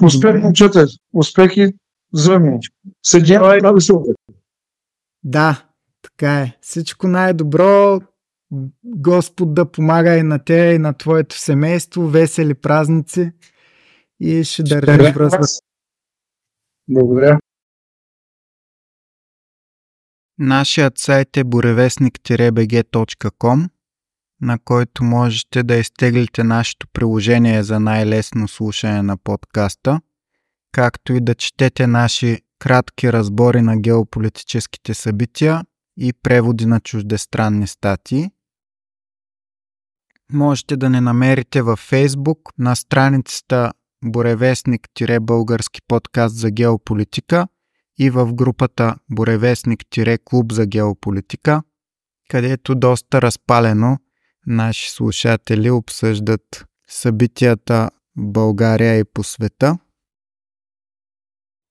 Успех, 0.05 0.41
момчета. 0.41 0.87
Успехи 1.13 1.73
взаимно. 2.15 2.59
Седя, 3.03 3.39
прави 3.39 3.81
се 3.81 3.93
Да, 5.23 5.65
така 6.01 6.41
е. 6.41 6.57
Всичко 6.61 7.07
най-добро. 7.07 8.01
Господ 8.83 9.53
да 9.53 9.71
помага 9.71 10.17
и 10.17 10.23
на 10.23 10.43
те, 10.43 10.73
и 10.75 10.77
на 10.77 10.93
твоето 10.93 11.39
семейство. 11.39 12.07
Весели 12.07 12.53
празници. 12.53 13.31
И 14.19 14.43
ще 14.43 14.63
държиш 14.63 15.13
връзка. 15.13 15.43
Благодаря. 16.89 17.39
Нашият 20.37 20.97
сайт 20.97 21.37
е 21.37 21.43
буревестник-bg.com 21.43 23.69
на 24.41 24.59
който 24.59 25.03
можете 25.03 25.63
да 25.63 25.75
изтеглите 25.75 26.43
нашето 26.43 26.87
приложение 26.87 27.63
за 27.63 27.79
най-лесно 27.79 28.47
слушане 28.47 29.01
на 29.01 29.17
подкаста, 29.17 30.01
както 30.75 31.13
и 31.13 31.21
да 31.21 31.35
четете 31.35 31.87
наши 31.87 32.41
кратки 32.59 33.13
разбори 33.13 33.61
на 33.61 33.77
геополитическите 33.77 34.93
събития 34.93 35.63
и 35.97 36.13
преводи 36.13 36.65
на 36.65 36.79
чуждестранни 36.79 37.67
статии. 37.67 38.31
Можете 40.31 40.77
да 40.77 40.89
не 40.89 41.01
намерите 41.01 41.61
във 41.61 41.91
Facebook 41.91 42.39
на 42.57 42.75
страницата 42.75 43.71
Боревестник-български 44.05 45.81
подкаст 45.87 46.35
за 46.35 46.51
геополитика 46.51 47.47
и 47.99 48.09
в 48.09 48.33
групата 48.33 48.95
Боревестник-клуб 49.11 50.51
за 50.51 50.65
геополитика, 50.65 51.63
където 52.29 52.75
доста 52.75 53.21
разпалено 53.21 53.97
наши 54.47 54.91
слушатели 54.91 55.69
обсъждат 55.69 56.65
събитията 56.87 57.89
в 58.17 58.31
България 58.31 58.99
и 58.99 59.03
по 59.03 59.23
света. 59.23 59.77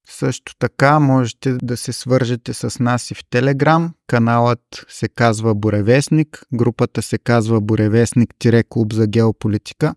Също 0.08 0.56
така 0.58 0.98
можете 0.98 1.52
да 1.62 1.76
се 1.76 1.92
свържете 1.92 2.54
с 2.54 2.78
нас 2.80 3.10
и 3.10 3.14
в 3.14 3.24
Телеграм. 3.30 3.94
Каналът 4.06 4.86
се 4.88 5.08
казва 5.08 5.54
Буревестник, 5.54 6.44
групата 6.54 7.02
се 7.02 7.18
казва 7.18 7.60
Буревестник-клуб 7.60 8.92
за 8.92 9.06
геополитика. 9.06 9.94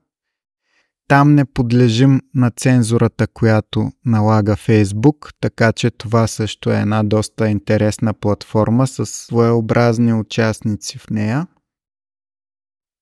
Там 1.08 1.36
не 1.36 1.46
подлежим 1.46 2.22
на 2.36 2.52
цензурата, 2.52 3.28
която 3.28 3.92
налага 4.06 4.56
Фейсбук, 4.56 5.34
така 5.40 5.72
че 5.72 5.92
това 5.92 6.28
също 6.28 6.72
е 6.72 6.80
една 6.80 7.04
доста 7.04 7.50
интересна 7.50 8.14
платформа 8.14 8.88
с 8.88 9.06
своеобразни 9.06 10.14
участници 10.14 10.98
в 10.98 11.10
нея. 11.10 11.48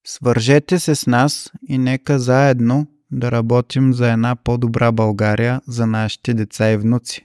Свържете 0.07 0.79
се 0.79 0.95
с 0.95 1.07
нас 1.07 1.51
и 1.67 1.77
нека 1.77 2.19
заедно 2.19 2.87
да 3.15 3.31
работим 3.31 3.93
за 3.93 4.11
една 4.11 4.35
по-добра 4.35 4.91
България 4.91 5.61
за 5.67 5.87
нашите 5.87 6.33
деца 6.33 6.71
и 6.71 6.77
внуци. 6.77 7.24